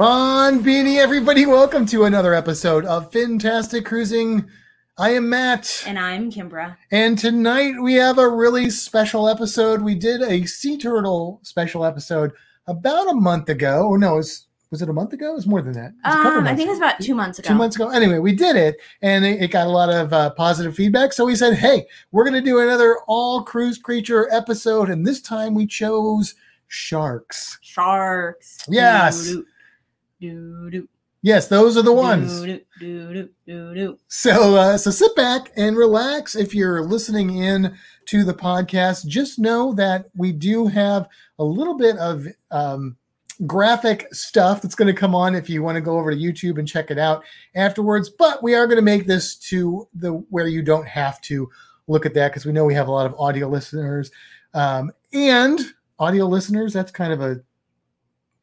Bon 0.00 0.62
bini, 0.62 0.96
everybody, 0.98 1.44
welcome 1.44 1.84
to 1.84 2.04
another 2.04 2.32
episode 2.32 2.86
of 2.86 3.12
Fantastic 3.12 3.84
Cruising. 3.84 4.48
I 4.96 5.10
am 5.10 5.28
Matt, 5.28 5.84
And 5.86 5.98
I'm 5.98 6.32
Kimbra. 6.32 6.78
and 6.90 7.18
tonight 7.18 7.74
we 7.82 7.92
have 7.96 8.16
a 8.16 8.26
really 8.26 8.70
special 8.70 9.28
episode. 9.28 9.82
We 9.82 9.94
did 9.94 10.22
a 10.22 10.46
sea 10.46 10.78
turtle 10.78 11.40
special 11.42 11.84
episode 11.84 12.32
about 12.66 13.10
a 13.10 13.14
month 13.14 13.50
ago. 13.50 13.88
Or 13.88 13.98
no, 13.98 14.14
it 14.14 14.16
was, 14.16 14.46
was 14.70 14.80
it 14.80 14.88
a 14.88 14.92
month 14.94 15.12
ago? 15.12 15.32
It 15.32 15.34
was 15.34 15.46
more 15.46 15.60
than 15.60 15.74
that. 15.74 15.90
It 15.90 16.06
was 16.06 16.14
a 16.14 16.22
couple 16.22 16.38
Um, 16.38 16.46
I 16.46 16.56
think 16.56 16.68
it 16.68 16.70
was 16.70 16.78
about 16.78 16.98
two 17.02 17.14
months 17.14 17.38
ago. 17.38 17.48
two 17.48 17.54
months 17.56 17.76
ago. 17.76 17.90
Anyway, 17.90 18.20
we 18.20 18.34
did 18.34 18.56
it, 18.56 18.76
and 19.02 19.22
it, 19.26 19.42
it 19.42 19.48
got 19.50 19.66
a 19.66 19.70
lot 19.70 19.90
of 19.90 20.14
uh, 20.14 20.30
positive 20.30 20.74
feedback. 20.74 21.12
So 21.12 21.26
we 21.26 21.36
said, 21.36 21.56
"Hey, 21.58 21.86
we're 22.10 22.24
going 22.24 22.42
to 22.42 22.50
do 22.50 22.60
another 22.60 22.96
all 23.06 23.42
cruise 23.42 23.76
creature 23.76 24.32
episode," 24.32 24.88
and 24.88 25.06
this 25.06 25.20
time 25.20 25.52
we 25.52 25.66
chose 25.66 26.36
sharks. 26.68 27.58
Sharks. 27.60 28.64
Yes. 28.66 29.34
Yes, 31.22 31.48
those 31.48 31.76
are 31.76 31.82
the 31.82 31.92
ones. 31.92 32.40
So, 34.08 34.56
uh, 34.56 34.78
so 34.78 34.90
sit 34.90 35.14
back 35.16 35.52
and 35.54 35.76
relax. 35.76 36.34
If 36.34 36.54
you're 36.54 36.82
listening 36.82 37.36
in 37.36 37.76
to 38.06 38.24
the 38.24 38.32
podcast, 38.32 39.06
just 39.06 39.38
know 39.38 39.74
that 39.74 40.06
we 40.16 40.32
do 40.32 40.66
have 40.66 41.08
a 41.38 41.44
little 41.44 41.76
bit 41.76 41.98
of 41.98 42.26
um, 42.50 42.96
graphic 43.46 44.12
stuff 44.14 44.62
that's 44.62 44.74
going 44.74 44.92
to 44.92 44.98
come 44.98 45.14
on 45.14 45.34
if 45.34 45.50
you 45.50 45.62
want 45.62 45.76
to 45.76 45.82
go 45.82 45.98
over 45.98 46.10
to 46.10 46.16
YouTube 46.16 46.58
and 46.58 46.66
check 46.66 46.90
it 46.90 46.98
out 46.98 47.22
afterwards. 47.54 48.08
But 48.08 48.42
we 48.42 48.54
are 48.54 48.66
going 48.66 48.76
to 48.76 48.82
make 48.82 49.06
this 49.06 49.36
to 49.48 49.88
the 49.94 50.12
where 50.30 50.48
you 50.48 50.62
don't 50.62 50.88
have 50.88 51.20
to 51.22 51.50
look 51.86 52.06
at 52.06 52.14
that 52.14 52.28
because 52.28 52.46
we 52.46 52.52
know 52.52 52.64
we 52.64 52.74
have 52.74 52.88
a 52.88 52.92
lot 52.92 53.06
of 53.06 53.14
audio 53.18 53.46
listeners 53.46 54.10
um, 54.54 54.90
and 55.12 55.60
audio 55.98 56.24
listeners. 56.24 56.72
That's 56.72 56.92
kind 56.92 57.12
of 57.12 57.20
a 57.20 57.42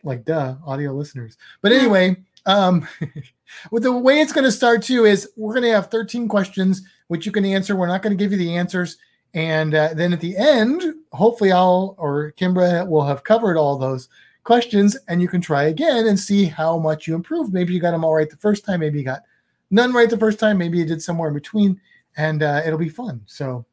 like 0.04 0.26
duh 0.26 0.56
audio 0.66 0.94
listeners. 0.94 1.38
But 1.62 1.72
anyway. 1.72 2.18
Um, 2.46 2.88
with 3.72 3.84
the 3.84 3.92
way 3.92 4.22
it's 4.22 4.32
going 4.32 4.46
to 4.46 4.52
start 4.52 4.82
too 4.82 5.04
is 5.04 5.30
we're 5.36 5.54
going 5.54 5.66
to 5.66 5.72
have 5.72 5.92
13 5.92 6.30
questions 6.30 6.82
which 7.08 7.26
you 7.26 7.32
can 7.32 7.44
answer 7.44 7.76
we're 7.76 7.88
not 7.88 8.02
going 8.02 8.16
to 8.18 8.22
give 8.22 8.32
you 8.32 8.38
the 8.38 8.56
answers 8.56 8.98
and 9.34 9.74
uh, 9.74 9.94
then 9.94 10.14
at 10.14 10.22
the 10.22 10.38
end 10.38 10.84
hopefully 11.12 11.52
i'll 11.52 11.96
or 11.98 12.34
kimbra 12.38 12.88
will 12.88 13.06
have 13.06 13.26
covered 13.26 13.58
all 13.58 13.78
those 13.78 14.08
questions 14.44 14.98
and 15.10 15.22
you 15.22 15.28
can 15.28 15.42
try 15.42 15.64
again 15.64 16.08
and 16.08 16.18
see 16.18 16.46
how 16.46 16.78
much 16.78 17.06
you 17.08 17.16
improved 17.16 17.54
maybe 17.54 17.74
you 17.74 17.82
got 17.82 17.92
them 17.92 18.06
all 18.06 18.14
right 18.14 18.30
the 18.30 18.38
first 18.38 18.64
time 18.64 18.80
maybe 18.80 19.00
you 19.00 19.06
got 19.06 19.24
none 19.72 19.94
right 19.94 20.10
the 20.10 20.18
first 20.18 20.40
time 20.40 20.58
maybe 20.58 20.78
you 20.78 20.86
did 20.86 21.02
somewhere 21.02 21.28
in 21.28 21.34
between 21.34 21.80
and 22.16 22.44
uh, 22.44 22.62
it'll 22.66 22.80
be 22.80 22.90
fun 22.90 23.22
so 23.26 23.66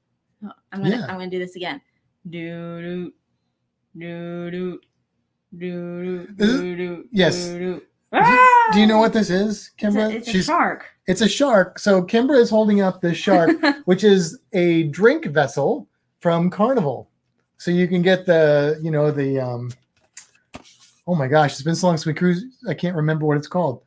Oh, 0.45 0.53
I'm 0.73 0.83
gonna 0.83 0.97
Yeah. 0.97 1.07
I'm 1.07 1.19
gonna 1.19 1.31
do 1.31 1.39
this 1.39 1.57
again. 1.57 1.81
Doo 2.29 2.83
doo 2.83 3.13
doo 3.99 4.51
doo 4.51 4.81
doo 5.59 6.27
This 6.37 6.49
is- 6.51 6.61
doo 6.61 6.77
doo. 6.77 7.05
yes. 7.13 7.47
doo-doo. 7.49 7.81
do 8.73 8.81
you 8.81 8.87
know 8.87 8.99
what 8.99 9.13
this 9.13 9.29
is 9.31 9.71
It's 9.79 9.95
kimbra 9.97 10.13
a, 10.13 10.17
it's 10.17 10.29
a 10.35 10.43
shark. 10.43 10.85
it's 11.09 11.21
a 11.21 11.29
shark 11.29 11.79
so 11.81 12.01
kimbra 12.03 12.39
is 12.39 12.49
holding 12.51 12.81
up 12.81 13.01
this 13.01 13.17
shark 13.17 13.51
which 13.87 14.05
is 14.05 14.39
a 14.53 14.85
drink 14.85 15.27
vessel 15.27 15.89
from 16.21 16.49
Carnival. 16.49 17.11
So 17.59 17.71
you 17.71 17.87
can 17.89 18.01
get 18.03 18.25
the, 18.25 18.79
you 18.83 18.91
know, 18.91 19.11
the 19.11 19.39
um 19.41 19.71
oh 21.07 21.15
my 21.15 21.27
gosh, 21.29 21.53
it's 21.53 21.63
been 21.63 21.75
so 21.75 21.87
long 21.89 21.97
since 21.97 22.07
we 22.07 22.15
cruise. 22.15 22.45
I 22.69 22.75
can't 22.75 22.97
remember 22.97 23.27
what 23.27 23.37
it's 23.37 23.47
called. 23.47 23.83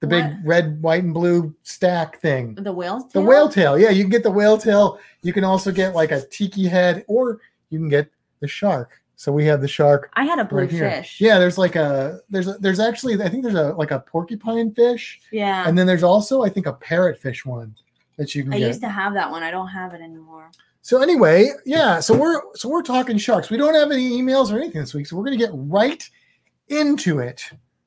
The 0.00 0.06
big 0.06 0.24
red, 0.44 0.80
white, 0.82 1.04
and 1.04 1.12
blue 1.14 1.54
stack 1.62 2.20
thing. 2.20 2.54
the 2.54 2.72
whale. 2.72 3.08
The 3.12 3.20
whale 3.20 3.48
tail. 3.48 3.78
Yeah, 3.78 3.90
you 3.90 4.02
can 4.04 4.10
get 4.10 4.22
the 4.22 4.30
whale 4.30 4.58
tail. 4.58 4.98
You 5.22 5.32
can 5.32 5.44
also 5.44 5.70
get 5.72 5.94
like 5.94 6.12
a 6.12 6.20
tiki 6.26 6.66
head, 6.66 7.04
or 7.08 7.40
you 7.70 7.78
can 7.78 7.88
get 7.88 8.10
the 8.40 8.48
shark. 8.48 9.00
So 9.18 9.32
we 9.32 9.46
have 9.46 9.62
the 9.62 9.68
shark 9.68 10.10
I 10.14 10.24
had 10.24 10.38
a 10.38 10.44
blue 10.44 10.60
right 10.60 10.70
fish. 10.70 11.20
Yeah, 11.20 11.38
there's 11.38 11.56
like 11.56 11.74
a 11.74 12.20
there's 12.28 12.48
a, 12.48 12.52
there's 12.60 12.78
actually 12.80 13.20
I 13.22 13.28
think 13.30 13.42
there's 13.42 13.54
a 13.56 13.72
like 13.72 13.90
a 13.90 14.00
porcupine 14.00 14.74
fish, 14.74 15.20
Yeah. 15.32 15.66
and 15.66 15.76
then 15.76 15.86
there's 15.86 16.02
also 16.02 16.42
I 16.42 16.50
think 16.50 16.66
a 16.66 16.74
parrotfish 16.74 17.44
one 17.46 17.74
that 18.18 18.34
you 18.34 18.44
can 18.44 18.52
I 18.52 18.58
get. 18.58 18.68
used 18.68 18.82
to 18.82 18.88
have 18.90 19.14
that 19.14 19.30
one. 19.30 19.42
I 19.42 19.50
don't 19.50 19.68
have 19.68 19.94
it 19.94 20.02
anymore. 20.02 20.50
So 20.82 21.02
anyway, 21.02 21.48
yeah, 21.64 21.98
so 21.98 22.16
we're 22.16 22.42
so 22.54 22.68
we're 22.68 22.82
talking 22.82 23.16
sharks. 23.18 23.50
We 23.50 23.56
don't 23.56 23.74
have 23.74 23.90
any 23.90 24.10
emails 24.10 24.52
or 24.52 24.58
anything 24.58 24.82
this 24.82 24.92
week, 24.94 25.06
so 25.06 25.16
we're 25.16 25.24
gonna 25.24 25.36
get 25.36 25.50
right 25.52 26.08
into 26.68 27.18
it, 27.20 27.42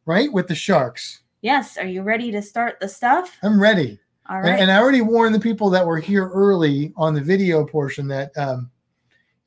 right? 0.06 0.32
With 0.34 0.48
the 0.48 0.56
sharks. 0.56 1.22
Yes. 1.42 1.78
Are 1.78 1.86
you 1.86 2.02
ready 2.02 2.32
to 2.32 2.42
start 2.42 2.80
the 2.82 2.88
stuff? 2.90 3.38
I'm 3.44 3.62
ready. 3.62 4.00
All 4.30 4.42
right. 4.42 4.50
And, 4.50 4.62
and 4.64 4.72
I 4.72 4.80
already 4.80 5.02
warned 5.02 5.34
the 5.34 5.40
people 5.40 5.70
that 5.70 5.86
were 5.86 6.00
here 6.00 6.28
early 6.30 6.92
on 6.98 7.14
the 7.14 7.22
video 7.22 7.66
portion 7.66 8.08
that 8.10 8.36
um, 8.38 8.70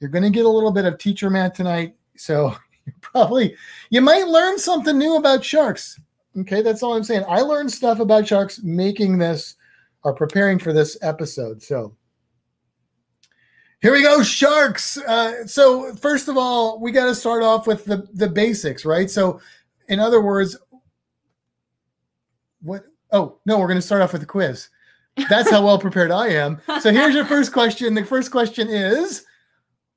you're 0.02 0.10
gonna 0.10 0.30
get 0.30 0.44
a 0.44 0.50
little 0.50 0.72
bit 0.72 0.84
of 0.84 0.98
teacher 0.98 1.30
Matt 1.30 1.54
tonight. 1.54 1.94
So 2.16 2.54
you 2.86 2.92
probably 3.00 3.56
you 3.90 4.00
might 4.00 4.26
learn 4.26 4.58
something 4.58 4.98
new 4.98 5.16
about 5.16 5.44
sharks. 5.44 5.98
Okay, 6.36 6.62
that's 6.62 6.82
all 6.82 6.94
I'm 6.94 7.04
saying. 7.04 7.24
I 7.28 7.40
learned 7.40 7.70
stuff 7.70 8.00
about 8.00 8.26
sharks 8.26 8.62
making 8.62 9.18
this 9.18 9.56
or 10.02 10.14
preparing 10.14 10.58
for 10.58 10.72
this 10.72 10.98
episode. 11.02 11.62
So 11.62 11.94
here 13.82 13.92
we 13.92 14.02
go, 14.02 14.22
sharks. 14.22 14.96
Uh, 14.96 15.46
so 15.46 15.94
first 15.96 16.28
of 16.28 16.36
all, 16.36 16.80
we 16.80 16.92
got 16.92 17.06
to 17.06 17.14
start 17.14 17.42
off 17.42 17.66
with 17.66 17.84
the 17.84 18.08
the 18.14 18.28
basics, 18.28 18.84
right? 18.84 19.10
So, 19.10 19.40
in 19.88 20.00
other 20.00 20.20
words, 20.20 20.56
what? 22.60 22.84
Oh 23.10 23.38
no, 23.44 23.58
we're 23.58 23.66
going 23.66 23.78
to 23.78 23.82
start 23.82 24.02
off 24.02 24.12
with 24.12 24.22
a 24.22 24.26
quiz. 24.26 24.68
That's 25.28 25.50
how 25.50 25.64
well 25.64 25.78
prepared 25.78 26.10
I 26.10 26.28
am. 26.28 26.60
So 26.80 26.90
here's 26.90 27.14
your 27.14 27.26
first 27.26 27.52
question. 27.52 27.92
The 27.92 28.04
first 28.04 28.30
question 28.30 28.68
is, 28.68 29.26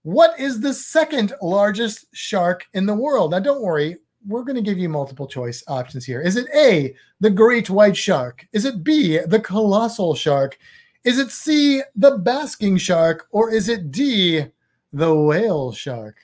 what 0.06 0.40
is 0.40 0.60
the 0.60 0.72
second 0.72 1.34
largest 1.42 2.06
shark 2.14 2.68
in 2.76 2.86
the 2.86 2.94
world? 2.94 3.32
Now, 3.32 3.40
don't 3.40 3.64
worry. 3.64 3.98
We're 4.28 4.44
going 4.44 4.56
to 4.56 4.62
give 4.62 4.78
you 4.78 4.88
multiple 4.88 5.26
choice 5.26 5.64
options 5.68 6.06
here. 6.06 6.22
Is 6.22 6.36
it 6.36 6.46
A, 6.54 6.94
the 7.22 7.32
great 7.32 7.72
white 7.72 7.98
shark? 7.98 8.46
Is 8.54 8.66
it 8.66 8.84
B, 8.84 9.18
the 9.26 9.40
colossal 9.40 10.14
shark? 10.14 10.60
Is 11.06 11.18
it 11.18 11.32
C, 11.32 11.82
the 11.96 12.20
basking 12.20 12.78
shark? 12.78 13.26
Or 13.32 13.52
is 13.52 13.68
it 13.68 13.90
D, 13.90 14.46
the 14.94 15.16
whale 15.16 15.72
shark? 15.72 16.18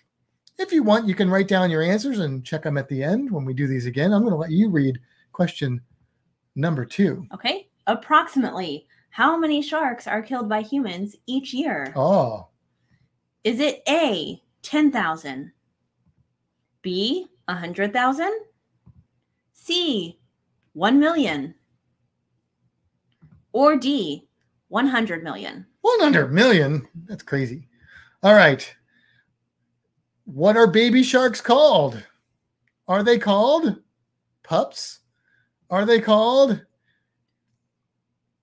If 0.60 0.72
you 0.72 0.84
want, 0.84 1.08
you 1.08 1.16
can 1.16 1.32
write 1.32 1.48
down 1.48 1.72
your 1.72 1.82
answers 1.82 2.20
and 2.20 2.46
check 2.46 2.62
them 2.62 2.78
at 2.78 2.88
the 2.88 3.02
end 3.02 3.32
when 3.32 3.46
we 3.46 3.56
do 3.56 3.66
these 3.66 3.88
again. 3.88 4.14
I'm 4.14 4.22
going 4.22 4.32
to 4.32 4.38
let 4.38 4.52
you 4.52 4.70
read 4.70 5.00
question 5.32 5.82
number 6.56 6.86
two. 6.86 7.26
Okay. 7.34 7.68
Approximately 7.88 8.86
how 9.10 9.40
many 9.40 9.64
sharks 9.64 10.06
are 10.06 10.22
killed 10.22 10.48
by 10.48 10.62
humans 10.62 11.16
each 11.26 11.52
year? 11.52 11.92
Oh, 11.96 12.48
Is 13.44 13.60
it 13.60 13.82
A, 13.88 14.42
10,000? 14.62 15.52
B, 16.82 17.28
100,000? 17.46 18.40
C, 19.54 20.20
1 20.74 21.00
million? 21.00 21.56
Or 23.54 23.76
D, 23.76 24.28
100 24.68 25.24
million? 25.24 25.66
100 25.82 26.32
million. 26.32 26.88
That's 27.08 27.24
crazy. 27.24 27.68
All 28.24 28.36
right. 28.36 28.74
What 30.26 30.56
are 30.56 30.68
baby 30.68 31.04
sharks 31.04 31.42
called? 31.42 32.02
Are 32.88 33.04
they 33.04 33.18
called 33.18 33.82
pups? 34.44 35.00
Are 35.70 35.86
they 35.86 36.00
called? 36.00 36.62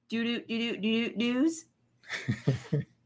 Do 0.08 0.24
do 0.24 0.40
do 0.40 0.76
do 0.76 0.80
do 0.80 1.16
do's? 1.16 1.64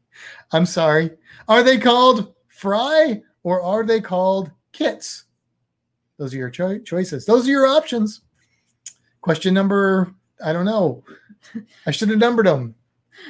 I'm 0.53 0.65
sorry. 0.65 1.11
Are 1.47 1.63
they 1.63 1.77
called 1.77 2.33
fry 2.47 3.21
or 3.43 3.61
are 3.61 3.83
they 3.83 3.99
called 3.99 4.51
kits? 4.71 5.25
Those 6.17 6.33
are 6.33 6.37
your 6.37 6.49
choi- 6.49 6.79
choices. 6.79 7.25
Those 7.25 7.47
are 7.47 7.51
your 7.51 7.65
options. 7.67 8.21
Question 9.21 9.53
number, 9.53 10.13
I 10.43 10.53
don't 10.53 10.65
know. 10.65 11.03
I 11.85 11.91
should 11.91 12.09
have 12.09 12.19
numbered 12.19 12.45
them. 12.45 12.75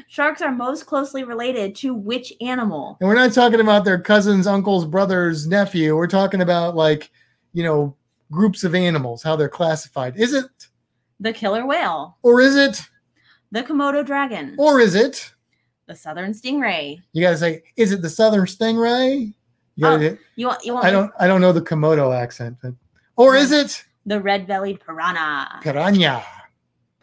Sharks 0.07 0.41
are 0.41 0.51
most 0.51 0.85
closely 0.85 1.23
related 1.23 1.75
to 1.77 1.93
which 1.93 2.33
animal? 2.41 2.97
And 2.99 3.07
we're 3.07 3.15
not 3.15 3.33
talking 3.33 3.59
about 3.59 3.85
their 3.85 3.99
cousins, 3.99 4.47
uncles, 4.47 4.85
brothers, 4.85 5.45
nephew. 5.47 5.95
We're 5.95 6.07
talking 6.07 6.41
about 6.41 6.75
like, 6.75 7.11
you 7.53 7.63
know, 7.63 7.95
groups 8.31 8.63
of 8.63 8.75
animals, 8.75 9.21
how 9.23 9.35
they're 9.35 9.49
classified. 9.49 10.17
Is 10.17 10.33
it, 10.33 10.45
The 11.19 11.33
killer 11.33 11.65
whale, 11.65 12.17
or 12.23 12.41
is 12.41 12.55
it, 12.55 12.81
the 13.51 13.61
Komodo 13.63 14.05
dragon, 14.05 14.55
or 14.57 14.79
is 14.79 14.95
it? 14.95 15.31
The 15.87 15.95
southern 15.95 16.31
stingray. 16.31 16.99
You 17.13 17.21
gotta 17.21 17.37
say, 17.37 17.63
is 17.75 17.91
it 17.91 18.01
the 18.01 18.09
southern 18.09 18.45
stingray? 18.45 19.33
You 19.75 19.81
gotta, 19.81 20.11
oh, 20.11 20.17
You 20.35 20.47
want 20.47 20.65
you 20.65 20.73
want 20.73 20.85
I 20.85 20.91
don't, 20.91 21.11
I 21.19 21.27
don't 21.27 21.41
know 21.41 21.51
the 21.51 21.61
Komodo 21.61 22.15
accent, 22.15 22.57
but 22.61 22.73
Or 23.15 23.35
is 23.35 23.51
it 23.51 23.83
The 24.05 24.19
red-bellied 24.21 24.79
piranha. 24.79 25.59
piranha? 25.61 26.23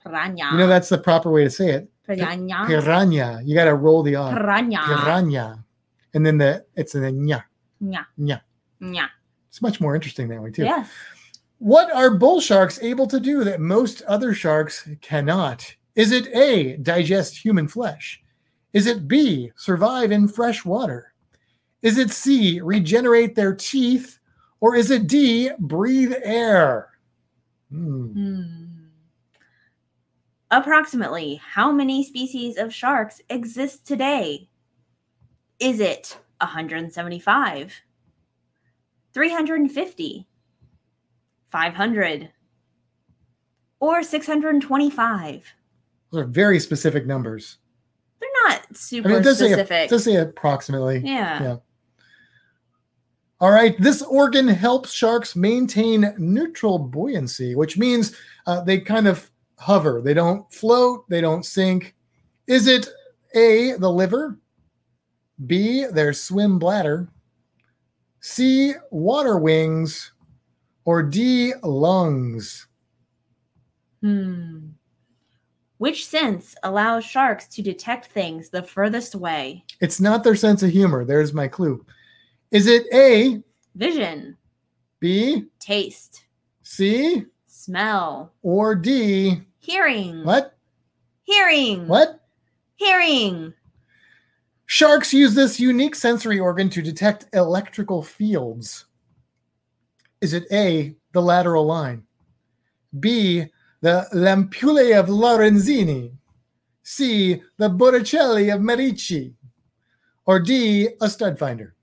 Piranha. 0.02 0.48
You 0.52 0.58
know 0.58 0.66
that's 0.66 0.88
the 0.88 0.98
proper 0.98 1.30
way 1.30 1.44
to 1.44 1.50
say 1.50 1.70
it. 1.70 1.90
piranha. 2.06 2.64
Piranha. 2.66 3.40
You 3.44 3.54
got 3.54 3.64
to 3.64 3.74
roll 3.74 4.02
the 4.02 4.16
R. 4.16 4.32
Piranha. 4.34 4.78
Piranha. 4.86 5.64
And 6.14 6.24
then 6.24 6.38
the 6.38 6.64
it's 6.76 6.94
a 6.94 6.98
nya. 6.98 7.44
Nya. 7.82 8.06
Nya. 8.18 8.40
Nya. 8.80 9.08
It's 9.48 9.60
much 9.62 9.80
more 9.80 9.94
interesting 9.94 10.28
that 10.28 10.40
way 10.42 10.50
too. 10.50 10.64
Yes. 10.64 10.88
What 11.58 11.92
are 11.94 12.14
bull 12.16 12.40
sharks 12.40 12.78
able 12.82 13.06
to 13.08 13.20
do 13.20 13.44
that 13.44 13.60
most 13.60 14.00
other 14.02 14.32
sharks 14.32 14.88
cannot? 15.02 15.74
Is 15.94 16.12
it 16.12 16.28
A, 16.34 16.76
digest 16.78 17.36
human 17.36 17.68
flesh? 17.68 18.22
Is 18.72 18.86
it 18.86 19.08
B, 19.08 19.50
survive 19.56 20.12
in 20.12 20.28
fresh 20.28 20.64
water? 20.64 21.12
Is 21.82 21.98
it 21.98 22.10
C, 22.10 22.60
regenerate 22.60 23.34
their 23.34 23.54
teeth? 23.54 24.18
Or 24.60 24.76
is 24.76 24.90
it 24.90 25.06
D, 25.06 25.50
breathe 25.58 26.12
air? 26.22 26.90
Hmm. 27.70 28.06
Hmm. 28.12 28.64
Approximately 30.50 31.36
how 31.36 31.72
many 31.72 32.04
species 32.04 32.58
of 32.58 32.74
sharks 32.74 33.20
exist 33.30 33.86
today? 33.86 34.48
Is 35.58 35.80
it 35.80 36.18
175, 36.40 37.72
350, 39.12 40.26
500, 41.50 42.30
or 43.80 44.02
625? 44.02 45.54
Those 46.10 46.20
are 46.20 46.24
very 46.24 46.58
specific 46.58 47.06
numbers. 47.06 47.58
Not 48.44 48.58
I 48.58 48.74
super 48.74 49.08
mean, 49.08 49.18
it 49.18 49.22
does 49.22 49.38
say, 49.38 49.48
specific. 49.48 49.84
it 49.86 49.90
does 49.90 50.04
say 50.04 50.16
approximately. 50.16 50.98
yeah. 51.04 51.42
yeah. 51.42 51.56
All 53.40 53.50
right. 53.50 53.74
This 53.80 54.02
organ 54.02 54.46
helps 54.48 54.92
sharks 54.92 55.34
maintain 55.34 56.12
neutral 56.18 56.78
buoyancy, 56.78 57.54
which 57.54 57.78
means 57.78 58.14
uh, 58.46 58.60
they 58.60 58.78
kind 58.80 59.08
of 59.08 59.30
hover. 59.58 60.02
They 60.02 60.12
don't 60.12 60.50
float, 60.52 61.08
they 61.08 61.22
don't 61.22 61.44
sink. 61.44 61.94
Is 62.46 62.66
it 62.66 62.88
A, 63.34 63.74
the 63.78 63.90
liver? 63.90 64.38
B, 65.46 65.86
their 65.86 66.12
swim 66.12 66.58
bladder? 66.58 67.08
C, 68.20 68.74
water 68.90 69.38
wings? 69.38 70.12
Or 70.84 71.02
D, 71.02 71.54
lungs? 71.62 72.66
Hmm. 74.02 74.70
Which 75.80 76.06
sense 76.06 76.54
allows 76.62 77.06
sharks 77.06 77.46
to 77.46 77.62
detect 77.62 78.08
things 78.08 78.50
the 78.50 78.62
furthest 78.62 79.14
away? 79.14 79.64
It's 79.80 79.98
not 79.98 80.22
their 80.22 80.36
sense 80.36 80.62
of 80.62 80.68
humor. 80.68 81.06
There's 81.06 81.32
my 81.32 81.48
clue. 81.48 81.86
Is 82.50 82.66
it 82.66 82.86
A, 82.92 83.42
Vision, 83.74 84.36
B, 84.98 85.46
taste, 85.58 86.26
C, 86.62 87.24
smell, 87.46 88.34
or 88.42 88.74
D? 88.74 89.40
hearing. 89.60 90.22
What? 90.22 90.54
Hearing. 91.22 91.88
What? 91.88 92.20
Hearing. 92.76 93.54
Sharks 94.66 95.14
use 95.14 95.34
this 95.34 95.58
unique 95.58 95.94
sensory 95.94 96.38
organ 96.38 96.68
to 96.68 96.82
detect 96.82 97.24
electrical 97.32 98.02
fields. 98.02 98.84
Is 100.20 100.34
it 100.34 100.44
A, 100.52 100.94
the 101.12 101.22
lateral 101.22 101.64
line? 101.64 102.02
B, 102.98 103.46
the 103.80 104.06
ampullae 104.12 104.98
of 104.98 105.06
Lorenzini? 105.06 106.12
C, 106.82 107.42
the 107.56 107.68
Botticelli 107.68 108.50
of 108.50 108.60
Medici? 108.60 109.34
Or 110.26 110.40
D, 110.40 110.88
a 111.00 111.08
stud 111.08 111.38
finder? 111.38 111.74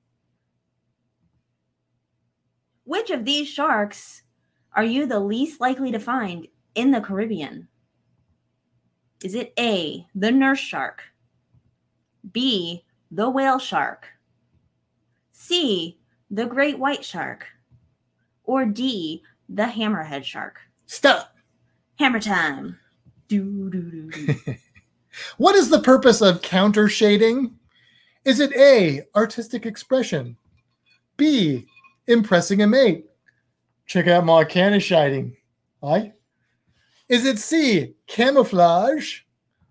Which 2.84 3.10
of 3.10 3.26
these 3.26 3.48
sharks 3.48 4.24
are 4.74 4.84
you 4.84 5.06
the 5.06 5.20
least 5.20 5.60
likely 5.60 5.92
to 5.92 6.00
find 6.00 6.48
in 6.76 6.92
the 6.92 7.02
Caribbean? 7.02 7.68
Is 9.24 9.34
it 9.34 9.54
A, 9.58 10.06
the 10.14 10.32
nurse 10.32 10.60
shark? 10.60 11.02
B, 12.32 12.86
the 13.10 13.30
whale 13.30 13.60
shark? 13.60 14.06
C, 15.32 16.00
the 16.30 16.46
great 16.46 16.78
white 16.78 17.04
shark? 17.04 17.48
Or 18.44 18.66
D, 18.66 19.24
the 19.50 19.64
hammerhead 19.64 20.24
shark? 20.24 20.60
Stop. 20.86 21.37
Hammer 21.98 22.20
time. 22.20 22.78
Do, 23.28 23.70
do, 23.70 23.82
do, 23.82 24.12
do. 24.12 24.56
What 25.38 25.56
is 25.56 25.70
the 25.70 25.80
purpose 25.80 26.22
of 26.22 26.44
counter 26.44 26.88
shading? 26.88 27.56
Is 28.24 28.40
it 28.40 28.56
A, 28.56 29.02
artistic 29.16 29.66
expression? 29.66 30.38
B, 31.18 31.66
impressing 32.06 32.62
a 32.62 32.68
mate? 32.68 33.06
Check 33.88 34.08
out 34.08 34.26
my 34.26 34.44
canna 34.44 34.80
shading. 34.80 35.36
Aye. 35.82 36.14
Is 37.10 37.26
it 37.26 37.40
C, 37.40 37.96
camouflage? 38.06 39.22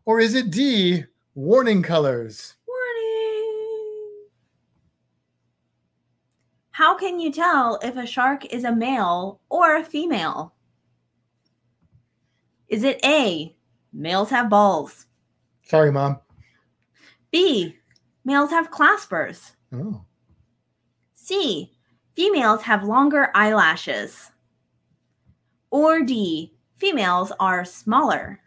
Or 0.05 0.19
is 0.21 0.35
it 0.35 0.51
D, 0.51 1.05
warning 1.35 1.83
colors? 1.83 2.57
Warning. 2.67 4.25
How 6.71 6.97
can 6.97 7.21
you 7.21 7.31
tell 7.31 7.79
if 7.83 7.97
a 7.97 8.07
shark 8.07 8.47
is 8.47 8.65
a 8.65 8.75
male 8.75 9.41
or 9.49 9.77
a 9.77 9.85
female? 9.85 10.56
Is 12.69 12.83
it 12.83 13.01
A, 13.05 13.55
males 13.93 14.31
have 14.31 14.51
balls? 14.51 15.07
Sorry, 15.63 15.93
mom. 15.93 16.19
B, 17.31 17.77
males 18.25 18.51
have 18.51 18.71
claspers? 18.71 19.53
Oh. 19.73 20.05
C, 21.15 21.73
females 22.15 22.63
have 22.63 22.85
longer 22.85 23.31
eyelashes? 23.35 24.31
Or 25.71 26.03
D, 26.03 26.55
females 26.77 27.33
are 27.39 27.65
smaller? 27.65 28.41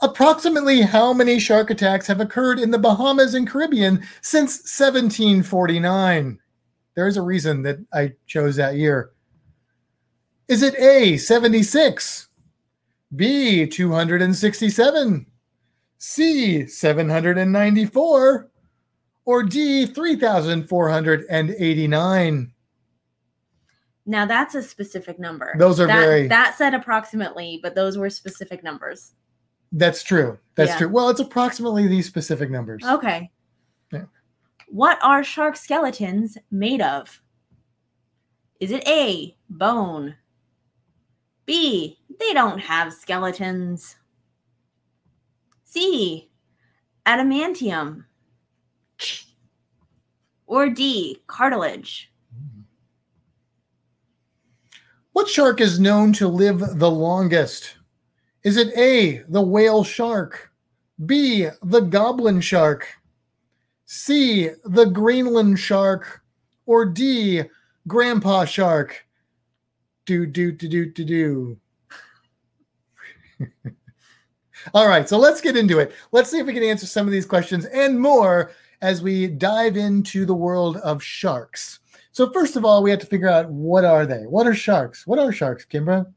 Approximately 0.00 0.82
how 0.82 1.12
many 1.12 1.40
shark 1.40 1.70
attacks 1.70 2.06
have 2.06 2.20
occurred 2.20 2.60
in 2.60 2.70
the 2.70 2.78
Bahamas 2.78 3.34
and 3.34 3.48
Caribbean 3.48 4.04
since 4.20 4.58
1749? 4.78 6.38
There's 6.94 7.16
a 7.16 7.22
reason 7.22 7.62
that 7.62 7.78
I 7.92 8.12
chose 8.26 8.56
that 8.56 8.76
year. 8.76 9.10
Is 10.48 10.62
it 10.62 10.78
A, 10.78 11.16
76, 11.18 12.28
B, 13.14 13.66
267, 13.66 15.26
C, 15.98 16.66
794, 16.66 18.50
or 19.26 19.42
D, 19.42 19.84
3,489? 19.86 22.52
Now 24.06 24.24
that's 24.24 24.54
a 24.54 24.62
specific 24.62 25.18
number. 25.18 25.52
Those 25.58 25.78
are 25.80 25.86
that, 25.86 26.00
very- 26.00 26.28
That 26.28 26.54
said 26.56 26.72
approximately, 26.72 27.60
but 27.62 27.74
those 27.74 27.98
were 27.98 28.08
specific 28.08 28.64
numbers. 28.64 29.12
That's 29.70 30.02
true. 30.02 30.38
That's 30.54 30.70
Yeah. 30.70 30.78
true. 30.78 30.88
Well, 30.88 31.10
it's 31.10 31.20
approximately 31.20 31.86
these 31.86 32.06
specific 32.06 32.50
numbers. 32.50 32.82
Okay. 32.86 33.30
Yeah. 33.92 34.04
What 34.68 34.98
are 35.02 35.22
shark 35.22 35.56
skeletons 35.56 36.38
made 36.50 36.80
of? 36.80 37.20
Is 38.60 38.70
it 38.70 38.82
A, 38.88 39.36
bone? 39.50 40.14
B, 41.48 41.98
they 42.20 42.34
don't 42.34 42.58
have 42.58 42.92
skeletons. 42.92 43.96
C, 45.64 46.28
adamantium. 47.06 48.04
Or 50.46 50.68
D, 50.68 51.22
cartilage. 51.26 52.12
What 55.12 55.26
shark 55.26 55.62
is 55.62 55.80
known 55.80 56.12
to 56.14 56.28
live 56.28 56.78
the 56.78 56.90
longest? 56.90 57.76
Is 58.44 58.58
it 58.58 58.76
A, 58.76 59.22
the 59.30 59.40
whale 59.40 59.84
shark, 59.84 60.52
B, 61.06 61.48
the 61.62 61.80
goblin 61.80 62.42
shark, 62.42 62.86
C, 63.86 64.50
the 64.64 64.84
Greenland 64.84 65.58
shark, 65.58 66.20
or 66.66 66.84
D, 66.84 67.44
grandpa 67.86 68.44
shark? 68.44 69.07
Do, 70.08 70.24
do, 70.24 70.50
do, 70.52 70.68
do, 70.68 70.86
do, 70.86 71.04
do. 71.04 71.58
All 74.72 74.88
right, 74.88 75.06
so 75.06 75.18
let's 75.18 75.42
get 75.42 75.54
into 75.54 75.80
it. 75.80 75.92
Let's 76.12 76.30
see 76.30 76.38
if 76.38 76.46
we 76.46 76.54
can 76.54 76.62
answer 76.62 76.86
some 76.86 77.04
of 77.04 77.12
these 77.12 77.26
questions 77.26 77.66
and 77.66 78.00
more 78.00 78.52
as 78.80 79.02
we 79.02 79.26
dive 79.26 79.76
into 79.76 80.24
the 80.24 80.32
world 80.32 80.78
of 80.78 81.02
sharks. 81.02 81.80
So 82.12 82.32
first 82.32 82.56
of 82.56 82.64
all, 82.64 82.82
we 82.82 82.88
have 82.90 83.00
to 83.00 83.06
figure 83.06 83.28
out 83.28 83.50
what 83.50 83.84
are 83.84 84.06
they? 84.06 84.22
What 84.22 84.46
are 84.46 84.54
sharks? 84.54 85.06
What 85.06 85.18
are 85.18 85.30
sharks, 85.30 85.66
Kimbra? 85.66 86.10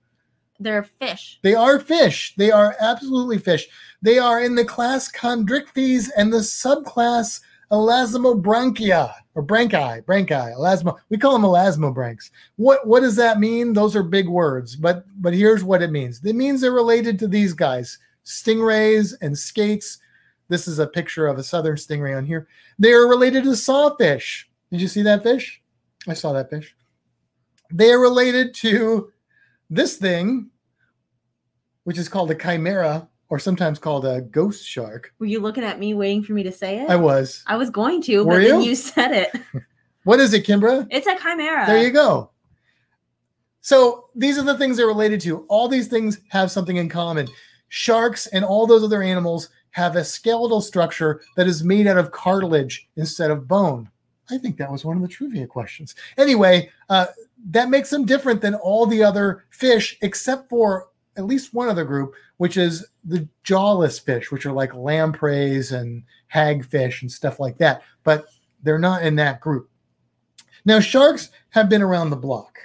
They're 0.58 0.84
fish. 0.84 1.40
They 1.44 1.54
are 1.54 1.78
fish. 1.78 2.34
They 2.38 2.50
are 2.50 2.78
absolutely 2.80 3.40
fish. 3.40 3.68
They 4.02 4.20
are 4.20 4.42
in 4.42 4.56
the 4.56 4.64
class 4.64 5.12
Chondrichthyes 5.12 6.08
and 6.16 6.32
the 6.32 6.38
subclass 6.38 7.42
Elasmobranchia 7.72 9.14
or 9.34 9.44
branchi, 9.44 10.04
branchi, 10.04 10.56
elasmo. 10.56 10.98
We 11.10 11.18
call 11.18 11.34
them 11.34 11.44
elasmobranchs. 11.44 12.30
What 12.58 12.86
what 12.86 13.00
does 13.00 13.16
that 13.16 13.40
mean? 13.40 13.74
Those 13.74 13.96
are 13.96 14.04
big 14.04 14.28
words, 14.28 14.76
but 14.76 15.06
but 15.22 15.34
here's 15.34 15.64
what 15.64 15.82
it 15.82 15.92
means. 15.92 16.24
It 16.24 16.36
means 16.36 16.62
they're 16.62 16.72
related 16.72 17.18
to 17.20 17.28
these 17.28 17.54
guys, 17.54 17.98
stingrays 18.26 19.14
and 19.22 19.38
skates. 19.38 20.00
This 20.50 20.68
is 20.68 20.80
a 20.80 20.88
picture 20.88 21.28
of 21.28 21.38
a 21.38 21.44
southern 21.44 21.78
stingray 21.78 22.16
on 22.16 22.26
here. 22.26 22.48
They 22.78 22.92
are 22.92 23.08
related 23.08 23.46
to 23.46 23.56
sawfish. 23.56 24.50
Did 24.70 24.82
you 24.82 24.90
see 24.90 25.02
that 25.04 25.24
fish? 25.24 25.62
I 26.08 26.14
saw 26.14 26.34
that 26.34 26.50
fish. 26.50 26.76
They 27.72 27.92
are 27.92 28.00
related 28.00 28.54
to 28.56 29.14
this 29.70 29.96
thing, 29.96 30.50
which 31.86 31.98
is 31.98 32.10
called 32.10 32.32
a 32.32 32.36
chimera, 32.36 33.08
or 33.32 33.40
sometimes 33.40 33.80
called 33.80 34.06
a 34.06 34.22
ghost 34.22 34.68
shark. 34.68 35.14
Were 35.18 35.26
you 35.26 35.40
looking 35.40 35.64
at 35.64 35.80
me 35.80 35.94
waiting 35.94 36.22
for 36.22 36.34
me 36.34 36.44
to 36.44 36.52
say 36.52 36.80
it? 36.82 36.90
I 36.90 36.98
was. 36.98 37.44
I 37.48 37.56
was 37.56 37.70
going 37.70 38.02
to, 38.04 38.26
Were 38.26 38.36
but 38.36 38.44
then 38.44 38.62
you? 38.62 38.70
you 38.70 38.76
said 38.76 39.12
it. 39.12 39.32
What 40.04 40.20
is 40.20 40.34
it, 40.34 40.48
Kimbra? 40.48 40.88
It's 40.90 41.06
a 41.06 41.16
chimera. 41.16 41.68
There 41.68 41.84
you 41.84 41.92
go. 41.92 42.32
So 43.62 44.10
these 44.16 44.40
are 44.40 44.44
the 44.44 44.58
things 44.58 44.78
they're 44.78 44.88
related 44.88 45.22
to. 45.22 45.46
All 45.48 45.68
these 45.68 45.88
things 45.88 46.22
have 46.30 46.50
something 46.50 46.78
in 46.78 46.90
common. 46.90 47.28
Sharks 47.70 48.26
and 48.26 48.44
all 48.44 48.66
those 48.66 48.84
other 48.84 49.04
animals 49.04 49.50
have 49.70 49.96
a 49.96 50.04
skeletal 50.04 50.60
structure 50.60 51.22
that 51.38 51.46
is 51.46 51.64
made 51.64 51.86
out 51.86 52.00
of 52.00 52.10
cartilage 52.10 52.90
instead 52.96 53.30
of 53.30 53.48
bone. 53.48 53.92
I 54.32 54.40
think 54.40 54.58
that 54.58 54.72
was 54.72 54.84
one 54.84 54.96
of 54.96 55.04
the 55.04 55.08
trivia 55.08 55.46
questions. 55.46 55.94
Anyway, 56.18 56.72
uh, 56.90 57.06
that 57.52 57.70
makes 57.70 57.92
them 57.92 58.08
different 58.08 58.42
than 58.42 58.56
all 58.56 58.88
the 58.88 59.04
other 59.04 59.46
fish, 59.52 60.00
except 60.02 60.50
for 60.50 60.88
at 61.18 61.26
least 61.26 61.54
one 61.54 61.70
other 61.70 61.84
group, 61.84 62.14
which 62.38 62.58
is 62.58 62.88
the 63.04 63.28
jawless 63.44 64.00
fish, 64.00 64.32
which 64.32 64.46
are 64.46 64.54
like 64.54 64.74
lampreys 64.74 65.72
and 65.72 66.04
hagfish 66.34 67.02
and 67.02 67.12
stuff 67.12 67.40
like 67.40 67.58
that. 67.58 67.84
But 68.04 68.26
they're 68.64 68.80
not 68.80 69.04
in 69.04 69.16
that 69.18 69.42
group. 69.42 69.70
Now, 70.64 70.80
sharks 70.80 71.32
have 71.50 71.70
been 71.70 71.82
around 71.82 72.10
the 72.10 72.16
block. 72.16 72.58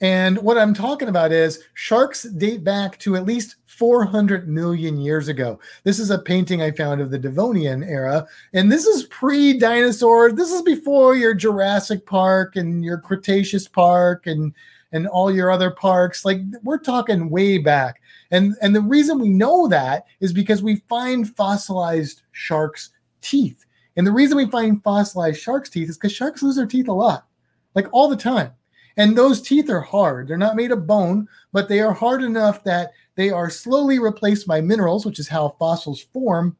And 0.00 0.38
what 0.38 0.58
I'm 0.58 0.74
talking 0.74 1.08
about 1.08 1.30
is 1.30 1.62
sharks 1.74 2.24
date 2.24 2.64
back 2.64 2.98
to 3.00 3.14
at 3.14 3.24
least 3.24 3.56
400 3.66 4.48
million 4.48 4.98
years 4.98 5.28
ago. 5.28 5.60
This 5.84 6.00
is 6.00 6.10
a 6.10 6.18
painting 6.18 6.60
I 6.60 6.72
found 6.72 7.00
of 7.00 7.10
the 7.10 7.18
Devonian 7.18 7.84
era. 7.84 8.26
And 8.52 8.70
this 8.70 8.84
is 8.84 9.04
pre 9.04 9.56
dinosaurs. 9.56 10.34
This 10.34 10.50
is 10.50 10.62
before 10.62 11.14
your 11.14 11.34
Jurassic 11.34 12.04
Park 12.04 12.56
and 12.56 12.84
your 12.84 12.98
Cretaceous 12.98 13.68
Park 13.68 14.26
and, 14.26 14.52
and 14.92 15.06
all 15.06 15.32
your 15.32 15.50
other 15.50 15.70
parks. 15.70 16.24
Like 16.24 16.40
we're 16.62 16.78
talking 16.78 17.30
way 17.30 17.58
back. 17.58 18.00
And, 18.30 18.54
and 18.62 18.74
the 18.74 18.80
reason 18.80 19.18
we 19.18 19.28
know 19.28 19.68
that 19.68 20.06
is 20.20 20.32
because 20.32 20.62
we 20.62 20.76
find 20.88 21.34
fossilized 21.36 22.22
sharks' 22.32 22.90
teeth. 23.20 23.64
And 23.96 24.06
the 24.06 24.12
reason 24.12 24.36
we 24.36 24.50
find 24.50 24.82
fossilized 24.82 25.40
sharks' 25.40 25.70
teeth 25.70 25.90
is 25.90 25.96
because 25.96 26.12
sharks 26.12 26.42
lose 26.42 26.56
their 26.56 26.66
teeth 26.66 26.88
a 26.88 26.92
lot, 26.92 27.26
like 27.74 27.86
all 27.92 28.08
the 28.08 28.16
time. 28.16 28.52
And 28.96 29.16
those 29.16 29.40
teeth 29.40 29.70
are 29.70 29.80
hard. 29.80 30.28
They're 30.28 30.36
not 30.36 30.56
made 30.56 30.70
of 30.70 30.86
bone, 30.86 31.28
but 31.52 31.68
they 31.68 31.80
are 31.80 31.92
hard 31.92 32.22
enough 32.22 32.62
that 32.64 32.92
they 33.14 33.30
are 33.30 33.50
slowly 33.50 33.98
replaced 33.98 34.46
by 34.46 34.60
minerals, 34.60 35.06
which 35.06 35.18
is 35.18 35.28
how 35.28 35.56
fossils 35.58 36.00
form. 36.00 36.56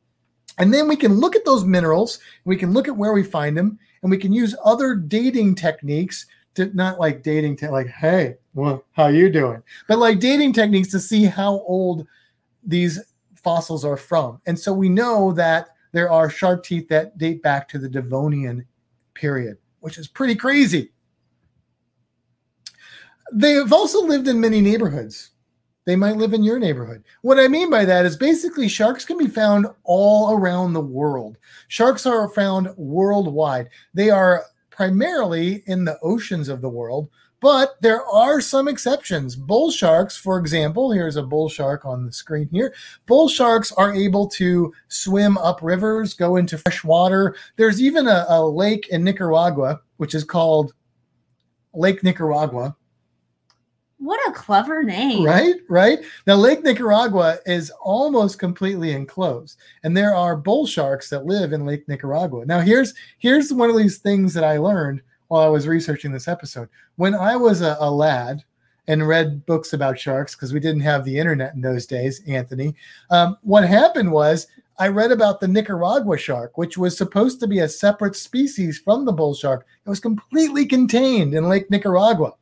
And 0.58 0.72
then 0.72 0.88
we 0.88 0.96
can 0.96 1.14
look 1.14 1.34
at 1.34 1.44
those 1.44 1.64
minerals, 1.64 2.18
we 2.44 2.56
can 2.56 2.72
look 2.72 2.88
at 2.88 2.96
where 2.96 3.12
we 3.12 3.22
find 3.22 3.56
them, 3.56 3.78
and 4.02 4.10
we 4.10 4.18
can 4.18 4.32
use 4.32 4.54
other 4.64 4.94
dating 4.94 5.54
techniques 5.54 6.26
not 6.75 7.00
like 7.00 7.23
dating 7.23 7.56
to 7.56 7.71
like, 7.71 7.88
hey, 7.88 8.37
well, 8.54 8.85
how 8.92 9.09
you 9.09 9.30
doing? 9.30 9.62
But 9.88 9.99
like 9.99 10.21
dating 10.21 10.52
techniques 10.52 10.90
to 10.90 11.00
see 11.00 11.25
how 11.25 11.62
old 11.66 12.06
these 12.64 13.00
fossils 13.35 13.85
are 13.85 13.97
from. 13.97 14.40
And 14.47 14.59
so 14.59 14.73
we 14.73 14.88
know 14.88 15.32
that 15.32 15.71
there 15.92 16.11
are 16.11 16.30
shark 16.30 16.64
teeth 16.64 16.88
that 16.88 17.18
date 17.18 17.42
back 17.42 17.68
to 17.68 17.78
the 17.78 17.88
Devonian 17.88 18.66
period, 19.14 19.59
which 19.80 19.99
is 19.99 20.09
pretty 20.09 20.35
crazy. 20.35 20.90
They 23.32 23.52
have 23.52 23.73
also 23.73 24.02
lived 24.02 24.28
in 24.28 24.40
many 24.40 24.61
neighborhoods. 24.61 25.30
They 25.85 25.97
might 25.97 26.16
live 26.16 26.32
in 26.32 26.44
your 26.44 26.61
neighborhood. 26.61 27.02
What 27.23 27.40
I 27.40 27.49
mean 27.49 27.68
by 27.68 27.85
that 27.85 28.06
is 28.06 28.16
basically 28.16 28.68
sharks 28.68 29.04
can 29.04 29.18
be 29.18 29.26
found 29.26 29.66
all 29.82 30.32
around 30.32 30.73
the 30.73 30.80
world. 30.80 31.38
Sharks 31.68 32.06
are 32.06 32.28
found 32.28 32.68
worldwide. 32.76 33.68
They 33.92 34.11
are 34.11 34.44
primarily 34.72 35.62
in 35.66 35.84
the 35.84 35.98
oceans 36.02 36.48
of 36.48 36.60
the 36.60 36.68
world, 36.68 37.08
but 37.40 37.76
there 37.80 38.04
are 38.06 38.40
some 38.40 38.68
exceptions. 38.68 39.34
Bull 39.36 39.70
sharks, 39.70 40.16
for 40.16 40.38
example, 40.38 40.92
here's 40.92 41.16
a 41.16 41.22
bull 41.22 41.48
shark 41.48 41.84
on 41.84 42.06
the 42.06 42.12
screen 42.12 42.48
here. 42.52 42.72
Bull 43.06 43.28
sharks 43.28 43.72
are 43.72 43.92
able 43.92 44.28
to 44.28 44.72
swim 44.88 45.36
up 45.38 45.60
rivers, 45.62 46.14
go 46.14 46.36
into 46.36 46.56
fresh 46.56 46.84
water. 46.84 47.34
There's 47.56 47.82
even 47.82 48.06
a, 48.06 48.26
a 48.28 48.46
lake 48.46 48.88
in 48.88 49.04
Nicaragua, 49.04 49.80
which 49.96 50.14
is 50.14 50.24
called 50.24 50.72
Lake 51.74 52.02
Nicaragua. 52.02 52.76
What 54.02 54.18
a 54.28 54.32
clever 54.32 54.82
name. 54.82 55.25
Right, 55.25 55.54
right. 55.68 56.00
Now, 56.26 56.35
Lake 56.35 56.64
Nicaragua 56.64 57.38
is 57.47 57.71
almost 57.80 58.37
completely 58.37 58.90
enclosed, 58.90 59.59
and 59.85 59.97
there 59.97 60.12
are 60.12 60.37
bull 60.37 60.66
sharks 60.66 61.09
that 61.11 61.25
live 61.25 61.52
in 61.52 61.64
Lake 61.64 61.87
Nicaragua. 61.87 62.44
Now, 62.44 62.59
here's 62.59 62.94
here's 63.18 63.52
one 63.52 63.71
of 63.71 63.76
these 63.76 63.99
things 63.99 64.35
that 64.35 64.42
I 64.42 64.59
learned 64.59 65.02
while 65.28 65.42
I 65.42 65.49
was 65.49 65.68
researching 65.68 66.11
this 66.11 66.26
episode. 66.26 66.68
When 66.97 67.14
I 67.14 67.37
was 67.37 67.61
a, 67.61 67.76
a 67.78 67.88
lad 67.88 68.42
and 68.88 69.06
read 69.06 69.47
books 69.47 69.73
about 69.73 70.00
sharks, 70.00 70.35
because 70.35 70.52
we 70.52 70.59
didn't 70.59 70.82
have 70.82 71.04
the 71.04 71.16
internet 71.16 71.54
in 71.54 71.61
those 71.61 71.87
days, 71.87 72.23
Anthony, 72.26 72.75
um, 73.11 73.37
what 73.42 73.68
happened 73.68 74.11
was 74.11 74.49
I 74.80 74.88
read 74.88 75.12
about 75.12 75.38
the 75.38 75.47
Nicaragua 75.47 76.18
shark, 76.18 76.59
which 76.59 76.76
was 76.76 76.99
supposed 76.99 77.38
to 77.38 77.47
be 77.47 77.61
a 77.61 77.68
separate 77.68 78.16
species 78.16 78.80
from 78.80 79.04
the 79.04 79.12
bull 79.12 79.35
shark. 79.35 79.64
It 79.87 79.88
was 79.88 80.00
completely 80.00 80.66
contained 80.66 81.35
in 81.35 81.49
Lake 81.49 81.71
Nicaragua 81.71 82.32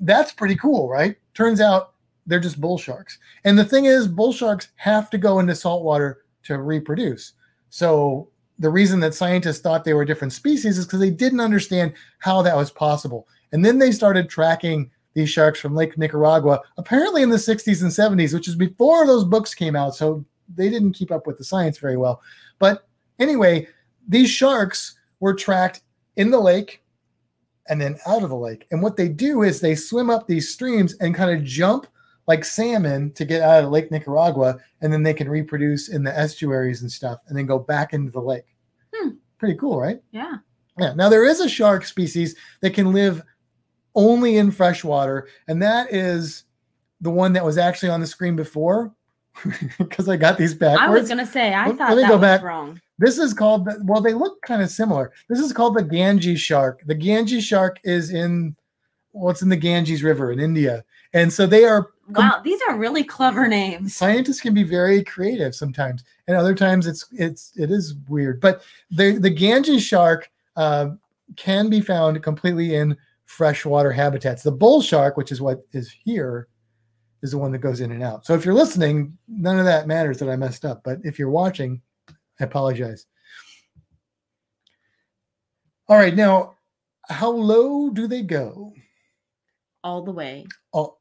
that's 0.00 0.32
pretty 0.32 0.56
cool, 0.56 0.88
right? 0.88 1.16
Turns 1.34 1.60
out 1.60 1.92
they're 2.26 2.40
just 2.40 2.60
bull 2.60 2.78
sharks. 2.78 3.18
And 3.44 3.58
the 3.58 3.64
thing 3.64 3.84
is, 3.84 4.08
bull 4.08 4.32
sharks 4.32 4.68
have 4.76 5.10
to 5.10 5.18
go 5.18 5.38
into 5.38 5.54
salt 5.54 5.84
water 5.84 6.24
to 6.44 6.58
reproduce. 6.58 7.32
So 7.70 8.28
the 8.58 8.70
reason 8.70 9.00
that 9.00 9.14
scientists 9.14 9.60
thought 9.60 9.84
they 9.84 9.94
were 9.94 10.04
different 10.04 10.32
species 10.32 10.78
is 10.78 10.86
because 10.86 11.00
they 11.00 11.10
didn't 11.10 11.40
understand 11.40 11.92
how 12.18 12.42
that 12.42 12.56
was 12.56 12.70
possible. 12.70 13.28
And 13.52 13.64
then 13.64 13.78
they 13.78 13.92
started 13.92 14.28
tracking 14.28 14.90
these 15.14 15.30
sharks 15.30 15.60
from 15.60 15.74
Lake 15.74 15.96
Nicaragua, 15.96 16.60
apparently 16.76 17.22
in 17.22 17.30
the 17.30 17.36
60s 17.36 17.82
and 17.82 17.90
70s, 17.90 18.34
which 18.34 18.48
is 18.48 18.54
before 18.54 19.06
those 19.06 19.24
books 19.24 19.54
came 19.54 19.76
out. 19.76 19.94
So 19.94 20.24
they 20.54 20.68
didn't 20.68 20.92
keep 20.92 21.10
up 21.10 21.26
with 21.26 21.38
the 21.38 21.44
science 21.44 21.78
very 21.78 21.96
well. 21.96 22.20
But 22.58 22.86
anyway, 23.18 23.68
these 24.06 24.30
sharks 24.30 24.98
were 25.20 25.34
tracked 25.34 25.82
in 26.16 26.30
the 26.30 26.40
lake 26.40 26.82
and 27.68 27.80
then 27.80 27.98
out 28.06 28.22
of 28.22 28.30
the 28.30 28.36
lake. 28.36 28.66
And 28.70 28.82
what 28.82 28.96
they 28.96 29.08
do 29.08 29.42
is 29.42 29.60
they 29.60 29.74
swim 29.74 30.10
up 30.10 30.26
these 30.26 30.52
streams 30.52 30.94
and 31.00 31.14
kind 31.14 31.30
of 31.36 31.44
jump 31.44 31.86
like 32.26 32.44
salmon 32.44 33.12
to 33.12 33.24
get 33.24 33.40
out 33.42 33.62
of 33.64 33.70
Lake 33.70 33.90
Nicaragua, 33.92 34.56
and 34.80 34.92
then 34.92 35.02
they 35.04 35.14
can 35.14 35.28
reproduce 35.28 35.88
in 35.88 36.02
the 36.02 36.16
estuaries 36.18 36.82
and 36.82 36.90
stuff, 36.90 37.20
and 37.28 37.38
then 37.38 37.46
go 37.46 37.58
back 37.58 37.92
into 37.92 38.10
the 38.10 38.20
lake. 38.20 38.56
Hmm. 38.92 39.10
Pretty 39.38 39.54
cool, 39.54 39.80
right? 39.80 40.00
Yeah. 40.10 40.38
Yeah. 40.78 40.92
Now 40.94 41.08
there 41.08 41.24
is 41.24 41.38
a 41.40 41.48
shark 41.48 41.84
species 41.86 42.34
that 42.62 42.74
can 42.74 42.92
live 42.92 43.22
only 43.94 44.36
in 44.38 44.50
fresh 44.50 44.82
water, 44.84 45.28
and 45.48 45.62
that 45.62 45.92
is 45.94 46.42
the 47.00 47.10
one 47.10 47.32
that 47.34 47.44
was 47.44 47.58
actually 47.58 47.90
on 47.90 48.00
the 48.00 48.06
screen 48.06 48.36
before. 48.36 48.92
Because 49.78 50.08
I 50.08 50.16
got 50.16 50.36
these 50.38 50.54
backwards. 50.54 50.80
I 50.82 50.88
was 50.90 51.08
gonna 51.08 51.26
say 51.26 51.52
I 51.54 51.68
Let- 51.68 51.78
thought 51.78 51.88
let 51.90 51.96
me 51.96 52.02
that 52.02 52.08
go 52.08 52.14
was 52.16 52.20
back. 52.22 52.42
wrong. 52.42 52.80
This 52.98 53.18
is 53.18 53.34
called 53.34 53.66
the, 53.66 53.80
well, 53.84 54.00
they 54.00 54.14
look 54.14 54.40
kind 54.42 54.62
of 54.62 54.70
similar. 54.70 55.12
This 55.28 55.40
is 55.40 55.52
called 55.52 55.76
the 55.76 55.82
Ganges 55.82 56.40
shark. 56.40 56.82
The 56.86 56.94
Ganges 56.94 57.44
shark 57.44 57.78
is 57.84 58.10
in 58.10 58.56
what's 59.12 59.42
in 59.42 59.48
the 59.48 59.56
Ganges 59.56 60.02
River 60.02 60.32
in 60.32 60.40
India. 60.40 60.84
And 61.12 61.32
so 61.32 61.46
they 61.46 61.64
are 61.64 61.90
Wow, 62.10 62.40
these 62.44 62.60
are 62.68 62.76
really 62.76 63.02
clever 63.02 63.48
names. 63.48 63.96
scientists 63.96 64.40
can 64.40 64.54
be 64.54 64.62
very 64.62 65.02
creative 65.02 65.56
sometimes, 65.56 66.04
and 66.28 66.36
other 66.36 66.54
times 66.54 66.86
it's 66.86 67.04
it's 67.10 67.52
it 67.56 67.70
is 67.72 67.94
weird. 68.08 68.40
But 68.40 68.62
the 68.90 69.18
the 69.18 69.30
Ganges 69.30 69.82
shark 69.82 70.30
uh, 70.54 70.90
can 71.34 71.68
be 71.68 71.80
found 71.80 72.22
completely 72.22 72.76
in 72.76 72.96
freshwater 73.24 73.90
habitats. 73.90 74.44
The 74.44 74.52
bull 74.52 74.80
shark, 74.80 75.16
which 75.16 75.32
is 75.32 75.40
what 75.40 75.66
is 75.72 75.90
here, 75.90 76.46
is 77.22 77.32
the 77.32 77.38
one 77.38 77.50
that 77.52 77.58
goes 77.58 77.80
in 77.80 77.90
and 77.90 78.04
out. 78.04 78.24
So 78.24 78.34
if 78.34 78.44
you're 78.44 78.54
listening, 78.54 79.18
none 79.26 79.58
of 79.58 79.64
that 79.64 79.88
matters 79.88 80.18
that 80.18 80.28
I 80.28 80.36
messed 80.36 80.64
up. 80.64 80.82
But 80.84 80.98
if 81.02 81.18
you're 81.18 81.30
watching, 81.30 81.80
I 82.40 82.44
apologize. 82.44 83.06
All 85.88 85.96
right, 85.96 86.14
now 86.14 86.56
how 87.08 87.30
low 87.30 87.90
do 87.90 88.06
they 88.06 88.22
go? 88.22 88.72
All 89.84 90.02
the 90.02 90.10
way. 90.10 90.46
Oh, 90.74 90.96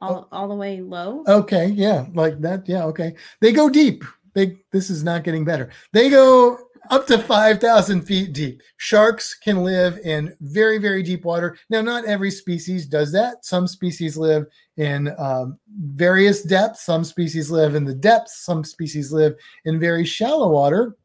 All, 0.00 0.28
all 0.32 0.48
the 0.48 0.54
way 0.54 0.80
low. 0.80 1.24
Okay, 1.28 1.66
yeah, 1.66 2.06
like 2.14 2.40
that. 2.40 2.68
Yeah, 2.68 2.84
okay. 2.86 3.14
They 3.40 3.52
go 3.52 3.68
deep. 3.68 4.04
They 4.34 4.56
this 4.72 4.90
is 4.90 5.02
not 5.02 5.24
getting 5.24 5.44
better. 5.44 5.70
They 5.92 6.08
go 6.08 6.58
up 6.90 7.06
to 7.06 7.18
5,000 7.18 8.02
feet 8.02 8.32
deep. 8.32 8.62
Sharks 8.76 9.34
can 9.34 9.62
live 9.62 9.98
in 10.04 10.34
very, 10.40 10.78
very 10.78 11.02
deep 11.02 11.24
water. 11.24 11.56
Now, 11.70 11.80
not 11.80 12.04
every 12.04 12.30
species 12.30 12.86
does 12.86 13.12
that. 13.12 13.44
Some 13.44 13.66
species 13.66 14.16
live 14.16 14.46
in 14.76 15.14
um, 15.18 15.58
various 15.68 16.42
depths. 16.42 16.84
Some 16.84 17.04
species 17.04 17.50
live 17.50 17.74
in 17.74 17.84
the 17.84 17.94
depths. 17.94 18.44
Some 18.44 18.64
species 18.64 19.12
live 19.12 19.34
in 19.64 19.78
very 19.80 20.04
shallow 20.04 20.50
water, 20.50 20.96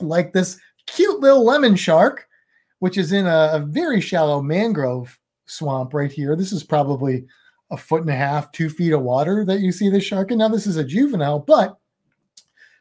like 0.00 0.32
this 0.32 0.58
cute 0.86 1.20
little 1.20 1.44
lemon 1.44 1.76
shark, 1.76 2.28
which 2.78 2.98
is 2.98 3.12
in 3.12 3.26
a, 3.26 3.50
a 3.54 3.60
very 3.60 4.00
shallow 4.00 4.42
mangrove 4.42 5.18
swamp 5.46 5.94
right 5.94 6.12
here. 6.12 6.36
This 6.36 6.52
is 6.52 6.62
probably 6.62 7.24
a 7.70 7.76
foot 7.76 8.02
and 8.02 8.10
a 8.10 8.16
half, 8.16 8.52
two 8.52 8.68
feet 8.68 8.92
of 8.92 9.02
water 9.02 9.44
that 9.44 9.60
you 9.60 9.72
see 9.72 9.88
the 9.88 10.00
shark 10.00 10.30
in. 10.30 10.38
Now, 10.38 10.48
this 10.48 10.66
is 10.66 10.76
a 10.76 10.84
juvenile, 10.84 11.38
but 11.38 11.78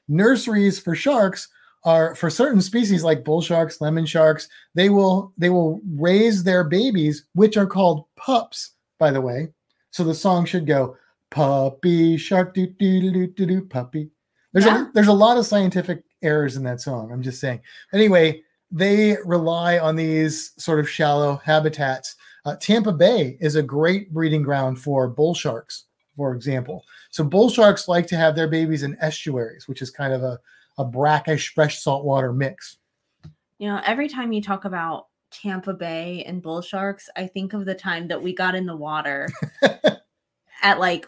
nurseries 0.08 0.80
for 0.80 0.96
sharks 0.96 1.48
are 1.86 2.16
for 2.16 2.30
certain 2.30 2.62
species 2.62 3.04
like 3.04 3.24
bull 3.26 3.42
sharks, 3.42 3.82
lemon 3.82 4.06
sharks, 4.06 4.48
they 4.74 4.90
will 4.90 5.34
they 5.38 5.50
will 5.50 5.82
raise 5.98 6.44
their 6.44 6.64
babies, 6.64 7.26
which 7.34 7.58
are 7.58 7.68
called 7.68 8.06
pups, 8.16 8.72
by 9.00 9.12
the 9.12 9.22
way. 9.22 9.50
So 9.92 10.04
the 10.04 10.16
song 10.16 10.46
should 10.46 10.66
go 10.66 10.96
puppy 11.32 12.16
shark 12.18 12.54
do 12.54 12.68
do 12.68 13.12
do 13.12 13.28
do 13.28 13.46
do 13.46 13.62
puppy. 13.66 14.10
There's 14.54 14.66
Yeah. 14.66 14.88
a 14.88 14.92
there's 14.94 15.08
a 15.08 15.14
lot 15.14 15.38
of 15.38 15.46
scientific 15.46 16.04
errors 16.22 16.56
in 16.56 16.64
that 16.64 16.80
song. 16.80 17.12
I'm 17.12 17.22
just 17.22 17.40
saying. 17.42 17.60
Anyway, 17.94 18.44
they 18.72 19.18
rely 19.26 19.78
on 19.80 19.96
these 19.96 20.54
sort 20.58 20.80
of 20.80 20.90
shallow 20.90 21.42
habitats. 21.44 22.16
Uh, 22.46 22.56
Tampa 22.58 22.92
Bay 22.92 23.38
is 23.40 23.56
a 23.56 23.64
great 23.64 24.14
breeding 24.14 24.42
ground 24.44 24.80
for 24.80 25.08
bull 25.08 25.34
sharks, 25.34 25.86
for 26.16 26.34
example. 26.36 26.84
So 27.12 27.24
bull 27.24 27.50
sharks 27.50 27.88
like 27.88 28.08
to 28.08 28.18
have 28.18 28.36
their 28.36 28.48
babies 28.48 28.84
in 28.84 28.98
estuaries, 29.00 29.68
which 29.68 29.82
is 29.82 29.90
kind 29.92 30.14
of 30.14 30.24
a, 30.24 30.40
a 30.78 30.86
brackish 30.86 31.54
fresh 31.54 31.82
saltwater 31.82 32.34
mix. 32.34 32.78
You 33.58 33.70
know, 33.70 33.82
every 33.86 34.08
time 34.08 34.32
you 34.32 34.42
talk 34.42 34.66
about 34.66 35.08
Tampa 35.32 35.74
Bay 35.74 36.24
and 36.28 36.42
bull 36.42 36.62
sharks, 36.62 37.10
I 37.16 37.28
think 37.28 37.54
of 37.54 37.66
the 37.66 37.76
time 37.76 38.08
that 38.08 38.22
we 38.22 38.34
got 38.34 38.56
in 38.56 38.66
the 38.66 38.76
water 38.76 39.30
at 40.64 40.80
like 40.80 41.08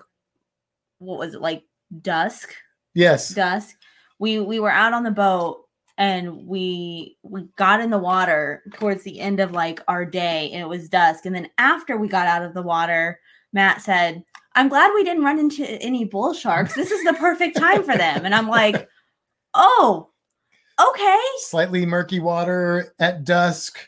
what 1.00 1.20
was 1.20 1.34
it 1.36 1.42
like 1.42 1.64
dusk? 2.02 2.54
Yes. 2.94 3.30
Dusk. 3.30 3.76
We 4.20 4.40
we 4.40 4.60
were 4.60 4.72
out 4.72 4.94
on 4.94 5.04
the 5.04 5.12
boat 5.12 5.64
and 5.98 6.48
we 6.48 7.18
we 7.24 7.44
got 7.58 7.82
in 7.82 7.90
the 7.90 7.98
water 7.98 8.64
towards 8.76 9.04
the 9.04 9.20
end 9.20 9.40
of 9.40 9.52
like 9.52 9.82
our 9.88 10.06
day 10.06 10.50
and 10.52 10.62
it 10.62 10.68
was 10.68 10.90
dusk 10.90 11.26
and 11.26 11.36
then 11.36 11.50
after 11.58 11.98
we 11.98 12.08
got 12.08 12.28
out 12.28 12.44
of 12.44 12.54
the 12.54 12.62
water 12.62 13.20
Matt 13.56 13.82
said, 13.82 14.22
"I'm 14.54 14.68
glad 14.68 14.92
we 14.94 15.06
didn't 15.06 15.24
run 15.24 15.40
into 15.40 15.66
any 15.82 16.04
bull 16.04 16.34
sharks. 16.34 16.76
This 16.76 16.92
is 16.92 17.04
the 17.06 17.14
perfect 17.14 17.56
time 17.58 17.84
for 17.84 17.98
them." 17.98 18.26
And 18.26 18.36
I'm 18.36 18.50
like, 18.50 18.88
"Oh, 19.56 20.10
okay." 20.90 21.20
Slightly 21.40 21.86
murky 21.86 22.20
water 22.20 22.94
at 23.00 23.24
dusk 23.24 23.80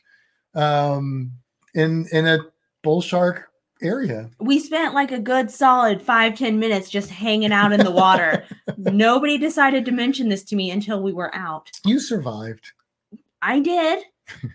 um, 0.55 1.31
in 1.75 2.07
in 2.11 2.25
a 2.27 2.39
bull 2.83 3.01
shark 3.01 3.49
area. 3.81 4.29
we 4.39 4.57
spent 4.59 4.95
like 4.95 5.11
a 5.11 5.19
good 5.19 5.51
solid 5.51 6.01
five 6.01 6.35
ten 6.35 6.57
minutes 6.57 6.89
just 6.89 7.11
hanging 7.11 7.51
out 7.51 7.71
in 7.71 7.79
the 7.79 7.91
water 7.91 8.43
nobody 8.77 9.37
decided 9.37 9.85
to 9.85 9.91
mention 9.91 10.29
this 10.29 10.43
to 10.43 10.55
me 10.55 10.71
until 10.71 11.03
we 11.03 11.13
were 11.13 11.33
out 11.35 11.69
You 11.85 11.99
survived. 11.99 12.71
i 13.43 13.59
did 13.59 14.03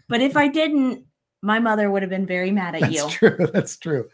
but 0.09 0.21
if 0.21 0.37
i 0.37 0.49
didn't 0.49 1.04
my 1.40 1.61
mother 1.61 1.88
would 1.88 2.02
have 2.02 2.11
been 2.11 2.26
very 2.26 2.50
mad 2.50 2.75
at 2.75 2.81
That's 2.90 2.95
you 2.95 3.02
That's 3.02 3.14
true. 3.14 3.47
That's 3.52 3.76
true. 3.76 4.09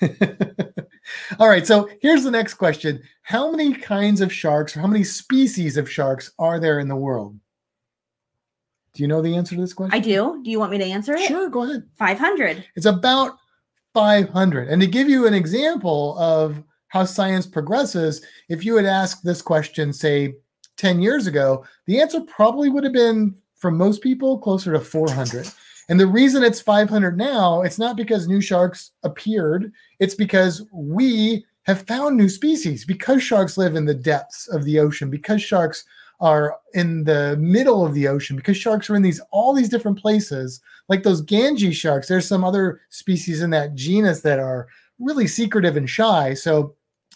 All 1.38 1.48
right. 1.48 1.66
So 1.66 1.88
here's 2.00 2.24
the 2.24 2.30
next 2.30 2.54
question 2.54 3.02
How 3.22 3.50
many 3.50 3.74
kinds 3.74 4.20
of 4.20 4.32
sharks 4.32 4.76
or 4.76 4.80
how 4.80 4.86
many 4.86 5.04
species 5.04 5.76
of 5.76 5.90
sharks 5.90 6.32
are 6.38 6.58
there 6.60 6.80
in 6.80 6.88
the 6.88 6.96
world? 6.96 7.38
Do 8.94 9.02
you 9.02 9.08
know 9.08 9.22
the 9.22 9.36
answer 9.36 9.54
to 9.54 9.60
this 9.60 9.74
question? 9.74 9.94
i 9.94 10.00
do 10.00 10.40
do 10.42 10.50
you 10.50 10.58
want 10.58 10.72
me 10.72 10.78
to 10.78 10.84
answer 10.84 11.14
it 11.14 11.28
Sure. 11.28 11.48
Go 11.48 11.62
ahead. 11.62 11.84
500 11.96 12.64
It's 12.74 12.86
about 12.86 13.38
500. 13.94 14.68
And 14.68 14.80
to 14.80 14.86
give 14.86 15.08
you 15.08 15.26
an 15.26 15.34
example 15.34 16.16
of 16.18 16.62
how 16.88 17.04
science 17.04 17.46
progresses, 17.46 18.24
if 18.48 18.64
you 18.64 18.76
had 18.76 18.86
asked 18.86 19.24
this 19.24 19.42
question, 19.42 19.92
say, 19.92 20.34
10 20.76 21.00
years 21.00 21.26
ago, 21.26 21.64
the 21.86 22.00
answer 22.00 22.20
probably 22.22 22.70
would 22.70 22.84
have 22.84 22.92
been, 22.92 23.34
for 23.56 23.70
most 23.70 24.02
people, 24.02 24.38
closer 24.38 24.72
to 24.72 24.80
400. 24.80 25.48
And 25.88 25.98
the 25.98 26.06
reason 26.06 26.42
it's 26.42 26.60
500 26.60 27.16
now, 27.16 27.62
it's 27.62 27.78
not 27.78 27.96
because 27.96 28.28
new 28.28 28.40
sharks 28.40 28.92
appeared, 29.02 29.72
it's 30.00 30.14
because 30.14 30.66
we 30.72 31.44
have 31.62 31.86
found 31.86 32.16
new 32.16 32.28
species. 32.28 32.84
Because 32.84 33.22
sharks 33.22 33.56
live 33.56 33.74
in 33.74 33.86
the 33.86 33.94
depths 33.94 34.48
of 34.48 34.64
the 34.64 34.78
ocean, 34.78 35.10
because 35.10 35.42
sharks 35.42 35.84
are 36.20 36.56
in 36.74 37.04
the 37.04 37.36
middle 37.38 37.86
of 37.86 37.94
the 37.94 38.08
ocean, 38.08 38.36
because 38.36 38.56
sharks 38.56 38.90
are 38.90 38.96
in 38.96 39.02
these 39.02 39.20
all 39.30 39.54
these 39.54 39.68
different 39.68 39.98
places, 39.98 40.60
like 40.88 41.02
those 41.02 41.20
Ganges 41.20 41.76
sharks, 41.76 42.08
there's 42.08 42.26
some 42.26 42.44
other 42.44 42.80
species 42.90 43.42
in 43.42 43.50
that 43.50 43.74
genus 43.74 44.20
that 44.22 44.38
are 44.38 44.68
really 44.98 45.26
secretive 45.26 45.76
and 45.76 45.88
shy. 45.88 46.34
So 46.34 46.74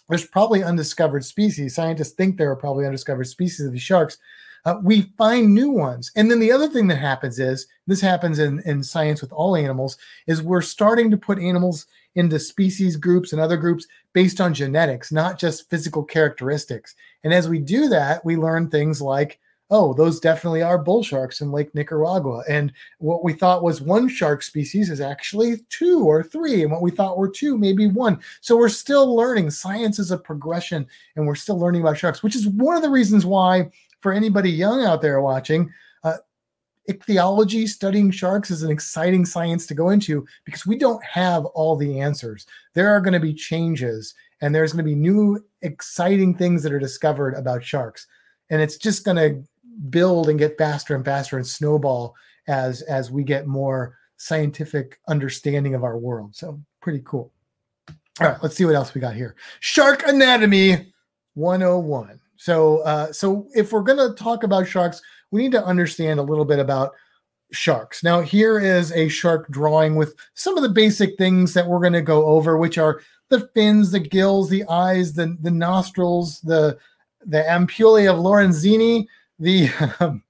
there's 0.09 0.27
probably 0.27 0.63
undiscovered 0.63 1.25
species. 1.25 1.75
Scientists 1.75 2.13
think 2.13 2.37
there 2.37 2.51
are 2.51 2.55
probably 2.55 2.85
undiscovered 2.85 3.27
species 3.27 3.65
of 3.65 3.71
these 3.71 3.81
sharks. 3.81 4.17
Uh, 4.65 4.75
we 4.81 5.01
find 5.17 5.53
new 5.53 5.69
ones. 5.69 6.11
And 6.15 6.31
then 6.31 6.39
the 6.39 6.51
other 6.51 6.69
thing 6.69 6.87
that 6.87 6.97
happens 6.97 7.39
is 7.39 7.67
this 7.85 8.01
happens 8.01 8.39
in, 8.39 8.61
in 8.65 8.81
science 8.83 9.21
with 9.21 9.33
all 9.33 9.55
animals 9.55 9.97
is 10.27 10.41
we're 10.41 10.61
starting 10.61 11.11
to 11.11 11.17
put 11.17 11.39
animals 11.39 11.85
into 12.15 12.39
species 12.39 12.95
groups 12.95 13.33
and 13.33 13.41
other 13.41 13.57
groups 13.57 13.87
based 14.13 14.39
on 14.39 14.53
genetics, 14.53 15.11
not 15.11 15.37
just 15.39 15.69
physical 15.69 16.03
characteristics. 16.03 16.95
And 17.23 17.33
as 17.33 17.49
we 17.49 17.59
do 17.59 17.89
that, 17.89 18.23
we 18.23 18.37
learn 18.37 18.69
things 18.69 19.01
like, 19.01 19.39
oh, 19.69 19.93
those 19.93 20.19
definitely 20.19 20.61
are 20.61 20.77
bull 20.77 21.01
sharks 21.01 21.41
in 21.41 21.51
Lake 21.51 21.73
Nicaragua. 21.73 22.43
And 22.47 22.71
what 22.99 23.23
we 23.23 23.33
thought 23.33 23.63
was 23.63 23.81
one 23.81 24.07
shark 24.07 24.43
species 24.43 24.91
is 24.91 25.01
actually 25.01 25.57
two 25.69 26.03
or 26.03 26.21
three. 26.21 26.61
And 26.61 26.71
what 26.71 26.83
we 26.83 26.91
thought 26.91 27.17
were 27.17 27.29
two, 27.29 27.57
maybe 27.57 27.87
one. 27.87 28.19
So 28.41 28.55
we're 28.55 28.69
still 28.69 29.15
learning. 29.15 29.49
Science 29.49 29.97
is 29.97 30.11
a 30.11 30.17
progression, 30.17 30.85
and 31.15 31.25
we're 31.25 31.33
still 31.33 31.57
learning 31.57 31.81
about 31.81 31.97
sharks, 31.97 32.21
which 32.21 32.35
is 32.35 32.47
one 32.47 32.75
of 32.75 32.83
the 32.83 32.89
reasons 32.89 33.25
why, 33.25 33.71
for 34.03 34.11
anybody 34.11 34.51
young 34.51 34.83
out 34.83 35.01
there 35.01 35.21
watching, 35.21 35.71
uh, 36.03 36.17
ichthyology, 36.89 37.65
studying 37.65 38.11
sharks, 38.11 38.51
is 38.51 38.61
an 38.61 38.69
exciting 38.69 39.25
science 39.25 39.65
to 39.65 39.73
go 39.73 39.89
into 39.89 40.27
because 40.43 40.65
we 40.65 40.77
don't 40.77 41.03
have 41.03 41.45
all 41.45 41.77
the 41.77 42.01
answers. 42.01 42.45
There 42.73 42.89
are 42.89 42.99
going 42.99 43.13
to 43.13 43.19
be 43.21 43.33
changes, 43.33 44.13
and 44.41 44.53
there's 44.53 44.73
going 44.73 44.85
to 44.85 44.91
be 44.91 44.93
new, 44.93 45.43
exciting 45.61 46.35
things 46.35 46.61
that 46.61 46.73
are 46.73 46.79
discovered 46.79 47.33
about 47.35 47.63
sharks. 47.63 48.05
And 48.49 48.61
it's 48.61 48.77
just 48.77 49.05
going 49.05 49.17
to 49.17 49.41
build 49.89 50.27
and 50.29 50.37
get 50.37 50.57
faster 50.57 50.93
and 50.93 51.05
faster 51.05 51.37
and 51.37 51.47
snowball 51.47 52.13
as 52.47 52.81
as 52.83 53.09
we 53.09 53.23
get 53.23 53.47
more 53.47 53.97
scientific 54.17 54.99
understanding 55.07 55.75
of 55.75 55.85
our 55.85 55.97
world. 55.97 56.35
So 56.35 56.61
pretty 56.81 57.01
cool. 57.05 57.31
All 58.19 58.27
right, 58.27 58.37
let's 58.43 58.55
see 58.57 58.65
what 58.65 58.75
else 58.75 58.93
we 58.93 59.01
got 59.01 59.15
here. 59.15 59.35
Shark 59.61 60.03
anatomy 60.05 60.93
101. 61.35 62.19
So 62.35 62.79
uh, 62.79 63.11
so 63.11 63.47
if 63.53 63.71
we're 63.71 63.81
gonna 63.81 64.13
talk 64.13 64.43
about 64.43 64.67
sharks, 64.67 65.01
we 65.31 65.41
need 65.41 65.51
to 65.53 65.65
understand 65.65 66.19
a 66.19 66.23
little 66.23 66.45
bit 66.45 66.59
about 66.59 66.93
sharks. 67.53 68.03
Now, 68.03 68.21
here 68.21 68.59
is 68.59 68.91
a 68.91 69.07
shark 69.07 69.47
drawing 69.49 69.95
with 69.95 70.15
some 70.33 70.57
of 70.57 70.63
the 70.63 70.69
basic 70.69 71.17
things 71.17 71.53
that 71.53 71.67
we're 71.67 71.79
going 71.79 71.93
to 71.93 72.01
go 72.01 72.25
over, 72.25 72.57
which 72.57 72.77
are 72.77 73.01
the 73.29 73.47
fins, 73.53 73.91
the 73.91 73.99
gills, 73.99 74.49
the 74.49 74.65
eyes, 74.65 75.13
the, 75.13 75.37
the 75.41 75.51
nostrils, 75.51 76.41
the 76.41 76.77
the 77.25 77.41
ampullae 77.43 78.11
of 78.11 78.19
Lorenzini, 78.19 79.05
the 79.39 79.69
um, 79.99 80.23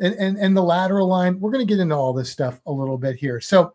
and, 0.00 0.14
and 0.14 0.38
and 0.38 0.56
the 0.56 0.62
lateral 0.62 1.06
line. 1.06 1.38
We're 1.38 1.52
going 1.52 1.66
to 1.66 1.72
get 1.72 1.80
into 1.80 1.94
all 1.94 2.12
this 2.12 2.30
stuff 2.30 2.60
a 2.66 2.72
little 2.72 2.98
bit 2.98 3.16
here. 3.16 3.40
So 3.40 3.74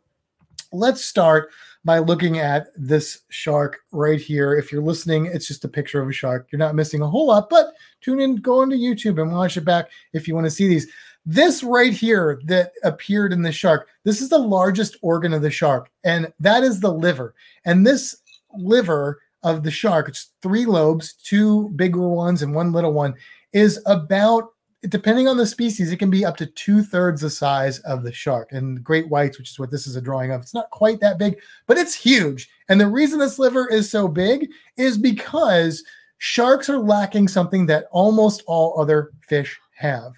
let's 0.72 1.04
start 1.04 1.52
by 1.84 2.00
looking 2.00 2.38
at 2.38 2.68
this 2.76 3.22
shark 3.30 3.80
right 3.92 4.20
here. 4.20 4.54
If 4.54 4.72
you're 4.72 4.84
listening, 4.84 5.26
it's 5.26 5.48
just 5.48 5.66
a 5.66 5.70
picture 5.70 6.02
of 6.02 6.10
a 6.10 6.14
shark. 6.14 6.48
You're 6.52 6.60
not 6.60 6.76
missing 6.76 7.02
a 7.02 7.08
whole 7.08 7.28
lot, 7.28 7.50
but 7.50 7.74
tune 8.02 8.20
in, 8.20 8.36
go 8.36 8.62
onto 8.62 8.76
YouTube 8.76 9.22
and 9.22 9.32
watch 9.32 9.58
it 9.58 9.66
back 9.66 9.90
if 10.14 10.28
you 10.28 10.36
want 10.36 10.46
to 10.46 10.52
see 10.52 10.68
these. 10.68 10.88
This 11.26 11.64
right 11.64 11.94
here 11.94 12.42
that 12.46 12.74
appeared 12.84 13.34
in 13.34 13.42
the 13.42 13.52
shark, 13.52 13.88
this 14.04 14.22
is 14.22 14.30
the 14.30 14.40
largest 14.40 14.98
organ 15.02 15.34
of 15.34 15.42
the 15.42 15.52
shark, 15.52 15.90
and 16.04 16.32
that 16.40 16.64
is 16.64 16.80
the 16.80 16.92
liver. 16.92 17.36
And 17.66 17.86
this 17.86 18.16
liver 18.56 19.22
of 19.44 19.64
the 19.64 19.72
shark, 19.72 20.10
it's 20.10 20.32
three 20.42 20.66
lobes, 20.66 21.14
two 21.14 21.70
bigger 21.70 22.08
ones 22.08 22.42
and 22.42 22.56
one 22.56 22.72
little 22.72 22.94
one, 22.94 23.16
is 23.54 23.82
about 23.86 24.50
depending 24.90 25.28
on 25.28 25.38
the 25.38 25.46
species, 25.46 25.92
it 25.92 25.98
can 25.98 26.10
be 26.10 26.26
up 26.26 26.38
to 26.38 26.46
two 26.46 26.84
thirds 26.84 27.22
the 27.22 27.30
size 27.30 27.80
of 27.80 28.04
the 28.04 28.12
shark. 28.12 28.52
And 28.52 28.84
great 28.84 29.10
whites, 29.10 29.38
which 29.38 29.52
is 29.52 29.60
what 29.60 29.72
this 29.72 29.88
is 29.88 29.96
a 29.96 30.02
drawing 30.02 30.32
of, 30.32 30.42
it's 30.42 30.54
not 30.54 30.70
quite 30.72 31.00
that 31.02 31.20
big, 31.20 31.40
but 31.68 31.78
it's 31.78 31.94
huge. 31.94 32.50
And 32.70 32.82
the 32.82 32.88
reason 32.88 33.20
this 33.20 33.40
liver 33.40 33.68
is 33.70 33.90
so 33.90 34.08
big 34.08 34.50
is 34.78 34.98
because 34.98 35.84
sharks 36.18 36.70
are 36.70 36.80
lacking 36.80 37.28
something 37.28 37.66
that 37.68 37.86
almost 37.92 38.44
all 38.48 38.80
other 38.80 39.12
fish 39.28 39.60
have. 39.76 40.14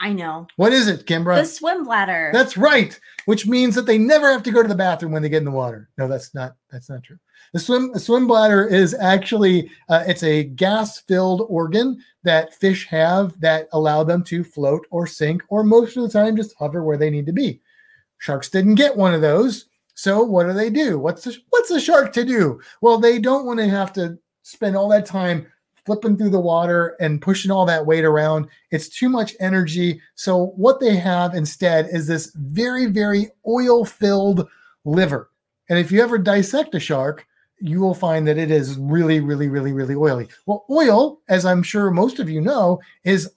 I 0.00 0.12
know. 0.12 0.46
What 0.56 0.72
is 0.72 0.86
it, 0.86 1.06
Kimbra? 1.06 1.36
The 1.36 1.44
swim 1.44 1.84
bladder. 1.84 2.30
That's 2.32 2.56
right, 2.56 2.98
which 3.24 3.46
means 3.46 3.74
that 3.74 3.86
they 3.86 3.98
never 3.98 4.30
have 4.30 4.44
to 4.44 4.52
go 4.52 4.62
to 4.62 4.68
the 4.68 4.74
bathroom 4.74 5.12
when 5.12 5.22
they 5.22 5.28
get 5.28 5.38
in 5.38 5.44
the 5.44 5.50
water. 5.50 5.88
No, 5.98 6.06
that's 6.06 6.34
not 6.34 6.54
that's 6.70 6.88
not 6.88 7.02
true. 7.02 7.18
The 7.52 7.58
swim 7.58 7.92
the 7.92 8.00
swim 8.00 8.26
bladder 8.26 8.66
is 8.66 8.94
actually 8.94 9.70
uh, 9.88 10.04
it's 10.06 10.22
a 10.22 10.44
gas 10.44 11.00
filled 11.00 11.46
organ 11.48 12.02
that 12.22 12.54
fish 12.54 12.86
have 12.86 13.40
that 13.40 13.68
allow 13.72 14.04
them 14.04 14.22
to 14.24 14.44
float 14.44 14.86
or 14.90 15.06
sink 15.06 15.42
or 15.48 15.64
most 15.64 15.96
of 15.96 16.04
the 16.04 16.10
time 16.10 16.36
just 16.36 16.54
hover 16.58 16.84
where 16.84 16.98
they 16.98 17.10
need 17.10 17.26
to 17.26 17.32
be. 17.32 17.60
Sharks 18.18 18.50
didn't 18.50 18.74
get 18.76 18.96
one 18.96 19.14
of 19.14 19.20
those, 19.20 19.66
so 19.94 20.22
what 20.22 20.46
do 20.46 20.52
they 20.52 20.70
do? 20.70 20.98
What's 20.98 21.24
the, 21.24 21.36
what's 21.50 21.70
a 21.70 21.80
shark 21.80 22.12
to 22.12 22.24
do? 22.24 22.60
Well, 22.80 22.98
they 22.98 23.18
don't 23.18 23.46
want 23.46 23.58
to 23.58 23.68
have 23.68 23.92
to 23.94 24.18
spend 24.42 24.76
all 24.76 24.88
that 24.90 25.06
time 25.06 25.46
flipping 25.88 26.18
through 26.18 26.28
the 26.28 26.38
water 26.38 26.96
and 27.00 27.22
pushing 27.22 27.50
all 27.50 27.64
that 27.64 27.86
weight 27.86 28.04
around. 28.04 28.46
It's 28.70 28.90
too 28.90 29.08
much 29.08 29.34
energy. 29.40 30.02
So, 30.16 30.48
what 30.56 30.80
they 30.80 30.96
have 30.96 31.34
instead 31.34 31.88
is 31.90 32.06
this 32.06 32.30
very, 32.34 32.84
very 32.84 33.30
oil 33.46 33.86
filled 33.86 34.46
liver. 34.84 35.30
And 35.70 35.78
if 35.78 35.90
you 35.90 36.02
ever 36.02 36.18
dissect 36.18 36.74
a 36.74 36.78
shark, 36.80 37.26
you 37.58 37.80
will 37.80 37.94
find 37.94 38.28
that 38.28 38.36
it 38.36 38.50
is 38.50 38.76
really, 38.76 39.20
really, 39.20 39.48
really, 39.48 39.72
really 39.72 39.94
oily. 39.94 40.28
Well, 40.44 40.66
oil, 40.68 41.22
as 41.30 41.46
I'm 41.46 41.62
sure 41.62 41.90
most 41.90 42.18
of 42.18 42.28
you 42.28 42.42
know, 42.42 42.80
is 43.02 43.30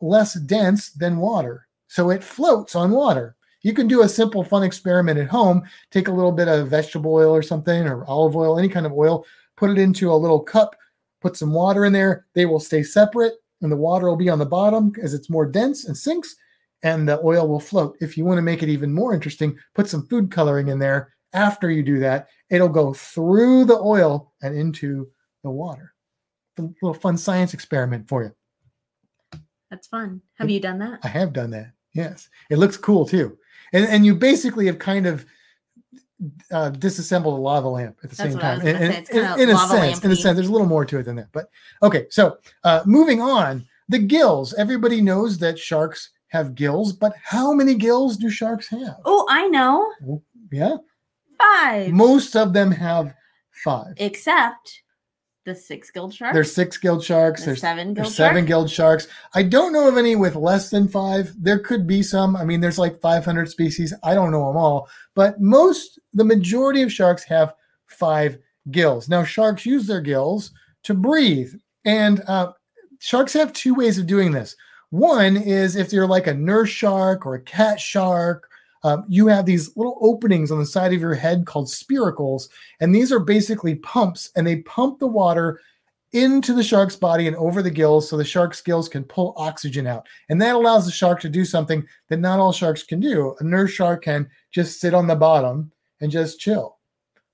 less 0.00 0.34
dense 0.34 0.90
than 0.90 1.18
water. 1.18 1.68
So 1.86 2.10
it 2.10 2.24
floats 2.24 2.74
on 2.74 2.90
water. 2.90 3.36
You 3.60 3.74
can 3.74 3.86
do 3.86 4.02
a 4.02 4.08
simple 4.08 4.42
fun 4.42 4.64
experiment 4.64 5.20
at 5.20 5.28
home. 5.28 5.62
Take 5.92 6.08
a 6.08 6.12
little 6.12 6.32
bit 6.32 6.48
of 6.48 6.66
vegetable 6.66 7.14
oil 7.14 7.32
or 7.32 7.42
something, 7.42 7.86
or 7.86 8.04
olive 8.06 8.34
oil, 8.34 8.58
any 8.58 8.68
kind 8.68 8.86
of 8.86 8.92
oil, 8.92 9.24
put 9.54 9.70
it 9.70 9.78
into 9.78 10.12
a 10.12 10.16
little 10.16 10.40
cup, 10.40 10.74
put 11.22 11.36
some 11.36 11.52
water 11.52 11.84
in 11.84 11.92
there. 11.92 12.26
They 12.34 12.46
will 12.46 12.60
stay 12.60 12.82
separate, 12.82 13.34
and 13.62 13.70
the 13.70 13.76
water 13.76 14.08
will 14.08 14.16
be 14.16 14.28
on 14.28 14.38
the 14.38 14.46
bottom 14.46 14.92
as 15.02 15.14
it's 15.14 15.30
more 15.30 15.46
dense 15.46 15.86
and 15.86 15.96
sinks, 15.96 16.34
and 16.82 17.08
the 17.08 17.20
oil 17.24 17.48
will 17.48 17.60
float. 17.60 17.96
If 18.00 18.18
you 18.18 18.24
want 18.24 18.38
to 18.38 18.42
make 18.42 18.62
it 18.62 18.68
even 18.68 18.92
more 18.92 19.14
interesting, 19.14 19.56
put 19.74 19.88
some 19.88 20.06
food 20.08 20.30
coloring 20.30 20.68
in 20.68 20.78
there. 20.78 21.14
After 21.32 21.70
you 21.70 21.82
do 21.82 21.98
that, 22.00 22.28
it'll 22.50 22.68
go 22.68 22.92
through 22.92 23.64
the 23.64 23.78
oil 23.78 24.34
and 24.42 24.56
into 24.56 25.08
the 25.44 25.50
water. 25.50 25.94
A 26.58 26.62
little 26.82 26.92
fun 26.92 27.16
science 27.16 27.54
experiment 27.54 28.08
for 28.08 28.22
you. 28.24 29.40
That's 29.70 29.86
fun. 29.86 30.20
Have 30.34 30.50
you 30.50 30.60
done 30.60 30.78
that? 30.80 31.00
I 31.02 31.08
have 31.08 31.32
done 31.32 31.50
that. 31.52 31.72
Yes, 31.94 32.28
it 32.50 32.58
looks 32.58 32.76
cool 32.76 33.06
too, 33.06 33.38
and 33.72 33.86
and 33.86 34.04
you 34.04 34.14
basically 34.14 34.66
have 34.66 34.78
kind 34.78 35.06
of 35.06 35.24
uh, 36.50 36.70
disassembled 36.70 37.38
a 37.38 37.42
lava 37.42 37.68
lamp 37.68 37.96
at 38.04 38.10
the 38.10 38.16
That's 38.16 38.30
same 38.32 38.40
time. 38.40 38.58
gonna 38.58 38.70
In, 38.70 38.76
in- 38.82 39.40
in 39.40 39.50
a 39.50 39.58
sense, 39.58 40.04
in 40.04 40.10
a 40.10 40.16
sense, 40.16 40.36
there's 40.36 40.48
a 40.48 40.52
little 40.52 40.66
more 40.66 40.84
to 40.84 40.98
it 40.98 41.02
than 41.04 41.16
that. 41.16 41.28
But 41.32 41.46
okay, 41.82 42.06
so 42.10 42.38
uh, 42.64 42.82
moving 42.86 43.20
on, 43.20 43.66
the 43.88 43.98
gills. 43.98 44.54
Everybody 44.54 45.00
knows 45.00 45.38
that 45.38 45.58
sharks 45.58 46.10
have 46.28 46.54
gills, 46.54 46.92
but 46.92 47.12
how 47.22 47.52
many 47.52 47.74
gills 47.74 48.16
do 48.16 48.30
sharks 48.30 48.68
have? 48.68 48.96
Oh, 49.04 49.26
I 49.28 49.48
know. 49.48 50.20
Yeah, 50.50 50.76
Five. 51.38 51.92
most 51.92 52.36
of 52.36 52.52
them 52.52 52.70
have 52.70 53.14
five. 53.64 53.94
Except 53.96 54.82
the 55.44 55.54
six 55.54 55.90
gilled 55.90 56.14
sharks. 56.14 56.34
There's 56.34 56.54
six 56.54 56.78
gilled 56.78 57.04
sharks. 57.04 57.40
the 57.40 57.46
There's 57.46 57.60
seven 57.60 57.94
There's 57.94 58.06
gilled 58.06 58.14
seven 58.14 58.46
gilled 58.46 58.70
sharks. 58.70 59.08
I 59.34 59.42
don't 59.42 59.72
know 59.72 59.88
of 59.88 59.96
any 59.96 60.14
with 60.16 60.36
less 60.36 60.70
than 60.70 60.88
five. 60.88 61.32
There 61.36 61.58
could 61.58 61.86
be 61.86 62.02
some. 62.02 62.36
I 62.36 62.44
mean, 62.44 62.60
there's 62.60 62.78
like 62.78 63.00
500 63.00 63.50
species. 63.50 63.92
I 64.04 64.14
don't 64.14 64.30
know 64.30 64.46
them 64.46 64.56
all, 64.56 64.88
but 65.14 65.40
most, 65.40 65.98
the 66.12 66.24
majority 66.24 66.82
of 66.82 66.92
sharks 66.92 67.24
have 67.24 67.54
five 67.86 68.38
gills. 68.70 69.08
Now, 69.08 69.24
sharks 69.24 69.66
use 69.66 69.86
their 69.86 70.00
gills 70.00 70.52
to 70.84 70.94
breathe, 70.94 71.52
and 71.84 72.22
uh, 72.28 72.52
sharks 73.00 73.32
have 73.32 73.52
two 73.52 73.74
ways 73.74 73.98
of 73.98 74.06
doing 74.06 74.32
this. 74.32 74.56
One 74.90 75.36
is 75.36 75.74
if 75.74 75.92
you're 75.92 76.06
like 76.06 76.26
a 76.26 76.34
nurse 76.34 76.68
shark 76.68 77.24
or 77.26 77.34
a 77.34 77.42
cat 77.42 77.80
shark, 77.80 78.48
um, 78.84 79.04
you 79.08 79.26
have 79.28 79.46
these 79.46 79.76
little 79.76 79.98
openings 80.00 80.50
on 80.50 80.58
the 80.58 80.66
side 80.66 80.92
of 80.92 81.00
your 81.00 81.14
head 81.14 81.46
called 81.46 81.68
spiracles, 81.68 82.48
and 82.80 82.94
these 82.94 83.12
are 83.12 83.20
basically 83.20 83.76
pumps, 83.76 84.30
and 84.36 84.46
they 84.46 84.56
pump 84.62 84.98
the 84.98 85.06
water 85.06 85.60
into 86.12 86.52
the 86.52 86.62
shark's 86.62 86.96
body 86.96 87.26
and 87.26 87.36
over 87.36 87.62
the 87.62 87.70
gills 87.70 88.08
so 88.08 88.16
the 88.16 88.24
shark's 88.24 88.60
gills 88.60 88.88
can 88.88 89.02
pull 89.02 89.32
oxygen 89.36 89.86
out. 89.86 90.06
And 90.28 90.40
that 90.42 90.54
allows 90.54 90.84
the 90.84 90.92
shark 90.92 91.20
to 91.20 91.28
do 91.28 91.44
something 91.44 91.86
that 92.08 92.20
not 92.20 92.38
all 92.38 92.52
sharks 92.52 92.82
can 92.82 93.00
do. 93.00 93.34
A 93.40 93.44
nurse 93.44 93.70
shark 93.70 94.04
can 94.04 94.28
just 94.50 94.78
sit 94.78 94.92
on 94.92 95.06
the 95.06 95.16
bottom 95.16 95.72
and 96.00 96.10
just 96.10 96.38
chill. 96.38 96.78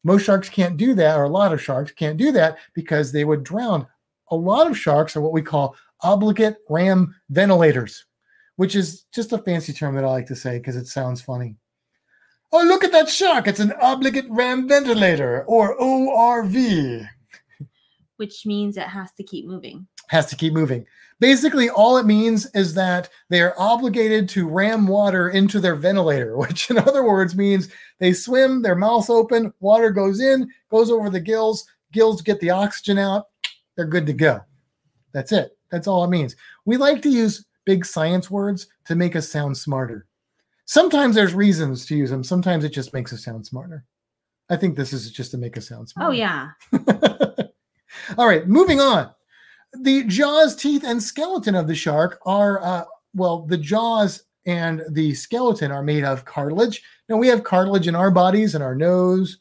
Most 0.05 0.25
sharks 0.25 0.49
can't 0.49 0.77
do 0.77 0.95
that, 0.95 1.19
or 1.19 1.25
a 1.25 1.29
lot 1.29 1.53
of 1.53 1.61
sharks 1.61 1.91
can't 1.93 2.17
do 2.17 2.31
that 2.33 2.59
because 2.75 3.11
they 3.11 3.25
would 3.25 3.43
drown. 3.43 3.87
A 4.31 4.37
lot 4.37 4.71
of 4.71 4.79
sharks 4.79 5.17
are 5.17 5.21
what 5.21 5.33
we 5.33 5.43
call 5.43 5.75
obligate 6.03 6.59
ram 6.69 7.15
ventilators, 7.31 8.05
which 8.59 8.75
is 8.75 9.05
just 9.15 9.33
a 9.33 9.39
fancy 9.39 9.73
term 9.73 9.95
that 9.95 10.05
I 10.05 10.09
like 10.09 10.27
to 10.27 10.35
say 10.35 10.59
because 10.59 10.75
it 10.75 10.89
sounds 10.89 11.21
funny. 11.21 11.55
Oh, 12.51 12.65
look 12.65 12.83
at 12.83 12.91
that 12.91 13.09
shark. 13.09 13.47
It's 13.47 13.61
an 13.61 13.73
obligate 13.81 14.27
ram 14.29 14.67
ventilator 14.67 15.45
or 15.45 15.79
ORV. 15.79 17.07
which 18.17 18.45
means 18.47 18.77
it 18.77 18.89
has 18.89 19.13
to 19.13 19.23
keep 19.23 19.47
moving. 19.47 19.87
has 20.09 20.27
to 20.27 20.37
keep 20.37 20.53
moving. 20.53 20.85
Basically, 21.21 21.71
all 21.71 21.99
it 21.99 22.07
means 22.07 22.47
is 22.53 22.75
that 22.75 23.09
they 23.29 23.41
are 23.43 23.55
obligated 23.59 24.29
to 24.31 24.49
ram 24.49 24.89
water 24.89 25.29
into 25.29 25.61
their 25.61 25.77
ventilator, 25.77 26.37
which 26.37 26.69
in 26.69 26.79
other 26.79 27.05
words 27.05 27.37
means 27.37 27.69
they 28.01 28.13
swim, 28.13 28.61
their 28.61 28.75
mouth 28.75 29.09
open, 29.09 29.55
water 29.61 29.91
goes 29.91 30.19
in, 30.19 30.51
goes 30.69 30.91
over 30.91 31.11
the 31.11 31.21
gills, 31.21 31.65
gills 31.93 32.23
get 32.23 32.41
the 32.41 32.51
oxygen 32.51 32.99
out, 32.99 33.27
they're 33.77 33.87
good 33.87 34.07
to 34.07 34.13
go. 34.13 34.41
That's 35.13 35.31
it. 35.31 35.57
That's 35.71 35.87
all 35.87 36.03
it 36.03 36.11
means. 36.11 36.35
We 36.65 36.77
like 36.77 37.03
to 37.03 37.09
use 37.09 37.45
big 37.69 37.85
science 37.85 38.31
words 38.31 38.67
to 38.87 38.95
make 38.95 39.15
us 39.15 39.29
sound 39.29 39.55
smarter. 39.55 40.07
Sometimes 40.65 41.15
there's 41.15 41.35
reasons 41.35 41.85
to 41.85 41.95
use 41.95 42.09
them, 42.09 42.25
sometimes 42.25 42.65
it 42.65 42.71
just 42.71 42.95
makes 42.95 43.13
us 43.13 43.23
sound 43.23 43.45
smarter. 43.45 43.85
I 44.49 44.57
think 44.57 44.75
this 44.75 44.95
is 44.95 45.13
just 45.13 45.33
to 45.33 45.37
make 45.37 45.59
us 45.59 45.69
sound 45.69 45.91
smarter. 45.91 46.11
Oh 46.11 46.15
yeah. 46.15 46.49
All 48.17 48.27
right, 48.27 48.49
moving 48.49 48.81
on. 48.81 49.11
The 49.83 50.05
jaws, 50.05 50.57
teeth, 50.57 50.83
and 50.83 51.03
skeleton 51.03 51.55
of 51.55 51.67
the 51.67 51.75
shark 51.75 52.21
are, 52.25 52.65
uh, 52.65 52.85
well, 53.15 53.43
the 53.43 53.59
jaws 53.59 54.23
and 54.47 54.83
the 54.93 55.13
skeleton 55.13 55.71
are 55.71 55.83
made 55.83 56.05
of 56.05 56.25
cartilage. 56.25 56.83
Now, 57.11 57.19
we 57.19 57.29
have 57.29 57.45
cartilage 57.45 57.87
in 57.87 57.95
our 57.95 58.11
bodies, 58.11 58.55
in 58.55 58.63
our 58.63 58.75
nose, 58.75 59.41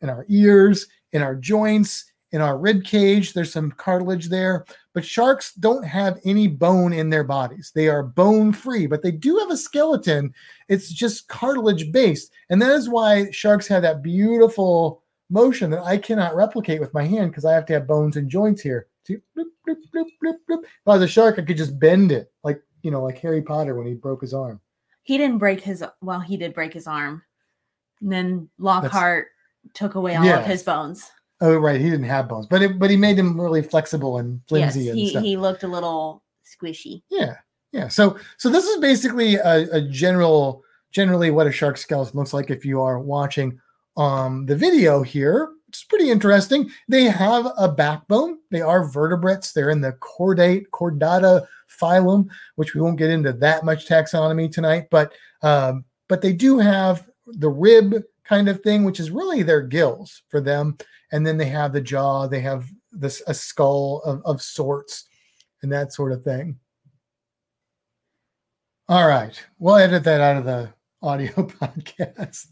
in 0.00 0.10
our 0.10 0.26
ears, 0.28 0.88
in 1.12 1.22
our 1.22 1.36
joints, 1.36 2.09
in 2.32 2.40
our 2.40 2.58
rib 2.58 2.84
cage. 2.84 3.32
There's 3.32 3.52
some 3.52 3.72
cartilage 3.72 4.28
there, 4.28 4.64
but 4.94 5.04
sharks 5.04 5.54
don't 5.54 5.84
have 5.84 6.20
any 6.24 6.46
bone 6.48 6.92
in 6.92 7.10
their 7.10 7.24
bodies. 7.24 7.72
They 7.74 7.88
are 7.88 8.02
bone 8.02 8.52
free, 8.52 8.86
but 8.86 9.02
they 9.02 9.10
do 9.10 9.38
have 9.38 9.50
a 9.50 9.56
skeleton. 9.56 10.32
It's 10.68 10.92
just 10.92 11.28
cartilage 11.28 11.92
based. 11.92 12.32
And 12.50 12.60
that 12.62 12.72
is 12.72 12.88
why 12.88 13.30
sharks 13.30 13.66
have 13.68 13.82
that 13.82 14.02
beautiful 14.02 15.02
motion 15.28 15.70
that 15.70 15.84
I 15.84 15.96
cannot 15.96 16.34
replicate 16.34 16.80
with 16.80 16.94
my 16.94 17.04
hand 17.04 17.30
because 17.30 17.44
I 17.44 17.52
have 17.52 17.66
to 17.66 17.72
have 17.74 17.86
bones 17.86 18.16
and 18.16 18.28
joints 18.28 18.62
here. 18.62 18.88
See, 19.06 19.16
bloop, 19.36 19.46
bloop, 19.66 19.76
bloop, 19.94 20.06
bloop, 20.22 20.36
bloop. 20.48 20.62
If 20.62 20.86
I 20.86 20.94
was 20.94 21.02
a 21.02 21.08
shark, 21.08 21.38
I 21.38 21.42
could 21.42 21.56
just 21.56 21.78
bend 21.78 22.12
it 22.12 22.32
like 22.44 22.62
you 22.82 22.90
know, 22.90 23.02
like 23.02 23.18
Harry 23.18 23.42
Potter 23.42 23.74
when 23.74 23.86
he 23.86 23.94
broke 23.94 24.22
his 24.22 24.34
arm. 24.34 24.60
He 25.02 25.18
didn't 25.18 25.38
break 25.38 25.60
his 25.60 25.84
well, 26.00 26.20
he 26.20 26.36
did 26.36 26.54
break 26.54 26.72
his 26.72 26.86
arm. 26.86 27.22
And 28.00 28.10
then 28.10 28.48
Lockhart 28.58 29.28
took 29.74 29.94
away 29.94 30.16
all 30.16 30.26
of 30.26 30.46
his 30.46 30.62
bones. 30.62 31.10
Oh, 31.40 31.56
right, 31.56 31.80
he 31.80 31.88
didn't 31.88 32.04
have 32.04 32.28
bones, 32.28 32.46
but 32.46 32.62
it, 32.62 32.78
but 32.78 32.90
he 32.90 32.96
made 32.96 33.18
him 33.18 33.40
really 33.40 33.62
flexible 33.62 34.18
and 34.18 34.40
flimsy 34.46 34.80
yes, 34.80 34.88
and 34.90 34.98
he, 34.98 35.08
stuff. 35.10 35.22
he 35.22 35.36
looked 35.36 35.62
a 35.62 35.68
little 35.68 36.22
squishy. 36.44 37.02
Yeah, 37.10 37.36
yeah. 37.72 37.88
So 37.88 38.18
so 38.36 38.50
this 38.50 38.66
is 38.66 38.78
basically 38.78 39.36
a, 39.36 39.68
a 39.72 39.80
general, 39.80 40.62
generally 40.90 41.30
what 41.30 41.46
a 41.46 41.52
shark 41.52 41.78
skeleton 41.78 42.18
looks 42.18 42.34
like 42.34 42.50
if 42.50 42.64
you 42.64 42.80
are 42.82 42.98
watching 42.98 43.58
um 43.96 44.46
the 44.46 44.56
video 44.56 45.02
here. 45.02 45.50
It's 45.68 45.84
pretty 45.84 46.10
interesting. 46.10 46.68
They 46.88 47.04
have 47.04 47.46
a 47.56 47.68
backbone. 47.68 48.38
They 48.50 48.60
are 48.60 48.88
vertebrates. 48.88 49.52
They're 49.52 49.70
in 49.70 49.80
the 49.80 49.92
chordate, 49.92 50.64
chordata 50.72 51.46
phylum, 51.80 52.28
which 52.56 52.74
we 52.74 52.80
won't 52.80 52.98
get 52.98 53.10
into 53.10 53.32
that 53.34 53.64
much 53.64 53.86
taxonomy 53.86 54.50
tonight, 54.50 54.88
but 54.90 55.12
um, 55.42 55.84
but 56.08 56.22
they 56.22 56.32
do 56.32 56.58
have 56.58 57.08
the 57.26 57.48
rib 57.48 58.02
kind 58.30 58.48
of 58.48 58.60
thing, 58.60 58.84
which 58.84 59.00
is 59.00 59.10
really 59.10 59.42
their 59.42 59.60
gills 59.60 60.22
for 60.28 60.40
them. 60.40 60.78
And 61.10 61.26
then 61.26 61.36
they 61.36 61.46
have 61.46 61.72
the 61.72 61.80
jaw, 61.80 62.28
they 62.28 62.40
have 62.40 62.70
this 62.92 63.22
a 63.26 63.34
skull 63.34 64.02
of, 64.04 64.22
of 64.24 64.40
sorts 64.40 65.06
and 65.62 65.72
that 65.72 65.92
sort 65.92 66.12
of 66.12 66.22
thing. 66.22 66.56
All 68.88 69.08
right. 69.08 69.40
We'll 69.58 69.76
edit 69.76 70.04
that 70.04 70.20
out 70.20 70.36
of 70.36 70.44
the 70.44 70.72
audio 71.02 71.32
podcast. 71.32 72.46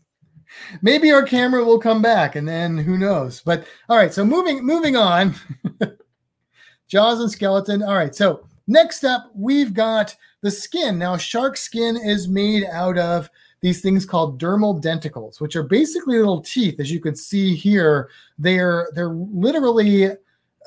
Maybe 0.82 1.12
our 1.12 1.22
camera 1.22 1.64
will 1.64 1.78
come 1.78 2.02
back 2.02 2.34
and 2.34 2.46
then 2.48 2.76
who 2.76 2.98
knows. 2.98 3.40
But 3.40 3.64
all 3.88 3.98
right, 3.98 4.12
so 4.12 4.24
moving 4.24 4.64
moving 4.64 4.96
on. 4.96 5.34
Jaws 6.88 7.20
and 7.20 7.30
skeleton. 7.30 7.82
All 7.82 7.94
right. 7.94 8.14
So 8.14 8.46
next 8.66 9.04
up, 9.04 9.30
we've 9.34 9.74
got 9.74 10.16
the 10.40 10.50
skin. 10.50 10.98
Now, 10.98 11.16
shark 11.18 11.56
skin 11.56 11.96
is 11.96 12.28
made 12.28 12.64
out 12.64 12.96
of 12.98 13.28
these 13.60 13.80
things 13.80 14.06
called 14.06 14.40
dermal 14.40 14.82
denticles, 14.82 15.40
which 15.40 15.56
are 15.56 15.62
basically 15.62 16.18
little 16.18 16.40
teeth, 16.40 16.78
as 16.78 16.90
you 16.90 17.00
can 17.00 17.16
see 17.16 17.54
here. 17.54 18.10
They're 18.38 18.88
they're 18.94 19.10
literally 19.10 20.10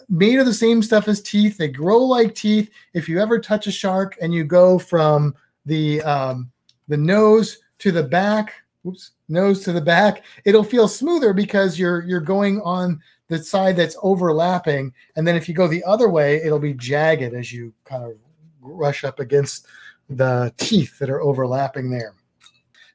made 0.10 0.39
of 0.39 0.45
the 0.45 0.54
same 0.54 0.82
stuff 0.84 1.08
as 1.08 1.21
teeth. 1.21 1.58
They 1.58 1.67
grow 1.67 1.99
like 1.99 2.36
teeth. 2.36 2.69
If 2.93 3.08
you 3.08 3.19
ever 3.19 3.39
touch 3.39 3.67
a 3.67 3.71
shark 3.71 4.17
and 4.21 4.34
you 4.34 4.43
go 4.43 4.77
from 4.77 5.36
the 5.65 6.01
um, 6.01 6.51
the 6.88 6.97
nose 6.97 7.60
to 7.80 7.91
the 7.91 8.04
back, 8.04 8.54
oops, 8.86 9.12
nose 9.30 9.63
to 9.63 9.71
the 9.71 9.82
back, 9.82 10.23
it'll 10.45 10.63
feel 10.63 10.88
smoother 10.88 11.34
because 11.34 11.80
you're 11.80 12.04
you're 12.04 12.19
going 12.19 12.62
on 12.62 12.99
the 13.30 13.41
side 13.41 13.77
that's 13.77 13.95
overlapping, 14.04 14.93
and 15.15 15.25
then 15.25 15.38
if 15.38 15.47
you 15.47 15.56
go 15.56 15.67
the 15.67 15.84
other 15.86 16.10
way, 16.10 16.43
it'll 16.43 16.60
be 16.60 16.73
jagged 16.73 17.34
as 17.34 17.54
you 17.54 17.73
kind 17.86 18.04
of 18.04 18.13
rush 18.60 19.06
up 19.06 19.19
against 19.19 19.67
the 20.10 20.54
teeth 20.58 20.99
that 20.99 21.10
are 21.10 21.21
overlapping 21.21 21.89
there. 21.89 22.13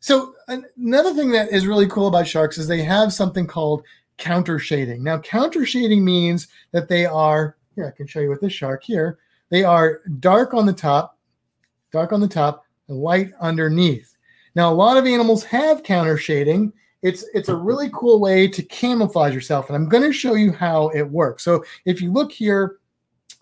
So 0.07 0.37
another 0.47 1.12
thing 1.12 1.33
that 1.33 1.51
is 1.51 1.66
really 1.66 1.88
cool 1.88 2.07
about 2.07 2.29
sharks 2.29 2.59
is 2.59 2.69
they 2.69 2.85
have 2.85 3.12
something 3.12 3.45
called 3.45 3.83
counter 4.19 4.61
shading. 4.61 5.03
Now, 5.03 5.19
counter 5.19 5.66
shading 5.66 6.05
means 6.05 6.47
that 6.71 6.87
they 6.87 7.07
are 7.07 7.57
here. 7.75 7.88
I 7.88 7.90
can 7.90 8.07
show 8.07 8.21
you 8.21 8.29
with 8.31 8.40
this 8.40 8.53
shark 8.53 8.85
here. 8.85 9.19
They 9.49 9.64
are 9.64 10.03
dark 10.21 10.55
on 10.55 10.64
the 10.64 10.73
top, 10.73 11.19
dark 11.90 12.12
on 12.12 12.21
the 12.21 12.29
top, 12.29 12.64
and 12.87 12.99
light 12.99 13.33
underneath. 13.40 14.16
Now, 14.55 14.73
a 14.73 14.75
lot 14.75 14.97
of 14.97 15.07
animals 15.07 15.42
have 15.42 15.83
counter 15.83 16.16
shading. 16.16 16.73
It's 17.03 17.25
it's 17.35 17.49
a 17.49 17.57
really 17.57 17.90
cool 17.92 18.21
way 18.21 18.47
to 18.47 18.62
camouflage 18.62 19.35
yourself, 19.35 19.69
and 19.69 19.75
I'm 19.75 19.88
going 19.88 20.05
to 20.05 20.12
show 20.12 20.35
you 20.35 20.53
how 20.53 20.90
it 20.90 21.03
works. 21.03 21.42
So, 21.42 21.64
if 21.85 22.01
you 22.01 22.12
look 22.12 22.31
here, 22.31 22.77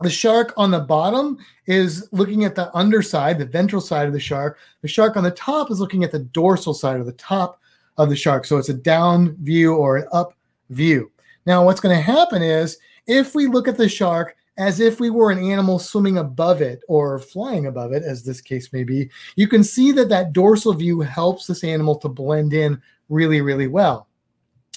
the 0.01 0.11
shark 0.11 0.53
on 0.57 0.71
the 0.71 0.81
bottom 0.81 1.39
is 1.67 2.09
looking 2.13 2.45
at 2.45 2.55
the 2.55 2.75
underside, 2.77 3.39
the 3.39 3.47
ventral 3.47 3.81
side 3.81 4.07
of 4.07 4.13
the 4.13 4.21
shark. 4.21 4.59
The 4.83 4.89
shark 4.89 5.17
on 5.17 5.25
the 5.25 5.31
top 5.31 5.71
is 5.71 5.81
looking 5.81 6.05
at 6.05 6.11
the 6.11 6.19
dorsal 6.19 6.75
side 6.75 7.01
of 7.01 7.07
the 7.07 7.13
top 7.13 7.61
of 7.97 8.09
the 8.09 8.17
shark. 8.17 8.45
So 8.45 8.59
it's 8.59 8.69
a 8.69 8.75
down 8.75 9.37
view 9.37 9.75
or 9.75 9.99
an 9.99 10.09
up 10.13 10.35
view. 10.71 11.11
Now, 11.47 11.65
what's 11.65 11.81
going 11.81 11.97
to 11.97 12.03
happen 12.03 12.43
is 12.43 12.79
if 13.07 13.35
we 13.35 13.47
look 13.47 13.69
at 13.69 13.77
the 13.77 13.89
shark 13.89 14.37
as 14.57 14.81
if 14.81 15.01
we 15.01 15.11
were 15.11 15.31
an 15.31 15.39
animal 15.39 15.79
swimming 15.79 16.19
above 16.19 16.61
it 16.61 16.81
or 16.89 17.19
flying 17.19 17.67
above 17.67 17.93
it, 17.93 18.03
as 18.03 18.25
this 18.25 18.41
case 18.41 18.73
may 18.73 18.85
be, 18.85 19.11
you 19.37 19.49
can 19.49 19.63
see 19.63 19.93
that 19.93 20.09
that 20.09 20.33
dorsal 20.33 20.73
view 20.75 21.01
helps 21.01 21.47
this 21.47 21.65
animal 21.65 21.97
to 21.97 22.09
blend 22.09 22.53
in 22.53 22.81
really, 23.09 23.41
really 23.41 23.67
well. 23.67 24.09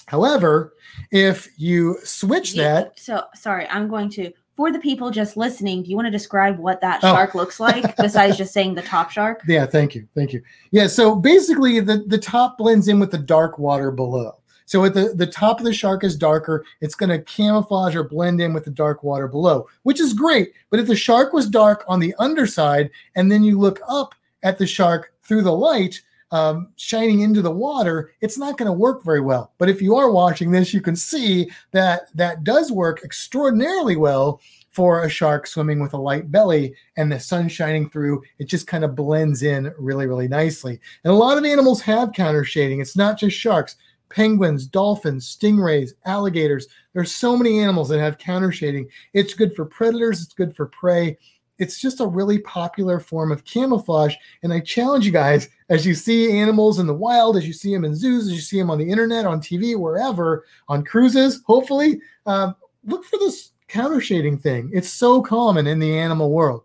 However, 0.06 0.74
if 1.10 1.48
you 1.58 1.98
switch 2.02 2.54
that. 2.54 2.98
So, 2.98 3.24
sorry, 3.34 3.68
I'm 3.68 3.88
going 3.88 4.08
to 4.10 4.32
for 4.58 4.72
the 4.72 4.78
people 4.80 5.12
just 5.12 5.36
listening, 5.36 5.84
do 5.84 5.88
you 5.88 5.94
want 5.94 6.06
to 6.06 6.10
describe 6.10 6.58
what 6.58 6.80
that 6.80 6.98
oh. 7.04 7.14
shark 7.14 7.36
looks 7.36 7.60
like 7.60 7.96
besides 7.96 8.36
just 8.36 8.52
saying 8.52 8.74
the 8.74 8.82
top 8.82 9.08
shark? 9.08 9.40
Yeah, 9.46 9.66
thank 9.66 9.94
you. 9.94 10.08
Thank 10.16 10.32
you. 10.32 10.42
Yeah, 10.72 10.88
so 10.88 11.14
basically 11.14 11.78
the, 11.78 11.98
the 12.08 12.18
top 12.18 12.58
blends 12.58 12.88
in 12.88 12.98
with 12.98 13.12
the 13.12 13.18
dark 13.18 13.60
water 13.60 13.92
below. 13.92 14.36
So 14.66 14.84
at 14.84 14.94
the, 14.94 15.14
the 15.14 15.28
top 15.28 15.60
of 15.60 15.64
the 15.64 15.72
shark 15.72 16.02
is 16.02 16.16
darker, 16.16 16.64
it's 16.80 16.96
going 16.96 17.10
to 17.10 17.22
camouflage 17.22 17.94
or 17.94 18.02
blend 18.02 18.40
in 18.40 18.52
with 18.52 18.64
the 18.64 18.72
dark 18.72 19.04
water 19.04 19.28
below, 19.28 19.68
which 19.84 20.00
is 20.00 20.12
great. 20.12 20.52
But 20.70 20.80
if 20.80 20.88
the 20.88 20.96
shark 20.96 21.32
was 21.32 21.48
dark 21.48 21.84
on 21.86 22.00
the 22.00 22.12
underside 22.18 22.90
and 23.14 23.30
then 23.30 23.44
you 23.44 23.60
look 23.60 23.80
up 23.88 24.12
at 24.42 24.58
the 24.58 24.66
shark 24.66 25.12
through 25.22 25.42
the 25.42 25.52
light, 25.52 26.02
um, 26.30 26.68
shining 26.76 27.20
into 27.20 27.42
the 27.42 27.50
water, 27.50 28.12
it's 28.20 28.38
not 28.38 28.58
going 28.58 28.66
to 28.66 28.72
work 28.72 29.04
very 29.04 29.20
well. 29.20 29.52
But 29.58 29.68
if 29.68 29.80
you 29.80 29.96
are 29.96 30.10
watching 30.10 30.50
this, 30.50 30.74
you 30.74 30.80
can 30.80 30.96
see 30.96 31.50
that 31.72 32.14
that 32.14 32.44
does 32.44 32.70
work 32.70 33.02
extraordinarily 33.04 33.96
well 33.96 34.40
for 34.70 35.04
a 35.04 35.08
shark 35.08 35.46
swimming 35.46 35.80
with 35.80 35.94
a 35.94 35.98
light 35.98 36.30
belly 36.30 36.74
and 36.96 37.10
the 37.10 37.18
sun 37.18 37.48
shining 37.48 37.88
through. 37.90 38.22
It 38.38 38.44
just 38.44 38.66
kind 38.66 38.84
of 38.84 38.94
blends 38.94 39.42
in 39.42 39.72
really, 39.78 40.06
really 40.06 40.28
nicely. 40.28 40.80
And 41.04 41.12
a 41.12 41.16
lot 41.16 41.38
of 41.38 41.44
animals 41.44 41.80
have 41.82 42.12
counter 42.12 42.44
shading. 42.44 42.80
It's 42.80 42.96
not 42.96 43.18
just 43.18 43.36
sharks. 43.36 43.76
Penguins, 44.10 44.66
dolphins, 44.66 45.36
stingrays, 45.36 45.90
alligators. 46.06 46.68
There's 46.94 47.12
so 47.12 47.36
many 47.36 47.58
animals 47.58 47.88
that 47.90 47.98
have 47.98 48.18
counter 48.18 48.52
shading. 48.52 48.88
It's 49.12 49.34
good 49.34 49.54
for 49.54 49.66
predators, 49.66 50.22
it's 50.22 50.32
good 50.32 50.56
for 50.56 50.66
prey 50.66 51.18
it's 51.58 51.80
just 51.80 52.00
a 52.00 52.06
really 52.06 52.38
popular 52.38 53.00
form 53.00 53.32
of 53.32 53.44
camouflage. 53.44 54.14
And 54.42 54.52
I 54.52 54.60
challenge 54.60 55.04
you 55.04 55.12
guys, 55.12 55.48
as 55.68 55.84
you 55.84 55.94
see 55.94 56.38
animals 56.38 56.78
in 56.78 56.86
the 56.86 56.94
wild, 56.94 57.36
as 57.36 57.46
you 57.46 57.52
see 57.52 57.74
them 57.74 57.84
in 57.84 57.94
zoos, 57.94 58.26
as 58.26 58.32
you 58.32 58.40
see 58.40 58.58
them 58.58 58.70
on 58.70 58.78
the 58.78 58.88
internet, 58.88 59.26
on 59.26 59.40
TV, 59.40 59.76
wherever, 59.76 60.44
on 60.68 60.84
cruises, 60.84 61.42
hopefully, 61.46 62.00
uh, 62.26 62.52
look 62.84 63.04
for 63.04 63.18
this 63.18 63.50
counter 63.66 64.00
shading 64.00 64.38
thing. 64.38 64.70
It's 64.72 64.88
so 64.88 65.20
common 65.20 65.66
in 65.66 65.78
the 65.78 65.98
animal 65.98 66.30
world. 66.30 66.62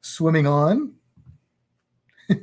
Swimming 0.00 0.46
on. 0.46 0.94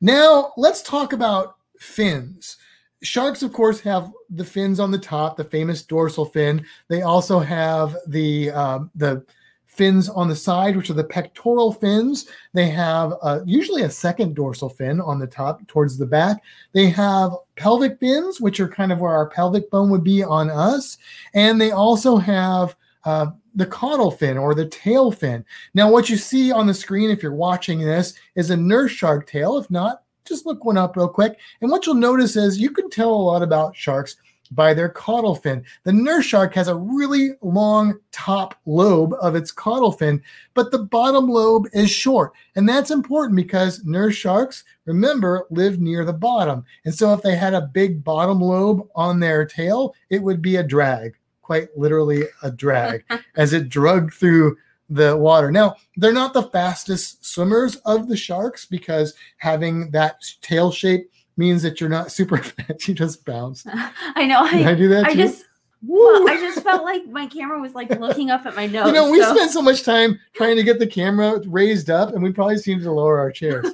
now, 0.00 0.52
let's 0.56 0.82
talk 0.82 1.12
about 1.12 1.56
fins. 1.78 2.56
Sharks, 3.02 3.42
of 3.42 3.52
course, 3.52 3.80
have 3.80 4.12
the 4.30 4.44
fins 4.44 4.78
on 4.80 4.90
the 4.90 4.98
top, 4.98 5.36
the 5.36 5.44
famous 5.44 5.82
dorsal 5.82 6.24
fin. 6.24 6.64
They 6.88 7.02
also 7.02 7.38
have 7.38 7.96
the 8.06 8.50
uh, 8.50 8.80
the 8.94 9.24
fins 9.66 10.08
on 10.08 10.28
the 10.28 10.36
side, 10.36 10.76
which 10.76 10.90
are 10.90 10.94
the 10.94 11.04
pectoral 11.04 11.72
fins. 11.72 12.26
They 12.52 12.68
have 12.68 13.14
uh, 13.22 13.40
usually 13.46 13.82
a 13.82 13.90
second 13.90 14.34
dorsal 14.34 14.68
fin 14.68 15.00
on 15.00 15.18
the 15.18 15.26
top 15.26 15.66
towards 15.66 15.96
the 15.96 16.06
back. 16.06 16.42
They 16.72 16.90
have 16.90 17.32
pelvic 17.56 17.98
fins, 17.98 18.40
which 18.40 18.60
are 18.60 18.68
kind 18.68 18.92
of 18.92 19.00
where 19.00 19.14
our 19.14 19.28
pelvic 19.30 19.70
bone 19.70 19.90
would 19.90 20.04
be 20.04 20.22
on 20.22 20.50
us. 20.50 20.98
And 21.32 21.60
they 21.60 21.70
also 21.70 22.18
have 22.18 22.76
uh, 23.04 23.28
the 23.54 23.66
caudal 23.66 24.10
fin 24.10 24.36
or 24.36 24.54
the 24.54 24.66
tail 24.66 25.10
fin. 25.10 25.44
Now, 25.74 25.90
what 25.90 26.10
you 26.10 26.16
see 26.18 26.52
on 26.52 26.66
the 26.66 26.74
screen, 26.74 27.10
if 27.10 27.22
you're 27.22 27.32
watching 27.34 27.80
this, 27.80 28.14
is 28.34 28.50
a 28.50 28.56
nurse 28.56 28.92
shark 28.92 29.26
tail. 29.26 29.56
If 29.56 29.70
not, 29.70 30.02
just 30.24 30.46
look 30.46 30.64
one 30.64 30.78
up 30.78 30.96
real 30.96 31.08
quick. 31.08 31.38
And 31.60 31.70
what 31.70 31.86
you'll 31.86 31.94
notice 31.94 32.36
is 32.36 32.58
you 32.58 32.70
can 32.70 32.90
tell 32.90 33.12
a 33.12 33.14
lot 33.14 33.42
about 33.42 33.76
sharks 33.76 34.16
by 34.54 34.74
their 34.74 34.88
caudal 34.88 35.34
fin. 35.34 35.64
The 35.84 35.92
nurse 35.92 36.26
shark 36.26 36.54
has 36.54 36.68
a 36.68 36.76
really 36.76 37.30
long 37.40 37.98
top 38.12 38.54
lobe 38.66 39.14
of 39.20 39.34
its 39.34 39.50
caudal 39.50 39.92
fin, 39.92 40.22
but 40.54 40.70
the 40.70 40.78
bottom 40.78 41.28
lobe 41.28 41.68
is 41.72 41.90
short. 41.90 42.32
And 42.54 42.68
that's 42.68 42.90
important 42.90 43.36
because 43.36 43.84
nurse 43.84 44.14
sharks, 44.14 44.64
remember, 44.84 45.46
live 45.50 45.80
near 45.80 46.04
the 46.04 46.12
bottom. 46.12 46.64
And 46.84 46.94
so 46.94 47.12
if 47.12 47.22
they 47.22 47.36
had 47.36 47.54
a 47.54 47.70
big 47.72 48.04
bottom 48.04 48.40
lobe 48.40 48.86
on 48.94 49.20
their 49.20 49.46
tail, 49.46 49.94
it 50.10 50.22
would 50.22 50.42
be 50.42 50.56
a 50.56 50.62
drag, 50.62 51.16
quite 51.40 51.68
literally 51.76 52.24
a 52.42 52.50
drag, 52.50 53.04
as 53.36 53.52
it 53.52 53.68
drug 53.68 54.12
through 54.12 54.56
the 54.92 55.16
water. 55.16 55.50
Now, 55.50 55.76
they're 55.96 56.12
not 56.12 56.34
the 56.34 56.44
fastest 56.44 57.24
swimmers 57.24 57.76
of 57.76 58.08
the 58.08 58.16
sharks 58.16 58.66
because 58.66 59.14
having 59.38 59.90
that 59.90 60.22
tail 60.42 60.70
shape 60.70 61.10
means 61.36 61.62
that 61.62 61.80
you're 61.80 61.90
not 61.90 62.12
super 62.12 62.38
fast. 62.38 62.86
You 62.86 62.94
just 62.94 63.24
bounce. 63.24 63.64
I 63.66 64.26
know. 64.26 64.40
I, 64.40 64.70
I 64.70 64.74
do 64.74 64.88
that. 64.88 65.06
I 65.06 65.12
too? 65.12 65.18
just 65.18 65.44
well, 65.84 66.28
I 66.28 66.36
just 66.36 66.62
felt 66.62 66.84
like 66.84 67.06
my 67.06 67.26
camera 67.26 67.60
was 67.60 67.74
like 67.74 67.90
looking 68.00 68.30
up 68.30 68.46
at 68.46 68.54
my 68.54 68.66
nose. 68.66 68.86
You 68.86 68.92
know, 68.92 69.10
we 69.10 69.20
so. 69.20 69.34
spent 69.34 69.50
so 69.50 69.62
much 69.62 69.82
time 69.82 70.18
trying 70.34 70.56
to 70.56 70.62
get 70.62 70.78
the 70.78 70.86
camera 70.86 71.40
raised 71.46 71.90
up, 71.90 72.14
and 72.14 72.22
we 72.22 72.32
probably 72.32 72.58
seem 72.58 72.80
to 72.80 72.92
lower 72.92 73.18
our 73.18 73.32
chairs. 73.32 73.66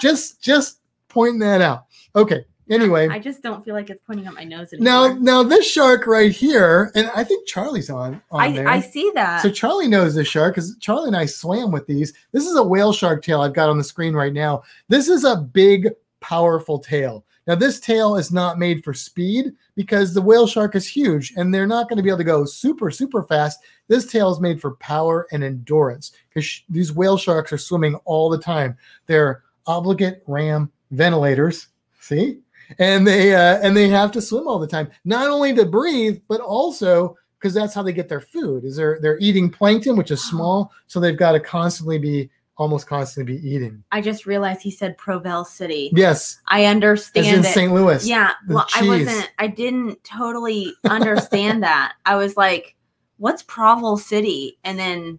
just, 0.00 0.42
just 0.42 0.80
pointing 1.08 1.40
that 1.40 1.60
out. 1.60 1.86
Okay. 2.16 2.46
Anyway, 2.70 3.08
I 3.08 3.18
just 3.18 3.42
don't 3.42 3.64
feel 3.64 3.74
like 3.74 3.90
it's 3.90 4.02
pointing 4.06 4.26
up 4.26 4.34
my 4.34 4.44
nose 4.44 4.72
anymore. 4.72 5.10
Now, 5.10 5.18
now 5.18 5.42
this 5.42 5.70
shark 5.70 6.06
right 6.06 6.30
here, 6.30 6.92
and 6.94 7.10
I 7.14 7.24
think 7.24 7.46
Charlie's 7.46 7.90
on. 7.90 8.22
on 8.30 8.40
I, 8.40 8.52
there. 8.52 8.68
I 8.68 8.80
see 8.80 9.10
that. 9.14 9.42
So 9.42 9.50
Charlie 9.50 9.88
knows 9.88 10.14
this 10.14 10.28
shark 10.28 10.54
because 10.54 10.76
Charlie 10.78 11.08
and 11.08 11.16
I 11.16 11.26
swam 11.26 11.72
with 11.72 11.86
these. 11.86 12.12
This 12.32 12.46
is 12.46 12.56
a 12.56 12.62
whale 12.62 12.92
shark 12.92 13.22
tail 13.24 13.40
I've 13.40 13.52
got 13.52 13.68
on 13.68 13.78
the 13.78 13.84
screen 13.84 14.14
right 14.14 14.32
now. 14.32 14.62
This 14.88 15.08
is 15.08 15.24
a 15.24 15.36
big, 15.36 15.88
powerful 16.20 16.78
tail. 16.78 17.24
Now, 17.46 17.56
this 17.56 17.80
tail 17.80 18.14
is 18.16 18.30
not 18.30 18.58
made 18.58 18.84
for 18.84 18.94
speed 18.94 19.52
because 19.74 20.14
the 20.14 20.22
whale 20.22 20.46
shark 20.46 20.76
is 20.76 20.86
huge 20.86 21.32
and 21.36 21.52
they're 21.52 21.66
not 21.66 21.88
going 21.88 21.96
to 21.96 22.02
be 22.02 22.08
able 22.08 22.18
to 22.18 22.24
go 22.24 22.44
super, 22.44 22.90
super 22.90 23.24
fast. 23.24 23.60
This 23.88 24.06
tail 24.06 24.30
is 24.30 24.40
made 24.40 24.60
for 24.60 24.76
power 24.76 25.26
and 25.32 25.42
endurance 25.42 26.12
because 26.28 26.44
sh- 26.44 26.60
these 26.68 26.92
whale 26.92 27.18
sharks 27.18 27.52
are 27.52 27.58
swimming 27.58 27.96
all 28.04 28.30
the 28.30 28.38
time. 28.38 28.76
They're 29.06 29.42
obligate 29.66 30.22
ram 30.28 30.70
ventilators. 30.92 31.66
See? 32.00 32.38
And 32.78 33.06
they 33.06 33.34
uh, 33.34 33.58
and 33.62 33.76
they 33.76 33.88
have 33.88 34.12
to 34.12 34.22
swim 34.22 34.48
all 34.48 34.58
the 34.58 34.66
time, 34.66 34.90
not 35.04 35.30
only 35.30 35.54
to 35.54 35.64
breathe, 35.64 36.20
but 36.28 36.40
also 36.40 37.16
because 37.38 37.54
that's 37.54 37.74
how 37.74 37.82
they 37.82 37.92
get 37.92 38.08
their 38.08 38.20
food. 38.20 38.64
Is 38.64 38.76
they're 38.76 38.98
they're 39.00 39.18
eating 39.18 39.50
plankton, 39.50 39.96
which 39.96 40.10
is 40.10 40.22
small, 40.28 40.72
so 40.86 41.00
they've 41.00 41.16
got 41.16 41.32
to 41.32 41.40
constantly 41.40 41.98
be 41.98 42.30
almost 42.56 42.86
constantly 42.86 43.36
be 43.36 43.48
eating. 43.48 43.82
I 43.90 44.00
just 44.00 44.26
realized 44.26 44.62
he 44.62 44.70
said 44.70 44.96
Provel 44.98 45.46
City. 45.46 45.90
Yes, 45.94 46.40
I 46.48 46.66
understand. 46.66 47.26
As 47.26 47.32
in 47.34 47.44
St. 47.44 47.72
Louis. 47.72 48.06
Yeah, 48.06 48.32
well, 48.48 48.66
cheese. 48.66 48.82
I 48.82 48.86
wasn't. 48.86 49.32
I 49.38 49.46
didn't 49.48 50.02
totally 50.04 50.72
understand 50.84 51.62
that. 51.64 51.94
I 52.04 52.16
was 52.16 52.36
like, 52.36 52.76
"What's 53.18 53.42
Provel 53.42 53.98
City?" 53.98 54.58
And 54.64 54.78
then 54.78 55.18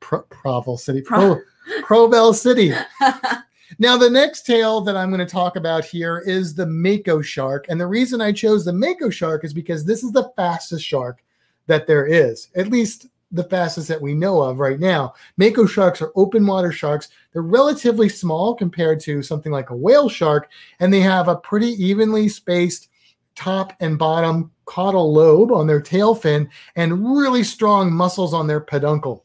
Pro- 0.00 0.24
Provel 0.24 0.78
City. 0.78 1.02
Pro- 1.02 1.40
Provel 1.82 2.34
City. 2.34 2.72
Now, 3.78 3.96
the 3.96 4.10
next 4.10 4.46
tail 4.46 4.80
that 4.82 4.96
I'm 4.96 5.10
going 5.10 5.26
to 5.26 5.32
talk 5.32 5.56
about 5.56 5.84
here 5.84 6.22
is 6.26 6.54
the 6.54 6.66
Mako 6.66 7.22
shark. 7.22 7.66
And 7.68 7.80
the 7.80 7.86
reason 7.86 8.20
I 8.20 8.32
chose 8.32 8.64
the 8.64 8.72
Mako 8.72 9.10
shark 9.10 9.44
is 9.44 9.54
because 9.54 9.84
this 9.84 10.02
is 10.02 10.12
the 10.12 10.30
fastest 10.36 10.84
shark 10.84 11.22
that 11.66 11.86
there 11.86 12.06
is, 12.06 12.48
at 12.56 12.68
least 12.68 13.06
the 13.30 13.44
fastest 13.44 13.88
that 13.88 14.00
we 14.00 14.14
know 14.14 14.42
of 14.42 14.58
right 14.58 14.78
now. 14.78 15.14
Mako 15.38 15.66
sharks 15.66 16.02
are 16.02 16.12
open 16.16 16.46
water 16.46 16.70
sharks. 16.70 17.08
They're 17.32 17.42
relatively 17.42 18.08
small 18.08 18.54
compared 18.54 19.00
to 19.00 19.22
something 19.22 19.50
like 19.50 19.70
a 19.70 19.76
whale 19.76 20.08
shark, 20.08 20.50
and 20.80 20.92
they 20.92 21.00
have 21.00 21.28
a 21.28 21.36
pretty 21.36 21.70
evenly 21.82 22.28
spaced 22.28 22.88
top 23.34 23.72
and 23.80 23.98
bottom 23.98 24.50
caudal 24.66 25.12
lobe 25.12 25.50
on 25.50 25.66
their 25.66 25.80
tail 25.80 26.14
fin 26.14 26.48
and 26.76 27.16
really 27.16 27.42
strong 27.42 27.90
muscles 27.92 28.34
on 28.34 28.46
their 28.46 28.60
peduncle. 28.60 29.24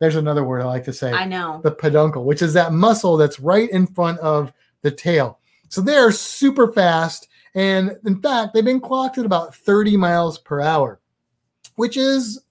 There's 0.00 0.16
another 0.16 0.44
word 0.44 0.62
I 0.62 0.66
like 0.66 0.84
to 0.84 0.92
say. 0.92 1.12
I 1.12 1.24
know. 1.24 1.60
The 1.62 1.70
peduncle, 1.70 2.24
which 2.24 2.42
is 2.42 2.52
that 2.54 2.72
muscle 2.72 3.16
that's 3.16 3.40
right 3.40 3.70
in 3.70 3.86
front 3.86 4.18
of 4.20 4.52
the 4.82 4.90
tail. 4.90 5.38
So 5.68 5.80
they're 5.80 6.12
super 6.12 6.72
fast. 6.72 7.28
And 7.54 7.96
in 8.04 8.20
fact, 8.20 8.52
they've 8.52 8.64
been 8.64 8.80
clocked 8.80 9.18
at 9.18 9.26
about 9.26 9.54
30 9.54 9.96
miles 9.96 10.38
per 10.38 10.60
hour, 10.60 11.00
which 11.76 11.96
is 11.96 12.44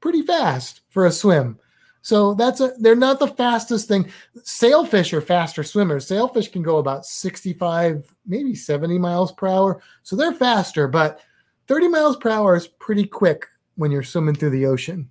pretty 0.00 0.22
fast 0.22 0.80
for 0.88 1.06
a 1.06 1.12
swim. 1.12 1.58
So 2.00 2.32
that's 2.34 2.60
a 2.60 2.72
they're 2.78 2.94
not 2.94 3.18
the 3.18 3.28
fastest 3.28 3.88
thing. 3.88 4.10
Sailfish 4.42 5.12
are 5.12 5.20
faster 5.20 5.62
swimmers. 5.62 6.06
Sailfish 6.06 6.48
can 6.48 6.62
go 6.62 6.78
about 6.78 7.04
65, 7.04 8.14
maybe 8.26 8.54
70 8.54 8.98
miles 8.98 9.32
per 9.32 9.46
hour. 9.46 9.82
So 10.04 10.16
they're 10.16 10.32
faster, 10.32 10.88
but 10.88 11.20
30 11.66 11.88
miles 11.88 12.16
per 12.16 12.30
hour 12.30 12.56
is 12.56 12.66
pretty 12.66 13.04
quick 13.04 13.46
when 13.74 13.90
you're 13.90 14.02
swimming 14.02 14.34
through 14.34 14.50
the 14.50 14.66
ocean. 14.66 15.10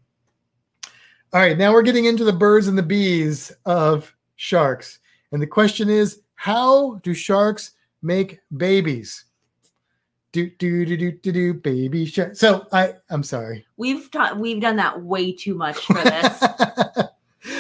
All 1.34 1.42
right, 1.42 1.58
now 1.58 1.74
we're 1.74 1.82
getting 1.82 2.06
into 2.06 2.24
the 2.24 2.34
birds 2.34 2.68
and 2.68 2.78
the 2.78 2.84
bees 2.84 3.52
of 3.66 4.16
sharks. 4.36 5.00
And 5.32 5.42
the 5.42 5.48
question 5.48 5.90
is 5.90 6.22
how 6.36 6.96
do 7.04 7.13
sharks 7.13 7.72
make 8.02 8.40
babies? 8.56 9.26
do 10.32 10.50
do 10.58 10.86
do 10.86 10.98
do 10.98 11.12
do 11.12 11.32
do 11.32 11.54
baby 11.54 12.06
shark. 12.06 12.36
So 12.36 12.68
I 12.72 12.94
I'm 13.10 13.24
sorry. 13.24 13.66
We've 13.78 14.10
taught 14.12 14.38
we've 14.38 14.62
done 14.62 14.76
that 14.76 15.02
way 15.02 15.32
too 15.32 15.56
much 15.56 15.78
for 15.78 15.96
this. 15.96 16.44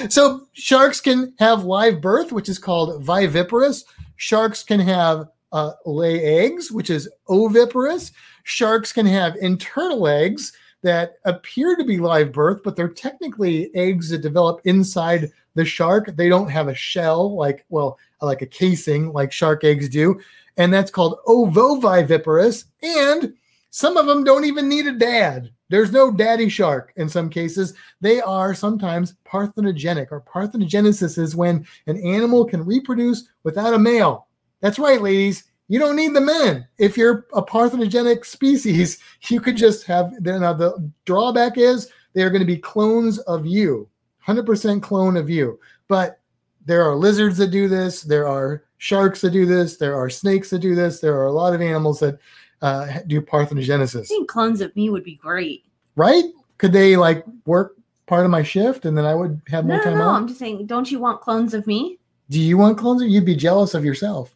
so 0.13 0.47
sharks 0.53 1.01
can 1.01 1.33
have 1.39 1.63
live 1.63 2.01
birth, 2.01 2.31
which 2.31 2.49
is 2.49 2.59
called 2.59 3.03
viviparous. 3.03 3.83
Sharks 4.17 4.63
can 4.63 4.79
have 4.79 5.27
uh, 5.51 5.71
lay 5.85 6.21
eggs, 6.23 6.71
which 6.71 6.89
is 6.89 7.09
oviparous. 7.27 8.11
Sharks 8.43 8.91
can 8.91 9.05
have 9.05 9.35
internal 9.37 10.07
eggs 10.07 10.53
that 10.83 11.15
appear 11.25 11.75
to 11.75 11.83
be 11.83 11.97
live 11.97 12.31
birth, 12.31 12.61
but 12.63 12.75
they're 12.75 12.87
technically 12.87 13.73
eggs 13.75 14.09
that 14.09 14.19
develop 14.19 14.61
inside 14.63 15.31
the 15.55 15.65
shark. 15.65 16.15
They 16.15 16.29
don't 16.29 16.49
have 16.49 16.67
a 16.67 16.75
shell 16.75 17.35
like 17.35 17.65
well, 17.69 17.97
like 18.21 18.41
a 18.41 18.45
casing 18.45 19.11
like 19.11 19.31
shark 19.31 19.63
eggs 19.63 19.89
do, 19.89 20.19
and 20.57 20.73
that's 20.73 20.91
called 20.91 21.19
ovoviviparous. 21.27 22.65
And 22.81 23.33
some 23.69 23.97
of 23.97 24.05
them 24.05 24.23
don't 24.23 24.45
even 24.45 24.69
need 24.69 24.87
a 24.87 24.93
dad. 24.93 25.51
There's 25.69 25.91
no 25.91 26.11
daddy 26.11 26.47
shark 26.47 26.93
in 26.95 27.09
some 27.09 27.29
cases. 27.29 27.73
They 27.99 28.21
are 28.21 28.53
sometimes 28.53 29.15
parthenogenic, 29.25 30.07
or 30.11 30.21
parthenogenesis 30.21 31.17
is 31.17 31.35
when 31.35 31.65
an 31.87 31.97
animal 31.97 32.45
can 32.45 32.65
reproduce 32.65 33.27
without 33.43 33.73
a 33.73 33.79
male. 33.79 34.27
That's 34.61 34.79
right, 34.79 35.01
ladies. 35.01 35.43
You 35.67 35.79
don't 35.79 35.95
need 35.95 36.13
the 36.13 36.21
men. 36.21 36.65
If 36.77 36.97
you're 36.97 37.25
a 37.33 37.41
parthenogenic 37.41 38.25
species, 38.25 38.99
you 39.29 39.41
could 39.41 39.57
just 39.57 39.85
have. 39.85 40.13
Now, 40.21 40.53
the 40.53 40.91
drawback 41.05 41.57
is 41.57 41.89
they 42.13 42.23
are 42.23 42.29
going 42.29 42.41
to 42.41 42.45
be 42.45 42.57
clones 42.57 43.19
of 43.19 43.45
you, 43.45 43.87
100% 44.25 44.81
clone 44.81 45.17
of 45.17 45.29
you. 45.29 45.59
But 45.87 46.19
there 46.65 46.83
are 46.83 46.95
lizards 46.95 47.37
that 47.37 47.51
do 47.51 47.67
this. 47.67 48.01
There 48.01 48.27
are 48.27 48.63
sharks 48.77 49.21
that 49.21 49.31
do 49.31 49.45
this. 49.45 49.77
There 49.77 49.95
are 49.95 50.09
snakes 50.09 50.49
that 50.51 50.59
do 50.59 50.75
this. 50.75 50.99
There 50.99 51.15
are 51.17 51.25
a 51.25 51.31
lot 51.31 51.53
of 51.53 51.61
animals 51.61 51.99
that 51.99 52.19
uh, 52.61 52.99
do 53.07 53.21
parthenogenesis. 53.21 54.01
I 54.01 54.05
think 54.05 54.29
clones 54.29 54.61
of 54.61 54.75
me 54.75 54.89
would 54.89 55.03
be 55.03 55.15
great. 55.15 55.65
Right? 55.95 56.25
Could 56.57 56.73
they 56.73 56.95
like 56.95 57.23
work 57.45 57.75
part 58.05 58.25
of 58.25 58.31
my 58.31 58.43
shift 58.43 58.85
and 58.85 58.97
then 58.97 59.05
I 59.05 59.13
would 59.13 59.41
have 59.47 59.65
No, 59.65 59.75
more 59.75 59.77
no, 59.77 59.83
time 59.83 59.97
no. 59.99 60.09
off? 60.09 60.17
I'm 60.17 60.27
just 60.27 60.39
saying, 60.39 60.65
don't 60.65 60.89
you 60.91 60.99
want 60.99 61.21
clones 61.21 61.53
of 61.53 61.67
me? 61.67 61.97
Do 62.29 62.39
you 62.39 62.57
want 62.57 62.77
clones? 62.77 63.01
Or 63.01 63.05
you'd 63.07 63.25
be 63.25 63.35
jealous 63.35 63.73
of 63.73 63.85
yourself. 63.85 64.35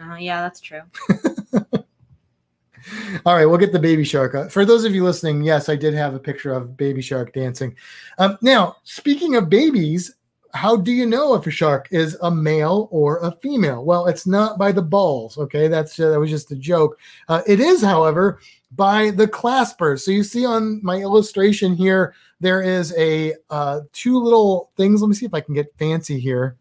Uh, 0.00 0.16
yeah, 0.16 0.40
that's 0.40 0.60
true. 0.60 0.82
All 3.24 3.36
right, 3.36 3.46
we'll 3.46 3.58
get 3.58 3.72
the 3.72 3.78
baby 3.78 4.04
shark. 4.04 4.50
For 4.50 4.64
those 4.64 4.84
of 4.84 4.94
you 4.94 5.04
listening, 5.04 5.42
yes, 5.42 5.68
I 5.68 5.76
did 5.76 5.94
have 5.94 6.14
a 6.14 6.18
picture 6.18 6.52
of 6.52 6.76
baby 6.76 7.00
shark 7.00 7.32
dancing. 7.32 7.76
Um, 8.18 8.38
now, 8.42 8.76
speaking 8.82 9.36
of 9.36 9.48
babies, 9.48 10.14
how 10.54 10.76
do 10.76 10.92
you 10.92 11.06
know 11.06 11.34
if 11.34 11.46
a 11.46 11.50
shark 11.50 11.88
is 11.90 12.16
a 12.22 12.30
male 12.30 12.88
or 12.90 13.18
a 13.18 13.32
female? 13.42 13.84
Well, 13.84 14.06
it's 14.06 14.26
not 14.26 14.58
by 14.58 14.72
the 14.72 14.82
balls. 14.82 15.38
Okay, 15.38 15.68
that's 15.68 15.98
uh, 15.98 16.10
that 16.10 16.20
was 16.20 16.30
just 16.30 16.50
a 16.52 16.56
joke. 16.56 16.98
Uh, 17.28 17.42
it 17.46 17.60
is, 17.60 17.82
however, 17.82 18.40
by 18.72 19.10
the 19.10 19.26
claspers. 19.26 20.00
So 20.00 20.10
you 20.10 20.22
see 20.22 20.44
on 20.44 20.80
my 20.82 20.96
illustration 20.96 21.74
here, 21.74 22.14
there 22.40 22.60
is 22.60 22.94
a 22.98 23.34
uh, 23.48 23.80
two 23.92 24.18
little 24.18 24.70
things. 24.76 25.00
Let 25.00 25.08
me 25.08 25.14
see 25.14 25.26
if 25.26 25.34
I 25.34 25.40
can 25.40 25.54
get 25.54 25.72
fancy 25.78 26.18
here 26.18 26.56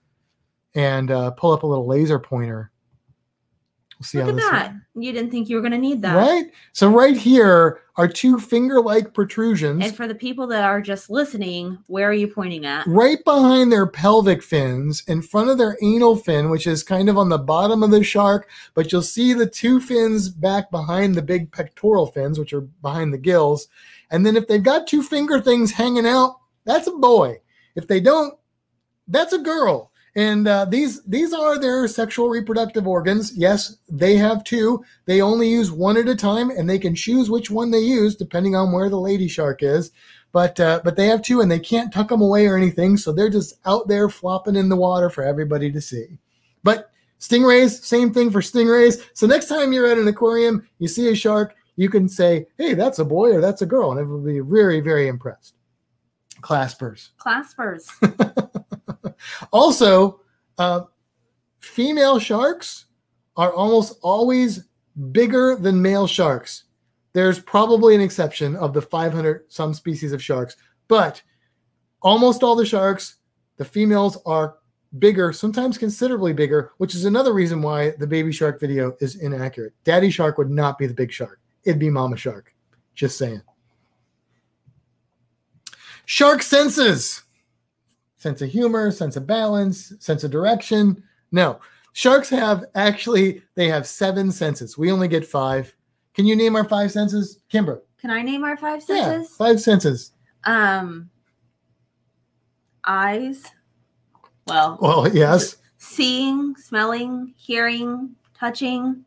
and 0.76 1.12
uh, 1.12 1.32
pull 1.32 1.52
up 1.52 1.63
a 1.63 1.67
little 1.67 1.88
laser 1.88 2.20
pointer. 2.20 2.72
We'll 4.02 4.06
see 4.06 4.18
Look 4.18 4.40
how 4.40 4.48
at 4.48 4.52
that. 4.52 4.76
You 4.96 5.12
didn't 5.12 5.30
think 5.30 5.48
you 5.48 5.58
were 5.58 5.62
going 5.62 5.74
to 5.74 5.78
need 5.78 6.02
that. 6.02 6.16
Right? 6.16 6.46
So 6.74 6.90
right 6.90 7.16
here 7.16 7.82
are 7.98 8.08
two 8.08 8.40
finger-like 8.40 9.14
protrusions 9.14 9.86
And 9.86 9.96
for 9.96 10.08
the 10.08 10.16
people 10.16 10.48
that 10.48 10.64
are 10.64 10.82
just 10.82 11.12
listening, 11.12 11.78
where 11.86 12.10
are 12.10 12.14
you 12.14 12.28
pointing 12.28 12.66
at? 12.66 12.88
right 12.88 13.24
behind 13.24 13.72
their 13.72 13.86
pelvic 13.86 14.42
fins, 14.42 15.04
in 15.08 15.22
front 15.22 15.52
of 15.52 15.60
their 15.60 15.78
anal 15.84 16.16
fin, 16.16 16.50
which 16.50 16.66
is 16.66 16.82
kind 16.82 17.10
of 17.10 17.18
on 17.20 17.30
the 17.30 17.38
bottom 17.38 17.84
of 17.84 17.92
the 17.92 18.04
shark, 18.04 18.50
but 18.74 18.92
you'll 18.92 19.04
see 19.04 19.34
the 19.34 19.46
two 19.46 19.80
fins 19.80 20.30
back 20.30 20.72
behind 20.72 21.14
the 21.14 21.22
big 21.22 21.52
pectoral 21.52 22.08
fins, 22.08 22.40
which 22.40 22.54
are 22.54 22.62
behind 22.62 23.14
the 23.14 23.20
gills. 23.20 23.68
And 24.10 24.26
then 24.26 24.36
if 24.36 24.48
they've 24.48 24.64
got 24.64 24.88
two 24.88 25.04
finger 25.04 25.40
things 25.40 25.72
hanging 25.72 26.08
out, 26.08 26.40
that's 26.66 26.88
a 26.88 26.92
boy. 26.92 27.40
If 27.76 27.88
they 27.88 28.00
don't, 28.00 28.34
that's 29.08 29.34
a 29.34 29.38
girl. 29.38 29.91
And 30.15 30.45
uh, 30.45 30.65
these 30.65 31.02
these 31.04 31.34
are 31.34 31.58
their 31.58 31.88
sexual 31.88 32.30
reproductive 32.30 32.86
organs. 32.86 33.36
Yes, 33.36 33.78
they 33.88 34.17
have 34.17 34.43
two. 34.43 34.84
They 35.06 35.21
only 35.21 35.50
use 35.50 35.71
one 35.71 35.95
at 35.95 36.10
a 36.10 36.15
time, 36.15 36.50
and 36.50 36.69
they 36.69 36.80
can 36.80 36.95
choose 36.95 37.30
which 37.30 37.50
one 37.50 37.71
they 37.71 37.80
use 37.80 38.15
depending 38.15 38.56
on 38.56 38.74
where 38.74 38.89
the 38.89 39.00
lady 39.00 39.30
shark 39.30 39.63
is. 39.63 39.91
But 40.34 40.60
uh, 40.60 40.82
but 40.84 40.97
they 40.97 41.08
have 41.08 41.21
two, 41.21 41.39
and 41.39 41.50
they 41.50 41.60
can't 41.60 41.93
tuck 41.93 42.10
them 42.10 42.21
away 42.21 42.47
or 42.47 42.58
anything, 42.58 42.97
so 42.97 43.13
they're 43.13 43.30
just 43.30 43.56
out 43.65 43.88
there 43.88 44.10
flopping 44.10 44.58
in 44.58 44.67
the 44.67 44.76
water 44.76 45.10
for 45.10 45.24
everybody 45.24 45.71
to 45.71 45.80
see. 45.80 46.17
But 46.62 46.91
stingrays, 47.19 47.82
same 47.82 48.13
thing 48.13 48.32
for 48.32 48.41
stingrays. 48.41 49.02
So 49.13 49.28
next 49.28 49.47
time 49.47 49.71
you're 49.71 49.88
at 49.88 49.97
an 49.97 50.10
aquarium, 50.10 50.67
you 50.80 50.89
see 50.89 51.08
a 51.08 51.15
shark, 51.15 51.56
you 51.78 51.89
can 51.89 52.10
say, 52.10 52.47
"Hey, 52.58 52.74
that's 52.74 53.00
a 53.00 53.06
boy 53.06 53.32
or 53.32 53.39
that's 53.39 53.62
a 53.62 53.65
girl," 53.65 53.91
and 53.91 54.00
everyone 54.00 54.24
will 54.24 54.34
be 54.34 54.39
very 54.41 54.82
very 54.82 55.08
impressed. 55.08 55.56
Claspers. 56.41 57.12
Claspers. 57.17 57.88
Also, 59.52 60.22
uh, 60.58 60.82
female 61.60 62.20
sharks 62.20 62.86
are 63.38 63.54
almost 63.54 63.98
always 64.02 64.66
bigger 65.12 65.56
than 65.56 65.82
male 65.82 66.08
sharks. 66.08 66.66
There's 67.14 67.40
probably 67.40 67.96
an 67.96 68.02
exception 68.02 68.56
of 68.56 68.74
the 68.74 68.82
500 68.82 69.52
some 69.52 69.74
species 69.74 70.12
of 70.12 70.24
sharks, 70.24 70.56
but 70.88 71.22
almost 72.02 72.44
all 72.44 72.56
the 72.56 72.66
sharks, 72.66 73.18
the 73.58 73.66
females 73.66 74.18
are 74.26 74.58
bigger, 75.00 75.32
sometimes 75.32 75.78
considerably 75.78 76.34
bigger, 76.34 76.72
which 76.78 76.96
is 76.96 77.06
another 77.06 77.34
reason 77.34 77.62
why 77.62 77.92
the 77.92 78.08
baby 78.08 78.32
shark 78.32 78.60
video 78.60 78.96
is 79.00 79.16
inaccurate. 79.16 79.74
Daddy 79.84 80.10
shark 80.10 80.38
would 80.38 80.50
not 80.50 80.78
be 80.78 80.88
the 80.88 80.94
big 80.94 81.12
shark, 81.12 81.40
it'd 81.64 81.80
be 81.80 81.90
mama 81.90 82.18
shark. 82.18 82.54
Just 82.94 83.18
saying. 83.18 83.42
Shark 86.06 86.42
senses 86.42 87.24
sense 88.22 88.42
of 88.42 88.50
humor, 88.50 88.92
sense 88.92 89.16
of 89.16 89.26
balance, 89.26 89.94
sense 90.00 90.24
of 90.24 90.30
direction. 90.32 91.04
No, 91.32 91.60
sharks 91.94 92.30
have 92.30 92.66
actually 92.76 93.42
they 93.56 93.68
have 93.68 93.88
seven 93.88 94.32
senses. 94.32 94.78
We 94.78 94.92
only 94.92 95.08
get 95.08 95.26
five. 95.26 95.74
Can 96.14 96.26
you 96.26 96.36
name 96.36 96.56
our 96.56 96.68
five 96.68 96.92
senses, 96.92 97.40
Kimber? 97.50 97.84
Can 98.00 98.12
I 98.12 98.22
name 98.22 98.44
our 98.44 98.58
five 98.58 98.84
senses? 98.84 99.30
Yeah, 99.32 99.38
five 99.38 99.60
senses. 99.60 100.12
Um, 100.44 101.10
eyes. 102.86 103.46
Well, 104.48 104.78
Well, 104.82 105.08
yes. 105.14 105.58
seeing, 105.78 106.56
smelling, 106.58 107.34
hearing, 107.38 108.16
touching, 108.38 109.06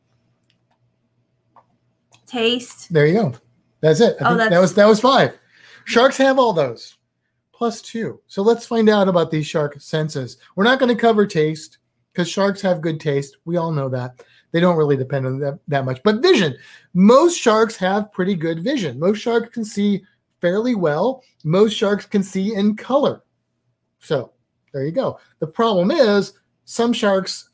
taste. 2.27 2.93
There 2.93 3.07
you 3.07 3.15
go. 3.15 3.35
That's 3.81 4.01
it. 4.01 4.17
I 4.21 4.33
Oh, 4.33 4.39
think 4.39 4.51
that 4.51 4.61
was 4.61 4.75
that 4.75 4.87
was 4.87 5.01
five. 5.01 5.39
Sharks 5.85 6.17
have 6.17 6.39
all 6.39 6.53
those 6.53 6.97
plus 7.57 7.81
two. 7.81 8.21
So 8.27 8.43
let's 8.43 8.67
find 8.67 8.89
out 8.89 9.09
about 9.09 9.31
these 9.31 9.47
shark 9.47 9.81
senses. 9.81 10.39
We're 10.57 10.65
not 10.65 10.79
going 10.79 10.95
to 10.95 11.01
cover 11.01 11.27
taste 11.27 11.79
because 12.13 12.29
sharks 12.29 12.61
have 12.63 12.81
good 12.81 13.01
taste. 13.01 13.37
We 13.45 13.57
all 13.57 13.71
know 13.71 13.89
that. 13.91 14.25
They 14.53 14.61
don't 14.61 14.77
really 14.77 14.97
depend 14.97 15.27
on 15.27 15.39
that, 15.41 15.59
that 15.69 15.85
much. 15.85 16.03
But 16.03 16.23
vision. 16.23 16.57
Most 16.93 17.39
sharks 17.39 17.77
have 17.77 18.13
pretty 18.13 18.35
good 18.35 18.63
vision. 18.63 18.99
Most 18.99 19.19
sharks 19.19 19.49
can 19.51 19.65
see 19.65 20.03
fairly 20.41 20.75
well. 20.75 21.23
Most 21.45 21.73
sharks 21.73 22.07
can 22.07 22.23
see 22.23 22.55
in 22.55 22.77
color. 22.77 23.23
So 24.01 24.33
there 24.73 24.85
you 24.85 24.93
go. 24.93 25.19
The 25.39 25.47
problem 25.47 25.91
is 25.91 26.35
some 26.65 26.93
sharks 26.93 27.51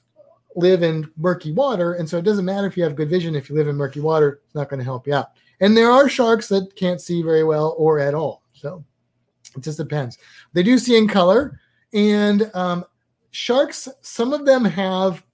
live 0.57 0.83
in 0.83 1.11
murky 1.17 1.53
water, 1.53 1.95
and 1.95 2.09
so 2.09 2.19
it 2.19 2.25
doesn't 2.25 2.45
matter 2.45 2.67
if 2.67 2.77
you 2.77 2.83
have 2.83 2.97
good 2.97 3.09
vision. 3.09 3.37
If 3.37 3.49
you 3.49 3.57
live 3.57 3.69
in 3.69 3.77
murky 3.77 4.01
water, 4.01 4.41
it's 4.45 4.55
not 4.55 4.69
going 4.69 4.79
to 4.79 4.85
help 4.85 5.07
you 5.07 5.15
out. 5.15 5.29
And 5.61 5.77
there 5.77 5.91
are 5.91 6.09
sharks 6.09 6.49
that 6.49 6.75
can't 6.75 7.01
see 7.01 7.23
very 7.23 7.45
well 7.45 7.75
or 7.79 8.01
at 8.01 8.15
all. 8.15 8.43
So 8.53 8.85
it 9.57 9.63
just 9.63 9.79
depends. 9.79 10.19
They 10.53 10.63
do 10.63 10.79
see 10.79 10.97
in 10.97 11.09
color, 11.09 11.61
and 11.93 12.51
um, 12.55 12.85
sharks. 13.31 13.89
Some 14.03 14.33
of 14.33 14.47
them 14.47 14.65
have 14.65 15.25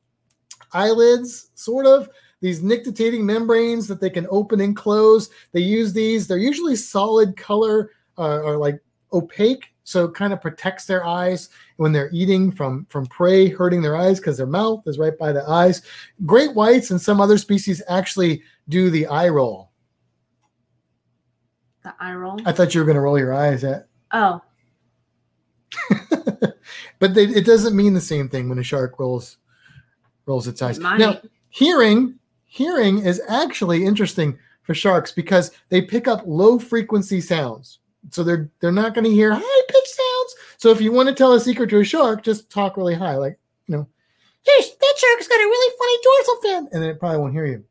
eyelids, 0.72 1.50
sort 1.55 1.87
of 1.87 2.09
these 2.40 2.62
nictitating 2.62 3.24
membranes 3.24 3.88
that 3.88 4.00
they 4.00 4.11
can 4.11 4.26
open 4.31 4.61
and 4.61 4.76
close. 4.76 5.31
They 5.52 5.61
use 5.61 5.92
these. 5.92 6.26
They're 6.26 6.38
usually 6.38 6.77
solid 6.77 7.37
color 7.37 7.90
uh, 8.19 8.40
or 8.40 8.56
like 8.56 8.81
opaque, 9.12 9.67
so 9.85 10.04
it 10.04 10.14
kind 10.14 10.33
of 10.33 10.40
protects 10.40 10.85
their 10.85 11.04
eyes 11.04 11.48
when 11.77 11.92
they're 11.92 12.10
eating 12.12 12.50
from 12.52 12.87
from 12.90 13.06
prey, 13.06 13.48
hurting 13.48 13.83
their 13.83 13.96
eyes 13.96 14.19
because 14.19 14.37
their 14.37 14.46
mouth 14.46 14.83
is 14.87 14.98
right 14.98 15.17
by 15.19 15.33
the 15.33 15.48
eyes. 15.48 15.83
Great 16.25 16.54
whites 16.54 16.90
and 16.90 17.00
some 17.00 17.21
other 17.21 17.38
species 17.38 17.83
actually 17.88 18.42
do 18.69 18.90
the 18.90 19.06
eye 19.06 19.29
roll. 19.29 19.71
The 21.85 21.94
eye 22.00 22.14
roll. 22.14 22.40
I 22.44 22.52
thought 22.52 22.75
you 22.75 22.81
were 22.81 22.87
going 22.87 22.96
to 22.96 23.00
roll 23.00 23.19
your 23.19 23.33
eyes 23.33 23.62
at, 23.62 23.88
Oh, 24.13 24.40
but 26.98 27.15
they, 27.15 27.25
it 27.25 27.44
doesn't 27.44 27.77
mean 27.77 27.94
the 27.94 28.00
same 28.00 28.29
thing 28.29 28.48
when 28.48 28.59
a 28.59 28.63
shark 28.63 28.98
rolls 28.98 29.38
rolls 30.27 30.48
its 30.48 30.63
eyes. 30.63 30.79
it. 30.79 30.83
Now, 30.83 31.21
hearing 31.50 32.19
hearing 32.44 32.98
is 32.98 33.21
actually 33.29 33.85
interesting 33.85 34.38
for 34.63 34.75
sharks 34.75 35.13
because 35.13 35.52
they 35.69 35.83
pick 35.83 36.09
up 36.09 36.23
low 36.27 36.59
frequency 36.59 37.21
sounds. 37.21 37.79
So 38.11 38.23
they're 38.23 38.50
they're 38.61 38.73
not 38.73 38.94
going 38.94 39.04
to 39.04 39.11
hear 39.11 39.33
high 39.35 39.63
pitched 39.69 39.88
sounds. 39.88 40.35
So 40.59 40.71
if 40.71 40.81
you 40.81 40.92
want 40.92 41.09
to 41.09 41.15
tell 41.15 41.33
a 41.33 41.40
secret 41.40 41.71
to 41.71 41.81
a 41.81 41.85
shark, 41.85 42.23
just 42.23 42.50
talk 42.50 42.77
really 42.77 42.94
high, 42.94 43.17
like 43.17 43.38
you 43.67 43.77
know, 43.77 43.88
"Yes, 44.46 44.71
that 44.71 44.94
shark's 44.96 45.29
got 45.29 45.40
a 45.40 45.44
really 45.44 45.77
funny 45.79 45.98
dorsal 46.02 46.42
fin," 46.42 46.69
and 46.73 46.83
then 46.83 46.90
it 46.90 47.00
probably 47.00 47.19
won't 47.19 47.33
hear 47.33 47.46
you. 47.46 47.65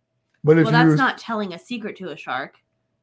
But 0.43 0.59
if 0.59 0.65
well, 0.65 0.73
that's 0.73 0.97
not 0.97 1.17
telling 1.17 1.53
a 1.53 1.59
secret 1.59 1.97
to 1.97 2.09
a 2.09 2.17
shark. 2.17 2.57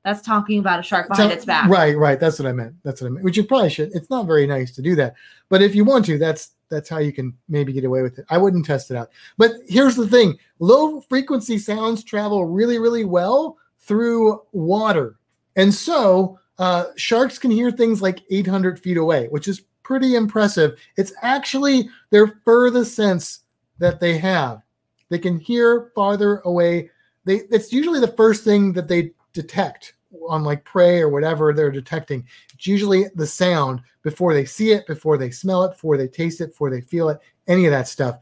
That's 0.05 0.20
talking 0.20 0.59
about 0.59 0.80
a 0.80 0.82
shark 0.82 1.09
behind 1.09 1.30
Tell- 1.30 1.36
its 1.36 1.44
back. 1.44 1.68
Right, 1.68 1.96
right. 1.96 2.18
That's 2.18 2.38
what 2.38 2.48
I 2.48 2.53
meant. 2.53 2.74
That's 2.82 3.00
what 3.00 3.07
I 3.07 3.11
meant. 3.11 3.24
Which 3.24 3.36
you 3.36 3.44
probably 3.44 3.70
should. 3.70 3.94
It's 3.94 4.11
not 4.11 4.26
very 4.26 4.46
nice 4.46 4.72
to 4.72 4.82
do 4.82 4.96
that. 4.96 5.14
But 5.48 5.62
if 5.62 5.74
you 5.74 5.84
want 5.84 6.07
to, 6.07 6.18
that's 6.18 6.53
that's 6.68 6.88
how 6.88 6.98
you 6.98 7.12
can 7.12 7.36
maybe 7.48 7.72
get 7.72 7.84
away 7.84 8.03
with 8.03 8.18
it. 8.18 8.24
I 8.30 8.38
wouldn't 8.38 8.66
test 8.66 8.90
it 8.90 8.96
out. 8.96 9.11
But 9.38 9.53
here's 9.68 9.94
the 9.94 10.09
thing: 10.09 10.38
low 10.59 11.00
frequency 11.03 11.59
sounds 11.59 12.03
travel 12.03 12.46
really, 12.46 12.78
really 12.78 13.05
well 13.05 13.59
through 13.78 14.42
water, 14.53 15.16
and 15.57 15.72
so 15.72 16.38
uh, 16.59 16.86
sharks 16.96 17.38
can 17.38 17.50
hear 17.50 17.70
things 17.70 18.03
like 18.03 18.22
800 18.30 18.80
feet 18.80 18.96
away, 18.96 19.28
which 19.28 19.48
is 19.48 19.62
pretty 19.82 20.14
impressive. 20.14 20.78
It's 20.96 21.12
actually 21.22 21.88
their 22.11 22.40
furthest 22.44 22.94
sense 22.94 23.40
that 23.78 24.00
they 24.00 24.18
have. 24.18 24.62
They 25.09 25.18
can 25.18 25.38
hear 25.38 25.90
farther 25.94 26.38
away. 26.44 26.90
They 27.24 27.42
it's 27.50 27.72
usually 27.72 28.00
the 28.00 28.09
first 28.09 28.44
thing 28.44 28.72
that 28.72 28.88
they 28.88 29.12
detect 29.33 29.95
on 30.28 30.45
like 30.45 30.64
prey 30.64 31.01
or 31.01 31.09
whatever 31.09 31.53
they're 31.53 31.70
detecting. 31.70 32.26
It's 32.55 32.66
usually 32.66 33.07
the 33.14 33.26
sound 33.26 33.80
before 34.03 34.35
they 34.35 34.45
see 34.45 34.72
it, 34.72 34.87
before 34.87 35.16
they 35.16 35.30
smell 35.30 35.64
it, 35.64 35.72
before 35.72 35.97
they 35.97 36.09
taste 36.09 36.41
it, 36.41 36.49
before 36.49 36.70
they 36.70 36.80
feel 36.80 37.09
it, 37.09 37.18
any 37.47 37.66
of 37.66 37.70
that 37.70 37.89
stuff. 37.89 38.18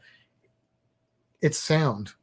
It's 1.41 1.57
sound. 1.57 2.13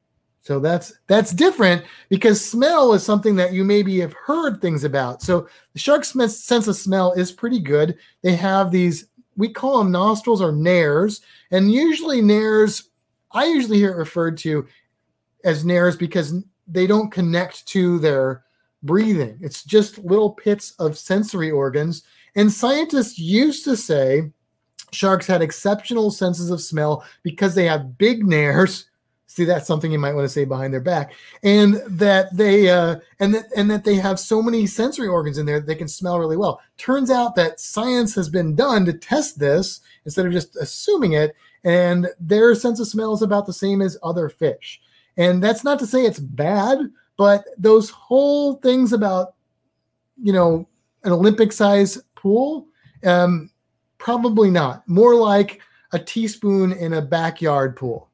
So 0.41 0.61
that's 0.61 0.95
that's 1.09 1.33
different 1.33 1.85
because 2.09 2.43
smell 2.43 2.95
is 2.95 3.03
something 3.03 3.37
that 3.37 3.53
you 3.53 3.65
maybe 3.65 4.01
have 4.01 4.15
heard 4.15 4.61
things 4.61 4.85
about. 4.85 5.21
So 5.21 5.47
the 5.75 5.79
shark's 5.79 6.13
sense 6.13 6.67
of 6.67 6.77
smell 6.77 7.13
is 7.13 7.31
pretty 7.31 7.61
good. 7.61 7.99
They 8.23 8.35
have 8.35 8.71
these 8.71 9.09
we 9.37 9.51
call 9.51 9.79
them 9.79 9.93
nostrils 9.93 10.41
or 10.41 10.53
nares, 10.53 11.21
and 11.51 11.71
usually 11.71 12.23
nares 12.23 12.89
I 13.33 13.45
usually 13.45 13.77
hear 13.77 13.93
it 13.93 13.99
referred 13.99 14.39
to 14.39 14.67
as 15.45 15.65
nares 15.65 15.97
because 15.97 16.43
they 16.67 16.87
don't 16.87 17.13
connect 17.13 17.67
to 17.69 17.99
their 17.99 18.45
breathing. 18.83 19.39
It's 19.41 19.65
just 19.65 19.99
little 19.99 20.31
pits 20.31 20.73
of 20.79 20.99
sensory 20.99 21.51
organs. 21.51 22.05
And 22.35 22.53
scientists 22.53 23.19
used 23.19 23.65
to 23.65 23.77
say 23.77 24.31
sharks 24.93 25.27
had 25.27 25.43
exceptional 25.43 26.11
senses 26.11 26.51
of 26.51 26.61
smell 26.61 27.05
because 27.23 27.55
they 27.55 27.67
have 27.67 27.99
big 27.99 28.27
nares. 28.27 28.87
See, 29.27 29.45
that's 29.45 29.67
something 29.67 29.93
you 29.93 29.99
might 29.99 30.15
want 30.15 30.25
to 30.25 30.33
say 30.33 30.47
behind 30.47 30.73
their 30.73 30.81
back, 30.81 31.13
and 31.43 31.75
that 31.87 32.35
they 32.35 32.71
uh, 32.71 32.97
and 33.21 33.35
that 33.35 33.45
and 33.55 33.71
that 33.71 33.85
they 33.85 33.97
have 33.97 34.19
so 34.19 34.41
many 34.41 34.67
sensory 34.67 35.07
organs 35.07 35.37
in 35.37 35.45
there 35.45 35.61
that 35.61 35.67
they 35.67 35.75
can 35.75 35.87
smell 35.87 36.19
really 36.19 36.37
well. 36.37 36.63
Turns 36.79 37.11
out 37.11 37.37
that 37.37 37.61
science 37.61 38.15
has 38.15 38.31
been 38.31 38.57
done 38.57 38.87
to 38.87 38.95
test 38.95 39.39
this 39.39 39.81
instead 40.07 40.25
of 40.25 40.33
just 40.33 40.57
assuming 40.57 41.13
it, 41.13 41.37
and 41.63 42.09
their 42.19 42.55
sense 42.55 42.81
of 42.81 42.89
smell 42.89 43.13
is 43.13 43.21
about 43.21 43.45
the 43.45 43.53
same 43.53 43.83
as 43.83 43.99
other 44.03 44.31
fish. 44.31 44.81
And 45.19 45.43
that's 45.43 45.63
not 45.63 45.79
to 45.81 45.87
say 45.87 46.05
it's 46.05 46.21
bad, 46.21 46.79
but 47.19 47.45
those 47.59 47.91
whole 47.91 48.55
things 48.55 48.95
about 48.95 49.35
you 50.23 50.33
know 50.33 50.67
an 51.05 51.13
olympic 51.13 51.53
size 51.53 51.99
pool 52.15 52.67
um 53.05 53.51
probably 53.99 54.51
not. 54.51 54.89
More 54.89 55.15
like 55.15 55.61
a 55.93 55.99
teaspoon 55.99 56.73
in 56.73 56.95
a 56.95 57.03
backyard 57.03 57.77
pool. 57.77 58.09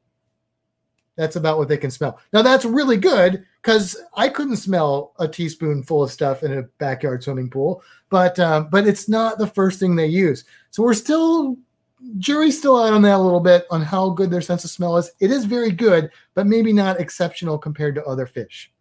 That's 1.17 1.37
about 1.37 1.59
what 1.59 1.69
they 1.69 1.77
can 1.77 1.91
smell. 1.91 2.19
Now 2.33 2.43
that's 2.43 2.65
really 2.65 2.97
good 2.97 3.45
because 3.63 3.97
i 4.17 4.29
couldn't 4.29 4.57
smell 4.57 5.15
a 5.19 5.29
teaspoon 5.29 5.83
full 5.83 6.03
of 6.03 6.11
stuff 6.11 6.43
in 6.43 6.59
a 6.59 6.63
backyard 6.79 7.23
swimming 7.23 7.49
pool 7.49 7.83
but 8.11 8.39
um, 8.39 8.69
but 8.71 8.87
it's 8.87 9.09
not 9.09 9.39
the 9.39 9.47
first 9.47 9.79
thing 9.79 9.95
they 9.95 10.07
use. 10.07 10.45
So 10.71 10.83
we're 10.83 10.95
still 10.95 11.57
jury's 12.19 12.59
still 12.59 12.83
out 12.83 12.93
on 12.93 13.03
that 13.03 13.15
a 13.15 13.19
little 13.19 13.41
bit 13.41 13.67
on 13.71 13.81
how 13.81 14.11
good 14.11 14.31
their 14.31 14.43
sense 14.43 14.65
of 14.65 14.71
smell 14.71 14.97
is. 14.97 15.13
It 15.21 15.31
is 15.31 15.45
very 15.45 15.71
good 15.71 16.11
but 16.35 16.47
maybe 16.47 16.73
not 16.73 17.01
exceptional 17.01 17.59
compared 17.59 17.95
to 17.95 18.05
other 18.05 18.27
fish 18.27 18.73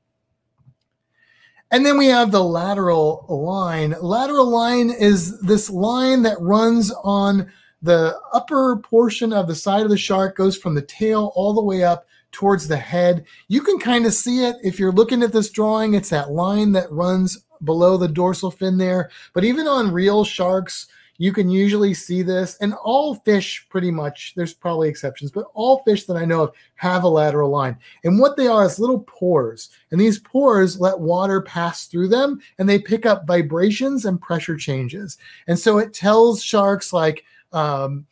and 1.74 1.84
then 1.84 1.98
we 1.98 2.06
have 2.06 2.32
the 2.32 2.44
lateral 2.44 3.26
line. 3.28 3.96
Lateral 4.00 4.48
line 4.48 4.92
is 4.92 5.40
this 5.42 5.72
line 5.72 6.22
that 6.22 6.40
runs 6.40 6.92
on 7.04 7.52
the 7.82 8.18
upper 8.32 8.78
portion 8.78 9.34
of 9.34 9.48
the 9.48 9.56
side 9.56 9.82
of 9.82 9.90
the 9.90 9.98
shark, 9.98 10.38
goes 10.38 10.56
from 10.56 10.76
the 10.76 10.84
tail 10.84 11.32
all 11.36 11.52
the 11.52 11.64
way 11.64 11.84
up 11.84 12.06
towards 12.32 12.68
the 12.68 12.78
head. 12.78 13.26
You 13.48 13.62
can 13.62 13.80
kind 13.80 14.06
of 14.06 14.14
see 14.14 14.46
it 14.46 14.58
if 14.64 14.78
you're 14.78 14.92
looking 14.92 15.24
at 15.24 15.34
this 15.34 15.50
drawing. 15.50 15.96
It's 15.96 16.10
that 16.10 16.30
line 16.30 16.74
that 16.74 16.92
runs 16.92 17.44
below 17.64 17.98
the 17.98 18.08
dorsal 18.08 18.52
fin 18.52 18.78
there. 18.78 19.10
But 19.34 19.44
even 19.44 19.68
on 19.68 19.92
real 19.92 20.24
sharks, 20.24 20.86
you 21.24 21.32
can 21.32 21.50
usually 21.50 21.94
see 21.94 22.22
this. 22.22 22.58
And 22.60 22.74
all 22.84 23.16
fish, 23.16 23.66
pretty 23.70 23.92
much, 23.92 24.34
there's 24.36 24.54
probably 24.54 24.90
exceptions, 24.90 25.32
but 25.32 25.46
all 25.54 25.82
fish 25.84 26.04
that 26.04 26.18
I 26.18 26.26
know 26.26 26.44
of 26.44 26.52
have 26.76 27.06
a 27.06 27.08
lateral 27.08 27.50
line. 27.50 27.78
And 28.04 28.20
what 28.20 28.36
they 28.36 28.48
are 28.48 28.66
is 28.66 28.78
little 28.78 29.06
pores. 29.08 29.70
And 29.92 30.02
these 30.02 30.20
pores 30.20 30.82
let 30.82 31.00
water 31.00 31.42
pass 31.42 31.86
through 31.86 32.10
them 32.10 32.42
and 32.60 32.68
they 32.68 32.78
pick 32.78 33.06
up 33.06 33.26
vibrations 33.26 34.04
and 34.04 34.20
pressure 34.20 34.58
changes. 34.58 35.18
And 35.48 35.58
so 35.58 35.78
it 35.78 35.94
tells 35.94 36.44
sharks 36.44 36.92
like 36.92 37.24
um, 37.54 38.06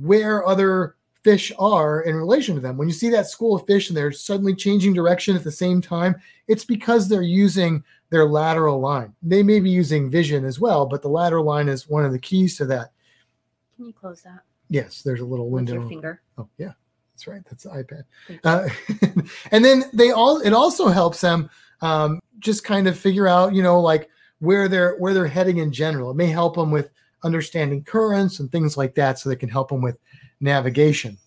where 0.00 0.46
other 0.46 0.96
fish 1.22 1.52
are 1.58 2.00
in 2.00 2.14
relation 2.14 2.54
to 2.54 2.62
them. 2.62 2.78
When 2.78 2.88
you 2.88 2.94
see 2.94 3.10
that 3.10 3.26
school 3.26 3.56
of 3.56 3.66
fish 3.66 3.90
and 3.90 3.96
they're 3.96 4.10
suddenly 4.10 4.54
changing 4.54 4.94
direction 4.94 5.36
at 5.36 5.44
the 5.44 5.52
same 5.52 5.82
time, 5.82 6.16
it's 6.48 6.64
because 6.64 7.08
they're 7.08 7.20
using 7.20 7.84
their 8.14 8.26
lateral 8.26 8.78
line. 8.78 9.12
They 9.22 9.42
may 9.42 9.58
be 9.58 9.70
using 9.70 10.08
vision 10.08 10.44
as 10.44 10.60
well, 10.60 10.86
but 10.86 11.02
the 11.02 11.08
lateral 11.08 11.44
line 11.44 11.68
is 11.68 11.88
one 11.88 12.04
of 12.04 12.12
the 12.12 12.18
keys 12.20 12.56
to 12.58 12.64
that. 12.66 12.92
Can 13.74 13.86
you 13.86 13.92
close 13.92 14.22
that 14.22 14.42
Yes, 14.68 15.02
there's 15.02 15.20
a 15.20 15.24
little 15.24 15.50
with 15.50 15.64
window. 15.64 15.80
your 15.80 15.88
finger? 15.88 16.22
Oh, 16.38 16.48
yeah, 16.56 16.74
that's 17.12 17.26
right. 17.26 17.42
That's 17.50 17.64
the 17.64 17.70
iPad. 17.70 18.04
Uh, 18.44 18.68
and 19.50 19.64
then 19.64 19.82
they 19.92 20.12
all 20.12 20.40
it 20.42 20.52
also 20.52 20.86
helps 20.86 21.20
them 21.20 21.50
um, 21.80 22.20
just 22.38 22.62
kind 22.62 22.86
of 22.86 22.96
figure 22.96 23.26
out, 23.26 23.52
you 23.52 23.64
know, 23.64 23.80
like 23.80 24.08
where 24.38 24.68
they're 24.68 24.94
where 24.98 25.12
they're 25.12 25.26
heading 25.26 25.58
in 25.58 25.72
general. 25.72 26.12
It 26.12 26.16
may 26.16 26.28
help 26.28 26.54
them 26.54 26.70
with 26.70 26.90
understanding 27.24 27.82
currents 27.82 28.38
and 28.38 28.50
things 28.50 28.76
like 28.76 28.94
that, 28.94 29.18
so 29.18 29.28
they 29.28 29.36
can 29.36 29.48
help 29.48 29.70
them 29.70 29.82
with 29.82 29.98
navigation. 30.38 31.18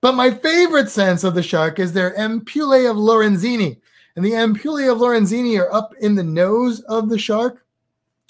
But 0.00 0.14
my 0.14 0.30
favorite 0.30 0.88
sense 0.88 1.22
of 1.22 1.34
the 1.34 1.42
shark 1.42 1.78
is 1.78 1.92
their 1.92 2.16
ampullae 2.16 2.90
of 2.90 2.96
Lorenzini. 2.96 3.78
And 4.16 4.24
the 4.24 4.32
ampullae 4.32 4.90
of 4.90 4.98
Lorenzini 4.98 5.58
are 5.60 5.72
up 5.72 5.94
in 6.00 6.14
the 6.14 6.22
nose 6.24 6.80
of 6.82 7.08
the 7.08 7.18
shark, 7.18 7.64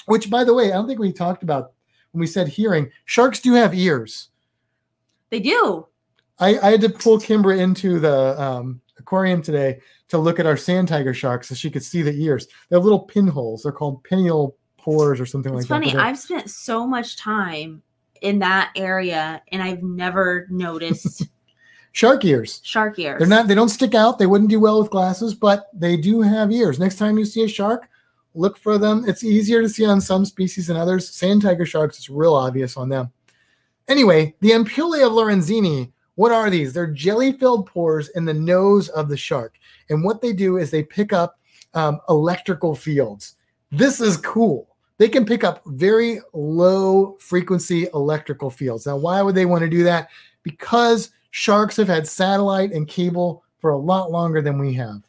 which, 0.07 0.31
by 0.31 0.45
the 0.45 0.55
way, 0.55 0.67
I 0.71 0.77
don't 0.77 0.87
think 0.87 1.01
we 1.01 1.13
talked 1.13 1.43
about 1.43 1.73
when 2.13 2.21
we 2.21 2.27
said 2.27 2.49
hearing. 2.49 2.91
Sharks 3.07 3.41
do 3.41 3.55
have 3.55 3.75
ears. 3.75 4.29
They 5.31 5.41
do. 5.41 5.87
I, 6.39 6.59
I 6.59 6.71
had 6.73 6.81
to 6.83 6.89
pull 6.91 7.19
Kimbra 7.19 7.59
into 7.59 7.99
the 8.01 8.41
um, 8.41 8.81
aquarium 8.99 9.43
today 9.43 9.81
to 10.09 10.19
look 10.19 10.41
at 10.41 10.47
our 10.47 10.57
sand 10.57 10.89
tiger 10.89 11.15
sharks 11.15 11.49
so 11.49 11.55
she 11.55 11.71
could 11.71 11.83
see 11.85 12.03
the 12.03 12.13
ears. 12.23 12.47
They 12.69 12.77
have 12.77 12.85
little 12.85 13.01
pinholes. 13.01 13.63
They're 13.63 13.73
called 13.73 14.03
pineal 14.05 14.57
pores 14.79 15.21
or 15.21 15.27
something 15.27 15.53
It's 15.55 15.63
like 15.63 15.69
funny. 15.69 15.87
that. 15.87 15.93
but 15.93 15.99
they're- 15.99 16.07
I've 16.09 16.19
spent 16.19 16.51
so 16.51 16.87
much 16.87 17.17
time 17.17 17.83
in 18.23 18.39
that 18.41 18.73
area 18.77 19.43
and 19.53 19.63
I've 19.63 19.83
never 19.83 20.47
noticed 20.51 21.27
Shark 21.93 22.25
ears. 22.25 22.61
shark 22.63 22.99
ears. 22.99 23.19
They're 23.19 23.29
not. 23.29 23.49
They 23.49 23.55
don't 23.55 23.69
stick 23.69 23.95
out. 23.95 24.19
They 24.19 24.27
wouldn't 24.27 24.51
do 24.51 24.61
well 24.61 24.81
with 24.81 24.91
glasses, 24.91 25.35
but 25.35 25.69
they 25.73 25.97
do 25.97 26.21
have 26.21 26.53
ears. 26.53 26.79
Next 26.79 26.97
time 26.97 27.19
you 27.19 27.25
see 27.25 27.43
a 27.45 27.49
shark, 27.49 27.89
look 28.35 28.59
for 28.59 28.79
them. 28.79 29.05
It's 29.09 29.25
easier 29.25 29.61
to 29.61 29.69
see 29.69 29.85
on 29.85 30.01
some 30.01 30.25
species 30.25 30.69
than 30.69 30.77
others. 30.77 31.09
Sand 31.11 31.43
tiger 31.43 31.67
sharks, 31.67 31.99
it's 31.99 32.09
real 32.09 32.35
obvious 32.35 32.77
on 32.77 32.89
them. 32.89 33.11
Anyway, 33.89 34.35
the 34.41 34.51
ampullae 34.51 35.05
of 35.05 35.13
Lorenzini. 35.13 35.91
What 36.15 36.33
are 36.33 36.51
these? 36.51 36.73
They're 36.75 36.87
jelly-filled 36.87 37.67
pores 37.67 38.11
in 38.11 38.27
the 38.27 38.35
nose 38.35 38.91
of 38.91 39.09
the 39.09 39.17
shark, 39.17 39.55
and 39.89 40.05
what 40.05 40.21
they 40.21 40.35
do 40.35 40.59
is 40.59 40.71
they 40.71 40.83
pick 40.83 41.15
up 41.15 41.39
um, 41.73 41.99
electrical 42.11 42.75
fields. 42.75 43.37
This 43.73 44.01
is 44.01 44.17
cool. 44.19 44.69
They 44.99 45.09
can 45.09 45.25
pick 45.25 45.45
up 45.45 45.63
very 45.65 46.21
low 46.35 47.17
frequency 47.21 47.89
electrical 47.95 48.51
fields. 48.51 48.87
Now, 48.87 48.99
why 48.99 49.23
would 49.23 49.35
they 49.35 49.47
want 49.47 49.63
to 49.63 49.69
do 49.69 49.83
that? 49.85 50.11
Because 50.43 51.11
sharks 51.31 51.77
have 51.77 51.89
had 51.89 52.07
satellite 52.07 52.73
and 52.73 52.89
cable 52.89 53.45
for 53.59 53.71
a 53.71 53.79
lot 53.79 54.11
longer 54.11 54.41
than 54.43 54.59
we 54.59 54.75
have. 54.75 55.03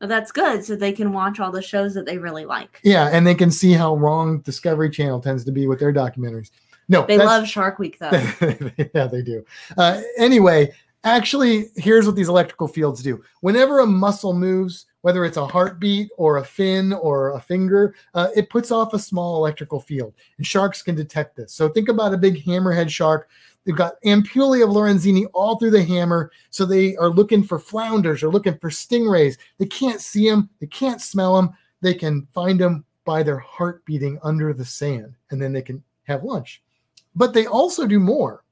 Well, 0.00 0.08
that's 0.08 0.32
good. 0.32 0.64
So 0.64 0.74
they 0.74 0.92
can 0.92 1.12
watch 1.12 1.38
all 1.38 1.52
the 1.52 1.62
shows 1.62 1.94
that 1.94 2.06
they 2.06 2.18
really 2.18 2.44
like. 2.44 2.80
Yeah, 2.82 3.08
and 3.12 3.24
they 3.26 3.36
can 3.36 3.50
see 3.50 3.72
how 3.72 3.94
wrong 3.96 4.40
Discovery 4.40 4.90
Channel 4.90 5.20
tends 5.20 5.44
to 5.44 5.52
be 5.52 5.68
with 5.68 5.78
their 5.78 5.92
documentaries. 5.92 6.50
No, 6.88 7.06
They 7.06 7.18
love 7.18 7.46
Shark 7.46 7.78
Week 7.78 7.98
though. 7.98 8.10
yeah, 8.94 9.06
they 9.06 9.22
do. 9.22 9.44
Uh, 9.78 10.02
anyway, 10.18 10.72
actually, 11.04 11.66
here's 11.76 12.04
what 12.04 12.16
these 12.16 12.28
electrical 12.28 12.66
fields 12.66 13.02
do. 13.02 13.22
Whenever 13.40 13.78
a 13.78 13.86
muscle 13.86 14.34
moves, 14.34 14.86
whether 15.02 15.24
it's 15.24 15.36
a 15.36 15.46
heartbeat 15.46 16.10
or 16.18 16.38
a 16.38 16.44
fin 16.44 16.92
or 16.92 17.34
a 17.34 17.40
finger, 17.40 17.94
uh, 18.14 18.28
it 18.34 18.50
puts 18.50 18.70
off 18.70 18.94
a 18.94 18.98
small 18.98 19.36
electrical 19.36 19.80
field. 19.80 20.14
And 20.36 20.46
sharks 20.46 20.82
can 20.82 20.94
detect 20.94 21.36
this. 21.36 21.52
So 21.52 21.68
think 21.68 21.88
about 21.88 22.12
a 22.12 22.18
big 22.18 22.44
hammerhead 22.44 22.90
shark. 22.90 23.28
They've 23.64 23.76
got 23.76 24.00
ampullae 24.04 24.64
of 24.64 24.70
Lorenzini 24.70 25.26
all 25.32 25.58
through 25.58 25.70
the 25.70 25.84
hammer. 25.84 26.30
So 26.50 26.64
they 26.64 26.96
are 26.96 27.08
looking 27.08 27.44
for 27.44 27.58
flounders 27.58 28.22
or 28.22 28.30
looking 28.30 28.58
for 28.58 28.70
stingrays. 28.70 29.38
They 29.58 29.66
can't 29.66 30.00
see 30.00 30.28
them, 30.28 30.50
they 30.60 30.66
can't 30.66 31.00
smell 31.00 31.36
them. 31.36 31.50
They 31.80 31.94
can 31.94 32.26
find 32.32 32.60
them 32.60 32.84
by 33.04 33.22
their 33.22 33.38
heart 33.38 33.84
beating 33.84 34.18
under 34.22 34.52
the 34.52 34.64
sand, 34.64 35.14
and 35.30 35.42
then 35.42 35.52
they 35.52 35.62
can 35.62 35.82
have 36.04 36.22
lunch. 36.22 36.62
But 37.14 37.34
they 37.34 37.46
also 37.46 37.86
do 37.86 37.98
more. 37.98 38.44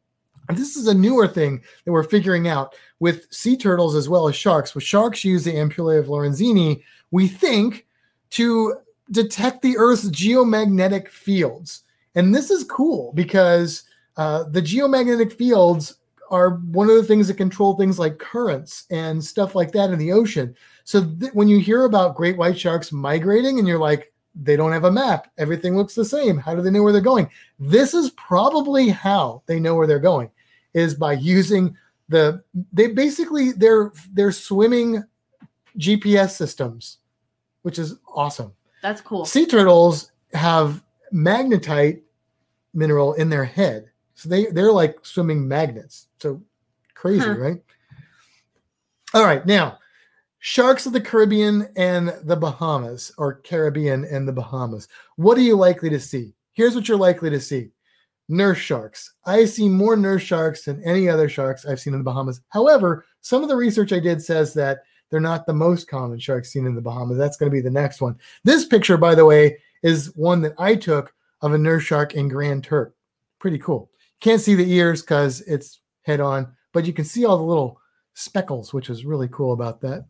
And 0.48 0.58
this 0.58 0.76
is 0.76 0.88
a 0.88 0.94
newer 0.94 1.28
thing 1.28 1.62
that 1.84 1.92
we're 1.92 2.02
figuring 2.02 2.48
out 2.48 2.74
with 2.98 3.32
sea 3.32 3.56
turtles 3.56 3.94
as 3.94 4.08
well 4.08 4.28
as 4.28 4.34
sharks. 4.34 4.74
With 4.74 4.82
sharks 4.82 5.24
use 5.24 5.44
the 5.44 5.54
ampullae 5.54 6.00
of 6.00 6.06
Lorenzini, 6.06 6.82
we 7.12 7.28
think, 7.28 7.86
to 8.30 8.78
detect 9.12 9.62
the 9.62 9.76
Earth's 9.76 10.10
geomagnetic 10.10 11.08
fields. 11.08 11.84
And 12.16 12.34
this 12.34 12.50
is 12.50 12.64
cool 12.64 13.12
because 13.14 13.84
uh, 14.16 14.44
the 14.44 14.62
geomagnetic 14.62 15.32
fields 15.32 15.96
are 16.30 16.50
one 16.50 16.88
of 16.88 16.96
the 16.96 17.02
things 17.04 17.28
that 17.28 17.36
control 17.36 17.76
things 17.76 17.98
like 17.98 18.18
currents 18.18 18.84
and 18.90 19.22
stuff 19.22 19.54
like 19.54 19.72
that 19.72 19.90
in 19.90 19.98
the 19.98 20.12
ocean. 20.12 20.54
So 20.84 21.04
th- 21.04 21.32
when 21.32 21.48
you 21.48 21.58
hear 21.58 21.84
about 21.84 22.14
great 22.14 22.36
white 22.36 22.58
sharks 22.58 22.92
migrating 22.92 23.58
and 23.58 23.66
you're 23.66 23.78
like, 23.78 24.12
they 24.34 24.56
don't 24.56 24.72
have 24.72 24.84
a 24.84 24.92
map, 24.92 25.30
everything 25.38 25.76
looks 25.76 25.94
the 25.94 26.04
same. 26.04 26.38
How 26.38 26.54
do 26.54 26.62
they 26.62 26.70
know 26.70 26.84
where 26.84 26.92
they're 26.92 27.00
going? 27.00 27.28
This 27.58 27.94
is 27.94 28.10
probably 28.10 28.88
how 28.88 29.42
they 29.46 29.58
know 29.58 29.74
where 29.74 29.88
they're 29.88 29.98
going 29.98 30.30
is 30.72 30.94
by 30.94 31.14
using 31.14 31.76
the 32.08 32.42
they 32.72 32.88
basically 32.88 33.52
they're 33.52 33.92
they're 34.12 34.32
swimming 34.32 35.04
GPS 35.78 36.30
systems, 36.30 36.98
which 37.62 37.78
is 37.78 37.96
awesome. 38.14 38.52
That's 38.82 39.00
cool. 39.00 39.24
Sea 39.24 39.46
turtles 39.46 40.12
have 40.32 40.82
magnetite 41.12 42.02
mineral 42.72 43.14
in 43.14 43.30
their 43.30 43.44
head. 43.44 43.89
So 44.20 44.28
they, 44.28 44.46
they're 44.46 44.70
like 44.70 44.98
swimming 45.02 45.48
magnets. 45.48 46.08
So 46.18 46.42
crazy, 46.94 47.24
Huh. 47.24 47.38
right? 47.38 47.62
All 49.14 49.24
right. 49.24 49.44
Now, 49.46 49.78
sharks 50.40 50.84
of 50.84 50.92
the 50.92 51.00
Caribbean 51.00 51.68
and 51.76 52.12
the 52.24 52.36
Bahamas, 52.36 53.12
or 53.16 53.36
Caribbean 53.36 54.04
and 54.04 54.28
the 54.28 54.32
Bahamas. 54.32 54.88
What 55.16 55.38
are 55.38 55.42
you 55.42 55.56
likely 55.56 55.88
to 55.88 55.98
see? 55.98 56.34
Here's 56.52 56.74
what 56.74 56.86
you're 56.86 56.98
likely 56.98 57.30
to 57.30 57.40
see 57.40 57.70
nurse 58.28 58.58
sharks. 58.58 59.14
I 59.24 59.46
see 59.46 59.70
more 59.70 59.96
nurse 59.96 60.22
sharks 60.22 60.64
than 60.66 60.84
any 60.84 61.08
other 61.08 61.28
sharks 61.30 61.64
I've 61.64 61.80
seen 61.80 61.94
in 61.94 62.00
the 62.00 62.04
Bahamas. 62.04 62.42
However, 62.50 63.06
some 63.22 63.42
of 63.42 63.48
the 63.48 63.56
research 63.56 63.92
I 63.92 64.00
did 64.00 64.22
says 64.22 64.52
that 64.54 64.80
they're 65.08 65.18
not 65.18 65.46
the 65.46 65.54
most 65.54 65.88
common 65.88 66.18
sharks 66.18 66.52
seen 66.52 66.66
in 66.66 66.74
the 66.74 66.82
Bahamas. 66.82 67.16
That's 67.16 67.38
going 67.38 67.50
to 67.50 67.54
be 67.56 67.62
the 67.62 67.70
next 67.70 68.02
one. 68.02 68.18
This 68.44 68.66
picture, 68.66 68.98
by 68.98 69.14
the 69.14 69.24
way, 69.24 69.56
is 69.82 70.14
one 70.14 70.42
that 70.42 70.52
I 70.58 70.76
took 70.76 71.12
of 71.40 71.54
a 71.54 71.58
nurse 71.58 71.84
shark 71.84 72.14
in 72.14 72.28
Grand 72.28 72.62
Turk. 72.62 72.94
Pretty 73.38 73.58
cool. 73.58 73.90
Can't 74.20 74.40
see 74.40 74.54
the 74.54 74.70
ears 74.72 75.02
because 75.02 75.40
it's 75.42 75.80
head 76.02 76.20
on, 76.20 76.54
but 76.72 76.86
you 76.86 76.92
can 76.92 77.04
see 77.04 77.24
all 77.24 77.36
the 77.38 77.42
little 77.42 77.80
speckles, 78.14 78.72
which 78.72 78.90
is 78.90 79.04
really 79.04 79.28
cool 79.28 79.52
about 79.52 79.80
that. 79.80 80.06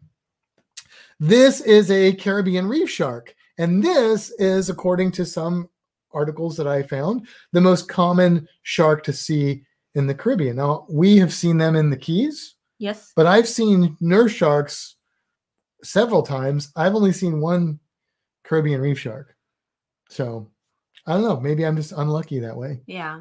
This 1.19 1.61
is 1.61 1.91
a 1.91 2.13
Caribbean 2.15 2.67
reef 2.67 2.91
shark, 2.91 3.35
and 3.59 3.83
this 3.83 4.31
is, 4.39 4.69
according 4.71 5.13
to 5.13 5.25
some 5.25 5.69
articles 6.13 6.57
that 6.57 6.67
I 6.67 6.83
found, 6.83 7.29
the 7.53 7.61
most 7.61 7.89
common 7.89 8.49
shark 8.63 9.05
to 9.05 9.13
see 9.13 9.63
in 9.95 10.07
the 10.07 10.15
Caribbean. 10.15 10.57
Now, 10.57 10.87
we 10.89 11.19
have 11.19 11.33
seen 11.33 11.59
them 11.59 11.77
in 11.77 11.91
the 11.91 11.97
Keys, 11.97 12.57
Yes. 12.79 13.13
but 13.15 13.27
I've 13.27 13.49
seen 13.49 13.97
nurse 14.01 14.33
sharks 14.33 14.97
several 15.85 16.23
times. 16.23 16.73
I've 16.75 16.95
only 16.95 17.13
seen 17.13 17.41
one 17.41 17.79
Caribbean 18.45 18.81
reef 18.81 18.99
shark. 18.99 19.37
So 20.09 20.51
I 21.07 21.13
don't 21.15 21.23
know. 21.23 21.39
Maybe 21.39 21.65
I'm 21.65 21.77
just 21.77 21.93
unlucky 21.93 22.41
that 22.41 22.57
way. 22.57 22.81
Yeah. 22.87 23.21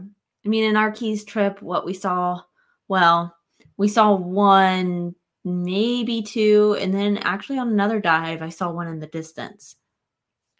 I 0.49 0.51
mean, 0.51 0.63
in 0.63 0.75
our 0.75 0.89
Keys 0.91 1.23
trip, 1.23 1.61
what 1.61 1.85
we 1.85 1.93
saw, 1.93 2.41
well, 2.87 3.35
we 3.77 3.87
saw 3.87 4.15
one, 4.15 5.13
maybe 5.45 6.23
two, 6.23 6.75
and 6.79 6.91
then 6.91 7.17
actually 7.19 7.59
on 7.59 7.67
another 7.69 7.99
dive, 7.99 8.41
I 8.41 8.49
saw 8.49 8.71
one 8.71 8.87
in 8.87 8.97
the 8.97 9.05
distance. 9.05 9.75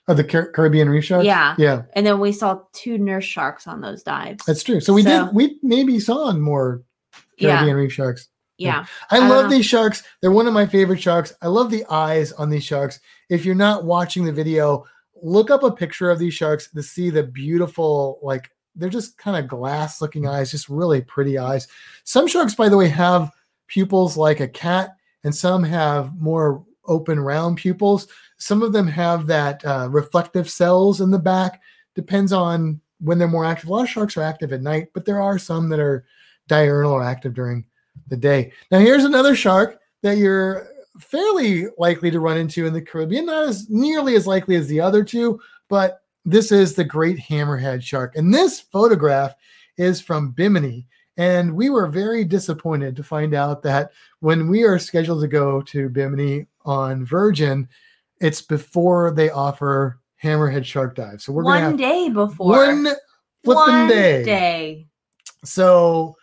Oh, 0.08 0.14
the 0.14 0.24
Car- 0.24 0.52
Caribbean 0.52 0.90
reef 0.92 1.06
sharks? 1.06 1.26
Yeah. 1.26 1.56
Yeah, 1.58 1.82
And 1.94 2.06
then 2.06 2.20
we 2.20 2.32
saw 2.34 2.60
two 2.72 3.00
nurse 3.00 3.24
sharks 3.26 3.66
on 3.66 3.82
those 3.82 4.04
dives. 4.04 4.46
that's 4.46 4.62
true. 4.62 4.80
So 4.80 4.94
we 4.94 5.02
So- 5.02 5.26
did, 5.26 5.34
we 5.36 5.58
maybe 5.64 6.00
saw 6.00 6.32
more 6.34 6.84
yeah. 7.40 7.56
Caribbean 7.58 7.78
reef 7.78 7.92
sharks. 7.92 8.28
Yeah. 8.60 8.86
I, 9.10 9.18
I 9.18 9.28
love 9.28 9.50
these 9.50 9.66
sharks. 9.66 10.04
They're 10.22 10.32
one 10.32 10.46
of 10.46 10.54
my 10.54 10.68
favorite 10.68 11.02
sharks. 11.02 11.34
I 11.42 11.48
love 11.48 11.72
the 11.72 11.84
eyes 11.90 12.32
on 12.34 12.52
these 12.52 12.64
sharks. 12.64 13.00
If 13.32 13.44
you're 13.44 13.56
not 13.56 13.86
watching 13.86 14.24
the 14.24 14.34
video, 14.34 14.86
look 15.24 15.50
up 15.50 15.64
a 15.64 15.72
picture 15.72 16.12
of 16.12 16.20
these 16.20 16.36
sharks 16.36 16.70
to 16.74 16.84
see 16.84 17.10
the 17.10 17.24
beautiful, 17.24 18.20
like, 18.22 18.52
they're 18.76 18.90
just 18.90 19.18
kind 19.18 19.38
of 19.38 19.50
glass 19.50 20.02
looking 20.02 20.28
eyes, 20.28 20.52
just 20.52 20.70
really 20.70 21.02
pretty 21.02 21.38
eyes. 21.38 21.68
Some 22.04 22.28
sharks, 22.28 22.56
by 22.56 22.70
the 22.70 22.78
way, 22.78 22.88
have 22.90 23.32
pupils 23.68 24.18
like 24.18 24.40
a 24.40 24.48
cat, 24.48 24.92
and 25.24 25.36
some 25.36 25.64
have 25.64 26.16
more 26.20 26.64
open, 26.86 27.20
round 27.20 27.58
pupils. 27.58 28.08
Some 28.38 28.64
of 28.64 28.74
them 28.74 28.88
have 28.88 29.28
that 29.28 29.64
uh, 29.66 29.88
reflective 29.92 30.50
cells 30.50 31.02
in 31.02 31.12
the 31.12 31.20
back. 31.20 31.62
Depends 31.96 32.32
on 32.32 32.80
when 33.00 33.18
they're 33.18 33.28
more 33.28 33.46
active. 33.46 33.70
A 33.70 33.74
lot 33.74 33.84
of 33.84 33.90
sharks 33.90 34.18
are 34.18 34.24
active 34.24 34.54
at 34.54 34.62
night, 34.62 34.88
but 34.94 35.06
there 35.06 35.22
are 35.22 35.38
some 35.38 35.70
that 35.70 35.80
are 35.80 36.06
diurnal 36.48 36.92
or 36.92 37.04
active 37.04 37.34
during 37.34 37.66
the 38.08 38.18
day. 38.18 38.52
Now, 38.72 38.80
here's 38.80 39.04
another 39.04 39.36
shark 39.36 39.80
that 40.02 40.18
you're 40.18 40.68
fairly 41.00 41.66
likely 41.78 42.12
to 42.12 42.20
run 42.20 42.38
into 42.38 42.66
in 42.66 42.74
the 42.74 42.82
Caribbean, 42.82 43.26
not 43.26 43.48
as 43.48 43.70
nearly 43.70 44.16
as 44.16 44.28
likely 44.28 44.56
as 44.56 44.68
the 44.68 44.82
other 44.82 45.04
two, 45.04 45.40
but 45.70 46.02
this 46.30 46.52
is 46.52 46.74
the 46.74 46.84
great 46.84 47.18
hammerhead 47.18 47.82
shark. 47.82 48.16
And 48.16 48.34
this 48.34 48.60
photograph 48.60 49.34
is 49.78 50.02
from 50.02 50.32
Bimini. 50.32 50.88
And 51.18 51.54
we 51.56 51.70
were 51.70 51.88
very 51.88 52.24
disappointed 52.24 52.96
to 52.96 53.04
find 53.04 53.34
out 53.34 53.62
that 53.64 53.92
when 54.22 54.48
we 54.48 54.64
are 54.64 54.80
scheduled 54.80 55.22
to 55.22 55.28
go 55.28 55.62
to 55.64 55.90
Bimini 55.90 56.46
on 56.66 57.06
Virgin, 57.06 57.68
it's 58.22 58.42
before 58.42 59.12
they 59.12 59.30
offer 59.30 60.00
hammerhead 60.24 60.64
shark 60.66 60.96
dives. 60.96 61.26
So 61.26 61.34
we're 61.34 61.44
one 61.44 61.62
have 61.62 61.78
day 61.78 62.10
before. 62.10 62.48
one 62.48 62.84
flipping 63.44 63.74
One 63.74 63.88
day. 63.88 64.24
day. 64.24 64.88
So 65.44 66.16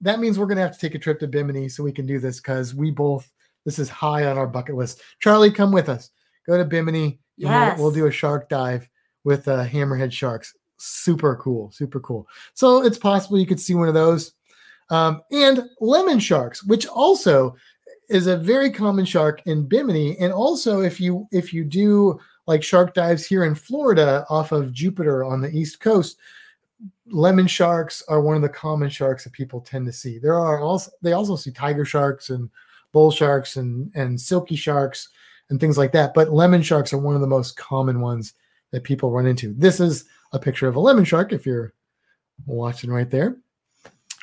that 0.00 0.20
means 0.20 0.38
we're 0.38 0.46
going 0.46 0.56
to 0.56 0.62
have 0.62 0.72
to 0.72 0.78
take 0.78 0.94
a 0.94 0.98
trip 0.98 1.20
to 1.20 1.28
Bimini 1.28 1.68
so 1.68 1.82
we 1.82 1.92
can 1.92 2.06
do 2.06 2.18
this 2.18 2.40
because 2.40 2.74
we 2.74 2.90
both, 2.90 3.30
this 3.64 3.78
is 3.78 3.88
high 3.88 4.26
on 4.26 4.36
our 4.36 4.46
bucket 4.46 4.74
list. 4.74 5.00
Charlie, 5.20 5.50
come 5.50 5.72
with 5.72 5.88
us. 5.88 6.10
Go 6.46 6.56
to 6.58 6.64
Bimini. 6.64 7.04
and 7.04 7.48
we'll- 7.48 7.50
Yes. 7.52 7.78
We'll, 7.78 7.90
do 7.90 8.06
a 8.06 8.10
shark 8.10 8.48
dive 8.48 8.88
with 9.24 9.48
uh, 9.48 9.64
hammerhead 9.64 10.12
sharks. 10.12 10.54
Super 10.78 11.36
cool. 11.36 11.70
Super 11.70 12.00
cool. 12.00 12.26
So 12.54 12.84
it's 12.84 12.98
possible 12.98 13.38
you 13.38 13.46
could 13.46 13.60
see 13.60 13.74
one 13.74 13.88
of 13.88 13.94
those. 13.94 14.34
Um, 14.90 15.22
and 15.30 15.68
lemon 15.80 16.18
sharks, 16.18 16.64
which 16.64 16.86
also 16.86 17.54
is 18.08 18.26
a 18.26 18.36
very 18.36 18.70
common 18.70 19.04
shark 19.04 19.42
in 19.46 19.66
Bimini. 19.66 20.18
And 20.18 20.32
also 20.32 20.80
if 20.80 21.00
you 21.00 21.26
if 21.32 21.52
you 21.52 21.64
do 21.64 22.18
like 22.46 22.62
shark 22.62 22.94
dives 22.94 23.24
here 23.24 23.44
in 23.44 23.54
Florida 23.54 24.26
off 24.28 24.52
of 24.52 24.72
Jupiter 24.72 25.24
on 25.24 25.40
the 25.40 25.50
East 25.50 25.80
Coast, 25.80 26.18
lemon 27.06 27.46
sharks 27.46 28.02
are 28.08 28.20
one 28.20 28.36
of 28.36 28.42
the 28.42 28.48
common 28.48 28.90
sharks 28.90 29.24
that 29.24 29.32
people 29.32 29.60
tend 29.60 29.86
to 29.86 29.92
see. 29.92 30.18
There 30.18 30.34
are 30.34 30.60
also 30.60 30.90
they 31.00 31.12
also 31.12 31.36
see 31.36 31.52
tiger 31.52 31.84
sharks 31.84 32.30
and 32.30 32.50
bull 32.92 33.10
sharks 33.10 33.56
and 33.56 33.90
and 33.94 34.20
silky 34.20 34.56
sharks 34.56 35.08
and 35.48 35.58
things 35.58 35.78
like 35.78 35.92
that. 35.92 36.12
But 36.12 36.32
lemon 36.32 36.62
sharks 36.62 36.92
are 36.92 36.98
one 36.98 37.14
of 37.14 37.20
the 37.20 37.26
most 37.26 37.56
common 37.56 38.00
ones 38.00 38.34
that 38.72 38.84
people 38.84 39.10
run 39.10 39.26
into. 39.26 39.54
This 39.54 39.78
is 39.80 40.04
a 40.32 40.38
picture 40.38 40.66
of 40.66 40.76
a 40.76 40.80
lemon 40.80 41.04
shark 41.04 41.32
if 41.32 41.46
you're 41.46 41.72
watching 42.46 42.90
right 42.90 43.10
there. 43.10 43.36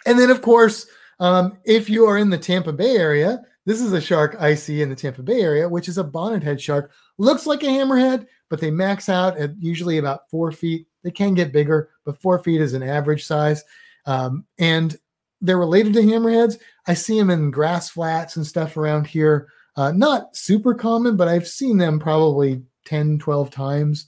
And 0.05 0.19
then 0.19 0.29
of 0.29 0.41
course, 0.41 0.87
um, 1.19 1.57
if 1.65 1.89
you 1.89 2.05
are 2.05 2.17
in 2.17 2.29
the 2.29 2.37
Tampa 2.37 2.73
Bay 2.73 2.95
area, 2.95 3.41
this 3.65 3.81
is 3.81 3.93
a 3.93 4.01
shark 4.01 4.35
I 4.39 4.55
see 4.55 4.81
in 4.81 4.89
the 4.89 4.95
Tampa 4.95 5.21
Bay 5.21 5.41
area, 5.41 5.69
which 5.69 5.87
is 5.87 5.97
a 5.97 6.03
bonnethead 6.03 6.59
shark. 6.59 6.91
Looks 7.17 7.45
like 7.45 7.61
a 7.63 7.67
hammerhead, 7.67 8.25
but 8.49 8.59
they 8.59 8.71
max 8.71 9.09
out 9.09 9.37
at 9.37 9.51
usually 9.59 9.97
about 9.97 10.29
four 10.29 10.51
feet. 10.51 10.87
They 11.03 11.11
can 11.11 11.33
get 11.33 11.53
bigger, 11.53 11.89
but 12.03 12.21
four 12.21 12.39
feet 12.39 12.61
is 12.61 12.73
an 12.73 12.83
average 12.83 13.25
size. 13.25 13.63
Um, 14.05 14.45
and 14.57 14.97
they're 15.41 15.57
related 15.57 15.93
to 15.93 16.01
hammerheads. 16.01 16.57
I 16.87 16.93
see 16.93 17.17
them 17.17 17.29
in 17.29 17.51
grass 17.51 17.89
flats 17.89 18.35
and 18.37 18.47
stuff 18.47 18.75
around 18.75 19.07
here. 19.07 19.49
Uh, 19.75 19.91
not 19.91 20.35
super 20.35 20.73
common, 20.73 21.15
but 21.15 21.27
I've 21.27 21.47
seen 21.47 21.77
them 21.77 21.99
probably 21.99 22.63
10, 22.85 23.19
12 23.19 23.49
times 23.51 24.07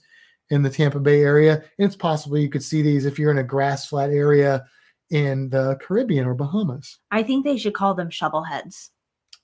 in 0.52 0.62
the 0.62 0.70
Tampa 0.70 1.00
Bay 1.00 1.22
area. 1.22 1.54
And 1.54 1.86
it's 1.86 1.96
possible 1.96 2.36
you 2.38 2.50
could 2.50 2.62
see 2.62 2.82
these 2.82 3.06
if 3.06 3.18
you're 3.18 3.30
in 3.30 3.38
a 3.38 3.42
grass 3.42 3.86
flat 3.86 4.10
area 4.10 4.64
in 5.10 5.48
the 5.48 5.76
Caribbean 5.80 6.26
or 6.26 6.34
Bahamas. 6.34 6.98
I 7.10 7.22
think 7.22 7.44
they 7.44 7.56
should 7.56 7.74
call 7.74 7.94
them 7.94 8.10
shovel 8.10 8.42
heads. 8.44 8.90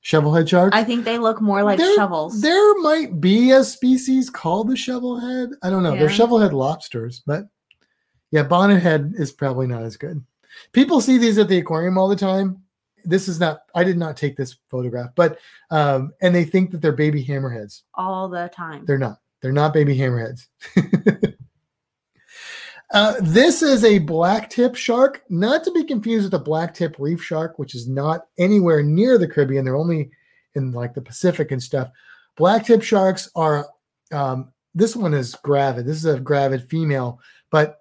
Shovelhead 0.05 0.49
sharks. 0.49 0.77
I 0.77 0.85
think 0.85 1.05
they 1.05 1.19
look 1.19 1.41
more 1.41 1.63
like 1.65 1.79
There- 1.79 1.95
shovels. 1.97 2.41
There 2.41 2.79
might 2.81 3.21
be 3.21 3.51
a 3.51 3.65
species 3.65 4.31
called 4.31 4.69
the 4.69 4.75
shovelhead. 4.75 5.53
I 5.63 5.71
don't 5.71 5.83
know. 5.83 5.93
They're 5.93 6.11
Yeah. 6.11 6.17
shovelhead 6.17 6.53
lobsters, 6.53 7.21
but 7.27 7.49
yeah, 8.31 8.45
bonnethead 8.45 9.19
is 9.19 9.33
probably 9.33 9.67
not 9.67 9.83
as 9.83 9.97
good. 9.97 10.23
People 10.73 11.01
see 11.01 11.19
these 11.19 11.39
at 11.39 11.49
the 11.49 11.59
aquarium 11.59 11.99
all 11.99 12.09
the 12.09 12.17
time. 12.17 12.63
This 13.05 13.29
is 13.29 13.41
not. 13.41 13.63
I 13.75 13.85
did 13.85 13.97
not 13.97 14.17
take 14.17 14.37
this 14.37 14.57
photograph, 14.69 15.11
but 15.15 15.39
um, 15.71 16.13
and 16.21 16.35
they 16.35 16.45
think 16.45 16.71
that 16.71 16.81
they're 16.83 16.93
baby 16.93 17.25
hammerheads. 17.25 17.83
all 17.95 18.29
the 18.29 18.51
time. 18.55 18.85
They're 18.87 18.99
not. 18.99 19.19
They're 19.41 19.53
not 19.53 19.73
baby 19.73 19.97
hammerheads. 19.97 20.47
uh, 22.93 23.15
this 23.21 23.63
is 23.63 23.85
a 23.85 23.99
black 23.99 24.51
tip 24.51 24.75
shark, 24.75 25.23
not 25.29 25.65
to 25.65 25.73
be 25.73 25.85
confused 25.85 26.25
with 26.25 26.41
a 26.41 26.45
black 26.45 26.75
tip 26.75 26.97
reef 26.99 27.23
shark, 27.23 27.59
which 27.59 27.75
is 27.75 27.89
not 27.89 28.27
anywhere 28.39 28.83
near 28.83 29.19
the 29.19 29.29
Caribbean. 29.29 29.65
They're 29.65 29.77
only 29.77 30.11
in 30.55 30.73
like 30.73 30.95
the 30.95 31.03
Pacific 31.03 31.53
and 31.53 31.63
stuff. 31.63 31.91
Black 32.37 32.65
tip 32.67 32.83
sharks 32.83 33.31
are. 33.35 33.67
Um, 34.13 34.53
this 34.75 34.95
one 34.95 35.15
is 35.15 35.35
gravid. 35.35 35.87
This 35.87 35.97
is 35.97 36.05
a 36.05 36.21
gravid 36.21 36.69
female, 36.69 37.21
but 37.51 37.79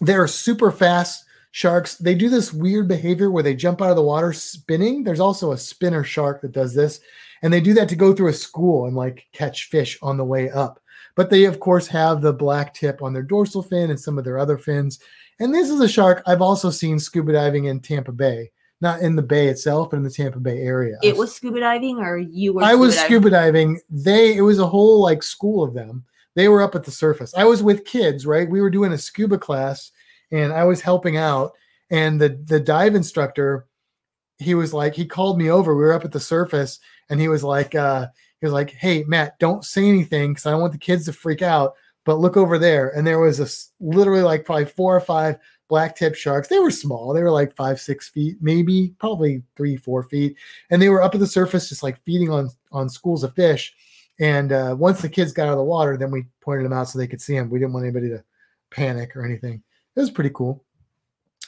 they're 0.00 0.26
super 0.26 0.70
fast 0.70 1.24
sharks, 1.50 1.96
they 1.96 2.14
do 2.14 2.28
this 2.28 2.52
weird 2.52 2.88
behavior 2.88 3.30
where 3.30 3.42
they 3.42 3.54
jump 3.54 3.82
out 3.82 3.90
of 3.90 3.96
the 3.96 4.02
water 4.02 4.32
spinning. 4.32 5.04
There's 5.04 5.20
also 5.20 5.52
a 5.52 5.58
spinner 5.58 6.04
shark 6.04 6.42
that 6.42 6.52
does 6.52 6.74
this, 6.74 7.00
and 7.42 7.52
they 7.52 7.60
do 7.60 7.74
that 7.74 7.88
to 7.90 7.96
go 7.96 8.12
through 8.12 8.28
a 8.28 8.34
school 8.34 8.86
and 8.86 8.96
like 8.96 9.26
catch 9.32 9.68
fish 9.68 9.98
on 10.02 10.16
the 10.16 10.24
way 10.24 10.50
up. 10.50 10.79
But 11.16 11.30
they, 11.30 11.44
of 11.44 11.60
course, 11.60 11.86
have 11.88 12.20
the 12.20 12.32
black 12.32 12.74
tip 12.74 13.02
on 13.02 13.12
their 13.12 13.22
dorsal 13.22 13.62
fin 13.62 13.90
and 13.90 14.00
some 14.00 14.18
of 14.18 14.24
their 14.24 14.38
other 14.38 14.58
fins. 14.58 15.00
And 15.40 15.54
this 15.54 15.70
is 15.70 15.80
a 15.80 15.88
shark 15.88 16.22
I've 16.26 16.42
also 16.42 16.70
seen 16.70 16.98
scuba 16.98 17.32
diving 17.32 17.64
in 17.64 17.80
Tampa 17.80 18.12
Bay, 18.12 18.50
not 18.80 19.00
in 19.00 19.16
the 19.16 19.22
bay 19.22 19.48
itself, 19.48 19.90
but 19.90 19.96
in 19.96 20.02
the 20.02 20.10
Tampa 20.10 20.38
Bay 20.38 20.58
area. 20.58 20.98
It 21.02 21.16
was 21.16 21.34
scuba 21.34 21.60
diving, 21.60 21.98
or 21.98 22.18
you 22.18 22.52
were? 22.52 22.62
I 22.62 22.74
was 22.74 22.94
diving? 22.94 23.06
scuba 23.06 23.30
diving. 23.30 23.80
They, 23.88 24.36
it 24.36 24.42
was 24.42 24.58
a 24.58 24.66
whole 24.66 25.00
like 25.00 25.22
school 25.22 25.62
of 25.62 25.74
them. 25.74 26.04
They 26.36 26.48
were 26.48 26.62
up 26.62 26.74
at 26.74 26.84
the 26.84 26.90
surface. 26.90 27.34
I 27.34 27.44
was 27.44 27.62
with 27.62 27.84
kids, 27.84 28.24
right? 28.24 28.48
We 28.48 28.60
were 28.60 28.70
doing 28.70 28.92
a 28.92 28.98
scuba 28.98 29.38
class, 29.38 29.90
and 30.30 30.52
I 30.52 30.64
was 30.64 30.80
helping 30.80 31.16
out. 31.16 31.52
And 31.90 32.20
the 32.20 32.40
the 32.44 32.60
dive 32.60 32.94
instructor, 32.94 33.66
he 34.38 34.54
was 34.54 34.72
like, 34.72 34.94
he 34.94 35.06
called 35.06 35.38
me 35.38 35.50
over. 35.50 35.74
We 35.74 35.82
were 35.82 35.92
up 35.92 36.04
at 36.04 36.12
the 36.12 36.20
surface, 36.20 36.78
and 37.08 37.20
he 37.20 37.28
was 37.28 37.42
like, 37.42 37.74
uh, 37.74 38.06
he 38.40 38.46
was 38.46 38.52
like, 38.52 38.70
"Hey, 38.70 39.04
Matt, 39.04 39.38
don't 39.38 39.64
say 39.64 39.84
anything 39.88 40.32
because 40.32 40.46
I 40.46 40.50
don't 40.52 40.60
want 40.60 40.72
the 40.72 40.78
kids 40.78 41.04
to 41.06 41.12
freak 41.12 41.42
out. 41.42 41.74
But 42.04 42.18
look 42.18 42.36
over 42.36 42.58
there." 42.58 42.90
And 42.90 43.06
there 43.06 43.18
was 43.18 43.40
a 43.40 43.48
literally 43.84 44.22
like 44.22 44.44
probably 44.44 44.66
four 44.66 44.96
or 44.96 45.00
five 45.00 45.38
black 45.68 45.96
tip 45.96 46.14
sharks. 46.14 46.48
They 46.48 46.58
were 46.58 46.70
small. 46.70 47.12
They 47.12 47.22
were 47.22 47.30
like 47.30 47.54
five, 47.54 47.80
six 47.80 48.08
feet, 48.08 48.36
maybe 48.40 48.94
probably 48.98 49.42
three, 49.56 49.76
four 49.76 50.02
feet, 50.02 50.36
and 50.70 50.80
they 50.80 50.88
were 50.88 51.02
up 51.02 51.14
at 51.14 51.20
the 51.20 51.26
surface, 51.26 51.68
just 51.68 51.82
like 51.82 52.02
feeding 52.04 52.30
on 52.30 52.50
on 52.72 52.88
schools 52.88 53.24
of 53.24 53.34
fish. 53.34 53.74
And 54.20 54.52
uh, 54.52 54.76
once 54.78 55.00
the 55.00 55.08
kids 55.08 55.32
got 55.32 55.46
out 55.46 55.52
of 55.52 55.58
the 55.58 55.64
water, 55.64 55.96
then 55.96 56.10
we 56.10 56.26
pointed 56.42 56.66
them 56.66 56.74
out 56.74 56.88
so 56.88 56.98
they 56.98 57.06
could 57.06 57.22
see 57.22 57.34
them. 57.34 57.48
We 57.48 57.58
didn't 57.58 57.72
want 57.72 57.86
anybody 57.86 58.10
to 58.10 58.22
panic 58.70 59.16
or 59.16 59.24
anything. 59.24 59.62
It 59.96 60.00
was 60.00 60.10
pretty 60.10 60.30
cool. 60.34 60.62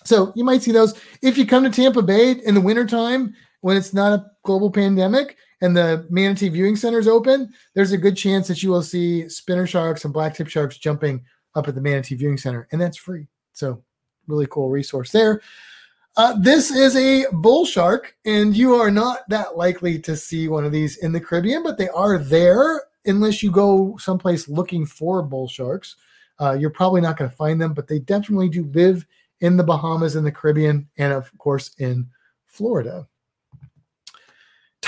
So 0.05 0.33
you 0.35 0.45
might 0.45 0.63
see 0.63 0.73
those 0.73 0.99
if 1.21 1.39
you 1.39 1.47
come 1.47 1.65
to 1.65 1.71
Tampa 1.71 2.03
Bay 2.03 2.33
in 2.33 2.55
the 2.55 2.61
wintertime 2.61 3.35
when 3.61 3.77
it's 3.77 3.93
not 3.93 4.19
a 4.19 4.27
global 4.43 4.71
pandemic 4.71 5.37
and 5.63 5.77
the 5.77 6.07
manatee 6.11 6.49
viewing 6.49 6.77
center 6.77 6.99
is 6.99 7.09
open. 7.09 7.55
There's 7.75 7.93
a 7.93 7.99
good 7.99 8.17
chance 8.17 8.49
that 8.49 8.63
you 8.63 8.71
will 8.71 8.83
see 8.83 9.29
spinner 9.29 9.67
sharks 9.67 10.05
and 10.05 10.13
black 10.13 10.35
tip 10.35 10.49
sharks 10.49 10.77
jumping 10.77 11.25
up 11.55 11.69
at 11.69 11.75
the 11.75 11.81
manatee 11.81 12.17
viewing 12.17 12.37
center, 12.37 12.69
and 12.73 12.81
that's 12.81 12.99
free. 12.99 13.29
So 13.53 13.83
really 14.27 14.47
cool 14.49 14.69
resource 14.69 15.13
there. 15.13 15.41
Uh, 16.17 16.37
this 16.39 16.71
is 16.71 16.95
a 16.97 17.25
bull 17.33 17.65
shark, 17.65 18.15
and 18.27 18.55
you 18.55 18.75
are 18.75 18.91
not 18.91 19.21
that 19.29 19.57
likely 19.57 19.99
to 20.01 20.15
see 20.17 20.49
one 20.49 20.65
of 20.65 20.73
these 20.73 20.99
in 20.99 21.13
the 21.13 21.21
Caribbean, 21.21 21.63
but 21.63 21.79
they 21.79 21.89
are 21.89 22.19
there 22.19 22.83
unless 23.07 23.43
you 23.43 23.51
go 23.51 23.97
someplace 23.99 24.49
looking 24.49 24.85
for 24.85 25.23
bull 25.23 25.49
sharks. 25.49 25.97
Uh, 26.41 26.53
you're 26.53 26.71
probably 26.71 27.01
not 27.01 27.17
going 27.17 27.31
to 27.31 27.37
find 27.37 27.61
them, 27.61 27.73
but 27.73 27.87
they 27.87 28.01
definitely 28.01 28.49
do 28.49 28.65
live 28.75 29.07
in 29.41 29.57
the 29.57 29.65
Bahamas, 29.65 30.17
in 30.17 30.25
the 30.25 30.33
Caribbean, 30.33 30.89
and 30.99 31.13
of 31.13 31.31
course 31.39 31.71
in 31.79 32.09
Florida. 32.47 33.07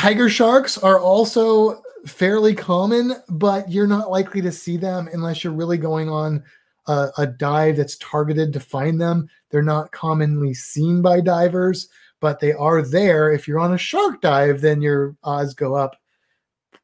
Tiger 0.05 0.29
sharks 0.29 0.77
are 0.77 1.01
also 1.01 1.81
fairly 2.05 2.55
common, 2.55 3.15
but 3.31 3.71
you're 3.71 3.87
not 3.87 4.11
likely 4.11 4.43
to 4.43 4.53
see 4.53 4.77
them 4.77 5.09
unless 5.15 5.43
you're 5.43 5.55
really 5.55 5.79
going 5.79 6.11
on 6.11 6.45
a, 6.89 7.09
a 7.17 7.27
dive 7.27 7.79
that's 7.79 7.97
targeted 7.97 8.53
to 8.53 8.61
find 8.61 9.01
them. 9.01 9.27
They're 9.49 9.63
not 9.63 9.93
commonly 9.93 10.53
seen 10.53 11.01
by 11.01 11.23
divers, 11.23 11.89
but 12.21 12.39
they 12.39 12.53
are 12.53 12.83
there. 12.83 13.33
If 13.33 13.49
you're 13.49 13.59
on 13.59 13.73
a 13.73 13.79
shark 13.79 14.21
dive, 14.21 14.61
then 14.61 14.83
your 14.83 15.17
odds 15.25 15.55
go 15.55 15.75
up 15.75 15.97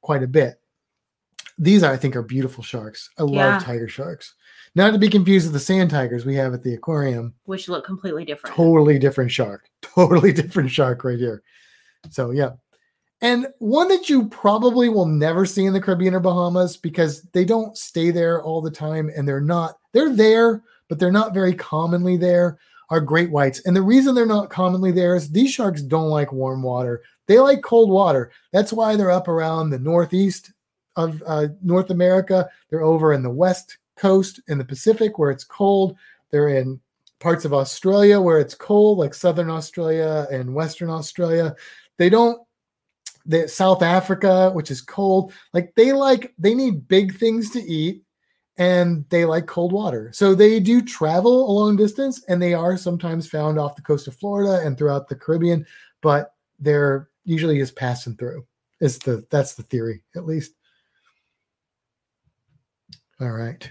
quite 0.00 0.22
a 0.22 0.26
bit. 0.26 0.58
These, 1.58 1.82
I 1.82 1.98
think, 1.98 2.16
are 2.16 2.22
beautiful 2.22 2.64
sharks. 2.64 3.10
I 3.18 3.24
love 3.24 3.62
tiger 3.62 3.86
sharks. 3.86 4.34
Not 4.74 4.92
to 4.92 4.98
be 4.98 5.10
confused 5.10 5.44
with 5.44 5.52
the 5.52 5.60
sand 5.60 5.90
tigers 5.90 6.24
we 6.24 6.36
have 6.36 6.54
at 6.54 6.62
the 6.62 6.72
aquarium. 6.72 7.34
which 7.44 7.68
look 7.68 7.84
completely 7.84 8.24
different. 8.24 8.56
Totally 8.56 8.98
different 8.98 9.30
shark. 9.30 9.68
Totally 9.82 10.32
different 10.32 10.70
shark 10.70 11.04
right 11.04 11.18
here. 11.18 11.42
So, 12.08 12.30
yeah. 12.30 12.52
And 13.22 13.48
one 13.58 13.88
that 13.88 14.08
you 14.08 14.28
probably 14.28 14.88
will 14.88 15.06
never 15.06 15.44
see 15.44 15.66
in 15.66 15.72
the 15.72 15.80
Caribbean 15.80 16.14
or 16.14 16.20
Bahamas 16.20 16.76
because 16.76 17.22
they 17.32 17.44
don't 17.44 17.76
stay 17.76 18.10
there 18.10 18.42
all 18.42 18.62
the 18.62 18.70
time 18.70 19.10
and 19.14 19.28
they're 19.28 19.40
not, 19.40 19.78
they're 19.92 20.14
there, 20.14 20.62
but 20.88 20.98
they're 20.98 21.12
not 21.12 21.34
very 21.34 21.54
commonly 21.54 22.16
there, 22.16 22.58
are 22.88 23.00
great 23.00 23.30
whites. 23.30 23.60
And 23.66 23.76
the 23.76 23.82
reason 23.82 24.14
they're 24.14 24.26
not 24.26 24.50
commonly 24.50 24.90
there 24.90 25.14
is 25.14 25.30
these 25.30 25.52
sharks 25.52 25.82
don't 25.82 26.08
like 26.08 26.32
warm 26.32 26.62
water. 26.62 27.02
They 27.26 27.38
like 27.38 27.62
cold 27.62 27.90
water. 27.90 28.32
That's 28.52 28.72
why 28.72 28.96
they're 28.96 29.10
up 29.10 29.28
around 29.28 29.70
the 29.70 29.78
northeast 29.78 30.52
of 30.96 31.22
uh, 31.26 31.48
North 31.62 31.90
America. 31.90 32.48
They're 32.68 32.82
over 32.82 33.12
in 33.12 33.22
the 33.22 33.30
west 33.30 33.78
coast 33.96 34.40
in 34.48 34.58
the 34.58 34.64
Pacific 34.64 35.18
where 35.18 35.30
it's 35.30 35.44
cold. 35.44 35.96
They're 36.30 36.48
in 36.48 36.80
parts 37.20 37.44
of 37.44 37.52
Australia 37.52 38.20
where 38.20 38.38
it's 38.38 38.54
cold, 38.54 38.98
like 38.98 39.14
southern 39.14 39.50
Australia 39.50 40.26
and 40.32 40.54
western 40.54 40.90
Australia. 40.90 41.54
They 41.98 42.08
don't 42.08 42.40
the 43.30 43.48
South 43.48 43.80
Africa, 43.82 44.50
which 44.50 44.70
is 44.70 44.80
cold, 44.80 45.32
like 45.54 45.72
they 45.76 45.92
like 45.92 46.34
they 46.38 46.54
need 46.54 46.88
big 46.88 47.16
things 47.16 47.50
to 47.50 47.60
eat 47.60 48.02
and 48.56 49.04
they 49.08 49.24
like 49.24 49.46
cold 49.46 49.72
water. 49.72 50.10
So 50.12 50.34
they 50.34 50.58
do 50.58 50.82
travel 50.82 51.48
a 51.48 51.52
long 51.52 51.76
distance 51.76 52.24
and 52.28 52.42
they 52.42 52.54
are 52.54 52.76
sometimes 52.76 53.28
found 53.28 53.58
off 53.58 53.76
the 53.76 53.82
coast 53.82 54.08
of 54.08 54.16
Florida 54.16 54.66
and 54.66 54.76
throughout 54.76 55.08
the 55.08 55.14
Caribbean, 55.14 55.64
but 56.02 56.34
they're 56.58 57.08
usually 57.24 57.56
just 57.56 57.76
passing 57.76 58.16
through. 58.16 58.44
Is 58.80 58.98
the 58.98 59.24
that's 59.30 59.54
the 59.54 59.62
theory, 59.62 60.02
at 60.16 60.26
least. 60.26 60.52
All 63.20 63.30
right. 63.30 63.70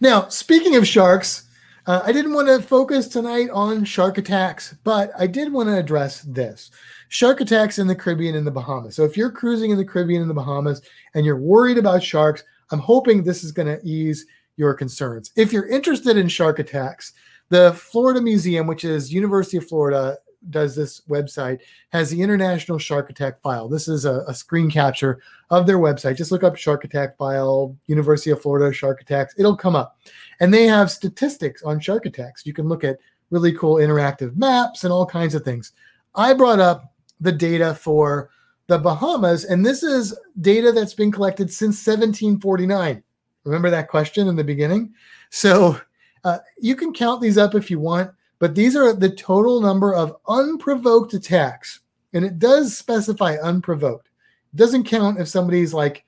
Now, 0.00 0.28
speaking 0.28 0.74
of 0.76 0.86
sharks, 0.86 1.44
uh, 1.90 2.02
I 2.04 2.12
didn't 2.12 2.34
want 2.34 2.46
to 2.46 2.62
focus 2.62 3.08
tonight 3.08 3.50
on 3.52 3.84
shark 3.84 4.16
attacks, 4.16 4.76
but 4.84 5.10
I 5.18 5.26
did 5.26 5.52
want 5.52 5.68
to 5.70 5.76
address 5.76 6.20
this 6.20 6.70
shark 7.08 7.40
attacks 7.40 7.80
in 7.80 7.88
the 7.88 7.96
Caribbean 7.96 8.36
and 8.36 8.46
the 8.46 8.52
Bahamas. 8.52 8.94
So, 8.94 9.02
if 9.02 9.16
you're 9.16 9.32
cruising 9.32 9.72
in 9.72 9.76
the 9.76 9.84
Caribbean 9.84 10.20
and 10.22 10.30
the 10.30 10.34
Bahamas 10.34 10.82
and 11.14 11.26
you're 11.26 11.40
worried 11.40 11.78
about 11.78 12.00
sharks, 12.00 12.44
I'm 12.70 12.78
hoping 12.78 13.24
this 13.24 13.42
is 13.42 13.50
going 13.50 13.66
to 13.66 13.84
ease 13.84 14.24
your 14.56 14.72
concerns. 14.72 15.32
If 15.34 15.52
you're 15.52 15.66
interested 15.66 16.16
in 16.16 16.28
shark 16.28 16.60
attacks, 16.60 17.12
the 17.48 17.72
Florida 17.72 18.20
Museum, 18.20 18.68
which 18.68 18.84
is 18.84 19.12
University 19.12 19.56
of 19.56 19.66
Florida, 19.66 20.16
does 20.48 20.74
this 20.74 21.02
website 21.02 21.60
has 21.90 22.10
the 22.10 22.22
International 22.22 22.78
Shark 22.78 23.10
Attack 23.10 23.42
File. 23.42 23.68
This 23.68 23.88
is 23.88 24.06
a, 24.06 24.24
a 24.26 24.34
screen 24.34 24.70
capture 24.70 25.20
of 25.50 25.66
their 25.66 25.78
website. 25.78 26.16
Just 26.16 26.32
look 26.32 26.42
up 26.42 26.56
Shark 26.56 26.84
Attack 26.84 27.18
File, 27.18 27.76
University 27.86 28.30
of 28.30 28.40
Florida 28.40 28.72
Shark 28.72 29.02
Attacks. 29.02 29.34
It'll 29.38 29.56
come 29.56 29.76
up. 29.76 29.98
And 30.40 30.52
they 30.52 30.64
have 30.64 30.90
statistics 30.90 31.62
on 31.62 31.80
shark 31.80 32.06
attacks. 32.06 32.46
You 32.46 32.54
can 32.54 32.68
look 32.68 32.84
at 32.84 32.98
really 33.30 33.52
cool 33.52 33.76
interactive 33.76 34.34
maps 34.36 34.84
and 34.84 34.92
all 34.92 35.06
kinds 35.06 35.34
of 35.34 35.44
things. 35.44 35.72
I 36.14 36.32
brought 36.32 36.58
up 36.58 36.94
the 37.20 37.32
data 37.32 37.74
for 37.74 38.30
the 38.66 38.78
Bahamas, 38.78 39.44
and 39.44 39.64
this 39.66 39.82
is 39.82 40.18
data 40.40 40.72
that's 40.72 40.94
been 40.94 41.12
collected 41.12 41.52
since 41.52 41.84
1749. 41.86 43.02
Remember 43.44 43.70
that 43.70 43.88
question 43.88 44.28
in 44.28 44.36
the 44.36 44.44
beginning? 44.44 44.94
So 45.30 45.80
uh, 46.24 46.38
you 46.58 46.76
can 46.76 46.92
count 46.92 47.20
these 47.20 47.38
up 47.38 47.54
if 47.54 47.70
you 47.70 47.78
want, 47.78 48.10
but 48.40 48.54
these 48.56 48.74
are 48.74 48.92
the 48.92 49.10
total 49.10 49.60
number 49.60 49.94
of 49.94 50.16
unprovoked 50.26 51.14
attacks. 51.14 51.80
And 52.12 52.24
it 52.24 52.40
does 52.40 52.76
specify 52.76 53.36
unprovoked. 53.36 54.08
It 54.52 54.56
doesn't 54.56 54.84
count 54.84 55.20
if 55.20 55.28
somebody's 55.28 55.72
like 55.72 56.04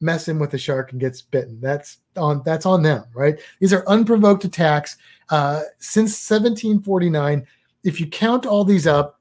messing 0.00 0.38
with 0.38 0.52
a 0.52 0.58
shark 0.58 0.92
and 0.92 1.00
gets 1.00 1.22
bitten. 1.22 1.58
That's 1.60 1.98
on 2.16 2.42
that's 2.44 2.66
on 2.66 2.82
them, 2.82 3.04
right? 3.14 3.38
These 3.60 3.72
are 3.72 3.88
unprovoked 3.88 4.44
attacks 4.44 4.98
uh, 5.30 5.62
since 5.78 6.10
1749. 6.28 7.46
If 7.84 8.00
you 8.00 8.08
count 8.08 8.44
all 8.44 8.64
these 8.64 8.86
up, 8.86 9.20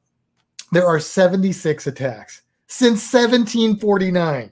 there 0.71 0.85
are 0.85 0.99
76 0.99 1.87
attacks 1.87 2.41
since 2.67 3.13
1749. 3.13 4.51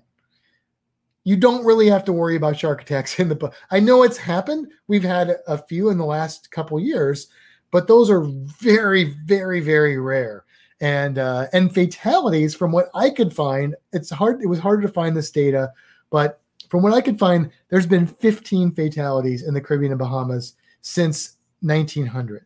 You 1.26 1.38
don't 1.38 1.66
really 1.66 1.88
have 1.88 2.04
to 2.06 2.14
worry 2.14 2.36
about 2.36 2.60
shark 2.60 2.84
attacks 2.84 3.20
in 3.20 3.28
the 3.28 3.36
book. 3.36 3.56
I 3.72 3.80
know 3.80 4.04
it's 4.04 4.18
happened. 4.18 4.72
We've 4.88 5.04
had 5.04 5.38
a 5.48 5.58
few 5.58 5.90
in 5.90 5.98
the 5.98 6.06
last 6.06 6.52
couple 6.52 6.80
years, 6.80 7.28
but 7.74 7.88
those 7.88 8.12
are 8.12 8.22
very, 8.62 9.16
very, 9.26 9.60
very 9.60 9.98
rare. 9.98 10.46
And 10.80 11.18
uh, 11.18 11.48
and 11.54 11.74
fatalities, 11.74 12.54
from 12.54 12.72
what 12.72 12.90
I 12.94 13.10
could 13.10 13.34
find, 13.34 13.76
it's 13.92 14.12
hard. 14.12 14.42
It 14.42 14.48
was 14.48 14.60
harder 14.60 14.84
to 14.84 14.94
find 14.94 15.18
this 15.18 15.32
data, 15.32 15.72
but 16.12 16.40
from 16.70 16.84
what 16.84 16.94
I 16.94 17.02
could 17.02 17.18
find, 17.18 17.52
there's 17.70 17.88
been 17.88 18.06
15 18.06 18.74
fatalities 18.74 19.44
in 19.48 19.54
the 19.54 19.62
Caribbean 19.62 19.92
and 19.92 20.00
Bahamas 20.00 20.54
since 20.82 21.38
1900. 21.62 22.46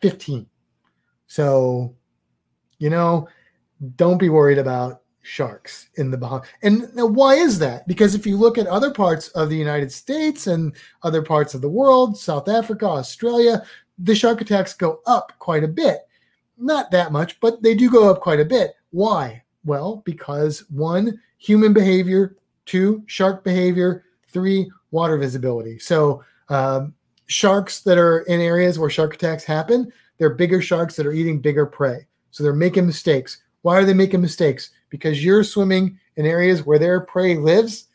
15. 0.00 0.46
So, 1.26 1.96
you 2.78 2.90
know, 2.90 3.28
don't 3.96 4.18
be 4.18 4.28
worried 4.28 4.58
about 4.58 5.02
sharks 5.26 5.88
in 5.96 6.10
the 6.10 6.16
Bahamas. 6.16 6.48
And 6.62 6.94
now 6.94 7.06
why 7.06 7.34
is 7.34 7.58
that? 7.58 7.86
Because 7.88 8.14
if 8.14 8.26
you 8.26 8.36
look 8.36 8.58
at 8.58 8.68
other 8.68 8.92
parts 8.92 9.28
of 9.28 9.50
the 9.50 9.56
United 9.56 9.90
States 9.90 10.46
and 10.46 10.72
other 11.02 11.20
parts 11.20 11.54
of 11.54 11.60
the 11.60 11.68
world, 11.68 12.16
South 12.16 12.48
Africa, 12.48 12.86
Australia, 12.86 13.64
the 13.98 14.14
shark 14.14 14.40
attacks 14.40 14.72
go 14.72 15.00
up 15.06 15.32
quite 15.38 15.64
a 15.64 15.68
bit. 15.68 16.06
Not 16.56 16.90
that 16.92 17.10
much, 17.10 17.40
but 17.40 17.60
they 17.60 17.74
do 17.74 17.90
go 17.90 18.08
up 18.08 18.20
quite 18.20 18.40
a 18.40 18.44
bit. 18.44 18.76
Why? 18.90 19.42
Well, 19.64 20.02
because 20.04 20.60
one, 20.70 21.20
human 21.38 21.72
behavior, 21.72 22.36
two, 22.64 23.02
shark 23.06 23.42
behavior, 23.42 24.04
three, 24.28 24.70
water 24.92 25.18
visibility. 25.18 25.78
So, 25.80 26.22
um, 26.48 26.94
sharks 27.26 27.80
that 27.80 27.98
are 27.98 28.20
in 28.20 28.40
areas 28.40 28.78
where 28.78 28.88
shark 28.88 29.14
attacks 29.14 29.42
happen, 29.42 29.92
they're 30.18 30.34
bigger 30.34 30.62
sharks 30.62 30.94
that 30.96 31.06
are 31.06 31.12
eating 31.12 31.40
bigger 31.40 31.66
prey. 31.66 32.06
So 32.30 32.44
they're 32.44 32.52
making 32.52 32.86
mistakes. 32.86 33.42
Why 33.66 33.78
are 33.78 33.84
they 33.84 33.94
making 33.94 34.20
mistakes? 34.20 34.70
Because 34.90 35.24
you're 35.24 35.42
swimming 35.42 35.98
in 36.14 36.24
areas 36.24 36.64
where 36.64 36.78
their 36.78 37.00
prey 37.00 37.36
lives. 37.36 37.88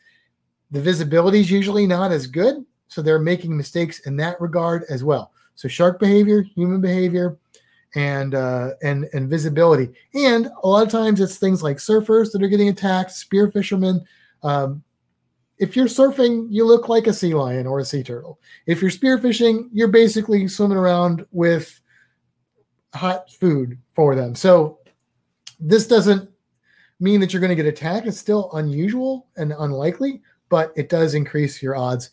The 0.70 0.82
visibility 0.82 1.40
is 1.40 1.50
usually 1.50 1.86
not 1.86 2.12
as 2.12 2.26
good. 2.26 2.66
So 2.88 3.00
they're 3.00 3.18
making 3.18 3.56
mistakes 3.56 4.00
in 4.00 4.18
that 4.18 4.38
regard 4.38 4.84
as 4.90 5.02
well. 5.02 5.32
So 5.54 5.68
shark 5.68 5.98
behavior, 5.98 6.42
human 6.42 6.82
behavior, 6.82 7.38
and 7.94 8.34
uh, 8.34 8.72
and 8.82 9.08
and 9.14 9.30
visibility. 9.30 9.88
And 10.12 10.50
a 10.62 10.68
lot 10.68 10.84
of 10.84 10.92
times 10.92 11.22
it's 11.22 11.38
things 11.38 11.62
like 11.62 11.78
surfers 11.78 12.32
that 12.32 12.42
are 12.42 12.48
getting 12.48 12.68
attacked, 12.68 13.12
spear 13.12 13.50
fishermen. 13.50 14.04
Um, 14.42 14.82
if 15.56 15.74
you're 15.74 15.86
surfing, 15.86 16.48
you 16.50 16.66
look 16.66 16.90
like 16.90 17.06
a 17.06 17.14
sea 17.14 17.32
lion 17.32 17.66
or 17.66 17.78
a 17.78 17.84
sea 17.86 18.02
turtle. 18.02 18.38
If 18.66 18.82
you're 18.82 18.90
spearfishing, 18.90 19.70
you're 19.72 19.88
basically 19.88 20.46
swimming 20.48 20.76
around 20.76 21.24
with 21.30 21.80
hot 22.92 23.32
food 23.32 23.78
for 23.94 24.14
them. 24.14 24.34
So 24.34 24.80
this 25.64 25.86
doesn't 25.86 26.28
mean 27.00 27.20
that 27.20 27.32
you're 27.32 27.40
going 27.40 27.50
to 27.56 27.56
get 27.56 27.66
attacked. 27.66 28.06
It's 28.06 28.18
still 28.18 28.50
unusual 28.52 29.28
and 29.36 29.52
unlikely, 29.58 30.22
but 30.48 30.72
it 30.76 30.88
does 30.88 31.14
increase 31.14 31.62
your 31.62 31.76
odds 31.76 32.10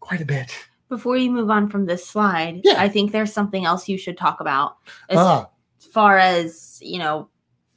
quite 0.00 0.20
a 0.20 0.24
bit. 0.24 0.52
Before 0.88 1.16
you 1.16 1.30
move 1.30 1.50
on 1.50 1.68
from 1.68 1.86
this 1.86 2.04
slide, 2.04 2.60
Yeah. 2.64 2.74
I 2.78 2.88
think 2.88 3.12
there's 3.12 3.32
something 3.32 3.64
else 3.64 3.88
you 3.88 3.96
should 3.96 4.18
talk 4.18 4.40
about 4.40 4.76
as 5.08 5.18
Ah, 5.18 5.48
far 5.92 6.18
as, 6.18 6.78
you 6.82 6.98
know, 6.98 7.28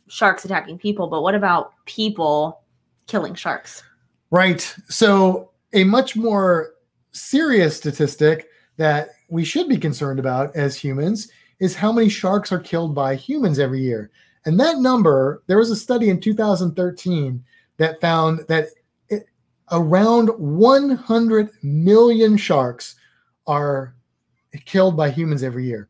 sharks 0.08 0.46
attacking 0.46 0.80
people, 0.80 1.08
but 1.08 1.22
what 1.22 1.36
about 1.36 1.74
people 1.86 2.62
killing 3.08 3.36
sharks? 3.36 3.84
right. 4.32 4.76
So 4.90 5.52
a 5.74 5.84
much 5.84 6.16
more 6.16 6.72
serious 7.12 7.78
statistic 7.78 8.48
that 8.78 9.10
we 9.30 9.44
should 9.44 9.70
be 9.70 9.78
concerned 9.78 10.18
about 10.20 10.56
as 10.56 10.76
humans 10.76 11.28
is 11.60 11.76
how 11.76 11.92
many 11.92 12.10
sharks 12.10 12.52
are 12.52 12.60
killed 12.60 12.96
by 12.96 13.14
humans 13.16 13.60
every 13.60 13.82
year. 13.82 14.10
And 14.46 14.60
that 14.60 14.80
number, 14.80 15.44
there 15.48 15.58
was 15.58 15.72
a 15.72 15.76
study 15.76 16.10
in 16.10 16.20
2013 16.20 17.44
that 17.78 18.02
found 18.02 18.42
that 18.48 18.68
it, 19.10 19.26
around 19.72 20.28
100 20.28 21.50
million 21.62 22.38
sharks 22.38 22.96
are 23.48 23.96
killed 24.66 24.98
by 24.98 25.10
humans 25.10 25.44
every 25.44 25.66
year. 25.66 25.90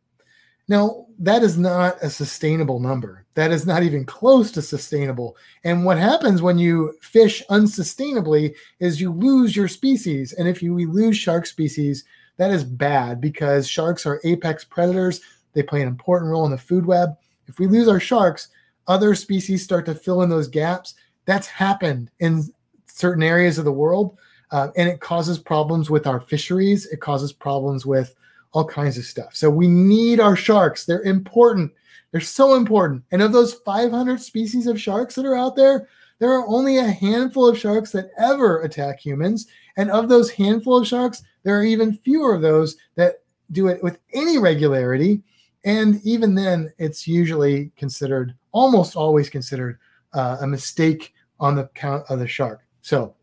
Now, 0.68 1.08
that 1.20 1.44
is 1.44 1.58
not 1.58 1.98
a 2.02 2.10
sustainable 2.10 2.80
number. 2.80 3.26
That 3.36 3.52
is 3.52 3.66
not 3.66 3.84
even 3.84 4.06
close 4.06 4.52
to 4.52 4.62
sustainable. 4.62 5.36
And 5.64 5.84
what 5.84 5.98
happens 5.98 6.42
when 6.42 6.58
you 6.58 6.96
fish 7.02 7.44
unsustainably 7.50 8.56
is 8.80 9.02
you 9.02 9.12
lose 9.12 9.56
your 9.56 9.68
species. 9.68 10.34
And 10.34 10.48
if 10.48 10.64
you 10.64 10.76
lose 10.76 11.18
shark 11.18 11.46
species, 11.46 12.06
that 12.38 12.52
is 12.52 12.64
bad 12.64 13.20
because 13.20 13.68
sharks 13.68 14.06
are 14.06 14.22
apex 14.24 14.64
predators. 14.64 15.22
They 15.54 15.64
play 15.64 15.82
an 15.82 15.88
important 15.88 16.32
role 16.32 16.46
in 16.46 16.52
the 16.52 16.58
food 16.58 16.86
web. 16.86 17.16
If 17.48 17.60
we 17.60 17.68
lose 17.68 17.88
our 17.88 18.00
sharks, 18.00 18.50
other 18.88 19.16
species 19.16 19.64
start 19.64 19.86
to 19.86 19.96
fill 19.96 20.22
in 20.24 20.30
those 20.30 20.48
gaps. 20.48 20.96
That's 21.26 21.48
happened 21.48 22.12
in 22.20 22.44
certain 22.88 23.24
areas 23.24 23.58
of 23.58 23.66
the 23.66 23.72
world. 23.72 24.18
uh, 24.52 24.70
and 24.76 24.88
it 24.88 25.00
causes 25.00 25.40
problems 25.40 25.90
with 25.90 26.06
our 26.06 26.22
fisheries. 26.22 26.86
It 26.86 27.02
causes 27.02 27.34
problems 27.34 27.88
with 27.88 28.14
all 28.52 28.66
kinds 28.66 29.00
of 29.00 29.04
stuff. 29.06 29.36
So 29.36 29.50
we 29.50 29.68
need 29.68 30.20
our 30.20 30.36
sharks. 30.36 30.86
They're 30.86 31.02
important. 31.02 31.72
They're 32.12 32.22
so 32.22 32.54
important. 32.54 33.04
And 33.12 33.24
of 33.24 33.34
those 33.34 33.56
500 33.56 34.22
species 34.22 34.68
of 34.68 34.80
sharks 34.80 35.16
that 35.16 35.26
are 35.26 35.36
out 35.36 35.56
there, 35.56 35.88
there 36.20 36.32
are 36.32 36.48
only 36.48 36.78
a 36.78 36.84
handful 36.84 37.48
of 37.48 37.58
sharks 37.58 37.92
that 37.94 38.12
ever 38.20 38.62
attack 38.62 39.00
humans. 39.00 39.48
And 39.76 39.90
of 39.90 40.08
those 40.08 40.30
handful 40.30 40.78
of 40.78 40.88
sharks, 40.88 41.24
there 41.42 41.58
are 41.60 41.64
even 41.64 41.98
fewer 41.98 42.36
of 42.36 42.44
those 42.44 42.78
that 42.94 43.24
do 43.52 43.68
it 43.68 43.82
with 43.82 43.98
any 44.14 44.38
regularity. 44.38 45.24
And 45.66 46.02
even 46.04 46.36
then, 46.36 46.74
it's 46.78 47.08
usually 47.08 47.72
considered, 47.78 48.36
almost 48.52 48.96
always 48.96 49.30
considered, 49.30 49.80
uh, 50.14 50.38
a 50.42 50.48
mistake 50.48 51.14
on 51.40 51.56
the 51.56 51.70
count 51.74 52.06
of 52.10 52.20
the 52.20 52.28
shark. 52.28 52.62
So, 52.82 53.16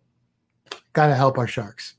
got 0.93 1.09
to 1.09 1.15
help 1.15 1.39
our 1.39 1.47
sharks. 1.47 1.95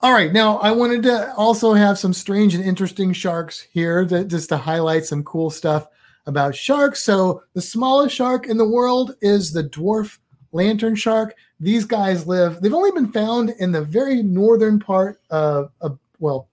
All 0.00 0.12
right, 0.12 0.32
now 0.32 0.58
I 0.58 0.70
wanted 0.70 1.02
to 1.04 1.34
also 1.34 1.72
have 1.72 1.98
some 1.98 2.12
strange 2.12 2.54
and 2.54 2.64
interesting 2.64 3.12
sharks 3.12 3.60
here, 3.72 4.04
to, 4.06 4.24
just 4.24 4.48
to 4.50 4.56
highlight 4.56 5.04
some 5.04 5.24
cool 5.24 5.50
stuff 5.50 5.88
about 6.26 6.54
sharks. 6.54 7.02
So, 7.02 7.42
the 7.54 7.62
smallest 7.62 8.14
shark 8.14 8.46
in 8.46 8.56
the 8.56 8.68
world 8.68 9.16
is 9.20 9.52
the 9.52 9.64
dwarf 9.64 10.18
lantern 10.52 10.94
shark. 10.94 11.34
These 11.60 11.84
guys 11.84 12.26
live, 12.26 12.60
they've 12.60 12.74
only 12.74 12.92
been 12.92 13.12
found 13.12 13.50
in 13.58 13.72
the 13.72 13.82
very 13.82 14.22
northern 14.22 14.78
part 14.78 15.20
of, 15.30 15.72
of 15.80 15.98
well, 16.18 16.47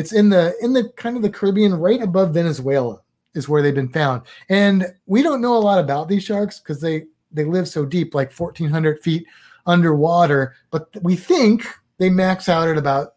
it's 0.00 0.12
in 0.12 0.30
the 0.30 0.54
in 0.62 0.72
the 0.72 0.88
kind 0.96 1.14
of 1.14 1.22
the 1.22 1.28
Caribbean 1.28 1.74
right 1.74 2.00
above 2.00 2.32
Venezuela 2.32 3.00
is 3.34 3.50
where 3.50 3.60
they've 3.60 3.74
been 3.74 3.92
found. 3.92 4.22
And 4.48 4.86
we 5.04 5.22
don't 5.22 5.42
know 5.42 5.56
a 5.56 5.58
lot 5.58 5.78
about 5.78 6.08
these 6.08 6.24
sharks 6.24 6.58
because 6.58 6.80
they 6.80 7.04
they 7.30 7.44
live 7.44 7.68
so 7.68 7.84
deep, 7.84 8.14
like 8.14 8.32
1400 8.32 9.00
feet 9.00 9.26
underwater, 9.66 10.56
but 10.70 10.88
we 11.02 11.16
think 11.16 11.66
they 11.98 12.08
max 12.08 12.48
out 12.48 12.68
at 12.68 12.78
about 12.78 13.16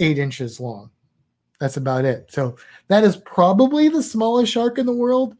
eight 0.00 0.18
inches 0.18 0.58
long. 0.58 0.90
That's 1.60 1.76
about 1.76 2.04
it. 2.04 2.26
So 2.30 2.56
that 2.88 3.04
is 3.04 3.16
probably 3.18 3.88
the 3.88 4.02
smallest 4.02 4.52
shark 4.52 4.76
in 4.78 4.86
the 4.86 4.92
world 4.92 5.36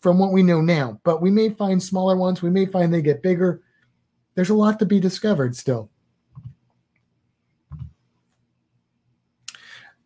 from 0.00 0.18
what 0.18 0.32
we 0.32 0.42
know 0.42 0.62
now. 0.62 0.98
But 1.04 1.20
we 1.20 1.30
may 1.30 1.50
find 1.50 1.82
smaller 1.82 2.16
ones. 2.16 2.40
We 2.40 2.48
may 2.48 2.64
find 2.64 2.92
they 2.92 3.02
get 3.02 3.22
bigger. 3.22 3.60
There's 4.36 4.50
a 4.50 4.54
lot 4.54 4.78
to 4.78 4.86
be 4.86 4.98
discovered 4.98 5.54
still. 5.54 5.90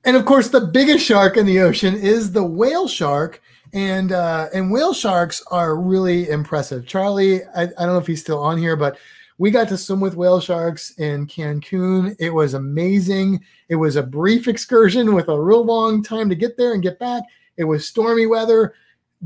And 0.05 0.16
of 0.16 0.24
course, 0.24 0.49
the 0.49 0.61
biggest 0.61 1.05
shark 1.05 1.36
in 1.36 1.46
the 1.46 1.61
ocean 1.61 1.94
is 1.94 2.32
the 2.32 2.44
whale 2.44 2.88
shark. 2.88 3.42
And 3.74 4.12
uh, 4.12 4.49
and 4.55 4.70
whale 4.70 4.94
sharks 4.94 5.42
are 5.51 5.76
really 5.76 6.30
impressive. 6.30 6.86
Charlie, 6.86 7.44
I, 7.55 7.64
I 7.64 7.66
don't 7.66 7.88
know 7.88 7.99
if 7.99 8.07
he's 8.07 8.22
still 8.22 8.38
on 8.38 8.57
here, 8.57 8.76
but 8.76 8.99
we 9.36 9.51
got 9.51 9.68
to 9.68 9.78
swim 9.78 10.01
with 10.01 10.16
whale 10.16 10.40
sharks 10.40 10.90
in 10.99 11.26
Cancun. 11.26 12.16
It 12.18 12.30
was 12.30 12.55
amazing. 12.55 13.44
It 13.68 13.76
was 13.76 13.96
a 13.96 14.03
brief 14.03 14.49
excursion 14.49 15.14
with 15.14 15.28
a 15.28 15.40
real 15.40 15.64
long 15.64 16.03
time 16.03 16.28
to 16.28 16.34
get 16.34 16.57
there 16.57 16.72
and 16.72 16.82
get 16.82 16.99
back. 16.99 17.22
It 17.57 17.64
was 17.64 17.86
stormy 17.86 18.26
weather. 18.26 18.74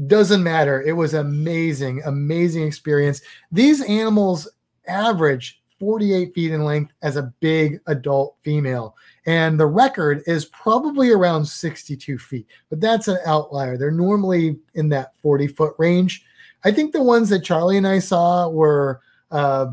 Doesn't 0.07 0.43
matter. 0.43 0.83
It 0.83 0.93
was 0.93 1.14
amazing, 1.14 2.03
amazing 2.05 2.66
experience. 2.66 3.20
These 3.53 3.83
animals 3.83 4.49
average 4.87 5.62
48 5.79 6.35
feet 6.35 6.53
in 6.53 6.64
length 6.64 6.93
as 7.03 7.16
a 7.16 7.33
big 7.41 7.81
adult 7.87 8.37
female. 8.43 8.97
And 9.27 9.59
the 9.59 9.66
record 9.66 10.23
is 10.27 10.47
probably 10.47 11.11
around 11.11 11.45
62 11.45 12.18
feet, 12.18 12.47
but 12.70 12.81
that's 12.81 13.07
an 13.09 13.18
outlier. 13.25 13.77
They're 13.77 13.93
normally 13.93 14.59
in 14.75 14.89
that 14.89 15.12
40 15.23 15.47
foot 15.49 15.75
range. 15.79 16.25
I 16.64 16.73
think 16.73 16.93
the 16.93 17.03
ones 17.03 17.29
that 17.29 17.45
Charlie 17.45 17.77
and 17.77 17.87
I 17.87 17.99
saw 18.01 18.49
were 18.49 19.01
uh, 19.31 19.66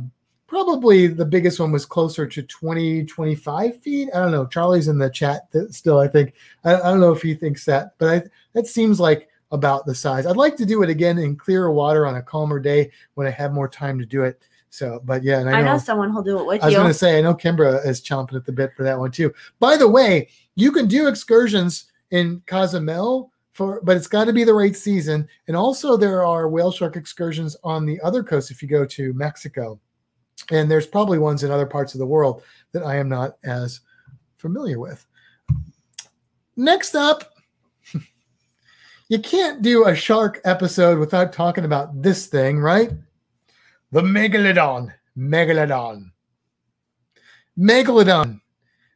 probably 0.48 1.08
the 1.08 1.26
biggest 1.26 1.60
one 1.60 1.72
was 1.72 1.86
closer 1.86 2.26
to 2.26 2.44
20 2.44 3.06
25 3.06 3.82
feet. 3.82 4.10
I 4.14 4.20
don't 4.20 4.32
know. 4.32 4.46
Charlie's 4.46 4.88
in 4.88 4.98
the 4.98 5.10
chat 5.10 5.48
still 5.70 6.00
i 6.00 6.08
think. 6.08 6.34
I, 6.64 6.76
I 6.76 6.84
don't 6.90 7.00
know 7.00 7.12
if 7.12 7.22
he 7.22 7.36
thinks 7.36 7.66
that 7.66 7.94
but 7.98 8.10
I, 8.10 8.30
that 8.54 8.68
seems 8.68 9.00
like 9.00 9.30
about 9.52 9.86
the 9.86 9.96
size. 9.96 10.26
I'd 10.26 10.38
like 10.38 10.56
to 10.58 10.66
do 10.66 10.84
it 10.84 10.90
again 10.90 11.18
in 11.18 11.36
clearer 11.36 11.72
water 11.72 12.06
on 12.06 12.16
a 12.16 12.22
calmer 12.22 12.60
day 12.60 12.92
when 13.16 13.28
i 13.28 13.32
have 13.32 13.52
more 13.52 13.68
time 13.68 14.00
to 14.00 14.06
do 14.06 14.24
it 14.24 14.42
so 14.70 15.02
but 15.04 15.24
yeah 15.24 15.40
and 15.40 15.50
i 15.50 15.60
I 15.60 15.62
know, 15.62 15.74
know 15.74 15.78
someone 15.80 16.12
who'll 16.12 16.24
do 16.24 16.40
it 16.40 16.46
with 16.46 16.58
you. 16.58 16.64
I 16.64 16.66
was 16.68 16.76
going 16.76 16.88
to 16.88 16.94
say, 16.94 17.18
I 17.18 17.22
know 17.22 17.34
Kimbra 17.34 17.86
is 17.86 18.02
chomping 18.02 18.36
at 18.36 18.46
the 18.46 18.52
bit 18.52 18.72
for 18.76 18.84
that 18.84 19.00
one 19.00 19.12
too. 19.12 19.34
By 19.60 19.78
the 19.78 19.88
way, 19.88 20.30
you 20.56 20.72
can 20.72 20.88
do 20.88 21.08
excursions 21.08 21.86
in 22.12 22.42
Cozumel 22.46 23.32
for, 23.54 23.82
but 23.84 23.98
it's 23.98 24.08
got 24.08 24.26
to 24.26 24.34
be 24.34 24.44
the 24.44 24.54
right 24.54 24.76
season. 24.76 25.28
And 25.48 25.58
also, 25.58 25.98
there 25.98 26.26
are 26.26 26.48
whale 26.48 26.72
shark 26.72 26.96
excursions 26.96 27.58
on 27.64 27.86
the 27.86 28.00
other 28.02 28.24
coast 28.24 28.52
if 28.52 28.62
you 28.62 28.68
go 28.68 28.86
to 28.86 29.14
Mexico. 29.14 29.80
And 30.52 30.72
there's 30.72 30.88
probably 30.88 31.20
ones 31.20 31.44
in 31.44 31.52
other 31.52 31.66
parts 31.66 31.94
of 31.94 32.00
the 32.00 32.06
world 32.06 32.44
that 32.72 32.84
I 32.84 32.96
am 32.96 33.10
not 33.10 33.38
as 33.44 33.82
familiar 34.38 34.80
with. 34.80 35.06
Next 36.56 36.96
up, 36.96 37.34
you 39.10 39.20
can't 39.20 39.62
do 39.62 39.88
a 39.88 39.96
shark 39.96 40.40
episode 40.46 40.98
without 40.98 41.34
talking 41.34 41.66
about 41.66 42.02
this 42.02 42.28
thing, 42.28 42.60
right? 42.60 42.92
The 43.92 44.02
megalodon. 44.02 44.94
Megalodon. 45.18 46.12
Megalodon. 47.58 48.42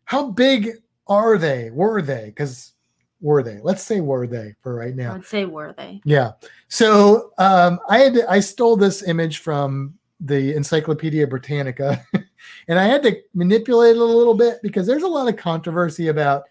How 0.05 0.31
big 0.31 0.69
are 1.07 1.37
they? 1.37 1.69
Were 1.71 2.01
they? 2.01 2.25
Because 2.27 2.73
were 3.21 3.41
they? 3.41 3.59
Let's 3.63 3.81
say 3.81 4.01
were 4.01 4.27
they 4.27 4.53
for 4.61 4.75
right 4.75 4.95
now. 4.95 5.13
would 5.13 5.25
say 5.25 5.45
were 5.45 5.73
they? 5.75 6.01
Yeah. 6.05 6.33
So 6.67 7.31
um, 7.37 7.79
I 7.89 7.99
had 7.99 8.13
to, 8.15 8.29
I 8.29 8.39
stole 8.39 8.75
this 8.75 9.03
image 9.03 9.39
from 9.39 9.95
the 10.19 10.53
Encyclopedia 10.53 11.25
Britannica, 11.25 12.05
and 12.67 12.79
I 12.79 12.83
had 12.83 13.01
to 13.03 13.15
manipulate 13.33 13.95
it 13.95 14.01
a 14.01 14.03
little 14.03 14.35
bit 14.35 14.59
because 14.61 14.85
there's 14.85 15.03
a 15.03 15.07
lot 15.07 15.27
of 15.27 15.37
controversy 15.37 16.09
about 16.09 16.43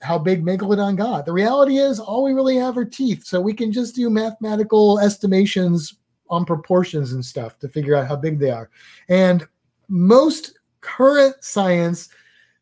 how 0.00 0.18
big 0.18 0.44
Megalodon 0.44 0.96
got. 0.96 1.24
The 1.24 1.32
reality 1.32 1.78
is, 1.78 1.98
all 1.98 2.22
we 2.22 2.32
really 2.32 2.56
have 2.56 2.76
are 2.76 2.84
teeth, 2.84 3.24
so 3.24 3.40
we 3.40 3.54
can 3.54 3.72
just 3.72 3.94
do 3.94 4.10
mathematical 4.10 4.98
estimations 5.00 5.94
on 6.30 6.44
proportions 6.44 7.12
and 7.12 7.24
stuff 7.24 7.58
to 7.58 7.68
figure 7.68 7.94
out 7.94 8.06
how 8.06 8.16
big 8.16 8.38
they 8.38 8.50
are. 8.50 8.70
And 9.08 9.46
most 9.88 10.58
current 10.80 11.36
science 11.40 12.08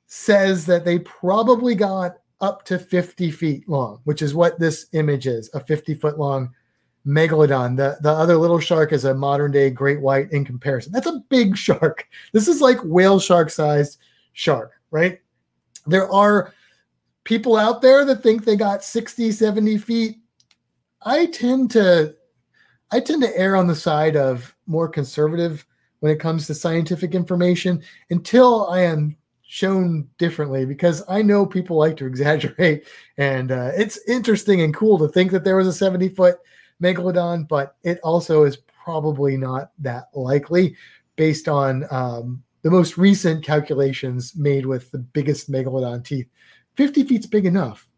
says 0.07 0.67
that 0.67 0.85
they 0.85 0.99
probably 1.01 1.75
got 1.75 2.17
up 2.41 2.65
to 2.65 2.79
50 2.79 3.31
feet 3.31 3.69
long, 3.69 4.01
which 4.05 4.21
is 4.21 4.35
what 4.35 4.59
this 4.59 4.87
image 4.93 5.27
is 5.27 5.49
a 5.55 5.61
50 5.61 5.95
foot 5.95 6.19
long 6.19 6.53
megalodon. 7.07 7.77
The, 7.77 7.99
the 8.01 8.11
other 8.11 8.37
little 8.37 8.59
shark 8.59 8.93
is 8.93 9.05
a 9.05 9.15
modern 9.15 9.53
day 9.53 9.71
great 9.71 10.01
white 10.01 10.31
in 10.33 10.45
comparison. 10.45 10.93
That's 10.93 11.07
a 11.07 11.23
big 11.29 11.57
shark. 11.67 12.07
This 12.33 12.49
is 12.49 12.61
like 12.61 12.79
whale 12.85 13.21
shark 13.21 13.51
sized 13.51 13.99
shark, 14.33 14.73
right? 14.91 15.21
There 15.87 16.13
are 16.13 16.53
people 17.25 17.57
out 17.57 17.83
there 17.83 18.05
that 18.05 18.23
think 18.23 18.45
they 18.45 18.57
got 18.57 18.85
60, 18.85 19.33
70 19.33 19.79
feet. 19.79 20.19
I 21.05 21.27
tend 21.27 21.71
to 21.73 22.15
I 22.93 23.01
tend 23.01 23.23
to 23.23 23.37
err 23.37 23.57
on 23.57 23.67
the 23.67 23.75
side 23.75 24.17
of 24.17 24.55
more 24.67 24.87
conservative 24.87 25.67
when 26.01 26.13
it 26.13 26.21
comes 26.21 26.47
to 26.47 26.55
scientific 26.55 27.15
information 27.15 27.83
until 28.11 28.69
I 28.69 28.81
am 28.81 29.17
shown 29.43 30.09
differently 30.19 30.67
because 30.67 31.03
I 31.09 31.23
know 31.23 31.47
people 31.47 31.77
like 31.79 31.97
to 31.99 32.07
exaggerate. 32.13 32.87
And 33.17 33.51
uh, 33.51 33.71
it's 33.75 33.99
interesting 34.07 34.61
and 34.61 34.75
cool 34.75 34.99
to 34.99 35.09
think 35.09 35.31
that 35.33 35.43
there 35.43 35.57
was 35.57 35.67
a 35.67 35.73
70 35.73 36.11
foot 36.11 36.37
megalodon, 36.83 37.49
but 37.49 37.77
it 37.83 37.99
also 38.03 38.45
is 38.45 38.59
probably 38.85 39.37
not 39.37 39.71
that 39.79 40.09
likely 40.15 40.77
based 41.17 41.49
on 41.49 41.87
um, 41.91 42.43
the 42.63 42.71
most 42.71 42.99
recent 42.99 43.45
calculations 43.45 44.35
made 44.37 44.67
with 44.67 44.91
the 44.91 44.99
biggest 44.99 45.51
megalodon 45.51 46.05
teeth. 46.05 46.29
50 46.77 47.05
feet's 47.05 47.27
big 47.27 47.47
enough. 47.47 47.89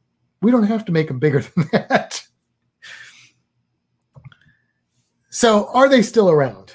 We 0.41 0.51
don't 0.51 0.65
have 0.65 0.85
to 0.85 0.93
make 0.93 1.09
them 1.09 1.19
bigger 1.19 1.41
than 1.57 1.69
that. 1.73 2.21
So, 5.35 5.67
are 5.75 5.89
they 5.89 6.01
still 6.01 6.31
around? 6.31 6.75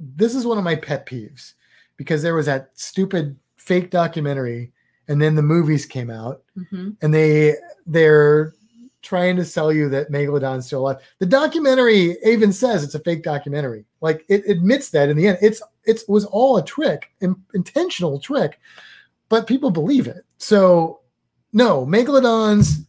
This 0.00 0.34
is 0.34 0.44
one 0.44 0.58
of 0.58 0.64
my 0.64 0.74
pet 0.74 1.06
peeves 1.06 1.52
because 1.96 2.20
there 2.20 2.34
was 2.34 2.46
that 2.46 2.70
stupid 2.74 3.36
fake 3.58 3.90
documentary 3.92 4.72
and 5.06 5.22
then 5.22 5.36
the 5.36 5.42
movies 5.42 5.86
came 5.86 6.10
out 6.10 6.42
Mhm. 6.58 6.96
and 7.00 7.14
they 7.14 7.54
they're 7.86 8.54
trying 9.02 9.36
to 9.36 9.44
sell 9.44 9.72
you 9.72 9.88
that 9.88 10.10
megalodon's 10.10 10.66
still 10.66 10.80
alive. 10.80 10.96
The 11.20 11.26
documentary 11.26 12.16
even 12.24 12.52
says 12.52 12.82
it's 12.82 12.96
a 12.96 12.98
fake 12.98 13.22
documentary. 13.22 13.84
Like 14.00 14.24
it 14.28 14.42
admits 14.48 14.90
that 14.90 15.08
in 15.08 15.16
the 15.16 15.28
end, 15.28 15.38
it's 15.40 15.62
it 15.84 16.02
was 16.08 16.24
all 16.24 16.56
a 16.56 16.64
trick, 16.64 17.12
in, 17.20 17.36
intentional 17.54 18.18
trick, 18.18 18.58
but 19.28 19.46
people 19.46 19.70
believe 19.70 20.08
it. 20.08 20.24
So 20.38 21.00
no, 21.52 21.86
megalodons, 21.86 22.84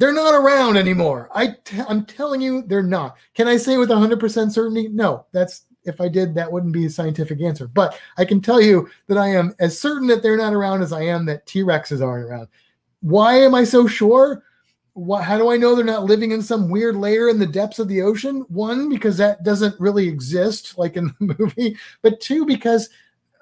they're 0.00 0.14
not 0.14 0.34
around 0.34 0.78
anymore. 0.78 1.28
I 1.34 1.56
t- 1.62 1.82
I'm 1.86 2.06
telling 2.06 2.40
you, 2.40 2.62
they're 2.62 2.82
not. 2.82 3.16
Can 3.34 3.46
I 3.46 3.58
say 3.58 3.76
with 3.76 3.90
100% 3.90 4.50
certainty? 4.50 4.88
No, 4.88 5.26
that's 5.30 5.66
if 5.84 6.00
I 6.00 6.08
did, 6.08 6.34
that 6.34 6.50
wouldn't 6.50 6.72
be 6.72 6.86
a 6.86 6.90
scientific 6.90 7.42
answer. 7.42 7.68
But 7.68 7.98
I 8.16 8.24
can 8.24 8.40
tell 8.40 8.62
you 8.62 8.88
that 9.08 9.18
I 9.18 9.28
am 9.28 9.54
as 9.60 9.78
certain 9.78 10.06
that 10.08 10.22
they're 10.22 10.38
not 10.38 10.54
around 10.54 10.80
as 10.80 10.94
I 10.94 11.02
am 11.02 11.26
that 11.26 11.46
T 11.46 11.60
Rexes 11.60 12.04
aren't 12.04 12.24
around. 12.24 12.48
Why 13.00 13.40
am 13.40 13.54
I 13.54 13.62
so 13.62 13.86
sure? 13.86 14.42
How 15.22 15.36
do 15.36 15.50
I 15.50 15.58
know 15.58 15.74
they're 15.74 15.84
not 15.84 16.04
living 16.04 16.32
in 16.32 16.40
some 16.40 16.70
weird 16.70 16.96
layer 16.96 17.28
in 17.28 17.38
the 17.38 17.46
depths 17.46 17.78
of 17.78 17.88
the 17.88 18.00
ocean? 18.00 18.46
One, 18.48 18.88
because 18.88 19.18
that 19.18 19.44
doesn't 19.44 19.78
really 19.78 20.08
exist 20.08 20.78
like 20.78 20.96
in 20.96 21.14
the 21.20 21.36
movie, 21.38 21.76
but 22.00 22.20
two, 22.20 22.46
because 22.46 22.88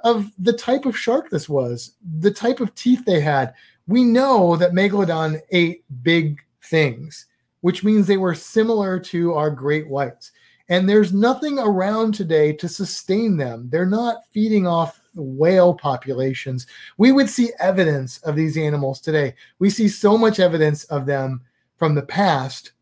of 0.03 0.31
the 0.39 0.53
type 0.53 0.87
of 0.87 0.99
shark 0.99 1.31
this 1.31 1.49
was, 1.49 1.95
the 2.19 2.33
type 2.33 2.59
of 2.59 2.75
teeth 2.75 3.05
they 3.05 3.21
had. 3.21 3.55
We 3.87 4.05
know 4.05 4.57
that 4.57 4.73
Megalodon 4.73 5.41
ate 5.51 5.85
big 6.03 6.41
things, 6.69 7.27
which 7.61 7.85
means 7.85 8.07
they 8.07 8.17
were 8.17 8.35
similar 8.35 8.99
to 9.01 9.35
our 9.35 9.51
great 9.51 9.89
whites. 9.89 10.33
And 10.69 10.89
there's 10.89 11.13
nothing 11.15 11.59
around 11.59 12.15
today 12.15 12.53
to 12.55 12.69
sustain 12.69 13.37
them. 13.37 13.69
They're 13.71 13.87
not 13.87 14.25
feeding 14.33 14.67
off 14.67 15.01
whale 15.15 15.75
populations. 15.75 16.67
We 16.99 17.13
would 17.13 17.29
see 17.31 17.53
evidence 17.59 18.19
of 18.19 18.37
these 18.37 18.57
animals 18.57 19.01
today. 19.01 19.35
We 19.59 19.71
see 19.71 19.89
so 19.89 20.19
much 20.19 20.39
evidence 20.39 20.85
of 20.85 21.07
them 21.07 21.43
from 21.77 21.95
the 21.95 22.03
past. 22.03 22.73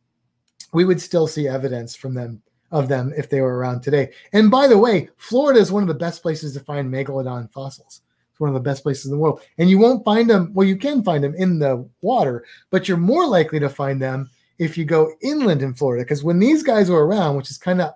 We 0.73 0.85
would 0.85 1.01
still 1.01 1.27
see 1.27 1.49
evidence 1.49 1.95
from 1.95 2.15
them 2.15 2.43
of 2.73 2.89
them 2.89 3.13
if 3.17 3.31
they 3.31 3.41
were 3.41 3.57
around 3.57 3.83
today. 3.83 4.11
And 4.33 4.51
by 4.51 4.67
the 4.67 4.79
way, 4.79 5.09
Florida 5.17 5.61
is 5.61 5.71
one 5.71 5.85
of 5.85 5.89
the 5.89 5.95
best 5.95 6.23
places 6.23 6.53
to 6.55 6.61
find 6.61 6.93
megalodon 6.93 7.51
fossils. 7.53 8.01
It's 8.37 8.41
one 8.43 8.51
of 8.51 8.55
the 8.55 8.61
best 8.61 8.83
places 8.83 9.07
in 9.07 9.13
the 9.13 9.17
world. 9.17 9.41
And 9.57 9.71
you 9.71 9.79
won't 9.79 10.05
find 10.05 10.29
them, 10.29 10.53
well, 10.53 10.69
you 10.69 10.77
can 10.77 11.03
find 11.03 11.25
them 11.25 11.35
in 11.37 11.59
the 11.59 11.89
water, 12.03 12.45
but 12.69 12.87
you're 12.87 12.99
more 12.99 13.27
likely 13.27 13.59
to 13.61 13.71
find 13.71 14.01
them 14.01 14.29
if 14.59 14.77
you 14.77 14.85
go 14.85 15.11
inland 15.23 15.63
in 15.63 15.73
Florida. 15.73 16.05
Because 16.05 16.23
when 16.23 16.39
these 16.39 16.63
guys 16.63 16.91
were 16.91 17.07
around, 17.07 17.37
which 17.37 17.51
is 17.51 17.57
kind 17.57 17.81
of 17.81 17.95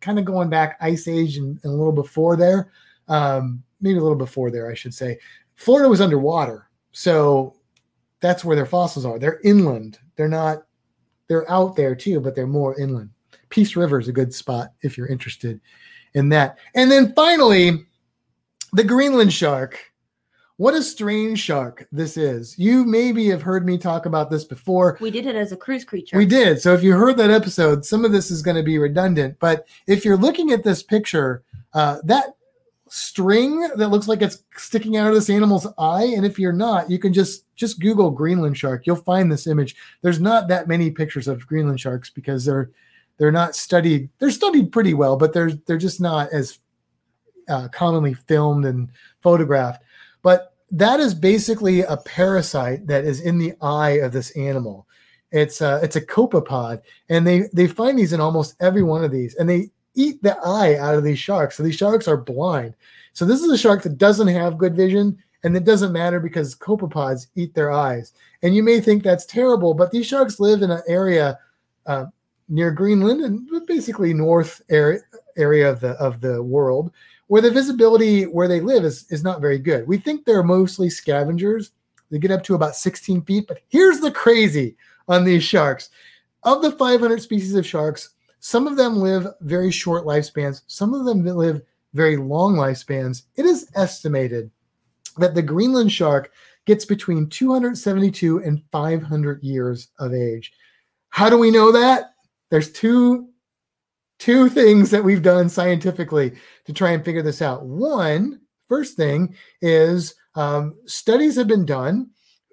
kind 0.00 0.20
of 0.20 0.24
going 0.24 0.48
back 0.48 0.76
ice 0.80 1.08
age 1.08 1.38
and, 1.38 1.58
and 1.64 1.72
a 1.72 1.76
little 1.76 1.90
before 1.90 2.36
there, 2.36 2.70
um, 3.08 3.64
maybe 3.80 3.98
a 3.98 4.00
little 4.00 4.16
before 4.16 4.52
there, 4.52 4.70
I 4.70 4.74
should 4.74 4.94
say, 4.94 5.18
Florida 5.56 5.88
was 5.88 6.00
underwater. 6.00 6.68
So 6.92 7.56
that's 8.20 8.44
where 8.44 8.54
their 8.54 8.66
fossils 8.66 9.04
are. 9.04 9.18
They're 9.18 9.40
inland. 9.42 9.98
They're 10.14 10.28
not, 10.28 10.62
they're 11.26 11.50
out 11.50 11.74
there 11.74 11.96
too, 11.96 12.20
but 12.20 12.36
they're 12.36 12.46
more 12.46 12.78
inland. 12.78 13.10
Peace 13.48 13.74
River 13.74 13.98
is 13.98 14.06
a 14.06 14.12
good 14.12 14.32
spot 14.32 14.68
if 14.82 14.96
you're 14.96 15.08
interested 15.08 15.60
in 16.14 16.28
that. 16.28 16.58
And 16.76 16.88
then 16.92 17.12
finally, 17.14 17.86
the 18.72 18.84
Greenland 18.84 19.32
shark. 19.32 19.92
What 20.56 20.74
a 20.74 20.82
strange 20.82 21.38
shark 21.38 21.88
this 21.90 22.18
is. 22.18 22.58
You 22.58 22.84
maybe 22.84 23.28
have 23.30 23.40
heard 23.40 23.64
me 23.64 23.78
talk 23.78 24.04
about 24.04 24.30
this 24.30 24.44
before. 24.44 24.98
We 25.00 25.10
did 25.10 25.24
it 25.24 25.34
as 25.34 25.52
a 25.52 25.56
cruise 25.56 25.86
creature. 25.86 26.18
We 26.18 26.26
did. 26.26 26.60
So 26.60 26.74
if 26.74 26.82
you 26.82 26.92
heard 26.92 27.16
that 27.16 27.30
episode, 27.30 27.86
some 27.86 28.04
of 28.04 28.12
this 28.12 28.30
is 28.30 28.42
going 28.42 28.58
to 28.58 28.62
be 28.62 28.76
redundant. 28.76 29.38
But 29.40 29.66
if 29.86 30.04
you're 30.04 30.18
looking 30.18 30.50
at 30.50 30.62
this 30.62 30.82
picture, 30.82 31.42
uh, 31.72 31.98
that 32.04 32.34
string 32.90 33.60
that 33.76 33.88
looks 33.88 34.08
like 34.08 34.20
it's 34.20 34.42
sticking 34.56 34.96
out 34.96 35.08
of 35.08 35.14
this 35.14 35.30
animal's 35.30 35.66
eye, 35.78 36.12
and 36.14 36.26
if 36.26 36.38
you're 36.38 36.52
not, 36.52 36.90
you 36.90 36.98
can 36.98 37.14
just 37.14 37.46
just 37.56 37.80
Google 37.80 38.10
Greenland 38.10 38.58
shark. 38.58 38.86
You'll 38.86 38.96
find 38.96 39.32
this 39.32 39.46
image. 39.46 39.76
There's 40.02 40.20
not 40.20 40.48
that 40.48 40.68
many 40.68 40.90
pictures 40.90 41.28
of 41.28 41.46
Greenland 41.46 41.80
sharks 41.80 42.10
because 42.10 42.44
they're 42.44 42.70
they're 43.16 43.32
not 43.32 43.54
studied. 43.54 44.10
They're 44.18 44.30
studied 44.30 44.72
pretty 44.72 44.92
well, 44.92 45.16
but 45.16 45.32
they're 45.32 45.52
they're 45.52 45.78
just 45.78 46.00
not 46.00 46.30
as 46.32 46.58
uh, 47.50 47.68
commonly 47.68 48.14
filmed 48.14 48.64
and 48.64 48.88
photographed. 49.20 49.82
But 50.22 50.54
that 50.70 51.00
is 51.00 51.14
basically 51.14 51.82
a 51.82 51.96
parasite 51.96 52.86
that 52.86 53.04
is 53.04 53.20
in 53.20 53.38
the 53.38 53.54
eye 53.60 53.98
of 54.02 54.12
this 54.12 54.30
animal. 54.32 54.86
It's 55.32 55.60
a, 55.60 55.80
it's 55.82 55.96
a 55.96 56.00
copepod, 56.00 56.82
and 57.08 57.26
they 57.26 57.44
they 57.52 57.66
find 57.66 57.98
these 57.98 58.12
in 58.12 58.20
almost 58.20 58.56
every 58.60 58.82
one 58.82 59.04
of 59.04 59.12
these, 59.12 59.34
and 59.36 59.48
they 59.48 59.70
eat 59.94 60.22
the 60.22 60.36
eye 60.44 60.76
out 60.76 60.94
of 60.94 61.04
these 61.04 61.18
sharks. 61.18 61.56
So 61.56 61.62
these 61.62 61.76
sharks 61.76 62.08
are 62.08 62.16
blind. 62.16 62.74
So 63.12 63.24
this 63.24 63.40
is 63.40 63.50
a 63.50 63.58
shark 63.58 63.82
that 63.82 63.98
doesn't 63.98 64.28
have 64.28 64.58
good 64.58 64.74
vision, 64.74 65.18
and 65.44 65.56
it 65.56 65.64
doesn't 65.64 65.92
matter 65.92 66.20
because 66.20 66.54
copepods 66.54 67.28
eat 67.36 67.54
their 67.54 67.70
eyes. 67.70 68.12
And 68.42 68.54
you 68.54 68.62
may 68.62 68.80
think 68.80 69.02
that's 69.02 69.26
terrible, 69.26 69.74
but 69.74 69.90
these 69.90 70.06
sharks 70.06 70.40
live 70.40 70.62
in 70.62 70.70
an 70.70 70.82
area 70.88 71.38
uh, 71.86 72.06
near 72.48 72.70
Greenland 72.72 73.20
and 73.22 73.66
basically 73.66 74.12
north 74.12 74.60
area 74.68 75.00
area 75.36 75.70
of 75.70 75.80
the 75.80 75.90
of 75.92 76.20
the 76.20 76.42
world 76.42 76.92
where 77.30 77.40
the 77.40 77.48
visibility 77.48 78.24
where 78.24 78.48
they 78.48 78.60
live 78.60 78.84
is, 78.84 79.06
is 79.08 79.22
not 79.22 79.40
very 79.40 79.56
good. 79.56 79.86
We 79.86 79.98
think 79.98 80.24
they're 80.24 80.42
mostly 80.42 80.90
scavengers. 80.90 81.70
They 82.10 82.18
get 82.18 82.32
up 82.32 82.42
to 82.42 82.56
about 82.56 82.74
16 82.74 83.22
feet. 83.22 83.46
But 83.46 83.60
here's 83.68 84.00
the 84.00 84.10
crazy 84.10 84.76
on 85.06 85.22
these 85.22 85.44
sharks. 85.44 85.90
Of 86.42 86.60
the 86.60 86.72
500 86.72 87.22
species 87.22 87.54
of 87.54 87.64
sharks, 87.64 88.14
some 88.40 88.66
of 88.66 88.76
them 88.76 88.96
live 88.96 89.28
very 89.42 89.70
short 89.70 90.04
lifespans, 90.04 90.62
some 90.66 90.92
of 90.92 91.04
them 91.04 91.24
live 91.24 91.62
very 91.94 92.16
long 92.16 92.56
lifespans. 92.56 93.22
It 93.36 93.46
is 93.46 93.70
estimated 93.76 94.50
that 95.18 95.36
the 95.36 95.42
Greenland 95.42 95.92
shark 95.92 96.32
gets 96.66 96.84
between 96.84 97.28
272 97.28 98.38
and 98.38 98.60
500 98.72 99.40
years 99.44 99.86
of 100.00 100.12
age. 100.12 100.52
How 101.10 101.30
do 101.30 101.38
we 101.38 101.52
know 101.52 101.70
that? 101.70 102.14
There's 102.48 102.72
two 102.72 103.28
two 104.20 104.50
things 104.50 104.90
that 104.90 105.02
we've 105.02 105.22
done 105.22 105.48
scientifically 105.48 106.32
to 106.66 106.72
try 106.72 106.90
and 106.90 107.04
figure 107.04 107.22
this 107.22 107.42
out. 107.42 107.64
One, 107.64 108.40
first 108.68 108.96
thing 108.96 109.34
is 109.62 110.14
um, 110.36 110.76
studies 110.86 111.34
have 111.36 111.48
been 111.48 111.66
done 111.66 112.10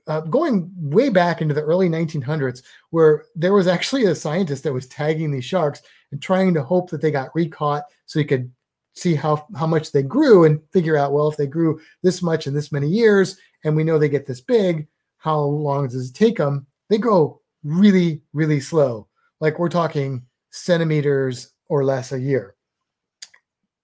uh, 0.07 0.21
going 0.21 0.71
way 0.77 1.09
back 1.09 1.41
into 1.41 1.53
the 1.53 1.61
early 1.61 1.89
1900s, 1.89 2.63
where 2.91 3.25
there 3.35 3.53
was 3.53 3.67
actually 3.67 4.05
a 4.05 4.15
scientist 4.15 4.63
that 4.63 4.73
was 4.73 4.87
tagging 4.87 5.29
these 5.29 5.45
sharks 5.45 5.81
and 6.11 6.21
trying 6.21 6.53
to 6.53 6.63
hope 6.63 6.89
that 6.89 7.01
they 7.01 7.11
got 7.11 7.35
recaught 7.35 7.83
so 8.05 8.17
he 8.17 8.25
could 8.25 8.49
see 8.95 9.13
how 9.13 9.45
how 9.55 9.67
much 9.67 9.91
they 9.91 10.01
grew 10.01 10.45
and 10.45 10.59
figure 10.73 10.97
out 10.97 11.13
well 11.13 11.29
if 11.29 11.37
they 11.37 11.45
grew 11.45 11.79
this 12.01 12.23
much 12.23 12.47
in 12.47 12.53
this 12.55 12.71
many 12.71 12.87
years 12.87 13.37
and 13.63 13.75
we 13.75 13.83
know 13.83 13.99
they 13.99 14.09
get 14.09 14.25
this 14.25 14.41
big 14.41 14.87
how 15.19 15.39
long 15.39 15.87
does 15.87 16.09
it 16.09 16.15
take 16.15 16.37
them 16.37 16.65
they 16.89 16.97
grow 16.97 17.39
really 17.63 18.23
really 18.33 18.59
slow 18.59 19.07
like 19.39 19.59
we're 19.59 19.69
talking 19.69 20.25
centimeters 20.49 21.53
or 21.69 21.83
less 21.83 22.11
a 22.11 22.19
year. 22.19 22.55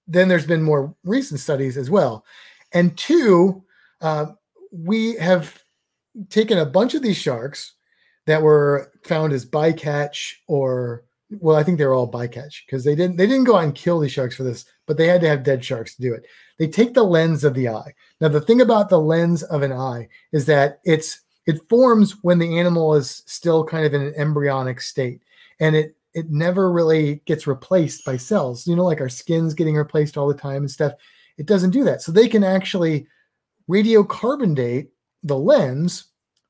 Then 0.07 0.27
there's 0.27 0.45
been 0.45 0.63
more 0.63 0.95
recent 1.03 1.39
studies 1.39 1.77
as 1.77 1.89
well. 1.89 2.25
And 2.73 2.97
two, 2.97 3.63
uh, 4.01 4.27
we 4.71 5.15
have 5.15 5.61
taken 6.29 6.57
a 6.57 6.65
bunch 6.65 6.93
of 6.93 7.01
these 7.01 7.17
sharks 7.17 7.73
that 8.25 8.41
were 8.41 8.91
found 9.03 9.33
as 9.33 9.45
bycatch 9.45 10.33
or 10.47 11.03
well, 11.39 11.55
I 11.55 11.63
think 11.63 11.77
they're 11.77 11.93
all 11.93 12.11
bycatch 12.11 12.65
because 12.65 12.83
they 12.83 12.95
didn't 12.95 13.17
they 13.17 13.25
didn't 13.25 13.45
go 13.45 13.55
out 13.55 13.63
and 13.63 13.75
kill 13.75 13.99
these 13.99 14.11
sharks 14.11 14.35
for 14.35 14.43
this, 14.43 14.65
but 14.85 14.97
they 14.97 15.07
had 15.07 15.21
to 15.21 15.27
have 15.27 15.43
dead 15.43 15.63
sharks 15.63 15.95
to 15.95 16.01
do 16.01 16.13
it. 16.13 16.25
They 16.59 16.67
take 16.67 16.93
the 16.93 17.03
lens 17.03 17.43
of 17.43 17.53
the 17.53 17.69
eye. 17.69 17.93
Now, 18.21 18.27
the 18.27 18.41
thing 18.41 18.61
about 18.61 18.89
the 18.89 18.99
lens 18.99 19.43
of 19.43 19.63
an 19.63 19.71
eye 19.71 20.09
is 20.31 20.45
that 20.45 20.79
it's 20.83 21.21
it 21.45 21.67
forms 21.69 22.17
when 22.21 22.39
the 22.39 22.59
animal 22.59 22.93
is 22.95 23.23
still 23.25 23.65
kind 23.65 23.85
of 23.85 23.93
in 23.93 24.01
an 24.01 24.13
embryonic 24.15 24.79
state, 24.79 25.21
and 25.59 25.75
it 25.75 25.95
it 26.13 26.29
never 26.29 26.71
really 26.71 27.21
gets 27.25 27.47
replaced 27.47 28.05
by 28.05 28.17
cells. 28.17 28.67
You 28.67 28.75
know, 28.75 28.85
like 28.85 29.01
our 29.01 29.09
skin's 29.09 29.53
getting 29.53 29.75
replaced 29.75 30.17
all 30.17 30.27
the 30.27 30.33
time 30.33 30.57
and 30.57 30.71
stuff. 30.71 30.93
It 31.37 31.45
doesn't 31.45 31.71
do 31.71 31.83
that. 31.83 32.01
So 32.01 32.11
they 32.11 32.27
can 32.27 32.43
actually 32.43 33.07
radiocarbon 33.69 34.55
date 34.55 34.89
the 35.23 35.37
lens 35.37 36.05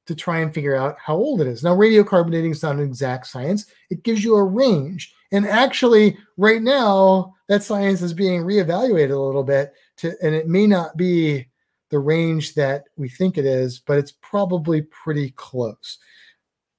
to 0.06 0.16
try 0.16 0.40
and 0.40 0.54
figure 0.54 0.76
out 0.76 0.98
how 1.00 1.16
old 1.16 1.40
it 1.40 1.48
is. 1.48 1.64
Now, 1.64 1.76
radiocarbon 1.76 2.32
dating 2.32 2.52
is 2.52 2.64
not 2.64 2.76
an 2.76 2.82
exact 2.82 3.28
science, 3.28 3.68
it 3.90 4.04
gives 4.04 4.24
you 4.24 4.36
a 4.36 4.44
range. 4.44 5.14
And 5.32 5.48
actually, 5.48 6.18
right 6.38 6.62
now, 6.62 7.34
that 7.48 7.64
science 7.64 8.02
is 8.02 8.14
being 8.14 8.42
reevaluated 8.42 9.12
a 9.12 9.18
little 9.18 9.44
bit 9.44 9.74
to, 9.98 10.14
and 10.22 10.36
it 10.36 10.48
may 10.48 10.68
not 10.68 10.98
be 10.98 11.48
the 11.90 12.00
range 12.00 12.56
that 12.56 12.86
we 12.98 13.08
think 13.08 13.38
it 13.38 13.46
is, 13.46 13.80
but 13.80 13.98
it's 13.98 14.14
probably 14.22 14.82
pretty 14.82 15.32
close. 15.32 16.00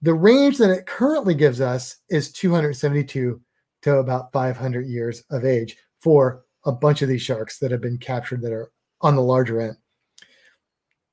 The 0.04 0.12
range 0.12 0.58
that 0.58 0.68
it 0.68 0.84
currently 0.84 1.34
gives 1.34 1.62
us 1.62 1.96
is 2.10 2.30
272 2.30 3.40
to 3.82 3.94
about 3.96 4.32
500 4.32 4.86
years 4.86 5.22
of 5.30 5.46
age 5.46 5.78
for 5.98 6.44
a 6.66 6.72
bunch 6.72 7.00
of 7.00 7.08
these 7.08 7.22
sharks 7.22 7.58
that 7.58 7.70
have 7.70 7.80
been 7.80 7.96
captured 7.96 8.42
that 8.42 8.52
are 8.52 8.70
on 9.00 9.16
the 9.16 9.22
larger 9.22 9.62
end. 9.62 9.78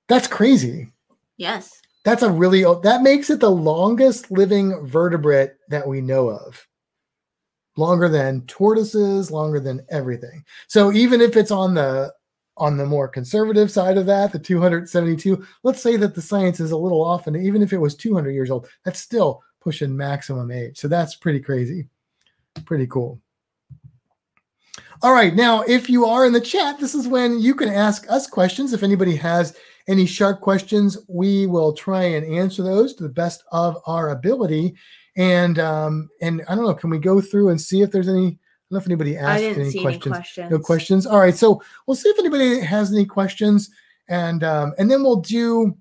That's 0.10 0.28
crazy. 0.28 0.90
Yes. 1.38 1.72
That's 2.04 2.22
a 2.22 2.30
really 2.30 2.64
that 2.84 3.02
makes 3.02 3.30
it 3.30 3.40
the 3.40 3.50
longest 3.50 4.30
living 4.30 4.86
vertebrate 4.86 5.52
that 5.70 5.88
we 5.88 6.02
know 6.02 6.28
of. 6.28 6.68
Longer 7.78 8.10
than 8.10 8.46
tortoises, 8.46 9.32
longer 9.32 9.62
than 9.62 9.86
everything. 9.90 10.44
So 10.68 10.92
even 10.92 11.22
if 11.22 11.38
it's 11.38 11.52
on 11.52 11.76
the 11.76 12.12
on 12.62 12.78
the 12.78 12.86
more 12.86 13.08
conservative 13.08 13.72
side 13.72 13.98
of 13.98 14.06
that, 14.06 14.32
the 14.32 14.38
272, 14.38 15.44
let's 15.64 15.82
say 15.82 15.98
that 15.98 16.14
the 16.14 16.22
science 16.22 16.60
is 16.60 16.70
a 16.70 16.78
little 16.78 17.04
off, 17.04 17.26
and 17.26 17.36
even 17.36 17.64
if 17.64 17.74
it 17.74 17.80
was 17.80 17.96
200 17.96 18.30
years 18.30 18.52
old, 18.52 18.70
that's 18.86 19.00
still 19.00 19.42
pushing 19.60 19.98
maximum 19.98 20.52
age. 20.52 20.78
So 20.78 20.88
that's 20.88 21.16
pretty 21.16 21.40
crazy. 21.40 21.88
Pretty 22.66 22.86
cool. 22.86 23.20
All 25.02 25.12
right, 25.12 25.34
now 25.34 25.64
if 25.64 25.90
you 25.90 26.06
are 26.06 26.28
in 26.28 26.34
the 26.34 26.40
chat, 26.40 26.80
this 26.80 26.94
is 26.94 27.08
when 27.08 27.40
you 27.40 27.56
can 27.56 27.70
ask 27.70 28.08
us 28.12 28.28
questions. 28.28 28.74
If 28.74 28.84
anybody 28.84 29.16
has 29.16 29.58
any 29.88 30.06
shark 30.06 30.40
questions, 30.40 31.00
we 31.08 31.48
will 31.48 31.74
try 31.74 32.04
and 32.04 32.24
answer 32.24 32.62
those 32.62 32.94
to 32.94 33.04
the 33.04 33.10
best 33.10 33.44
of 33.52 33.76
our 33.88 34.12
ability. 34.12 34.76
And 35.18 35.58
um, 35.58 36.12
and 36.22 36.44
I 36.48 36.54
don't 36.54 36.66
know, 36.66 36.76
can 36.76 36.92
we 36.92 37.00
go 37.00 37.22
through 37.22 37.50
and 37.50 37.60
see 37.60 37.82
if 37.82 37.90
there's 37.90 38.08
any? 38.08 38.38
Don't 38.72 38.78
know 38.78 38.80
if 38.80 38.88
anybody 38.88 39.18
asked 39.18 39.44
any 39.44 39.54
questions. 39.54 39.76
any 39.76 40.00
questions. 40.00 40.52
No 40.52 40.60
questions. 40.60 41.06
All 41.06 41.20
right, 41.20 41.36
so 41.36 41.62
we'll 41.86 41.96
see 41.96 42.08
if 42.10 42.18
anybody 42.18 42.62
has 42.62 42.94
any 42.94 43.06
questions, 43.06 43.70
and 44.08 44.44
um, 44.44 44.74
and 44.78 44.90
then 44.90 45.04
we'll 45.04 45.18
do. 45.18 45.78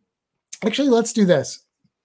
Actually, 0.64 0.88
let's 0.88 1.12
do 1.12 1.24
this 1.24 1.60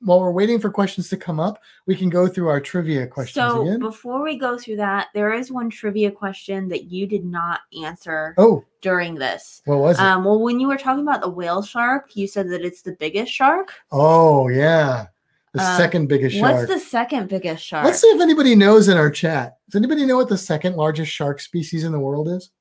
while 0.05 0.19
we're 0.19 0.31
waiting 0.31 0.59
for 0.59 0.69
questions 0.69 1.09
to 1.09 1.17
come 1.17 1.39
up, 1.39 1.61
we 1.87 1.95
can 1.95 2.09
go 2.09 2.27
through 2.27 2.47
our 2.47 2.61
trivia 2.61 3.07
questions 3.07 3.43
So 3.43 3.61
again. 3.63 3.79
before 3.79 4.23
we 4.23 4.37
go 4.37 4.57
through 4.57 4.75
that, 4.77 5.07
there 5.13 5.33
is 5.33 5.51
one 5.51 5.69
trivia 5.69 6.11
question 6.11 6.67
that 6.69 6.85
you 6.85 7.07
did 7.07 7.25
not 7.25 7.61
answer 7.83 8.35
Oh, 8.37 8.63
during 8.81 9.15
this. 9.15 9.61
what 9.65 9.79
was 9.79 9.97
it? 9.97 10.03
Um, 10.03 10.23
well, 10.25 10.39
when 10.39 10.59
you 10.59 10.67
were 10.67 10.77
talking 10.77 11.01
about 11.01 11.21
the 11.21 11.29
whale 11.29 11.63
shark, 11.63 12.15
you 12.15 12.27
said 12.27 12.49
that 12.49 12.63
it's 12.63 12.81
the 12.83 12.93
biggest 12.93 13.31
shark. 13.31 13.73
oh, 13.91 14.47
yeah. 14.49 15.07
The 15.55 15.61
uh, 15.61 15.77
second 15.77 16.07
biggest 16.07 16.41
What's 16.41 16.59
shark. 16.59 16.69
What's 16.69 16.83
the 16.83 16.89
second 16.89 17.29
biggest 17.29 17.65
shark? 17.65 17.85
Let's 17.85 18.01
see 18.01 18.07
if 18.07 18.19
anybody 18.19 18.55
knows 18.55 18.89
in 18.89 18.97
our 18.97 19.09
chat. 19.09 19.55
Does 19.69 19.75
anybody 19.75 20.05
know 20.05 20.17
what 20.17 20.27
the 20.27 20.37
second 20.37 20.75
largest 20.75 21.13
shark 21.13 21.39
species 21.39 21.85
in 21.85 21.93
the 21.93 21.99
world 21.99 22.27
is? 22.27 22.51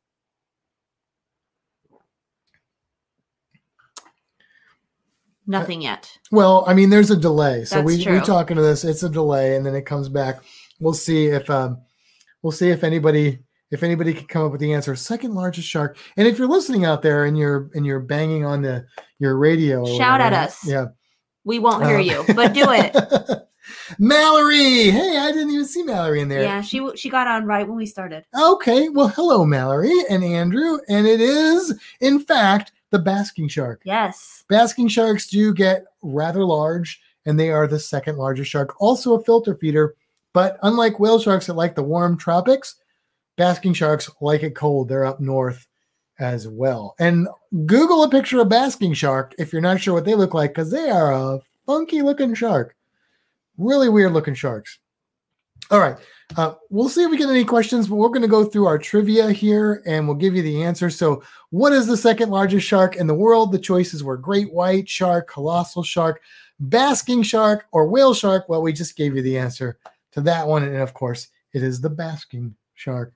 Nothing 5.45 5.83
yet. 5.83 6.17
Well, 6.31 6.65
I 6.69 6.75
mean, 6.75 6.89
there's 6.89 7.11
a 7.11 7.17
delay. 7.17 7.65
So 7.65 7.77
That's 7.77 7.87
we 7.87 7.97
we 7.97 8.05
true. 8.05 8.21
talking 8.21 8.57
to 8.57 8.63
this. 8.63 8.85
It's 8.85 9.03
a 9.03 9.11
delay, 9.11 9.57
and 9.57 9.67
then 9.67 9.75
it 9.75 9.87
comes 9.87 10.09
back. 10.09 10.41
We'll 10.79 10.95
see 10.95 11.27
if 11.27 11.51
um, 11.51 11.83
we'll 12.43 12.53
see 12.53 12.71
if 12.71 12.85
anybody 12.85 13.41
if 13.73 13.83
anybody 13.83 14.15
can 14.15 14.29
come 14.29 14.47
up 14.47 14.53
with 14.53 14.61
the 14.61 14.73
answer. 14.73 14.95
Second 14.95 15.35
largest 15.35 15.69
shark. 15.69 15.99
And 16.17 16.29
if 16.29 16.39
you're 16.39 16.49
listening 16.49 16.85
out 16.85 17.03
there 17.03 17.25
and 17.25 17.37
you're 17.37 17.71
and 17.75 17.85
you're 17.85 18.01
banging 18.01 18.45
on 18.45 18.63
the 18.63 18.87
your 19.19 19.37
radio, 19.37 19.81
or 19.81 19.99
Shout 19.99 20.21
at 20.21 20.33
us. 20.33 20.65
Yeah, 20.65 20.87
We 21.45 21.59
won't 21.59 21.85
hear 21.87 21.97
Uh, 21.99 22.01
you, 22.01 22.25
but 22.35 22.53
do 22.55 22.65
it. 22.69 22.95
Mallory. 23.99 24.91
Hey, 24.91 25.19
I 25.19 25.31
didn't 25.33 25.51
even 25.51 25.67
see 25.67 25.83
Mallory 25.83 26.21
in 26.21 26.29
there. 26.29 26.43
Yeah, 26.43 26.61
she 26.61 26.87
she 26.97 27.11
got 27.11 27.27
on 27.27 27.45
right 27.47 27.67
when 27.67 27.77
we 27.77 27.87
started. 27.87 28.25
Okay. 28.39 28.89
Well, 28.89 29.09
hello, 29.09 29.45
Mallory 29.45 29.93
and 30.11 30.25
Andrew. 30.25 30.79
And 30.89 31.07
it 31.07 31.21
is, 31.21 31.79
in 32.01 32.21
fact, 32.21 32.73
the 32.91 32.99
basking 32.99 33.49
shark. 33.49 33.83
Yes. 33.85 34.45
Basking 34.49 34.89
sharks 34.89 35.27
do 35.29 35.53
get 35.53 35.85
rather 36.03 36.45
large, 36.45 37.01
and 37.27 37.39
they 37.39 37.51
are 37.51 37.67
the 37.67 37.79
second 37.79 38.17
largest 38.17 38.51
shark, 38.51 38.75
also 38.81 39.15
a 39.15 39.23
filter 39.25 39.55
feeder. 39.55 39.95
But 40.33 40.59
unlike 40.63 40.99
whale 40.99 41.19
sharks 41.19 41.47
that 41.47 41.55
like 41.55 41.75
the 41.75 41.83
warm 41.83 42.17
tropics, 42.19 42.77
basking 43.37 43.75
sharks 43.75 44.11
like 44.21 44.43
it 44.43 44.55
cold. 44.55 44.89
They're 44.89 45.05
up 45.05 45.21
north 45.21 45.67
as 46.19 46.47
well. 46.49 46.95
And 46.99 47.29
Google 47.67 48.05
a 48.05 48.09
picture 48.09 48.41
of 48.41 48.49
basking 48.49 48.95
shark 48.95 49.35
if 49.39 49.53
you're 49.53 49.63
not 49.63 49.81
sure 49.81 49.95
what 49.95 50.05
they 50.05 50.15
look 50.15 50.35
like, 50.35 50.51
because 50.51 50.71
they 50.71 50.91
are 50.91 51.13
a 51.13 51.41
funky 51.67 52.03
looking 52.03 52.35
shark. 52.35 52.77
Really 53.59 53.89
weird 53.89 54.13
looking 54.13 54.35
sharks. 54.35 54.79
All 55.71 55.81
right. 55.81 55.97
Uh, 56.37 56.55
we'll 56.71 56.89
see 56.89 57.03
if 57.03 57.11
we 57.11 57.17
get 57.17 57.29
any 57.29 57.45
questions, 57.45 57.89
but 57.89 57.97
we're 57.97 58.09
going 58.09 58.23
to 58.23 58.29
go 58.29 58.45
through 58.45 58.67
our 58.67 58.79
trivia 58.79 59.31
here 59.31 59.83
and 59.87 60.07
we'll 60.07 60.17
give 60.17 60.35
you 60.35 60.43
the 60.43 60.63
answer. 60.63 60.91
So, 60.91 61.23
what 61.51 61.73
is 61.73 61.87
the 61.87 61.97
second 61.97 62.31
largest 62.31 62.67
shark 62.67 62.97
in 62.97 63.07
the 63.07 63.15
world? 63.15 63.53
The 63.53 63.59
choices 63.59 64.03
were 64.03 64.17
great 64.17 64.53
white 64.53 64.89
shark, 64.89 65.29
colossal 65.29 65.83
shark, 65.83 66.23
basking 66.59 67.23
shark, 67.23 67.67
or 67.73 67.87
whale 67.87 68.15
shark. 68.15 68.49
Well, 68.49 68.63
we 68.63 68.73
just 68.73 68.97
gave 68.97 69.15
you 69.15 69.23
the 69.23 69.39
answer 69.39 69.79
to 70.13 70.21
that 70.23 70.47
one. 70.47 70.65
And 70.65 70.77
of 70.77 70.95
course, 70.95 71.29
it 71.53 71.63
is 71.63 71.81
the 71.81 71.91
basking 71.91 72.55
shark. 72.75 73.13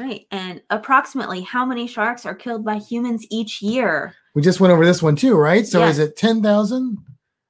Right. 0.00 0.26
And 0.30 0.62
approximately 0.70 1.42
how 1.42 1.64
many 1.66 1.86
sharks 1.86 2.24
are 2.24 2.34
killed 2.34 2.64
by 2.64 2.78
humans 2.78 3.26
each 3.30 3.60
year? 3.60 4.14
We 4.34 4.42
just 4.42 4.60
went 4.60 4.72
over 4.72 4.84
this 4.86 5.02
one 5.02 5.16
too, 5.16 5.36
right? 5.36 5.66
So, 5.66 5.80
Yes. 5.80 5.94
is 5.94 5.98
it 5.98 6.16
10,000? 6.16 6.96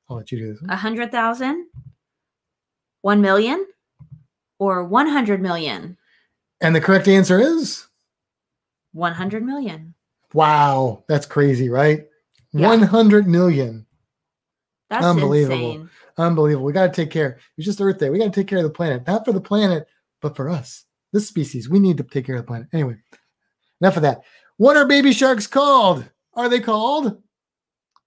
I'll 0.09 0.17
let 0.17 0.33
you 0.33 0.39
do 0.39 0.53
this. 0.53 0.61
one. 0.63 0.71
A 0.71 0.77
hundred 0.77 1.13
thousand? 1.13 1.67
One 3.03 3.21
million? 3.21 3.65
Or 4.59 4.85
one 4.85 5.07
hundred 5.07 5.41
million? 5.41 5.97
And 6.61 6.75
the 6.75 6.81
correct 6.81 7.07
answer 7.09 7.39
is 7.39 7.87
One 8.93 9.15
hundred 9.15 9.45
million. 9.45 9.95
wow, 10.35 11.05
that's 11.09 11.27
crazy, 11.27 11.69
right? 11.71 12.07
Yeah. 12.53 12.67
100 12.69 13.29
million. 13.29 13.87
That's 14.91 15.05
Unbelievable. 15.07 15.55
insane. 15.73 15.91
Unbelievable. 16.19 16.67
We 16.67 16.73
got 16.73 16.93
to 16.93 16.93
take 16.93 17.11
care. 17.13 17.39
It's 17.57 17.65
just 17.65 17.81
Earth 17.81 17.99
Day. 17.99 18.11
We 18.11 18.19
got 18.19 18.25
to 18.25 18.31
take 18.41 18.49
care 18.49 18.59
of 18.59 18.65
the 18.65 18.71
planet. 18.71 19.07
Not 19.07 19.25
for 19.25 19.33
the 19.33 19.41
planet, 19.41 19.87
but 20.21 20.35
for 20.35 20.51
us, 20.51 20.85
this 21.13 21.29
species. 21.29 21.69
We 21.69 21.79
need 21.79 21.97
to 21.99 22.03
take 22.05 22.27
care 22.27 22.37
of 22.37 22.43
the 22.43 22.47
planet. 22.47 22.69
Anyway, 22.73 22.97
enough 23.81 23.97
of 23.97 24.03
that. 24.03 24.23
What 24.57 24.77
are 24.77 24.87
baby 24.87 25.13
sharks 25.13 25.47
called? 25.47 26.05
Are 26.35 26.49
they 26.49 26.61
called? 26.61 27.23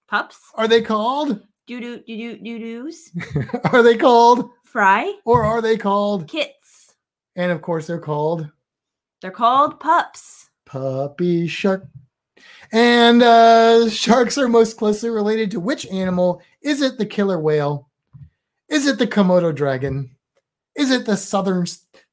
Pups? 0.08 0.38
Are 0.54 0.68
they 0.68 0.82
called? 0.82 1.40
Doo 1.66 1.80
doo 1.80 2.00
doo 2.06 2.16
doo 2.16 2.38
doo 2.38 2.58
doos? 2.58 3.10
are 3.72 3.82
they 3.82 3.96
called? 3.96 4.50
Fry? 4.64 5.14
Or 5.24 5.42
are 5.44 5.60
they 5.62 5.76
called? 5.76 6.28
Kits. 6.28 6.94
And 7.36 7.50
of 7.50 7.62
course, 7.62 7.86
they're 7.86 7.98
called 7.98 8.48
They're 9.20 9.30
called 9.30 9.80
pups. 9.80 10.50
puppy 10.66 11.46
shark. 11.48 11.86
And 12.72 13.22
uh, 13.22 13.88
sharks 13.88 14.36
are 14.38 14.48
most 14.48 14.76
closely 14.76 15.10
related 15.10 15.50
to 15.52 15.60
which 15.60 15.86
animal? 15.86 16.42
Is 16.62 16.82
it 16.82 16.98
the 16.98 17.06
killer 17.06 17.38
whale? 17.38 17.88
Is 18.68 18.86
it 18.86 18.98
the 18.98 19.06
Komodo 19.06 19.54
dragon? 19.54 20.10
Is 20.76 20.90
it 20.90 21.06
the 21.06 21.16
southern 21.16 21.66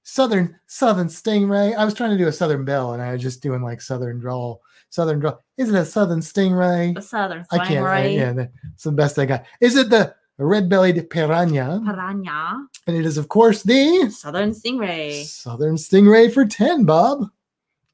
southern 0.03 0.59
southern 0.67 1.07
stingray? 1.07 1.75
I 1.75 1.85
was 1.85 1.93
trying 1.93 2.11
to 2.11 2.17
do 2.17 2.27
a 2.27 2.31
southern 2.31 2.65
Belle, 2.65 2.93
and 2.93 3.01
I 3.01 3.13
was 3.13 3.21
just 3.21 3.41
doing 3.41 3.61
like 3.61 3.81
southern 3.81 4.19
drawl, 4.19 4.61
southern 4.89 5.19
drawl. 5.19 5.39
Is 5.57 5.69
it 5.69 5.75
a 5.75 5.85
southern 5.85 6.19
stingray? 6.19 6.95
The 6.95 7.01
southern 7.01 7.45
I 7.51 7.57
can't. 7.65 7.85
I, 7.85 8.07
stingray. 8.07 8.15
yeah, 8.15 8.33
that's 8.33 8.83
the 8.83 8.91
best 8.91 9.19
I 9.19 9.25
got. 9.25 9.45
Is 9.59 9.75
it 9.75 9.89
the 9.89 10.15
red-bellied 10.37 11.09
piranha? 11.09 11.81
Piranha. 11.85 12.67
And 12.87 12.95
it 12.95 13.05
is, 13.05 13.17
of 13.17 13.27
course, 13.27 13.63
the 13.63 14.09
Southern 14.09 14.51
stingray. 14.51 15.23
Southern 15.23 15.75
Stingray 15.75 16.33
for 16.33 16.45
10, 16.45 16.85
Bob. 16.85 17.25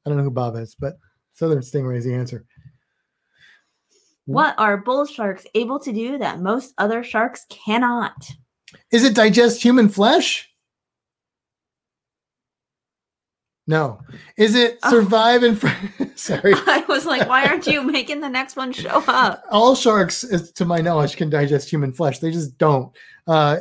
I 0.04 0.08
don't 0.08 0.16
know 0.16 0.24
who 0.24 0.30
Bob 0.30 0.56
is, 0.56 0.74
but 0.74 0.98
Southern 1.34 1.58
Stingray 1.58 1.98
is 1.98 2.04
the 2.04 2.14
answer. 2.14 2.46
What 4.24 4.54
are 4.58 4.76
bull 4.76 5.06
sharks 5.06 5.46
able 5.54 5.78
to 5.80 5.92
do 5.92 6.18
that 6.18 6.40
most 6.40 6.74
other 6.76 7.02
sharks 7.02 7.46
cannot? 7.48 8.30
Is 8.90 9.04
it 9.04 9.14
digest 9.14 9.62
human 9.62 9.88
flesh? 9.88 10.50
No. 13.68 14.00
Is 14.38 14.54
it 14.54 14.78
Oh. 14.82 14.90
survive 14.90 15.42
and 15.44 15.60
fr- 15.60 15.68
sorry? 16.16 16.54
I 16.66 16.84
was 16.88 17.04
like, 17.06 17.28
why 17.28 17.44
aren't 17.46 17.66
you 17.66 17.82
making 17.82 18.20
the 18.20 18.28
next 18.28 18.56
one 18.56 18.72
show 18.72 19.04
up? 19.06 19.44
All 19.50 19.74
sharks, 19.76 20.22
to 20.54 20.64
my 20.64 20.80
knowledge, 20.80 21.16
can 21.16 21.28
digest 21.30 21.70
human 21.70 21.92
flesh. 21.92 22.18
They 22.18 22.30
just 22.32 22.56
don't. 22.58 22.90
Uh, 23.26 23.58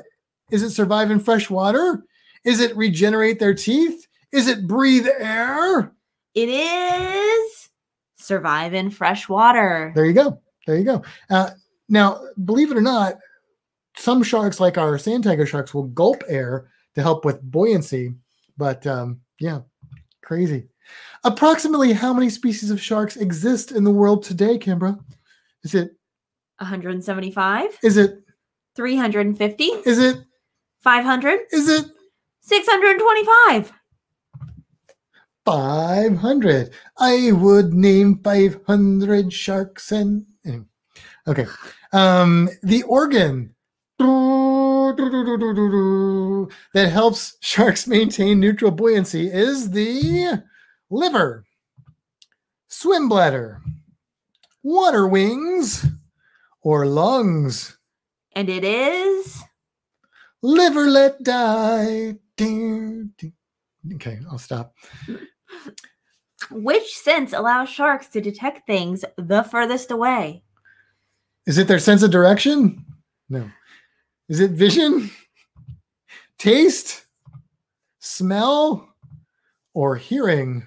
is 0.50 0.64
it 0.64 0.70
survive 0.72 1.12
in 1.12 1.20
fresh 1.20 1.50
water? 1.50 2.04
Is 2.46 2.62
it 2.62 2.76
regenerate 2.78 3.38
their 3.38 3.54
teeth? 3.54 4.08
Is 4.32 4.48
it 4.48 4.66
breathe 4.66 5.08
air? 5.20 5.92
It 6.34 6.48
is 6.50 7.70
survive 8.18 8.74
in 8.74 8.90
fresh 8.90 9.28
water. 9.28 9.92
There 9.94 10.06
you 10.06 10.14
go. 10.14 10.40
There 10.66 10.78
you 10.78 10.86
go. 10.86 11.04
Uh, 11.30 11.50
now, 11.90 12.22
believe 12.46 12.72
it 12.72 12.78
or 12.78 12.82
not, 12.82 13.16
some 13.98 14.24
sharks, 14.24 14.60
like 14.62 14.78
our 14.78 14.98
sand 14.98 15.26
tiger 15.26 15.46
sharks, 15.46 15.74
will 15.74 15.84
gulp 15.88 16.24
air 16.30 16.70
to 16.96 17.02
help 17.02 17.26
with 17.26 17.42
buoyancy. 17.42 18.14
But 18.58 18.86
um, 18.88 19.20
yeah, 19.40 19.62
crazy. 20.28 20.68
Approximately 21.24 21.94
how 21.94 22.14
many 22.14 22.30
species 22.30 22.70
of 22.70 22.82
sharks 22.82 23.16
exist 23.16 23.72
in 23.72 23.86
the 23.86 23.92
world 23.92 24.24
today, 24.24 24.60
Kimbra? 24.60 25.00
Is 25.64 25.74
it 25.74 25.92
175, 26.58 27.78
is 27.82 27.96
it 27.96 28.20
350, 28.76 29.64
is 29.64 30.00
it 30.00 30.18
500, 30.82 31.40
is 31.54 31.70
it 31.70 31.86
625. 32.42 33.72
500? 35.46 36.72
I 36.98 37.32
would 37.32 37.74
name 37.74 38.20
500 38.22 39.32
sharks 39.32 39.94
and 39.94 40.26
okay. 41.26 41.46
Um 41.94 42.50
the 42.64 42.84
organ 42.84 43.56
that 46.74 46.90
helps 46.92 47.38
sharks 47.42 47.88
maintain 47.88 48.40
neutral 48.40 48.72
buoyancy 48.72 49.28
is 49.28 49.72
the 49.72 50.42
liver, 50.90 51.46
swim 52.68 53.10
bladder, 53.10 53.62
water 54.64 55.08
wings, 55.08 55.86
or 56.62 56.86
lungs. 56.86 57.78
And 58.34 58.50
it 58.50 58.64
is 58.64 59.44
Liver 60.42 60.88
let 60.88 61.24
die. 61.24 62.16
Okay, 62.40 64.20
I'll 64.30 64.38
stop. 64.38 64.76
which 66.52 66.96
sense 66.96 67.34
allows 67.34 67.70
sharks 67.70 68.08
to 68.10 68.22
detect 68.22 68.68
things 68.68 69.04
the 69.18 69.44
furthest 69.44 69.92
away? 69.92 70.44
Is 71.48 71.58
it 71.58 71.68
their 71.68 71.80
sense 71.80 72.04
of 72.04 72.12
direction? 72.12 72.86
No. 73.30 73.50
Is 74.30 74.40
it 74.40 74.52
vision? 74.52 75.10
Taste? 76.38 77.06
Smell? 78.00 78.94
Or 79.74 79.96
hearing? 79.96 80.64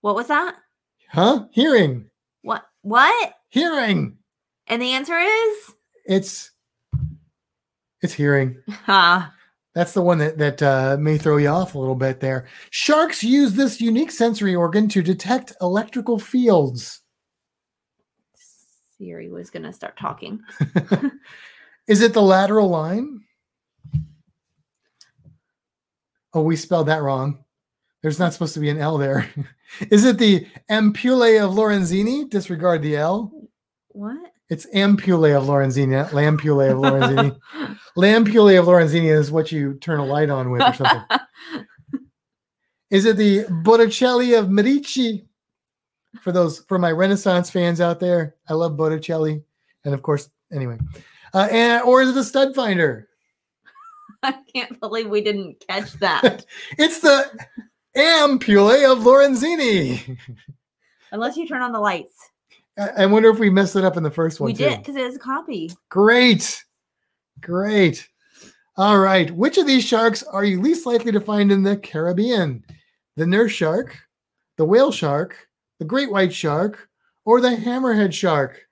What 0.00 0.14
was 0.14 0.28
that? 0.28 0.56
Huh? 1.10 1.46
Hearing. 1.52 2.10
What? 2.42 2.64
What? 2.82 3.34
Hearing. 3.50 4.18
And 4.66 4.80
the 4.80 4.92
answer 4.92 5.18
is 5.18 5.72
It's 6.06 6.50
it's 8.02 8.12
hearing. 8.14 8.56
ah, 8.88 9.32
That's 9.74 9.92
the 9.92 10.02
one 10.02 10.18
that 10.18 10.38
that 10.38 10.62
uh, 10.62 10.96
may 11.00 11.18
throw 11.18 11.38
you 11.38 11.48
off 11.48 11.74
a 11.74 11.78
little 11.78 11.94
bit 11.94 12.20
there. 12.20 12.46
Sharks 12.70 13.22
use 13.24 13.54
this 13.54 13.80
unique 13.80 14.10
sensory 14.10 14.54
organ 14.54 14.88
to 14.90 15.02
detect 15.02 15.54
electrical 15.60 16.18
fields. 16.18 17.00
Siri 18.98 19.28
was 19.30 19.50
gonna 19.50 19.72
start 19.72 19.96
talking. 19.96 20.40
Is 21.86 22.00
it 22.00 22.14
the 22.14 22.22
lateral 22.22 22.68
line? 22.68 23.20
Oh, 26.32 26.42
we 26.42 26.56
spelled 26.56 26.88
that 26.88 27.02
wrong. 27.02 27.44
There's 28.02 28.18
not 28.18 28.32
supposed 28.32 28.54
to 28.54 28.60
be 28.60 28.70
an 28.70 28.78
L 28.78 28.98
there. 28.98 29.30
Is 29.90 30.04
it 30.04 30.18
the 30.18 30.46
ampullae 30.70 31.42
of 31.42 31.52
Lorenzini? 31.52 32.28
Disregard 32.28 32.82
the 32.82 32.96
L. 32.96 33.32
What? 33.88 34.32
It's 34.50 34.66
ampullae 34.74 35.36
of 35.36 35.44
Lorenzini, 35.44 36.06
lampullae 36.10 36.70
of 36.70 36.78
Lorenzini. 36.78 37.38
lampullae 37.96 38.58
of 38.58 38.66
Lorenzini 38.66 39.10
is 39.10 39.30
what 39.30 39.50
you 39.50 39.74
turn 39.74 40.00
a 40.00 40.04
light 40.04 40.28
on 40.28 40.50
with 40.50 40.62
or 40.62 40.74
something. 40.74 41.02
Is 42.90 43.06
it 43.06 43.16
the 43.16 43.44
Botticelli 43.64 44.38
of 44.38 44.50
Medici? 44.50 45.26
For 46.20 46.30
those 46.30 46.60
for 46.60 46.78
my 46.78 46.92
Renaissance 46.92 47.50
fans 47.50 47.80
out 47.80 47.98
there, 47.98 48.36
I 48.48 48.52
love 48.52 48.76
Botticelli, 48.76 49.42
and 49.84 49.94
of 49.94 50.02
course, 50.02 50.28
anyway. 50.52 50.78
Uh, 51.34 51.48
and 51.50 51.82
or 51.82 52.00
is 52.00 52.10
it 52.10 52.14
the 52.14 52.24
stud 52.24 52.54
finder? 52.54 53.08
I 54.22 54.34
can't 54.54 54.78
believe 54.80 55.10
we 55.10 55.20
didn't 55.20 55.62
catch 55.68 55.92
that. 56.00 56.46
It's 56.78 57.00
the 57.00 57.30
ampullae 57.96 58.90
of 58.90 59.00
Lorenzini. 59.00 60.16
Unless 61.12 61.36
you 61.36 61.46
turn 61.46 61.62
on 61.62 61.72
the 61.72 61.80
lights. 61.80 62.30
I, 62.78 62.88
I 63.02 63.06
wonder 63.06 63.30
if 63.30 63.38
we 63.38 63.50
messed 63.50 63.76
it 63.76 63.84
up 63.84 63.96
in 63.96 64.02
the 64.02 64.10
first 64.10 64.40
one. 64.40 64.46
we 64.46 64.54
too. 64.54 64.68
did 64.68 64.78
because 64.78 64.96
it 64.96 65.04
was 65.04 65.16
a 65.16 65.20
copy. 65.20 65.70
Great. 65.88 66.64
Great. 67.40 68.08
All 68.76 68.98
right. 68.98 69.30
Which 69.30 69.58
of 69.58 69.66
these 69.66 69.84
sharks 69.84 70.22
are 70.22 70.44
you 70.44 70.60
least 70.60 70.86
likely 70.86 71.12
to 71.12 71.20
find 71.20 71.52
in 71.52 71.62
the 71.62 71.76
Caribbean? 71.76 72.64
The 73.16 73.26
nurse 73.26 73.52
shark, 73.52 73.96
the 74.56 74.64
whale 74.64 74.90
shark, 74.90 75.48
the 75.78 75.84
great 75.84 76.10
white 76.10 76.34
shark, 76.34 76.88
or 77.24 77.40
the 77.40 77.50
hammerhead 77.50 78.12
shark? 78.12 78.62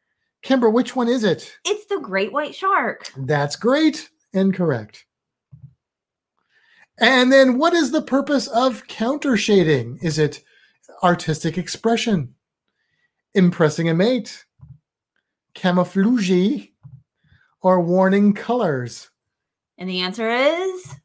Kimber, 0.42 0.68
which 0.68 0.96
one 0.96 1.08
is 1.08 1.24
it? 1.24 1.56
It's 1.64 1.86
the 1.86 2.00
great 2.00 2.32
white 2.32 2.54
shark. 2.54 3.10
That's 3.16 3.56
great 3.56 4.10
and 4.34 4.52
correct. 4.54 5.06
And 6.98 7.32
then 7.32 7.58
what 7.58 7.72
is 7.72 7.90
the 7.90 8.02
purpose 8.02 8.48
of 8.48 8.86
counter 8.86 9.36
shading? 9.36 9.98
Is 10.02 10.18
it 10.18 10.42
artistic 11.02 11.56
expression, 11.58 12.34
impressing 13.34 13.88
a 13.88 13.94
mate, 13.94 14.44
camouflage, 15.54 16.66
or 17.60 17.80
warning 17.80 18.34
colors? 18.34 19.10
And 19.78 19.88
the 19.88 20.00
answer 20.00 20.30
is 20.30 20.96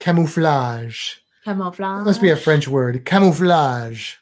Camouflage. 0.00 1.16
camouflage. 1.44 2.00
That 2.00 2.04
must 2.04 2.20
be 2.20 2.30
a 2.30 2.36
French 2.36 2.68
word. 2.68 3.04
Camouflage. 3.06 4.16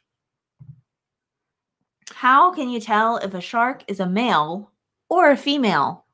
How 2.22 2.52
can 2.52 2.68
you 2.68 2.78
tell 2.78 3.16
if 3.16 3.34
a 3.34 3.40
shark 3.40 3.82
is 3.88 3.98
a 3.98 4.06
male 4.06 4.70
or 5.08 5.32
a 5.32 5.36
female? 5.36 6.04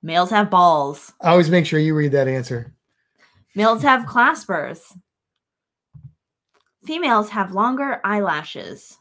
Males 0.00 0.30
have 0.30 0.48
balls. 0.48 1.12
I 1.20 1.30
always 1.30 1.50
make 1.50 1.66
sure 1.66 1.80
you 1.80 1.96
read 1.96 2.12
that 2.12 2.28
answer. 2.28 2.72
Males 3.56 3.82
have 3.82 4.06
claspers. 4.06 4.78
Females 6.84 7.30
have 7.30 7.50
longer 7.50 8.00
eyelashes. 8.04 8.96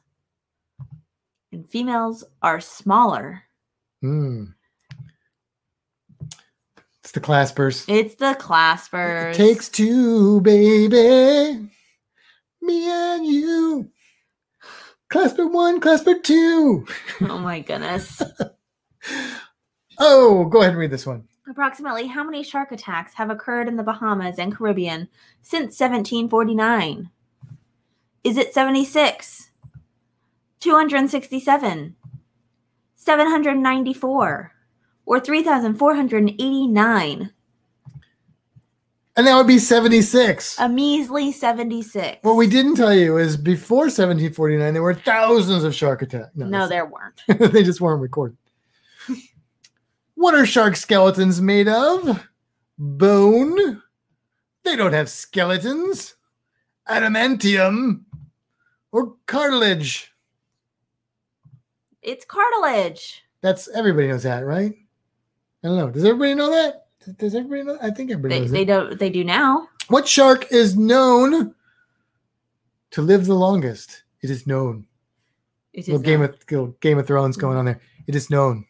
And 1.51 1.69
females 1.69 2.23
are 2.41 2.59
smaller. 2.59 3.43
Hmm. 4.01 4.45
It's 7.03 7.11
the 7.11 7.21
claspers. 7.21 7.85
It's 7.87 8.15
the 8.15 8.35
claspers. 8.39 9.35
It 9.35 9.37
Takes 9.37 9.69
two, 9.69 10.41
baby. 10.41 11.69
Me 12.63 12.89
and 12.89 13.23
you. 13.23 13.91
Clasper 15.09 15.51
one, 15.51 15.81
clasper 15.81 16.23
two. 16.23 16.85
oh 17.21 17.39
my 17.39 17.61
goodness. 17.61 18.21
Oh, 20.01 20.45
go 20.45 20.59
ahead 20.61 20.69
and 20.71 20.79
read 20.79 20.91
this 20.91 21.05
one. 21.05 21.27
Approximately 21.49 22.07
how 22.07 22.23
many 22.23 22.41
shark 22.41 22.71
attacks 22.71 23.13
have 23.15 23.29
occurred 23.29 23.67
in 23.67 23.75
the 23.75 23.83
Bahamas 23.83 24.39
and 24.39 24.55
Caribbean 24.55 25.09
since 25.41 25.77
1749? 25.77 27.09
Is 28.23 28.37
it 28.37 28.53
76? 28.53 29.51
267? 30.61 31.95
794? 32.95 34.51
Or 35.05 35.19
3,489? 35.19 37.31
And 39.19 39.27
that 39.27 39.35
would 39.35 39.47
be 39.47 39.59
76. 39.59 40.57
A 40.59 40.69
measly 40.69 41.33
76. 41.33 42.19
what 42.21 42.37
we 42.37 42.47
didn't 42.47 42.75
tell 42.75 42.93
you 42.93 43.17
is 43.17 43.35
before 43.35 43.87
1749, 43.87 44.73
there 44.73 44.81
were 44.81 44.93
thousands 44.93 45.65
of 45.65 45.75
shark 45.75 46.01
attacks. 46.01 46.29
no, 46.35 46.47
no 46.47 46.69
there 46.69 46.85
weren't. 46.85 47.21
they 47.51 47.61
just 47.61 47.81
weren't 47.81 48.01
recorded. 48.01 48.37
what 50.15 50.35
are 50.35 50.45
shark 50.45 50.77
skeletons 50.77 51.41
made 51.41 51.67
of? 51.67 52.29
Bone. 52.77 53.81
They 54.63 54.77
don't 54.77 54.93
have 54.93 55.09
skeletons. 55.09 56.15
Adamantium 56.87 58.05
or 58.93 59.15
cartilage. 59.25 60.13
It's 62.01 62.23
cartilage. 62.23 63.25
That's 63.41 63.67
everybody 63.67 64.07
knows 64.07 64.23
that, 64.23 64.45
right? 64.45 64.71
I 65.61 65.67
don't 65.67 65.77
know. 65.77 65.89
Does 65.89 66.05
everybody 66.05 66.35
know 66.35 66.51
that? 66.51 66.85
Does 67.17 67.35
everybody 67.35 67.63
know? 67.63 67.77
I 67.81 67.91
think 67.91 68.11
everybody 68.11 68.35
They, 68.35 68.41
knows 68.41 68.51
they 68.51 68.65
don't. 68.65 68.99
They 68.99 69.09
do 69.09 69.23
now. 69.23 69.67
What 69.87 70.07
shark 70.07 70.47
is 70.51 70.77
known 70.77 71.55
to 72.91 73.01
live 73.01 73.25
the 73.25 73.35
longest? 73.35 74.03
It 74.21 74.29
is 74.29 74.45
known. 74.45 74.85
It 75.73 75.79
is 75.79 75.87
little 75.87 76.01
Game 76.01 76.21
of 76.21 76.37
little 76.51 76.67
Game 76.79 76.97
of 76.97 77.07
Thrones 77.07 77.37
going 77.37 77.57
on 77.57 77.65
mm-hmm. 77.65 77.79
there. 77.79 77.81
It 78.07 78.15
is 78.15 78.29
known. 78.29 78.65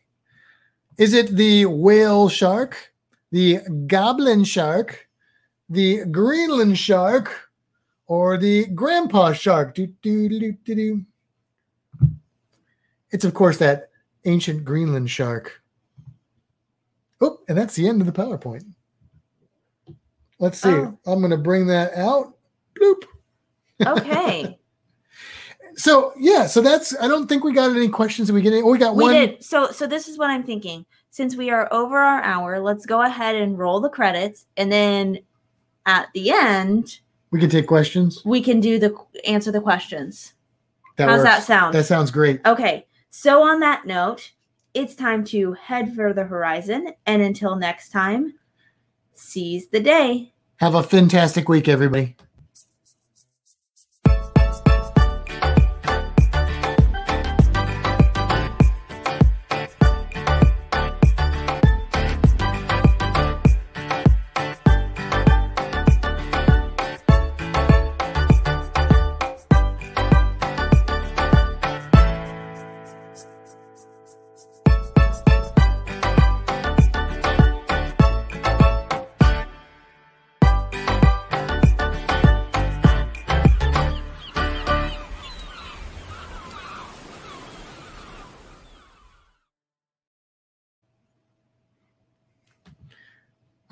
Is 0.97 1.13
it 1.13 1.35
the 1.35 1.65
whale 1.65 2.27
shark, 2.27 2.93
the 3.31 3.59
goblin 3.87 4.43
shark, 4.43 5.07
the 5.69 6.05
Greenland 6.05 6.77
shark, 6.77 7.49
or 8.07 8.37
the 8.37 8.65
grandpa 8.67 9.31
shark? 9.33 9.75
Do, 9.75 9.87
do, 10.01 10.27
do, 10.27 10.51
do, 10.51 10.75
do. 10.75 11.05
It's 13.11 13.25
of 13.25 13.33
course 13.33 13.57
that 13.57 13.89
ancient 14.25 14.65
Greenland 14.65 15.09
shark. 15.09 15.58
Oh, 17.21 17.39
and 17.47 17.57
that's 17.57 17.75
the 17.75 17.87
end 17.87 18.01
of 18.01 18.07
the 18.07 18.13
PowerPoint. 18.13 18.63
Let's 20.39 20.61
see. 20.61 20.69
Oh. 20.69 20.97
I'm 21.05 21.19
going 21.19 21.31
to 21.31 21.37
bring 21.37 21.67
that 21.67 21.93
out. 21.95 22.33
Bloop. 22.79 23.03
Okay. 23.85 24.55
So 25.75 26.11
yeah, 26.17 26.45
so 26.45 26.61
that's. 26.61 26.93
I 26.99 27.07
don't 27.07 27.27
think 27.27 27.43
we 27.45 27.53
got 27.53 27.73
any 27.73 27.87
questions. 27.87 28.29
We 28.31 28.41
get 28.41 28.51
any? 28.51 28.61
Oh, 28.61 28.71
we 28.71 28.77
got 28.77 28.95
one. 28.95 28.97
we 28.97 29.03
one. 29.05 29.13
did. 29.13 29.43
So 29.43 29.71
so 29.71 29.87
this 29.87 30.09
is 30.09 30.17
what 30.17 30.29
I'm 30.29 30.43
thinking. 30.43 30.85
Since 31.11 31.37
we 31.37 31.51
are 31.51 31.71
over 31.71 31.97
our 31.97 32.21
hour, 32.21 32.59
let's 32.59 32.85
go 32.85 33.03
ahead 33.03 33.35
and 33.35 33.57
roll 33.57 33.79
the 33.79 33.87
credits, 33.87 34.45
and 34.57 34.69
then 34.69 35.19
at 35.85 36.09
the 36.13 36.31
end 36.31 36.99
We 37.31 37.39
can 37.39 37.49
take 37.49 37.65
questions. 37.65 38.21
we 38.25 38.41
can 38.41 38.59
do 38.59 38.77
the 38.77 38.93
answer 39.25 39.53
the 39.53 39.61
questions. 39.61 40.33
That 40.97 41.07
How's 41.07 41.23
that 41.23 41.43
sound? 41.43 41.73
That 41.75 41.85
sounds 41.85 42.11
great. 42.11 42.45
Okay. 42.45 42.85
So 43.09 43.41
on 43.43 43.61
that 43.61 43.85
note, 43.85 44.33
it's 44.73 44.95
time 44.95 45.23
to 45.25 45.53
head 45.53 45.95
for 45.95 46.13
the 46.13 46.23
horizon, 46.23 46.93
and 47.05 47.21
until 47.21 47.55
next 47.55 47.89
time, 47.89 48.33
seize 49.13 49.67
the 49.69 49.79
day. 49.79 50.33
Have 50.57 50.75
a 50.75 50.83
fantastic 50.83 51.49
week, 51.49 51.67
everybody. 51.67 52.15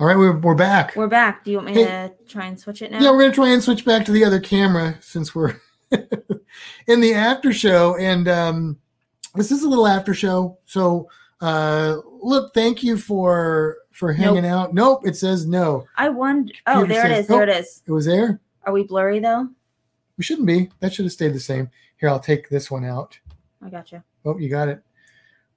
All 0.00 0.06
right, 0.06 0.16
we're, 0.16 0.36
we're 0.38 0.54
back. 0.54 0.94
We're 0.94 1.08
back. 1.08 1.42
Do 1.44 1.50
you 1.50 1.56
want 1.56 1.68
me 1.68 1.74
Hey. 1.74 1.84
to 1.84 2.12
try 2.28 2.46
and 2.46 2.58
switch 2.58 2.82
it 2.82 2.92
now? 2.92 3.00
Yeah, 3.00 3.10
we're 3.10 3.22
gonna 3.22 3.32
try 3.32 3.48
and 3.48 3.62
switch 3.62 3.84
back 3.84 4.04
to 4.06 4.12
the 4.12 4.24
other 4.24 4.38
camera 4.38 4.96
since 5.00 5.34
we're 5.34 5.60
in 6.86 7.00
the 7.00 7.14
after 7.14 7.52
show, 7.52 7.96
and 7.96 8.28
um, 8.28 8.78
this 9.34 9.50
is 9.50 9.64
a 9.64 9.68
little 9.68 9.88
after 9.88 10.14
show. 10.14 10.58
So, 10.66 11.08
uh, 11.40 11.96
look, 12.22 12.54
thank 12.54 12.82
you 12.84 12.96
for 12.96 13.78
for 13.90 14.12
hanging 14.12 14.46
out. 14.46 14.72
Nope, 14.72 15.04
it 15.04 15.16
says 15.16 15.46
no. 15.46 15.84
I 15.96 16.10
wonder. 16.10 16.52
Oh, 16.68 16.84
there 16.86 17.04
it 17.06 17.08
says- 17.10 17.20
is. 17.24 17.26
There 17.28 17.42
it 17.42 17.48
is. 17.48 17.82
It 17.86 17.90
was 17.92 18.06
there. 18.06 18.40
Are 18.64 18.72
we 18.72 18.84
blurry 18.84 19.18
though? 19.18 19.48
We 20.16 20.22
shouldn't 20.22 20.46
be. 20.46 20.70
That 20.78 20.92
should 20.92 21.06
have 21.06 21.12
stayed 21.12 21.34
the 21.34 21.40
same. 21.40 21.70
Here, 21.96 22.08
I'll 22.08 22.20
take 22.20 22.48
this 22.48 22.70
one 22.70 22.84
out. 22.84 23.18
I 23.64 23.68
got 23.68 23.90
you. 23.90 24.02
Oh, 24.24 24.38
you 24.38 24.48
got 24.48 24.68
it. 24.68 24.80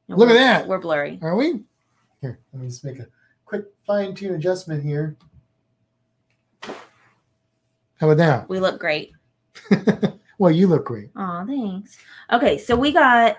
No, 0.08 0.16
Look 0.16 0.30
at 0.32 0.34
that. 0.34 0.68
We're 0.68 0.80
blurry. 0.80 1.20
Are 1.22 1.36
we? 1.36 1.62
Here, 2.22 2.40
let 2.54 2.62
me 2.64 2.68
just 2.70 2.84
make 2.84 2.98
a 3.00 3.06
quick 3.52 3.66
fine 3.86 4.16
tune 4.16 4.34
adjustment 4.36 4.82
here. 4.82 5.18
How 6.64 6.74
about 8.10 8.16
that? 8.18 8.48
We 8.50 8.62
look 8.62 8.80
great. 8.80 9.12
well, 10.38 10.52
you 10.52 10.68
look 10.68 10.86
great. 10.86 11.10
Oh, 11.18 11.44
thanks. 11.46 11.98
Okay, 12.32 12.58
so 12.58 12.78
we 12.78 12.94
got 12.94 13.36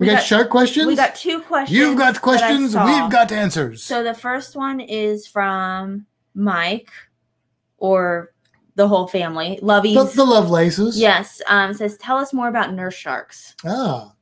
We, 0.00 0.06
We 0.06 0.12
got, 0.12 0.18
got- 0.18 0.26
shark 0.26 0.50
questions. 0.50 0.88
we 0.88 0.96
got 0.96 1.14
two 1.14 1.40
questions. 1.42 1.78
You've 1.78 1.96
got 1.96 2.20
questions. 2.20 2.74
We've 2.74 3.10
got 3.12 3.30
answers. 3.30 3.84
So 3.84 4.02
the 4.02 4.12
first 4.12 4.56
one 4.56 4.80
is 4.80 5.28
from 5.28 6.04
Mike, 6.34 6.90
or 7.78 8.32
the 8.74 8.88
whole 8.88 9.06
family. 9.06 9.60
the, 9.60 9.66
Lovies. 9.66 10.14
the 10.16 10.24
Lovelaces. 10.24 10.98
yes. 10.98 11.40
Um, 11.46 11.72
says 11.74 11.96
tell 11.98 12.16
us 12.16 12.32
more 12.32 12.48
about 12.48 12.74
nurse 12.74 12.94
sharks. 12.94 13.54
Ah. 13.64 14.14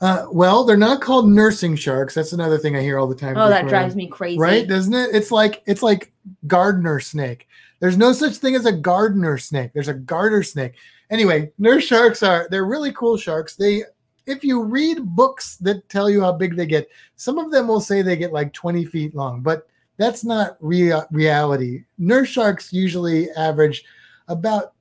Uh, 0.00 0.26
well, 0.32 0.64
they're 0.64 0.76
not 0.78 1.00
called 1.02 1.28
nursing 1.28 1.76
sharks. 1.76 2.14
That's 2.14 2.32
another 2.32 2.56
thing 2.56 2.74
I 2.76 2.80
hear 2.80 2.98
all 2.98 3.06
the 3.06 3.14
time. 3.14 3.36
Oh, 3.36 3.48
that 3.50 3.68
drives 3.68 3.94
me 3.94 4.06
crazy. 4.06 4.38
right? 4.38 4.66
Doesn't 4.66 4.94
it? 4.94 5.10
It's 5.14 5.30
like 5.30 5.62
it's 5.66 5.82
like 5.82 6.12
gardener 6.46 7.00
snake. 7.00 7.46
There's 7.80 7.96
no 7.98 8.12
such 8.12 8.36
thing 8.36 8.54
as 8.54 8.66
a 8.66 8.72
gardener 8.72 9.36
snake. 9.38 9.72
There's 9.74 9.88
a 9.88 9.94
garter 9.94 10.42
snake. 10.42 10.74
Anyway 11.10 11.50
nurse 11.58 11.84
sharks 11.84 12.22
are 12.22 12.46
they're 12.50 12.64
really 12.66 12.92
cool 12.92 13.16
sharks. 13.16 13.56
They 13.56 13.82
if 14.26 14.44
you 14.44 14.62
read 14.62 15.04
books 15.16 15.56
that 15.56 15.88
tell 15.88 16.08
you 16.08 16.20
how 16.20 16.32
big 16.32 16.56
they 16.56 16.66
get 16.66 16.88
some 17.16 17.36
of 17.38 17.50
them 17.50 17.66
will 17.68 17.80
say 17.80 18.00
they 18.00 18.16
get 18.16 18.32
like 18.32 18.52
20 18.52 18.84
feet 18.84 19.14
long 19.14 19.40
but 19.42 19.66
that's 19.96 20.24
not 20.24 20.56
rea- 20.60 21.02
reality. 21.10 21.84
Nurse 21.98 22.28
sharks 22.28 22.72
usually 22.72 23.28
average 23.32 23.84
about 24.28 24.72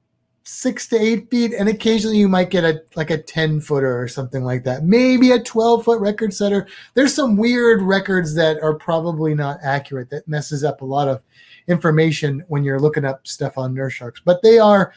six 0.43 0.87
to 0.87 0.97
eight 0.99 1.29
feet 1.29 1.53
and 1.53 1.69
occasionally 1.69 2.17
you 2.17 2.27
might 2.27 2.49
get 2.49 2.63
a 2.63 2.81
like 2.95 3.11
a 3.11 3.21
10 3.21 3.61
footer 3.61 4.01
or 4.01 4.07
something 4.07 4.43
like 4.43 4.63
that. 4.63 4.83
Maybe 4.83 5.31
a 5.31 5.41
12 5.41 5.85
foot 5.85 5.99
record 5.99 6.33
setter. 6.33 6.67
There's 6.93 7.13
some 7.13 7.37
weird 7.37 7.81
records 7.81 8.33
that 8.35 8.61
are 8.61 8.73
probably 8.73 9.35
not 9.35 9.59
accurate 9.63 10.09
that 10.09 10.27
messes 10.27 10.63
up 10.63 10.81
a 10.81 10.85
lot 10.85 11.07
of 11.07 11.21
information 11.67 12.43
when 12.47 12.63
you're 12.63 12.79
looking 12.79 13.05
up 13.05 13.27
stuff 13.27 13.57
on 13.57 13.75
nurse 13.75 13.93
sharks 13.93 14.21
but 14.25 14.41
they 14.41 14.57
are 14.57 14.91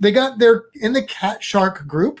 they 0.00 0.12
got 0.12 0.38
they're 0.38 0.64
in 0.74 0.92
the 0.92 1.02
cat 1.02 1.42
shark 1.42 1.86
group 1.86 2.20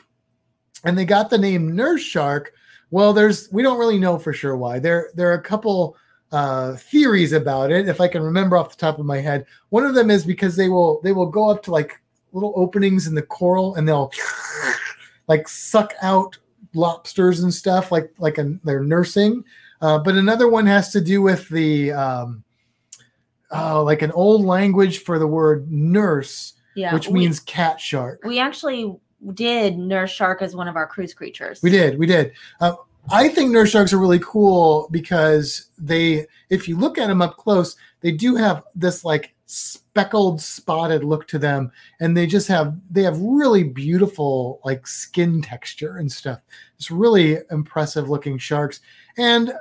and 0.84 0.96
they 0.96 1.04
got 1.04 1.30
the 1.30 1.38
name 1.38 1.74
nurse 1.74 2.02
shark. 2.02 2.52
Well 2.90 3.12
there's 3.12 3.50
we 3.52 3.62
don't 3.62 3.78
really 3.78 3.98
know 3.98 4.18
for 4.18 4.32
sure 4.32 4.56
why. 4.56 4.78
There 4.78 5.10
there 5.14 5.30
are 5.30 5.34
a 5.34 5.42
couple 5.42 5.96
uh 6.32 6.76
theories 6.76 7.32
about 7.32 7.72
it 7.72 7.88
if 7.88 8.00
i 8.00 8.06
can 8.06 8.22
remember 8.22 8.56
off 8.56 8.70
the 8.70 8.76
top 8.76 8.98
of 8.98 9.06
my 9.06 9.18
head. 9.18 9.44
One 9.70 9.84
of 9.84 9.94
them 9.94 10.10
is 10.10 10.24
because 10.24 10.56
they 10.56 10.68
will 10.68 11.00
they 11.02 11.12
will 11.12 11.26
go 11.26 11.50
up 11.50 11.62
to 11.64 11.72
like 11.72 12.00
little 12.32 12.52
openings 12.56 13.06
in 13.06 13.14
the 13.14 13.22
coral 13.22 13.74
and 13.74 13.86
they'll 13.88 14.10
like 15.28 15.48
suck 15.48 15.92
out 16.02 16.36
lobsters 16.74 17.40
and 17.40 17.52
stuff 17.52 17.90
like 17.90 18.12
like 18.18 18.38
a, 18.38 18.56
they're 18.64 18.82
nursing 18.84 19.42
uh, 19.80 19.98
but 19.98 20.14
another 20.14 20.48
one 20.48 20.66
has 20.66 20.90
to 20.92 21.00
do 21.00 21.22
with 21.22 21.48
the 21.48 21.90
um, 21.92 22.44
oh, 23.50 23.82
like 23.82 24.02
an 24.02 24.12
old 24.12 24.44
language 24.44 25.02
for 25.02 25.18
the 25.18 25.26
word 25.26 25.70
nurse 25.70 26.54
Yeah. 26.74 26.94
which 26.94 27.08
we- 27.08 27.20
means 27.20 27.40
cat 27.40 27.80
shark 27.80 28.20
we 28.24 28.38
actually 28.38 28.94
did 29.34 29.78
nurse 29.78 30.10
shark 30.10 30.40
as 30.42 30.54
one 30.56 30.68
of 30.68 30.76
our 30.76 30.86
cruise 30.86 31.12
creatures. 31.14 31.60
we 31.62 31.70
did 31.70 31.98
we 31.98 32.06
did 32.06 32.32
uh, 32.60 32.74
i 33.10 33.28
think 33.28 33.50
nurse 33.50 33.70
sharks 33.70 33.92
are 33.92 33.98
really 33.98 34.20
cool 34.20 34.88
because 34.90 35.68
they 35.78 36.26
if 36.50 36.68
you 36.68 36.76
look 36.78 36.98
at 36.98 37.08
them 37.08 37.20
up 37.20 37.36
close 37.36 37.76
they 38.00 38.12
do 38.12 38.34
have 38.36 38.62
this 38.74 39.04
like 39.04 39.34
speckled 39.50 40.40
spotted 40.40 41.02
look 41.02 41.26
to 41.26 41.38
them 41.38 41.72
and 41.98 42.16
they 42.16 42.26
just 42.26 42.46
have 42.46 42.76
they 42.90 43.02
have 43.02 43.18
really 43.18 43.64
beautiful 43.64 44.60
like 44.64 44.86
skin 44.86 45.42
texture 45.42 45.96
and 45.96 46.10
stuff 46.10 46.40
it's 46.76 46.90
really 46.90 47.38
impressive 47.50 48.08
looking 48.08 48.38
sharks 48.38 48.80
and 49.18 49.50
uh, 49.50 49.54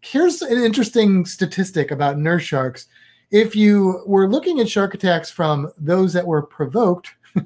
here's 0.00 0.40
an 0.42 0.62
interesting 0.62 1.24
statistic 1.24 1.90
about 1.90 2.18
nurse 2.18 2.44
sharks 2.44 2.86
if 3.32 3.56
you 3.56 4.02
were 4.06 4.28
looking 4.28 4.60
at 4.60 4.68
shark 4.68 4.94
attacks 4.94 5.30
from 5.30 5.70
those 5.78 6.12
that 6.12 6.26
were 6.26 6.42
provoked 6.42 7.10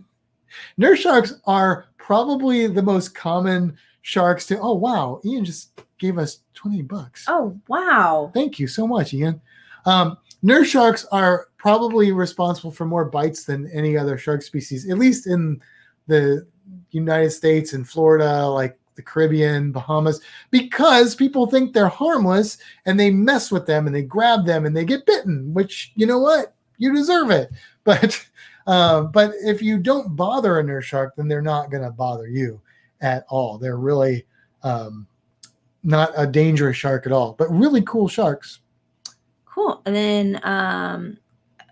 nurse 0.77 1.01
sharks 1.01 1.41
are 1.47 1.87
probably 1.97 2.67
the 2.67 2.83
most 2.83 3.15
common 3.15 3.75
sharks 4.03 4.45
to 4.45 4.59
oh 4.61 4.75
wow 4.75 5.21
ian 5.25 5.45
just 5.45 5.81
gave 5.99 6.19
us 6.19 6.41
20 6.53 6.83
bucks 6.83 7.25
Oh 7.29 7.59
wow. 7.67 8.31
Thank 8.35 8.59
you 8.59 8.67
so 8.67 8.87
much, 8.87 9.15
Ian. 9.15 9.41
Um, 9.85 10.19
nurse 10.43 10.69
sharks 10.69 11.05
are 11.13 11.49
probably 11.57 12.13
responsible 12.13 12.71
for 12.71 12.85
more 12.85 13.05
bites 13.05 13.45
than 13.45 13.71
any 13.73 13.97
other 13.97 14.19
shark 14.19 14.43
species, 14.43 14.89
at 14.91 14.99
least 14.99 15.27
in 15.27 15.61
the 16.07 16.47
United 16.91 17.31
States 17.31 17.73
and 17.73 17.89
Florida, 17.89 18.47
like 18.47 18.79
the 18.95 19.03
Caribbean, 19.03 19.73
Bahamas, 19.73 20.21
because 20.51 21.15
people 21.15 21.47
think 21.47 21.73
they're 21.73 21.89
harmless 21.89 22.59
and 22.85 22.99
they 22.99 23.11
mess 23.11 23.51
with 23.51 23.67
them 23.67 23.87
and 23.87 23.95
they 23.95 24.03
grab 24.03 24.45
them 24.45 24.67
and 24.67 24.77
they 24.77 24.85
get 24.85 25.07
bitten, 25.07 25.53
which 25.55 25.93
you 25.95 26.07
know 26.07 26.19
what? 26.19 26.55
You 26.79 26.95
deserve 26.95 27.31
it. 27.31 27.51
But 27.85 28.25
uh, 28.69 29.03
but 29.03 29.33
if 29.45 29.61
you 29.61 29.77
don't 29.77 30.15
bother 30.15 30.61
a 30.61 30.63
nurse 30.63 30.85
shark, 30.85 31.17
then 31.17 31.27
they're 31.27 31.43
not 31.43 31.69
going 31.69 31.83
to 31.83 31.91
bother 31.91 32.29
you 32.29 32.61
at 33.01 33.27
all. 33.29 33.59
They're 33.59 33.77
really 33.77 34.25
um, 34.63 35.09
not 35.83 36.13
a 36.17 36.29
dangerous 36.29 36.77
shark 36.77 37.07
at 37.07 37.13
all, 37.13 37.33
but 37.33 37.51
really 37.51 37.83
cool 37.83 38.07
sharks. 38.07 38.61
Cool. 39.53 39.83
And 39.85 39.95
then 39.95 40.41
um, 40.45 41.19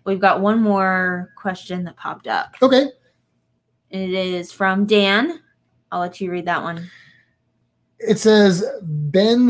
we've 0.05 0.21
got 0.21 0.41
one 0.41 0.61
more 0.61 1.33
question 1.37 1.85
that 1.85 1.97
popped 1.97 2.27
up. 2.27 2.57
Okay. 2.61 2.89
And 3.91 4.03
it 4.03 4.13
is 4.13 4.53
from 4.53 4.85
Dan. 4.85 5.41
I'll 5.91 6.01
let 6.01 6.21
you 6.21 6.31
read 6.31 6.47
that 6.47 6.63
one. 6.63 6.91
It 7.99 8.19
says 8.19 8.65
Ben 8.83 9.49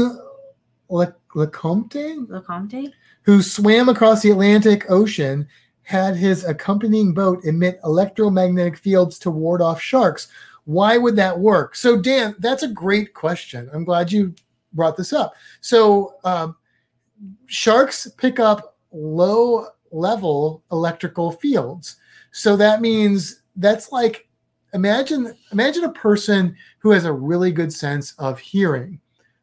Le- 0.88 1.14
Lecomte, 1.34 2.26
Lecomte? 2.28 2.92
who 3.22 3.42
swam 3.42 3.88
across 3.88 4.22
the 4.22 4.30
Atlantic 4.30 4.90
Ocean, 4.90 5.46
had 5.82 6.16
his 6.16 6.44
accompanying 6.44 7.12
boat 7.12 7.44
emit 7.44 7.80
electromagnetic 7.84 8.76
fields 8.76 9.18
to 9.18 9.30
ward 9.30 9.60
off 9.60 9.80
sharks. 9.80 10.28
Why 10.64 10.96
would 10.98 11.16
that 11.16 11.38
work? 11.38 11.74
So, 11.74 12.00
Dan, 12.00 12.36
that's 12.38 12.62
a 12.62 12.68
great 12.68 13.12
question. 13.12 13.68
I'm 13.72 13.84
glad 13.84 14.12
you 14.12 14.34
brought 14.72 14.96
this 14.96 15.12
up. 15.12 15.34
So, 15.60 16.14
um, 16.24 16.56
sharks 17.46 18.08
pick 18.16 18.40
up 18.40 18.76
low 18.92 19.66
level 19.92 20.62
electrical 20.72 21.32
fields. 21.32 21.96
So 22.32 22.56
that 22.56 22.80
means 22.80 23.42
that's 23.56 23.92
like 23.92 24.28
imagine 24.72 25.34
imagine 25.52 25.84
a 25.84 25.92
person 25.92 26.56
who 26.78 26.90
has 26.90 27.04
a 27.04 27.12
really 27.12 27.50
good 27.50 27.72
sense 27.72 28.14
of 28.18 28.38
hearing. 28.38 29.00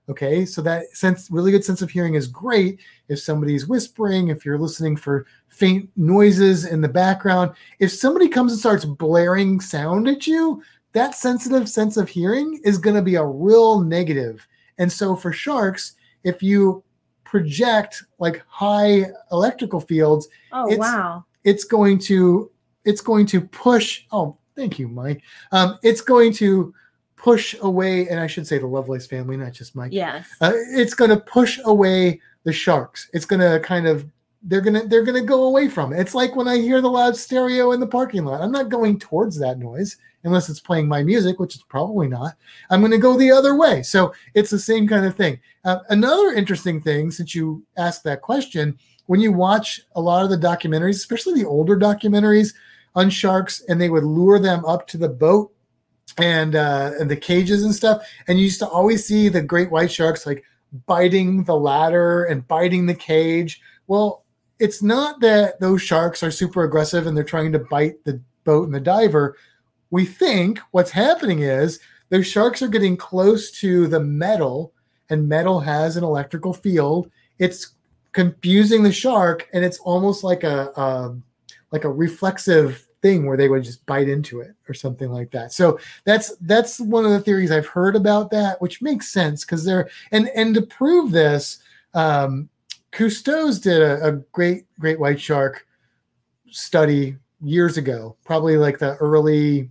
Okay, 0.10 0.46
so 0.46 0.62
that 0.62 0.86
sense 0.94 1.30
really 1.30 1.52
good 1.52 1.66
sense 1.66 1.82
of 1.82 1.92
hearing 1.92 2.16
is 2.16 2.28
great 2.28 2.80
if 3.10 3.20
somebody's 3.20 3.68
whispering, 3.68 4.30
if 4.30 4.46
you're 4.46 4.58
listening 4.58 4.96
for 4.96 5.26
faint 5.50 5.90
noises 5.98 6.66
in 6.66 6.80
the 6.80 6.88
background. 6.88 7.52
If 7.80 7.92
somebody 7.92 8.30
comes 8.30 8.54
and 8.54 8.60
starts 8.60 8.86
blaring 8.86 9.60
sound 9.60 10.08
at 10.08 10.26
you, 10.26 10.64
that 10.94 11.16
sensitive 11.16 11.68
sense 11.68 11.98
of 11.98 12.08
hearing 12.08 12.62
is 12.64 12.78
going 12.78 12.96
to 12.96 13.02
be 13.02 13.16
a 13.16 13.26
real 13.26 13.82
negative. 13.82 14.48
And 14.78 14.90
so 14.90 15.16
for 15.16 15.34
sharks, 15.34 15.94
if 16.24 16.42
you 16.42 16.84
project 17.32 18.04
like 18.20 18.42
high 18.48 19.06
electrical 19.32 19.80
fields, 19.82 20.28
Oh 20.52 20.66
It's- 20.72 20.80
wow. 20.80 21.26
it's 21.44 21.64
going 21.66 22.00
to 22.00 22.50
it's 22.86 23.02
going 23.02 23.26
to 23.28 23.42
push 23.42 24.06
oh 24.12 24.38
thank 24.56 24.80
you 24.80 24.88
mike. 24.88 25.22
Um, 25.52 25.78
it's 25.84 26.02
going 26.02 26.32
to 26.34 26.74
push 27.18 27.56
away 27.62 28.08
and 28.10 28.20
i 28.20 28.28
should 28.28 28.48
say 28.48 28.58
the 28.60 28.68
lovelace 28.68 29.06
family 29.08 29.36
not 29.38 29.52
just 29.52 29.76
mike. 29.76 29.92
Yes. 29.92 30.26
uh, 30.42 30.54
it's 30.82 30.94
going 30.94 31.10
to 31.12 31.18
push 31.20 31.60
away 31.66 32.22
the 32.44 32.54
sharks. 32.54 33.10
It's 33.14 33.26
going 33.26 33.42
to 33.42 33.60
kind 33.60 33.88
of 33.88 34.06
they're 34.44 34.62
going 34.62 34.80
to 34.82 34.88
they're 34.88 35.04
going 35.04 35.20
to 35.22 35.28
go 35.36 35.44
away 35.46 35.68
from 35.68 35.92
it. 35.92 36.00
It's 36.00 36.16
like 36.16 36.36
when 36.38 36.48
i 36.48 36.58
hear 36.58 36.80
the 36.80 36.90
loud 36.90 37.16
stereo 37.18 37.72
in 37.74 37.80
the 37.82 37.88
parking 37.88 38.24
lot. 38.24 38.40
I'm 38.42 38.52
not 38.54 38.70
going 38.70 39.00
towards 39.00 39.38
that 39.40 39.60
noise 39.60 39.98
unless 40.28 40.50
it's 40.50 40.60
playing 40.60 40.88
my 40.88 41.02
music 41.02 41.40
which 41.40 41.56
it's 41.56 41.64
probably 41.64 42.08
not 42.08 42.36
i'm 42.70 42.82
going 42.82 42.92
to 42.92 42.98
go 42.98 43.18
the 43.18 43.32
other 43.32 43.56
way. 43.56 43.84
So 43.84 44.14
it's 44.34 44.50
the 44.50 44.60
same 44.60 44.88
kind 44.88 45.06
of 45.06 45.16
thing. 45.16 45.40
Uh, 45.64 45.80
another 45.90 46.34
interesting 46.34 46.82
thing 46.82 47.12
since 47.12 47.36
you 47.36 47.64
asked 47.78 48.04
that 48.04 48.22
question 48.22 48.78
when 49.08 49.20
you 49.20 49.32
watch 49.32 49.82
a 49.96 50.02
lot 50.02 50.24
of 50.24 50.30
the 50.30 50.38
documentaries 50.38 50.96
especially 50.96 51.34
the 51.42 51.48
older 51.48 51.78
documentaries 51.78 52.54
on 52.96 53.10
sharks 53.10 53.62
and 53.68 53.80
they 53.80 53.90
would 53.90 54.04
lure 54.04 54.40
them 54.40 54.66
up 54.66 54.88
to 54.88 54.98
the 54.98 55.10
boat 55.10 55.52
and 56.18 56.56
uh 56.56 56.92
and 57.00 57.12
the 57.12 57.16
cages 57.16 57.64
and 57.64 57.76
stuff 57.76 58.08
and 58.28 58.38
you 58.38 58.46
used 58.46 58.60
to 58.60 58.68
always 58.68 59.06
see 59.06 59.30
the 59.30 59.42
great 59.42 59.72
white 59.72 59.92
sharks 59.92 60.26
like 60.26 60.44
biting 60.86 61.44
the 61.44 61.56
ladder 61.56 62.26
and 62.26 62.48
biting 62.48 62.86
the 62.86 62.96
cage. 62.96 63.62
Well 63.88 64.24
it's 64.60 64.82
not 64.82 65.20
that 65.20 65.60
those 65.60 65.82
sharks 65.82 66.24
are 66.24 66.32
super 66.32 66.64
aggressive 66.64 67.06
and 67.06 67.16
they're 67.16 67.24
trying 67.24 67.52
to 67.52 67.60
bite 67.60 68.04
the 68.06 68.20
boat 68.44 68.66
and 68.66 68.74
the 68.74 68.80
diver 68.80 69.38
we 69.90 70.06
think 70.06 70.60
what's 70.72 70.92
happening 70.92 71.40
is 71.40 71.80
those 72.10 72.28
sharks 72.28 72.62
are 72.62 72.68
getting 72.68 72.98
close 72.98 73.52
to 73.60 73.88
the 73.88 74.00
metal 74.00 74.74
and 75.10 75.28
metal 75.28 75.60
has 75.60 75.98
an 75.98 76.04
electrical 76.04 76.54
field. 76.54 77.10
It's 77.40 77.74
confusing 78.12 78.84
the 78.84 78.92
shark 78.92 79.48
and 79.54 79.64
it's 79.64 79.80
almost 79.80 80.24
like 80.24 80.44
a, 80.44 80.72
a 80.76 81.16
like 81.72 81.84
a 81.84 81.92
reflexive 81.92 82.88
thing 83.02 83.26
where 83.26 83.38
they 83.38 83.50
would 83.50 83.64
just 83.64 83.86
bite 83.86 84.10
into 84.10 84.40
it 84.40 84.56
or 84.68 84.74
something 84.74 85.12
like 85.12 85.32
that. 85.32 85.54
So 85.54 85.80
that's 86.06 86.36
that's 86.42 86.80
one 86.80 87.06
of 87.06 87.12
the 87.12 87.20
theories 87.20 87.52
i've 87.52 87.68
heard 87.68 87.96
about 87.96 88.32
that 88.32 88.62
which 88.62 88.82
makes 88.82 89.10
sense 89.10 89.46
because 89.46 89.64
they're 89.64 89.90
and 90.12 90.30
and 90.30 90.56
to 90.56 90.62
prove 90.62 91.12
this 91.12 91.60
um 91.94 92.50
cousteau's 92.92 93.60
did 93.60 93.82
a, 93.82 94.08
a 94.08 94.12
great 94.32 94.66
great 94.80 95.00
white 95.00 95.20
shark 95.20 95.66
study 96.50 97.16
years 97.42 97.78
ago 97.78 98.16
probably 98.26 98.58
like 98.58 98.80
the 98.80 98.96
early 98.96 99.70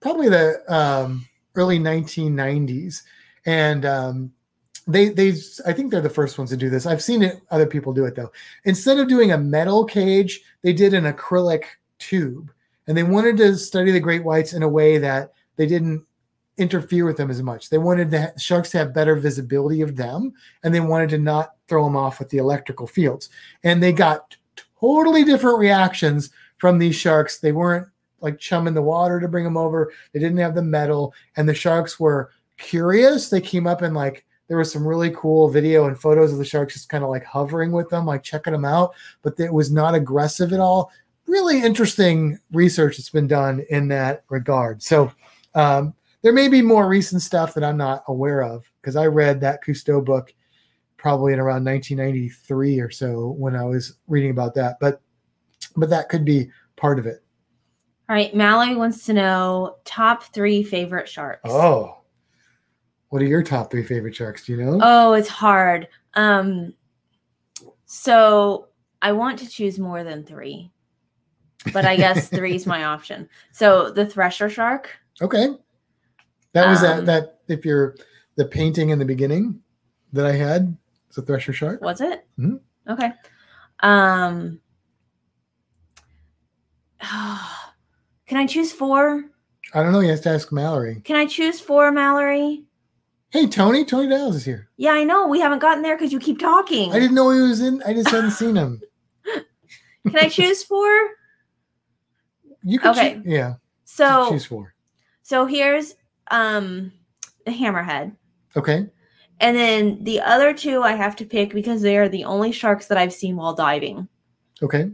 probably 0.00 0.28
the 0.28 0.60
um 0.72 1.26
early 1.54 1.78
1990s 1.78 3.02
and 3.46 3.84
um 3.84 4.32
they 4.86 5.10
they 5.10 5.34
i 5.66 5.72
think 5.72 5.90
they're 5.90 6.00
the 6.00 6.08
first 6.08 6.38
ones 6.38 6.50
to 6.50 6.56
do 6.56 6.70
this. 6.70 6.86
I've 6.86 7.02
seen 7.02 7.22
it 7.22 7.42
other 7.50 7.66
people 7.66 7.92
do 7.92 8.04
it 8.06 8.14
though. 8.14 8.32
Instead 8.64 8.98
of 8.98 9.08
doing 9.08 9.32
a 9.32 9.38
metal 9.38 9.84
cage 9.84 10.40
they 10.62 10.72
did 10.72 10.94
an 10.94 11.12
acrylic 11.12 11.64
tube. 11.98 12.50
And 12.86 12.96
they 12.96 13.02
wanted 13.02 13.36
to 13.36 13.56
study 13.56 13.90
the 13.90 14.00
great 14.00 14.24
whites 14.24 14.54
in 14.54 14.62
a 14.62 14.68
way 14.68 14.96
that 14.96 15.32
they 15.56 15.66
didn't 15.66 16.06
interfere 16.56 17.04
with 17.04 17.16
them 17.16 17.30
as 17.30 17.42
much. 17.42 17.68
They 17.68 17.78
wanted 17.78 18.10
the 18.10 18.32
sharks 18.38 18.70
to 18.70 18.78
have 18.78 18.94
better 18.94 19.14
visibility 19.14 19.82
of 19.82 19.96
them 19.96 20.32
and 20.62 20.74
they 20.74 20.80
wanted 20.80 21.10
to 21.10 21.18
not 21.18 21.54
throw 21.68 21.84
them 21.84 21.96
off 21.96 22.18
with 22.18 22.30
the 22.30 22.38
electrical 22.38 22.86
fields. 22.86 23.28
And 23.62 23.82
they 23.82 23.92
got 23.92 24.36
totally 24.80 25.24
different 25.24 25.58
reactions 25.58 26.30
from 26.56 26.78
these 26.78 26.96
sharks. 26.96 27.38
They 27.38 27.52
weren't 27.52 27.88
like 28.20 28.38
chumming 28.38 28.74
the 28.74 28.82
water 28.82 29.20
to 29.20 29.28
bring 29.28 29.44
them 29.44 29.56
over 29.56 29.92
they 30.12 30.20
didn't 30.20 30.38
have 30.38 30.54
the 30.54 30.62
metal 30.62 31.12
and 31.36 31.48
the 31.48 31.54
sharks 31.54 31.98
were 32.00 32.30
curious 32.56 33.28
they 33.28 33.40
came 33.40 33.66
up 33.66 33.82
and 33.82 33.94
like 33.94 34.24
there 34.48 34.56
was 34.56 34.72
some 34.72 34.86
really 34.86 35.10
cool 35.10 35.48
video 35.48 35.86
and 35.86 36.00
photos 36.00 36.32
of 36.32 36.38
the 36.38 36.44
sharks 36.44 36.72
just 36.72 36.88
kind 36.88 37.04
of 37.04 37.10
like 37.10 37.24
hovering 37.24 37.70
with 37.70 37.88
them, 37.90 38.06
like 38.06 38.22
checking 38.22 38.54
them 38.54 38.64
out, 38.64 38.94
but 39.22 39.38
it 39.38 39.52
was 39.52 39.70
not 39.70 39.94
aggressive 39.94 40.52
at 40.52 40.60
all. 40.60 40.90
Really 41.26 41.62
interesting 41.62 42.38
research 42.52 42.96
that's 42.96 43.10
been 43.10 43.26
done 43.26 43.64
in 43.68 43.88
that 43.88 44.24
regard. 44.30 44.82
So 44.82 45.12
um, 45.54 45.94
there 46.22 46.32
may 46.32 46.48
be 46.48 46.62
more 46.62 46.88
recent 46.88 47.20
stuff 47.20 47.52
that 47.54 47.62
I'm 47.64 47.76
not 47.76 48.02
aware 48.08 48.42
of 48.42 48.64
because 48.80 48.96
I 48.96 49.06
read 49.06 49.40
that 49.42 49.62
Cousteau 49.62 50.02
book 50.02 50.32
probably 50.96 51.34
in 51.34 51.38
around 51.38 51.64
1993 51.64 52.80
or 52.80 52.90
so 52.90 53.34
when 53.38 53.54
I 53.54 53.64
was 53.64 53.98
reading 54.08 54.30
about 54.30 54.54
that, 54.54 54.78
but 54.80 55.00
but 55.76 55.90
that 55.90 56.08
could 56.08 56.24
be 56.24 56.50
part 56.76 56.98
of 56.98 57.06
it. 57.06 57.22
All 58.08 58.16
right. 58.16 58.34
Mallory 58.34 58.74
wants 58.74 59.04
to 59.06 59.12
know 59.12 59.76
top 59.84 60.24
three 60.24 60.62
favorite 60.62 61.08
sharks. 61.08 61.42
Oh, 61.44 61.98
what 63.10 63.20
are 63.22 63.26
your 63.26 63.42
top 63.42 63.70
three 63.70 63.82
favorite 63.84 64.14
sharks? 64.14 64.44
Do 64.46 64.52
you 64.52 64.62
know? 64.64 64.78
Oh, 64.82 65.12
it's 65.12 65.28
hard. 65.28 65.88
Um, 66.14 66.72
so 67.84 68.68
I 69.02 69.12
want 69.12 69.38
to 69.40 69.48
choose 69.48 69.78
more 69.78 70.04
than 70.04 70.24
three, 70.24 70.70
but 71.72 71.84
I 71.84 71.96
guess 71.96 72.28
three 72.30 72.54
is 72.54 72.66
my 72.66 72.84
option. 72.84 73.28
So 73.52 73.90
the 73.90 74.06
thresher 74.06 74.48
shark. 74.48 74.90
Okay. 75.20 75.48
That 76.52 76.68
was 76.68 76.80
that 76.80 76.98
Um, 77.00 77.04
that 77.06 77.40
if 77.48 77.64
you're 77.66 77.94
the 78.36 78.46
painting 78.46 78.88
in 78.90 78.98
the 78.98 79.04
beginning 79.04 79.60
that 80.14 80.24
I 80.26 80.32
had, 80.32 80.76
it's 81.08 81.18
a 81.18 81.22
thresher 81.22 81.52
shark. 81.52 81.82
Was 81.82 82.00
it? 82.00 82.26
Mhm. 82.38 82.60
Okay. 82.88 83.12
Um. 83.80 84.60
Can 88.28 88.36
I 88.38 88.46
choose 88.46 88.72
four? 88.72 89.24
I 89.74 89.82
don't 89.82 89.92
know. 89.92 90.00
You 90.00 90.10
have 90.10 90.20
to 90.22 90.30
ask 90.30 90.52
Mallory. 90.52 91.00
Can 91.04 91.16
I 91.16 91.26
choose 91.26 91.60
four, 91.60 91.90
Mallory? 91.92 92.64
Hey, 93.30 93.46
Tony. 93.46 93.84
Tony 93.84 94.08
Dallas 94.08 94.36
is 94.36 94.44
here. 94.44 94.68
Yeah, 94.76 94.92
I 94.92 95.04
know. 95.04 95.26
We 95.28 95.40
haven't 95.40 95.58
gotten 95.58 95.82
there 95.82 95.96
because 95.96 96.12
you 96.12 96.18
keep 96.18 96.38
talking. 96.38 96.92
I 96.92 96.98
didn't 96.98 97.14
know 97.14 97.30
he 97.30 97.40
was 97.40 97.60
in. 97.60 97.82
I 97.84 97.92
just 97.92 98.08
hadn't 98.08 98.30
seen 98.32 98.56
him. 98.56 98.80
Can 100.06 100.16
I 100.16 100.28
choose 100.30 100.62
four? 100.62 100.88
You 102.62 102.78
can. 102.78 102.90
Okay. 102.90 103.20
yeah. 103.24 103.54
So, 103.84 104.30
choose 104.30 104.44
four. 104.44 104.74
so 105.22 105.46
here's 105.46 105.94
um 106.30 106.92
the 107.46 107.52
hammerhead, 107.52 108.14
Okay. 108.56 108.86
and 109.40 109.56
then 109.56 110.02
the 110.04 110.20
other 110.20 110.52
two 110.52 110.82
I 110.82 110.92
have 110.92 111.16
to 111.16 111.24
pick 111.24 111.54
because 111.54 111.80
they 111.80 111.96
are 111.96 112.08
the 112.08 112.24
only 112.24 112.52
sharks 112.52 112.86
that 112.88 112.98
I've 112.98 113.12
seen 113.12 113.36
while 113.36 113.54
diving: 113.54 114.06
Okay. 114.62 114.90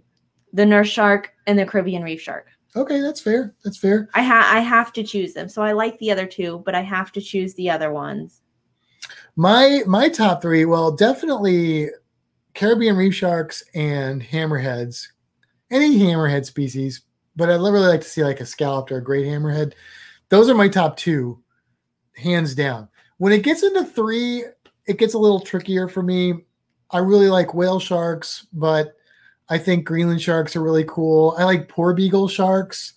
the 0.53 0.65
nurse 0.67 0.89
shark 0.89 1.33
and 1.47 1.59
the 1.59 1.67
Caribbean 1.67 2.03
reef 2.05 2.21
shark. 2.21 2.47
Okay. 2.77 3.01
That's 3.01 3.21
fair. 3.21 3.55
That's 3.65 3.77
fair. 3.77 4.09
I 4.15 4.23
ha 4.23 4.49
I 4.53 4.61
have 4.61 4.93
to 4.95 5.03
choose 5.03 5.33
them. 5.35 5.49
So 5.49 5.63
I 5.63 5.73
like 5.73 5.99
the 5.99 6.11
other 6.11 6.27
two, 6.27 6.63
but 6.65 6.75
I 6.75 6.83
have 6.83 7.13
to 7.13 7.21
choose 7.21 7.55
the 7.55 7.71
other 7.71 7.93
ones. 7.93 8.43
My 9.37 9.83
my 9.87 10.09
top 10.09 10.43
three. 10.43 10.65
Well, 10.65 10.93
definitely 10.93 11.91
Caribbean 12.55 12.97
reef 12.97 13.15
sharks 13.15 13.63
and 13.75 14.23
hammerheads. 14.23 15.09
Any 15.71 15.99
hammerhead 15.99 16.45
species, 16.45 17.03
but 17.35 17.51
I'd 17.51 17.55
really 17.61 17.81
like 17.81 18.03
to 18.03 18.09
see 18.09 18.23
like 18.23 18.41
a 18.41 18.47
scalloped 18.47 18.93
or 18.93 18.99
a 18.99 19.05
great 19.05 19.27
hammerhead. 19.27 19.73
Those 20.29 20.49
are 20.49 20.55
my 20.55 20.69
top 20.69 20.97
two, 20.97 21.43
hands 22.17 22.55
down. 22.55 22.89
When 23.19 23.33
it 23.33 23.43
gets 23.43 23.63
into 23.63 23.85
three, 23.85 24.45
it 24.87 24.99
gets 24.99 25.15
a 25.15 25.19
little 25.19 25.41
trickier 25.41 25.89
for 25.89 26.03
me. 26.03 26.35
I 26.91 26.99
really 26.99 27.29
like 27.29 27.55
whale 27.55 27.81
sharks, 27.81 28.47
but 28.53 28.95
I 29.49 29.59
think 29.59 29.85
Greenland 29.85 30.23
sharks 30.23 30.57
are 30.57 30.63
really 30.63 30.85
cool. 30.85 31.35
I 31.39 31.45
like 31.45 31.69
porbeagle 31.69 32.31
sharks. 32.31 32.95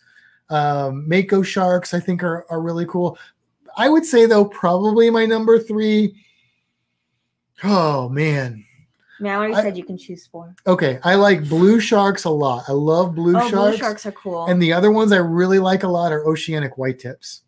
Um, 0.49 1.07
Mako 1.07 1.41
sharks, 1.41 1.93
I 1.93 1.99
think, 1.99 2.23
are, 2.23 2.45
are 2.49 2.61
really 2.61 2.85
cool. 2.85 3.17
I 3.75 3.89
would 3.89 4.05
say, 4.05 4.25
though, 4.25 4.45
probably 4.45 5.09
my 5.09 5.25
number 5.25 5.59
three. 5.59 6.15
Oh, 7.63 8.07
man. 8.09 8.63
Mallory 9.19 9.53
I- 9.53 9.61
said 9.61 9.77
you 9.77 9.83
can 9.83 9.97
choose 9.97 10.27
four. 10.27 10.55
Okay. 10.65 10.99
I 11.03 11.15
like 11.15 11.49
blue 11.49 11.79
sharks 11.79 12.23
a 12.23 12.29
lot. 12.29 12.63
I 12.67 12.71
love 12.71 13.15
blue 13.15 13.35
oh, 13.35 13.49
sharks. 13.49 13.51
blue 13.51 13.77
sharks 13.77 14.05
are 14.05 14.11
cool. 14.13 14.45
And 14.45 14.61
the 14.61 14.71
other 14.71 14.91
ones 14.91 15.11
I 15.11 15.17
really 15.17 15.59
like 15.59 15.83
a 15.83 15.87
lot 15.87 16.11
are 16.11 16.25
oceanic 16.25 16.77
white 16.77 16.99
tips. 16.99 17.41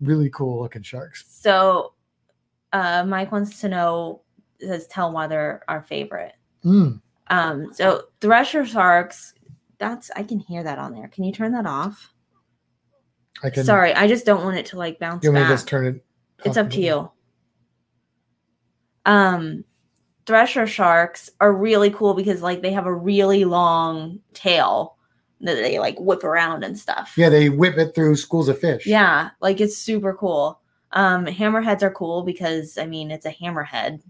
Really 0.00 0.30
cool 0.30 0.60
looking 0.60 0.82
sharks. 0.82 1.24
so, 1.28 1.94
uh, 2.72 3.04
Mike 3.06 3.30
wants 3.32 3.60
to 3.60 3.68
know 3.68 4.22
says 4.60 4.86
tell 4.86 5.12
why 5.12 5.26
they're 5.26 5.62
our 5.68 5.82
favorite. 5.82 6.34
Mm. 6.64 7.00
Um, 7.32 7.72
so 7.72 8.04
thresher 8.20 8.66
sharks. 8.66 9.32
That's 9.78 10.10
I 10.14 10.22
can 10.22 10.38
hear 10.38 10.62
that 10.62 10.78
on 10.78 10.92
there. 10.92 11.08
Can 11.08 11.24
you 11.24 11.32
turn 11.32 11.52
that 11.52 11.66
off? 11.66 12.12
I 13.42 13.48
can. 13.50 13.64
Sorry, 13.64 13.94
I 13.94 14.06
just 14.06 14.26
don't 14.26 14.44
want 14.44 14.58
it 14.58 14.66
to 14.66 14.76
like 14.76 14.98
bounce 14.98 15.24
You 15.24 15.32
want 15.32 15.44
me 15.44 15.48
to 15.48 15.54
just 15.54 15.66
turn 15.66 15.86
it? 15.86 16.04
it's 16.44 16.56
up 16.56 16.68
to 16.70 16.80
little? 16.80 17.14
you. 19.06 19.12
Um, 19.12 19.64
thresher 20.26 20.66
sharks 20.66 21.30
are 21.40 21.52
really 21.52 21.90
cool 21.90 22.14
because 22.14 22.42
like 22.42 22.60
they 22.60 22.72
have 22.72 22.86
a 22.86 22.94
really 22.94 23.44
long 23.44 24.20
tail 24.34 24.96
that 25.40 25.54
they 25.54 25.78
like 25.78 25.98
whip 25.98 26.22
around 26.24 26.64
and 26.64 26.78
stuff. 26.78 27.14
Yeah, 27.16 27.30
they 27.30 27.48
whip 27.48 27.78
it 27.78 27.94
through 27.94 28.16
schools 28.16 28.48
of 28.48 28.58
fish. 28.58 28.86
Yeah, 28.86 29.30
like 29.40 29.60
it's 29.60 29.76
super 29.76 30.12
cool. 30.14 30.60
Um, 30.92 31.24
hammerheads 31.24 31.82
are 31.82 31.90
cool 31.90 32.22
because 32.24 32.76
I 32.76 32.84
mean 32.84 33.10
it's 33.10 33.26
a 33.26 33.32
hammerhead. 33.32 34.02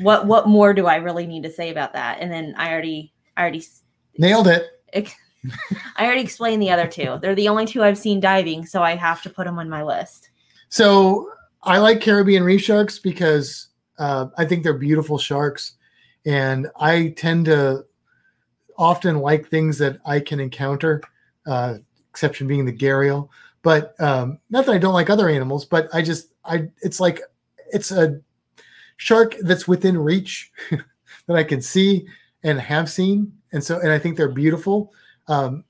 What 0.00 0.26
what 0.26 0.48
more 0.48 0.74
do 0.74 0.86
I 0.86 0.96
really 0.96 1.26
need 1.26 1.42
to 1.44 1.50
say 1.50 1.70
about 1.70 1.92
that? 1.94 2.18
And 2.20 2.32
then 2.32 2.54
I 2.56 2.72
already 2.72 3.12
I 3.36 3.42
already 3.42 3.64
nailed 4.16 4.48
it. 4.48 4.66
I 5.96 6.04
already 6.04 6.22
explained 6.22 6.62
the 6.62 6.70
other 6.70 6.86
two. 6.86 7.18
They're 7.20 7.34
the 7.34 7.48
only 7.48 7.66
two 7.66 7.82
I've 7.82 7.98
seen 7.98 8.20
diving, 8.20 8.66
so 8.66 8.82
I 8.82 8.96
have 8.96 9.22
to 9.22 9.30
put 9.30 9.44
them 9.44 9.58
on 9.58 9.68
my 9.68 9.82
list. 9.82 10.30
So 10.68 11.30
I 11.62 11.78
like 11.78 12.00
Caribbean 12.00 12.42
reef 12.42 12.62
sharks 12.62 12.98
because 12.98 13.68
uh, 13.98 14.26
I 14.36 14.44
think 14.44 14.62
they're 14.62 14.74
beautiful 14.74 15.18
sharks, 15.18 15.74
and 16.26 16.68
I 16.76 17.14
tend 17.16 17.46
to 17.46 17.84
often 18.76 19.18
like 19.18 19.48
things 19.48 19.78
that 19.78 19.98
I 20.04 20.20
can 20.20 20.40
encounter. 20.40 21.02
Uh, 21.46 21.78
exception 22.10 22.48
being 22.48 22.64
the 22.64 22.72
gharial, 22.72 23.28
but 23.62 23.94
um, 24.00 24.38
not 24.50 24.66
that 24.66 24.72
I 24.72 24.78
don't 24.78 24.92
like 24.92 25.08
other 25.08 25.28
animals, 25.28 25.64
but 25.64 25.88
I 25.94 26.02
just 26.02 26.32
I 26.44 26.68
it's 26.82 26.98
like 26.98 27.20
it's 27.72 27.92
a 27.92 28.20
shark 28.98 29.36
that's 29.40 29.66
within 29.66 29.96
reach 29.96 30.52
that 31.26 31.36
I 31.36 31.44
can 31.44 31.62
see 31.62 32.06
and 32.42 32.60
have 32.60 32.90
seen, 32.90 33.32
and 33.52 33.64
so 33.64 33.80
and 33.80 33.90
I 33.90 33.98
think 33.98 34.16
they're 34.16 34.28
beautiful. 34.28 34.92
Um, 35.26 35.64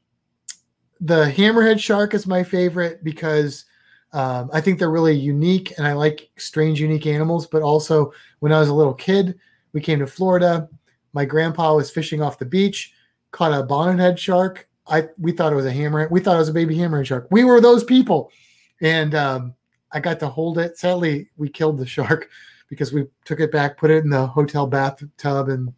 the 1.01 1.27
hammerhead 1.27 1.79
shark 1.79 2.13
is 2.15 2.27
my 2.27 2.43
favorite 2.43 3.05
because 3.05 3.65
um, 4.13 4.51
I 4.53 4.61
think 4.61 4.79
they're 4.79 4.91
really 4.91 5.17
unique, 5.17 5.73
and 5.79 5.87
I 5.87 5.93
like 5.93 6.31
strange, 6.37 6.81
unique 6.81 7.07
animals. 7.07 7.47
But 7.47 7.63
also, 7.63 8.13
when 8.41 8.53
I 8.53 8.59
was 8.59 8.69
a 8.69 8.75
little 8.75 8.95
kid, 8.95 9.39
we 9.73 9.81
came 9.81 10.01
to 10.01 10.07
Florida. 10.07 10.69
My 11.13 11.25
grandpa 11.25 11.75
was 11.75 11.91
fishing 11.91 12.21
off 12.23 12.39
the 12.39 12.45
beach, 12.47 12.93
caught 13.31 13.53
a 13.53 13.65
bonnethead 13.65 14.19
shark. 14.19 14.69
I 14.87 15.09
we 15.19 15.33
thought 15.33 15.53
it 15.53 15.57
was 15.57 15.67
a 15.67 15.73
hammerhead. 15.73 16.11
We 16.11 16.21
thought 16.21 16.37
it 16.37 16.41
was 16.41 16.49
a 16.49 16.55
baby 16.55 16.77
hammerhead 16.77 17.07
shark. 17.07 17.29
We 17.31 17.45
were 17.45 17.61
those 17.61 17.85
people, 17.85 18.33
and 18.81 19.15
um, 19.15 19.55
I 19.93 20.01
got 20.01 20.19
to 20.21 20.29
hold 20.29 20.59
it. 20.59 20.79
Sadly, 20.79 21.29
we 21.37 21.51
killed 21.51 21.79
the 21.79 21.87
shark 21.87 22.29
because 22.69 22.93
we 22.93 23.07
took 23.25 23.41
it 23.41 23.53
back, 23.53 23.77
put 23.77 23.91
it 23.91 24.05
in 24.05 24.11
the 24.11 24.27
hotel 24.27 24.67
bathtub, 24.67 25.49
and 25.49 25.73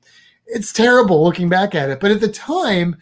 it's 0.47 0.73
terrible 0.73 1.23
looking 1.25 1.49
back 1.49 1.75
at 1.75 1.91
it. 1.91 2.01
But 2.01 2.11
at 2.11 2.21
the 2.21 2.29
time, 2.29 2.97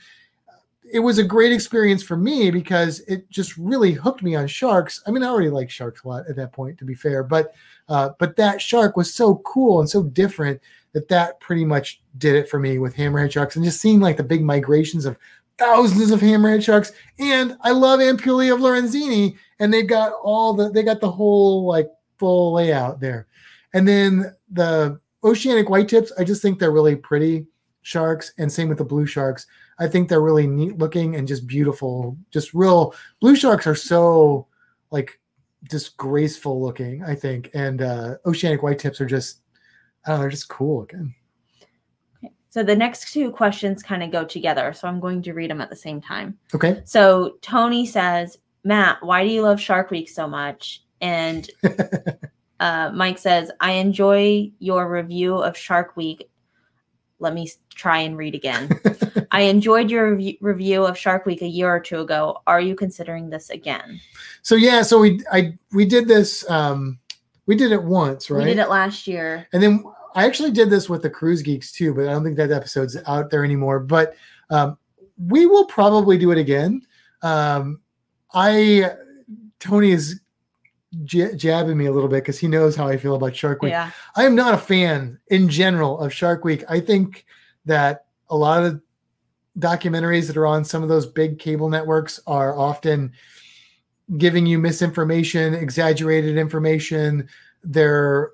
it 0.91 1.01
was 1.01 1.19
a 1.19 1.25
great 1.25 1.53
experience 1.53 2.03
for 2.03 2.17
me 2.17 2.51
because 2.51 3.01
it 3.01 3.29
just 3.31 3.57
really 3.57 3.93
hooked 3.93 4.23
me 4.23 4.35
on 4.35 4.47
sharks. 4.47 5.03
I 5.07 5.11
mean, 5.11 5.23
I 5.23 5.29
already 5.29 5.51
like 5.51 5.71
sharks 5.71 6.03
a 6.03 6.09
lot 6.09 6.29
at 6.29 6.37
that 6.37 6.53
point, 6.53 6.79
to 6.79 6.85
be 6.85 6.95
fair, 6.95 7.23
but 7.23 7.55
uh, 7.89 8.11
but 8.19 8.37
that 8.37 8.61
shark 8.61 8.97
was 8.97 9.13
so 9.13 9.37
cool 9.45 9.81
and 9.81 9.89
so 9.89 10.03
different 10.03 10.61
that 10.93 11.09
that 11.09 11.41
pretty 11.41 11.65
much 11.65 12.03
did 12.19 12.35
it 12.35 12.49
for 12.49 12.59
me 12.59 12.79
with 12.79 12.97
hammerhead 12.97 13.33
sharks 13.33 13.57
and 13.57 13.65
just 13.65 13.81
seeing 13.81 14.01
like 14.01 14.17
the 14.17 14.23
big 14.23 14.43
migrations 14.43 15.05
of 15.05 15.17
thousands 15.59 16.11
of 16.11 16.21
hammerhead 16.21 16.63
sharks. 16.63 16.93
And 17.19 17.57
I 17.63 17.73
love 17.73 18.01
Ampulla 18.01 18.53
of 18.53 18.61
Lorenzini, 18.61 19.37
and 19.59 19.73
they've 19.73 19.87
got 19.87 20.13
all 20.23 20.55
the 20.55 20.71
they 20.71 20.83
got 20.83 21.01
the 21.01 21.11
whole 21.11 21.67
like 21.67 21.89
full 22.19 22.55
layout 22.55 23.01
there. 23.01 23.27
And 23.79 23.87
then 23.87 24.35
the 24.51 24.99
oceanic 25.23 25.71
white 25.71 25.89
tips, 25.89 26.11
I 26.19 26.25
just 26.25 26.43
think 26.43 26.59
they're 26.59 26.73
really 26.73 26.97
pretty 26.97 27.47
sharks, 27.83 28.33
and 28.37 28.51
same 28.51 28.69
with 28.69 28.79
the 28.79 28.85
blue 28.85 29.07
sharks. 29.07 29.47
I 29.79 29.87
think 29.87 30.09
they're 30.09 30.21
really 30.21 30.49
neat 30.49 30.79
looking 30.79 31.15
and 31.15 31.29
just 31.29 31.47
beautiful. 31.47 32.19
Just 32.33 32.55
real 32.55 32.93
blue 33.21 33.37
sharks 33.37 33.69
are 33.69 33.77
so 33.77 34.49
like 34.91 35.21
just 35.71 35.97
graceful 35.97 36.61
looking, 36.61 37.05
I 37.05 37.15
think. 37.15 37.51
And 37.55 37.81
uh 37.81 38.17
oceanic 38.27 38.65
white 38.65 38.81
tips 38.81 39.01
are 39.01 39.07
just 39.07 39.43
I 40.05 40.09
don't 40.09 40.17
know, 40.17 40.23
they're 40.23 40.31
just 40.31 40.49
cool 40.49 40.81
looking. 40.81 41.15
Okay. 42.17 42.35
So 42.51 42.65
the 42.65 42.75
next 42.75 43.13
two 43.13 43.31
questions 43.31 43.81
kind 43.81 44.03
of 44.03 44.11
go 44.11 44.25
together. 44.25 44.73
So 44.73 44.89
I'm 44.89 44.99
going 44.99 45.23
to 45.23 45.35
read 45.35 45.51
them 45.51 45.61
at 45.61 45.71
the 45.71 45.77
same 45.77 46.01
time. 46.01 46.37
Okay. 46.53 46.83
So 46.85 47.37
Tony 47.43 47.87
says, 47.87 48.39
Matt, 48.65 48.99
why 49.03 49.23
do 49.23 49.31
you 49.31 49.43
love 49.43 49.61
Shark 49.61 49.93
Week 49.93 50.09
so 50.09 50.27
much? 50.27 50.83
And 51.01 51.49
uh, 52.61 52.91
Mike 52.95 53.19
says, 53.19 53.51
I 53.61 53.73
enjoy 53.73 54.51
your 54.59 54.91
review 54.91 55.37
of 55.37 55.57
Shark 55.57 55.97
Week 55.97 56.29
let 57.21 57.35
me 57.35 57.51
try 57.75 57.99
and 57.99 58.17
read 58.17 58.35
again. 58.35 58.71
I 59.31 59.43
enjoyed 59.43 59.91
your 59.91 60.15
rev- 60.15 60.37
review 60.41 60.85
of 60.85 60.97
Shark 60.97 61.27
Week 61.27 61.43
a 61.43 61.47
year 61.47 61.73
or 61.75 61.81
two 61.81 62.01
ago. 62.01 62.43
Are 62.47 62.61
you 62.61 62.75
considering 62.75 63.31
this 63.31 63.51
again? 63.51 64.01
So 64.43 64.55
yeah, 64.55 64.83
so 64.83 65.01
we 65.01 65.21
I 65.33 65.55
we 65.73 65.85
did 65.85 66.09
this 66.09 66.49
um 66.51 66.99
we 67.47 67.57
did 67.57 67.73
it 67.73 67.83
once, 67.83 68.31
right? 68.31 68.39
We 68.39 68.45
did 68.45 68.59
it 68.59 68.69
last 68.69 69.07
year. 69.07 69.47
And 69.53 69.63
then 69.63 69.85
I 70.15 70.27
actually 70.27 70.51
did 70.51 70.71
this 70.71 70.89
with 70.89 71.03
the 71.03 71.11
Cruise 71.11 71.43
Geeks 71.43 71.73
too, 71.73 71.95
but 71.95 72.09
I 72.09 72.13
don't 72.13 72.25
think 72.25 72.37
that 72.37 72.51
episode's 72.51 72.97
out 73.07 73.31
there 73.31 73.45
anymore, 73.45 73.81
but 73.81 74.15
um 74.51 74.79
we 75.19 75.47
will 75.47 75.67
probably 75.67 76.19
do 76.19 76.31
it 76.31 76.39
again. 76.39 76.83
Um 77.23 77.81
I 78.33 78.93
Tony 79.59 79.91
is 79.91 80.21
j- 81.05 81.35
jabbing 81.37 81.77
me 81.77 81.87
a 81.87 81.93
little 81.93 82.09
bit 82.09 82.23
because 82.23 82.39
he 82.39 82.49
knows 82.49 82.77
how 82.77 82.89
I 82.89 82.97
feel 82.97 83.15
about 83.15 83.37
Shark 83.37 83.63
Week. 83.63 83.71
Yeah. 83.71 83.91
I 84.17 84.25
am 84.25 84.35
not 84.35 84.55
a 84.55 84.59
fan 84.59 85.19
in 85.29 85.49
general 85.49 85.99
of 86.01 86.13
Shark 86.13 86.45
Week. 86.45 86.65
I 86.69 86.81
think 86.81 87.27
that 87.67 88.07
a 88.31 88.37
lot 88.37 88.65
of 88.65 88.81
documentaries 89.59 90.27
that 90.27 90.37
are 90.37 90.47
on 90.47 90.65
some 90.65 90.83
of 90.83 90.89
those 90.89 91.07
big 91.07 91.39
cable 91.39 91.69
networks 91.69 92.21
are 92.27 92.57
often 92.57 93.13
giving 94.17 94.47
you 94.47 94.59
misinformation, 94.59 95.55
exaggerated 95.55 96.37
information. 96.37 97.29
They're 97.63 98.31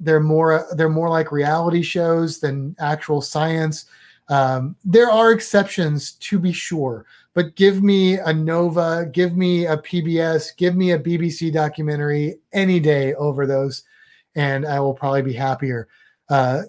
they're 0.00 0.20
more 0.20 0.66
they're 0.76 0.88
more 0.88 1.08
like 1.08 1.32
reality 1.32 1.82
shows 1.82 2.38
than 2.38 2.76
actual 2.78 3.20
science. 3.20 3.86
Um, 4.28 4.76
there 4.84 5.10
are 5.10 5.32
exceptions 5.32 6.12
to 6.12 6.38
be 6.38 6.52
sure, 6.52 7.06
but 7.34 7.54
give 7.54 7.82
me 7.82 8.18
a 8.18 8.32
Nova, 8.32 9.06
give 9.12 9.36
me 9.36 9.66
a 9.66 9.76
PBS, 9.76 10.56
give 10.56 10.74
me 10.74 10.92
a 10.92 10.98
BBC 10.98 11.52
documentary 11.52 12.38
any 12.52 12.80
day 12.80 13.14
over 13.14 13.46
those, 13.46 13.84
and 14.34 14.66
I 14.66 14.80
will 14.80 14.94
probably 14.94 15.22
be 15.22 15.32
happier. 15.32 15.88
Uh, 16.28 16.62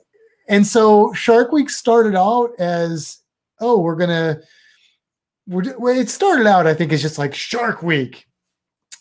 and 0.48 0.66
so 0.66 1.14
Shark 1.14 1.52
Week 1.52 1.70
started 1.70 2.16
out 2.16 2.52
as, 2.60 3.22
oh, 3.60 3.80
we're 3.80 3.96
gonna, 3.96 4.40
we're 5.48 5.96
it 5.96 6.10
started 6.10 6.46
out 6.46 6.68
I 6.68 6.76
think 6.76 6.94
as 6.94 7.02
just 7.02 7.18
like 7.18 7.34
Shark 7.34 7.82
Week, 7.82 8.28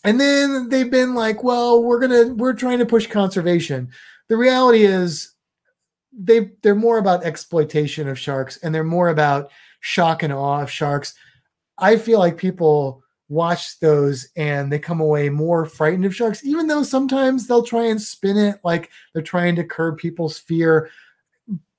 and 0.03 0.19
then 0.19 0.69
they've 0.69 0.89
been 0.89 1.13
like, 1.13 1.43
well, 1.43 1.83
we're 1.83 1.99
gonna, 1.99 2.33
we're 2.33 2.53
trying 2.53 2.79
to 2.79 2.85
push 2.85 3.07
conservation. 3.07 3.89
The 4.29 4.37
reality 4.37 4.85
is 4.85 5.33
they 6.17 6.51
they're 6.61 6.75
more 6.75 6.97
about 6.97 7.23
exploitation 7.23 8.07
of 8.07 8.19
sharks 8.19 8.57
and 8.57 8.73
they're 8.73 8.83
more 8.83 9.09
about 9.09 9.51
shock 9.79 10.23
and 10.23 10.33
awe 10.33 10.61
of 10.61 10.71
sharks. 10.71 11.13
I 11.79 11.97
feel 11.97 12.19
like 12.19 12.37
people 12.37 13.03
watch 13.29 13.79
those 13.79 14.27
and 14.35 14.71
they 14.71 14.79
come 14.79 14.99
away 14.99 15.29
more 15.29 15.65
frightened 15.65 16.05
of 16.05 16.15
sharks, 16.15 16.43
even 16.43 16.67
though 16.67 16.83
sometimes 16.83 17.47
they'll 17.47 17.63
try 17.63 17.85
and 17.85 18.01
spin 18.01 18.37
it 18.37 18.59
like 18.63 18.89
they're 19.13 19.21
trying 19.21 19.55
to 19.55 19.63
curb 19.63 19.97
people's 19.97 20.37
fear. 20.37 20.89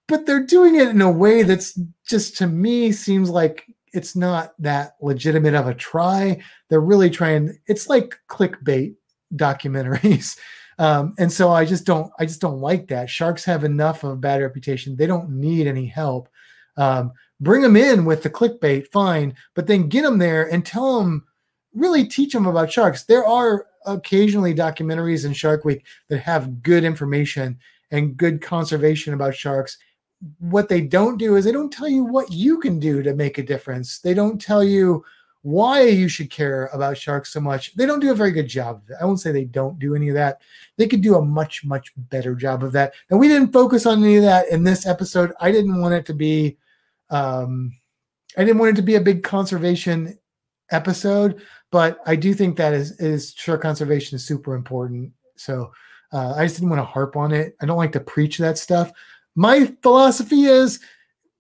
But 0.07 0.27
they're 0.27 0.47
doing 0.47 0.77
it 0.77 0.89
in 0.89 1.01
a 1.01 1.11
way 1.11 1.43
that's 1.43 1.79
just 2.07 2.37
to 2.39 2.47
me 2.47 2.93
seems 2.93 3.31
like 3.31 3.67
it's 3.93 4.15
not 4.15 4.55
that 4.61 4.97
legitimate 5.01 5.55
of 5.55 5.67
a 5.67 5.75
try. 5.75 6.41
They're 6.69 6.81
really 6.81 7.11
trying, 7.11 7.59
it's 7.67 7.89
like 7.89 8.19
clickbait 8.29 8.95
documentaries. 9.35 10.39
Um, 10.79 11.15
and 11.19 11.31
so 11.31 11.51
I 11.51 11.67
just 11.67 11.85
don't, 11.85 12.11
I 12.19 12.25
just 12.25 12.41
don't 12.41 12.59
like 12.59 12.89
that. 12.89 13.11
Sharks 13.11 13.45
have 13.45 13.65
enough 13.65 14.03
of 14.03 14.13
a 14.13 14.17
bad 14.17 14.41
reputation. 14.41 14.97
They 14.97 15.07
don't 15.07 15.29
need 15.29 15.67
any 15.67 15.85
help. 15.85 16.31
Um, 16.79 17.13
bring 17.41 17.63
them 17.63 17.77
in 17.77 18.05
with 18.05 18.23
the 18.23 18.31
clickbait, 18.31 18.89
fine, 18.89 19.35
but 19.55 19.67
then 19.67 19.89
get 19.89 20.03
them 20.03 20.19
there 20.19 20.53
and 20.53 20.65
tell 20.65 20.99
them, 20.99 21.25
really 21.75 22.07
teach 22.07 22.33
them 22.33 22.47
about 22.47 22.71
sharks. 22.71 23.05
There 23.05 23.27
are 23.27 23.67
occasionally 23.87 24.55
documentaries 24.55 25.25
in 25.25 25.33
Shark 25.33 25.65
Week 25.65 25.85
that 26.09 26.19
have 26.21 26.63
good 26.63 26.85
information 26.85 27.59
and 27.91 28.17
good 28.17 28.43
conservation 28.43 29.15
about 29.15 29.35
sharks. 29.35 29.79
What 30.39 30.69
they 30.69 30.83
don't 30.83 31.17
do 31.17 31.37
is 31.37 31.45
they 31.45 31.53
don't 31.53 31.73
tell 31.73 31.89
you 31.89 32.05
what 32.05 32.31
you 32.31 32.61
can 32.61 32.79
do 32.79 33.03
to 33.03 33.15
make 33.15 33.39
a 33.39 33.43
difference. 33.43 33.99
They 33.99 34.13
don't 34.13 34.41
tell 34.41 34.63
you 34.63 35.05
why 35.43 35.85
you 35.85 36.07
should 36.07 36.31
care 36.31 36.67
about 36.75 36.99
sharks 36.99 37.33
so 37.33 37.41
much. 37.41 37.75
They 37.75 37.87
don't 37.87 38.01
do 38.01 38.11
a 38.11 38.15
very 38.15 38.31
good 38.31 38.47
job 38.47 38.83
of 38.85 38.91
it. 38.91 38.97
I 39.01 39.07
won't 39.07 39.21
say 39.21 39.33
they 39.33 39.47
don't 39.47 39.79
do 39.79 39.95
any 39.95 40.11
of 40.11 40.15
that. 40.15 40.43
They 40.77 40.87
could 40.87 41.01
do 41.01 41.17
a 41.17 41.25
much, 41.25 41.65
much 41.65 41.95
better 41.97 42.35
job 42.35 42.63
of 42.63 42.73
that. 42.73 42.93
And 43.09 43.19
we 43.19 43.29
didn't 43.29 43.53
focus 43.53 43.87
on 43.87 44.05
any 44.05 44.17
of 44.17 44.23
that 44.25 44.49
in 44.49 44.63
this 44.63 44.87
episode. 44.87 45.33
I 45.41 45.51
didn't 45.51 45.81
want 45.81 45.95
it 45.95 46.05
to 46.07 46.15
be 46.15 46.59
um 47.11 47.73
I 48.37 48.45
didn't 48.45 48.59
want 48.59 48.71
it 48.71 48.77
to 48.77 48.83
be 48.83 48.95
a 48.95 49.01
big 49.01 49.23
conservation 49.23 50.17
episode, 50.71 51.43
but 51.73 51.99
I 52.07 52.17
do 52.17 52.33
think 52.35 52.57
that 52.57 52.73
is 52.73 52.93
is 53.01 53.35
shark 53.37 53.63
conservation 53.63 54.17
is 54.17 54.27
super 54.27 54.55
important. 54.55 55.13
So 55.37 55.73
uh, 56.13 56.35
I 56.37 56.45
just 56.45 56.57
didn't 56.57 56.71
want 56.71 56.81
to 56.81 56.85
harp 56.85 57.17
on 57.17 57.33
it. 57.33 57.57
I 57.61 57.67
don't 57.67 57.79
like 57.79 57.93
to 57.93 58.01
preach 58.01 58.39
that 58.39 58.59
stuff. 58.59 58.93
My 59.37 59.73
philosophy 59.83 60.45
is 60.45 60.81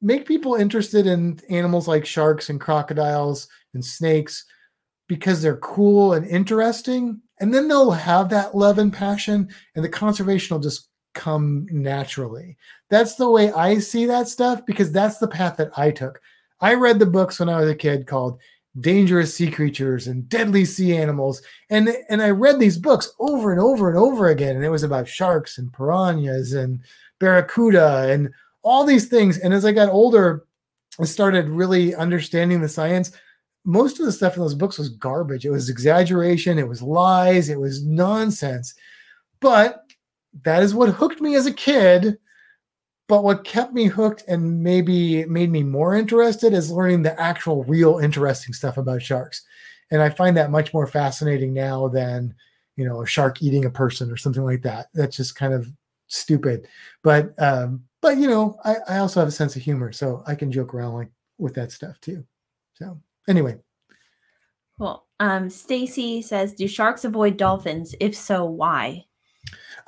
make 0.00 0.26
people 0.26 0.54
interested 0.54 1.06
in 1.06 1.40
animals 1.50 1.86
like 1.86 2.06
sharks 2.06 2.48
and 2.48 2.60
crocodiles 2.60 3.48
and 3.74 3.84
snakes 3.84 4.44
because 5.08 5.42
they're 5.42 5.58
cool 5.58 6.14
and 6.14 6.26
interesting. 6.26 7.20
And 7.40 7.52
then 7.52 7.68
they'll 7.68 7.90
have 7.90 8.28
that 8.30 8.54
love 8.54 8.78
and 8.78 8.92
passion, 8.92 9.48
and 9.74 9.84
the 9.84 9.88
conservation 9.88 10.54
will 10.54 10.62
just 10.62 10.89
come 11.14 11.66
naturally. 11.70 12.56
That's 12.88 13.14
the 13.14 13.30
way 13.30 13.52
I 13.52 13.78
see 13.78 14.06
that 14.06 14.28
stuff 14.28 14.64
because 14.66 14.92
that's 14.92 15.18
the 15.18 15.28
path 15.28 15.56
that 15.56 15.76
I 15.76 15.90
took. 15.90 16.20
I 16.60 16.74
read 16.74 16.98
the 16.98 17.06
books 17.06 17.40
when 17.40 17.48
I 17.48 17.60
was 17.60 17.70
a 17.70 17.74
kid 17.74 18.06
called 18.06 18.38
Dangerous 18.80 19.34
Sea 19.34 19.50
Creatures 19.50 20.06
and 20.06 20.28
Deadly 20.28 20.64
Sea 20.64 20.96
Animals. 20.96 21.42
And, 21.70 21.88
and 22.08 22.22
I 22.22 22.30
read 22.30 22.58
these 22.58 22.78
books 22.78 23.12
over 23.18 23.50
and 23.50 23.60
over 23.60 23.88
and 23.88 23.98
over 23.98 24.28
again. 24.28 24.56
And 24.56 24.64
it 24.64 24.70
was 24.70 24.82
about 24.82 25.08
sharks 25.08 25.58
and 25.58 25.72
piranhas 25.72 26.52
and 26.52 26.80
barracuda 27.18 28.10
and 28.10 28.30
all 28.62 28.84
these 28.84 29.08
things. 29.08 29.38
And 29.38 29.52
as 29.52 29.64
I 29.64 29.72
got 29.72 29.88
older, 29.88 30.44
I 31.00 31.04
started 31.04 31.48
really 31.48 31.94
understanding 31.94 32.60
the 32.60 32.68
science. 32.68 33.12
Most 33.64 34.00
of 34.00 34.06
the 34.06 34.12
stuff 34.12 34.36
in 34.36 34.42
those 34.42 34.54
books 34.54 34.78
was 34.78 34.88
garbage. 34.88 35.44
It 35.44 35.50
was 35.50 35.68
exaggeration, 35.68 36.58
it 36.58 36.68
was 36.68 36.82
lies, 36.82 37.48
it 37.48 37.60
was 37.60 37.84
nonsense. 37.84 38.74
But 39.40 39.84
that 40.42 40.62
is 40.62 40.74
what 40.74 40.90
hooked 40.90 41.20
me 41.20 41.34
as 41.34 41.46
a 41.46 41.52
kid. 41.52 42.18
But 43.08 43.24
what 43.24 43.44
kept 43.44 43.72
me 43.72 43.86
hooked 43.86 44.22
and 44.28 44.62
maybe 44.62 45.24
made 45.24 45.50
me 45.50 45.64
more 45.64 45.96
interested 45.96 46.52
is 46.52 46.70
learning 46.70 47.02
the 47.02 47.20
actual, 47.20 47.64
real, 47.64 47.98
interesting 47.98 48.54
stuff 48.54 48.76
about 48.78 49.02
sharks. 49.02 49.42
And 49.90 50.00
I 50.00 50.10
find 50.10 50.36
that 50.36 50.52
much 50.52 50.72
more 50.72 50.86
fascinating 50.86 51.52
now 51.52 51.88
than, 51.88 52.34
you 52.76 52.84
know, 52.84 53.02
a 53.02 53.06
shark 53.06 53.42
eating 53.42 53.64
a 53.64 53.70
person 53.70 54.12
or 54.12 54.16
something 54.16 54.44
like 54.44 54.62
that. 54.62 54.88
That's 54.94 55.16
just 55.16 55.34
kind 55.34 55.52
of 55.52 55.68
stupid. 56.06 56.68
But, 57.02 57.34
um, 57.42 57.82
but 58.00 58.16
you 58.16 58.28
know, 58.28 58.56
I, 58.64 58.76
I 58.88 58.98
also 58.98 59.20
have 59.20 59.28
a 59.28 59.32
sense 59.32 59.56
of 59.56 59.62
humor, 59.62 59.92
so 59.92 60.22
I 60.26 60.34
can 60.36 60.52
joke 60.52 60.72
around 60.72 60.94
like 60.94 61.10
with 61.38 61.54
that 61.54 61.72
stuff 61.72 62.00
too. 62.00 62.24
So 62.74 62.98
anyway, 63.28 63.58
Well, 64.78 65.06
um, 65.20 65.50
Stacy 65.50 66.22
says, 66.22 66.54
"Do 66.54 66.66
sharks 66.66 67.04
avoid 67.04 67.36
dolphins? 67.36 67.94
If 68.00 68.16
so, 68.16 68.44
why?" 68.44 69.06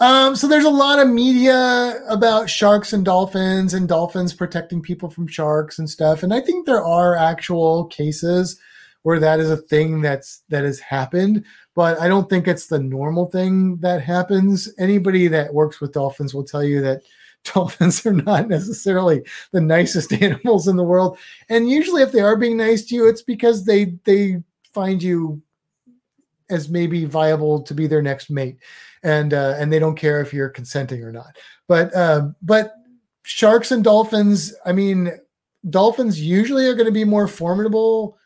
Um, 0.00 0.34
so 0.36 0.48
there's 0.48 0.64
a 0.64 0.70
lot 0.70 0.98
of 0.98 1.08
media 1.08 2.00
about 2.08 2.50
sharks 2.50 2.92
and 2.92 3.04
dolphins 3.04 3.74
and 3.74 3.88
dolphins 3.88 4.32
protecting 4.32 4.82
people 4.82 5.10
from 5.10 5.26
sharks 5.26 5.78
and 5.78 5.88
stuff. 5.88 6.22
And 6.22 6.32
I 6.32 6.40
think 6.40 6.66
there 6.66 6.84
are 6.84 7.16
actual 7.16 7.86
cases 7.86 8.58
where 9.02 9.18
that 9.18 9.40
is 9.40 9.50
a 9.50 9.56
thing 9.56 10.00
that's 10.00 10.42
that 10.48 10.64
has 10.64 10.78
happened, 10.78 11.44
but 11.74 12.00
I 12.00 12.08
don't 12.08 12.30
think 12.30 12.46
it's 12.46 12.66
the 12.66 12.78
normal 12.78 13.26
thing 13.26 13.76
that 13.78 14.02
happens. 14.02 14.72
Anybody 14.78 15.28
that 15.28 15.54
works 15.54 15.80
with 15.80 15.92
dolphins 15.92 16.34
will 16.34 16.44
tell 16.44 16.64
you 16.64 16.80
that 16.82 17.02
dolphins 17.54 18.06
are 18.06 18.12
not 18.12 18.48
necessarily 18.48 19.22
the 19.50 19.60
nicest 19.60 20.12
animals 20.22 20.68
in 20.68 20.76
the 20.76 20.84
world. 20.84 21.18
And 21.48 21.68
usually 21.68 22.02
if 22.02 22.12
they 22.12 22.20
are 22.20 22.36
being 22.36 22.56
nice 22.56 22.84
to 22.86 22.94
you, 22.94 23.08
it's 23.08 23.22
because 23.22 23.64
they 23.64 23.96
they 24.04 24.42
find 24.72 25.02
you 25.02 25.42
as 26.50 26.68
maybe 26.68 27.04
viable 27.04 27.62
to 27.62 27.74
be 27.74 27.86
their 27.86 28.02
next 28.02 28.30
mate 28.30 28.58
and 29.02 29.34
uh, 29.34 29.54
and 29.58 29.72
they 29.72 29.78
don't 29.78 29.96
care 29.96 30.20
if 30.20 30.32
you're 30.32 30.48
consenting 30.48 31.02
or 31.02 31.12
not. 31.12 31.36
But 31.68 31.94
uh, 31.94 32.28
but 32.40 32.74
sharks 33.24 33.70
and 33.70 33.84
dolphins, 33.84 34.54
I 34.64 34.72
mean, 34.72 35.12
dolphins 35.68 36.20
usually 36.20 36.66
are 36.66 36.74
going 36.74 36.86
to 36.86 36.92
be 36.92 37.04
more 37.04 37.28
formidable 37.28 38.18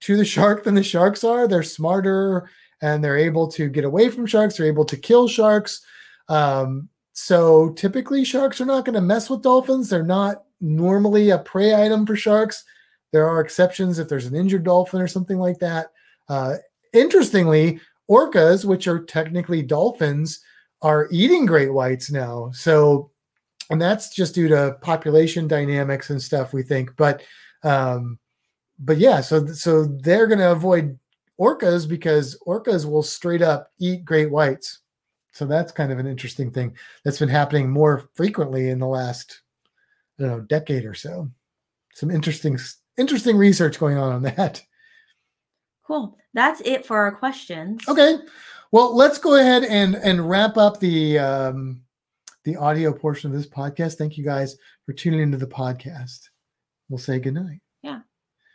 to 0.00 0.16
the 0.16 0.24
shark 0.24 0.64
than 0.64 0.74
the 0.74 0.82
sharks 0.82 1.24
are. 1.24 1.46
They're 1.46 1.62
smarter 1.62 2.50
and 2.80 3.02
they're 3.02 3.18
able 3.18 3.48
to 3.52 3.68
get 3.68 3.84
away 3.84 4.08
from 4.08 4.26
sharks. 4.26 4.56
They're 4.56 4.66
able 4.66 4.84
to 4.86 4.96
kill 4.96 5.28
sharks. 5.28 5.82
Um, 6.28 6.88
so 7.12 7.70
typically, 7.70 8.24
sharks 8.24 8.60
are 8.60 8.66
not 8.66 8.84
going 8.84 8.94
to 8.94 9.00
mess 9.00 9.30
with 9.30 9.42
dolphins. 9.42 9.88
They're 9.88 10.02
not 10.02 10.44
normally 10.60 11.30
a 11.30 11.38
prey 11.38 11.74
item 11.74 12.06
for 12.06 12.16
sharks. 12.16 12.64
There 13.12 13.28
are 13.28 13.40
exceptions 13.40 13.98
if 13.98 14.08
there's 14.08 14.26
an 14.26 14.34
injured 14.34 14.64
dolphin 14.64 15.00
or 15.00 15.08
something 15.08 15.38
like 15.38 15.58
that. 15.58 15.88
Uh, 16.28 16.56
interestingly, 16.92 17.80
orcas, 18.10 18.64
which 18.64 18.86
are 18.86 19.04
technically 19.04 19.62
dolphins, 19.62 20.40
are 20.82 21.08
eating 21.10 21.46
great 21.46 21.72
whites 21.72 22.10
now. 22.10 22.50
So, 22.52 23.10
and 23.70 23.80
that's 23.80 24.14
just 24.14 24.34
due 24.34 24.48
to 24.48 24.76
population 24.80 25.48
dynamics 25.48 26.10
and 26.10 26.20
stuff. 26.20 26.52
We 26.52 26.62
think, 26.62 26.90
but, 26.96 27.22
um, 27.62 28.18
but 28.78 28.98
yeah, 28.98 29.20
so 29.20 29.46
so 29.46 29.84
they're 29.84 30.26
going 30.26 30.40
to 30.40 30.50
avoid 30.50 30.98
orcas 31.40 31.88
because 31.88 32.38
orcas 32.46 32.84
will 32.84 33.02
straight 33.02 33.42
up 33.42 33.70
eat 33.78 34.04
great 34.04 34.30
whites. 34.30 34.80
So 35.32 35.46
that's 35.46 35.72
kind 35.72 35.90
of 35.90 35.98
an 35.98 36.06
interesting 36.06 36.50
thing 36.50 36.76
that's 37.04 37.18
been 37.18 37.28
happening 37.28 37.70
more 37.70 38.08
frequently 38.14 38.68
in 38.68 38.78
the 38.78 38.86
last, 38.86 39.40
I 40.18 40.24
don't 40.24 40.30
know, 40.30 40.40
decade 40.40 40.84
or 40.84 40.94
so. 40.94 41.30
Some 41.94 42.10
interesting 42.10 42.58
interesting 42.98 43.36
research 43.36 43.78
going 43.78 43.96
on 43.96 44.12
on 44.12 44.22
that. 44.22 44.62
Cool. 45.86 46.16
That's 46.34 46.60
it 46.64 46.86
for 46.86 46.96
our 46.96 47.12
questions. 47.12 47.82
Okay. 47.88 48.18
Well, 48.70 48.96
let's 48.96 49.18
go 49.18 49.34
ahead 49.34 49.64
and 49.64 49.96
and 49.96 50.28
wrap 50.28 50.56
up 50.56 50.80
the 50.80 51.18
um, 51.18 51.82
the 52.44 52.56
audio 52.56 52.92
portion 52.92 53.30
of 53.30 53.36
this 53.36 53.48
podcast. 53.48 53.96
Thank 53.96 54.16
you 54.16 54.24
guys 54.24 54.56
for 54.86 54.92
tuning 54.92 55.20
into 55.20 55.36
the 55.36 55.46
podcast. 55.46 56.20
We'll 56.88 56.98
say 56.98 57.18
goodnight. 57.18 57.60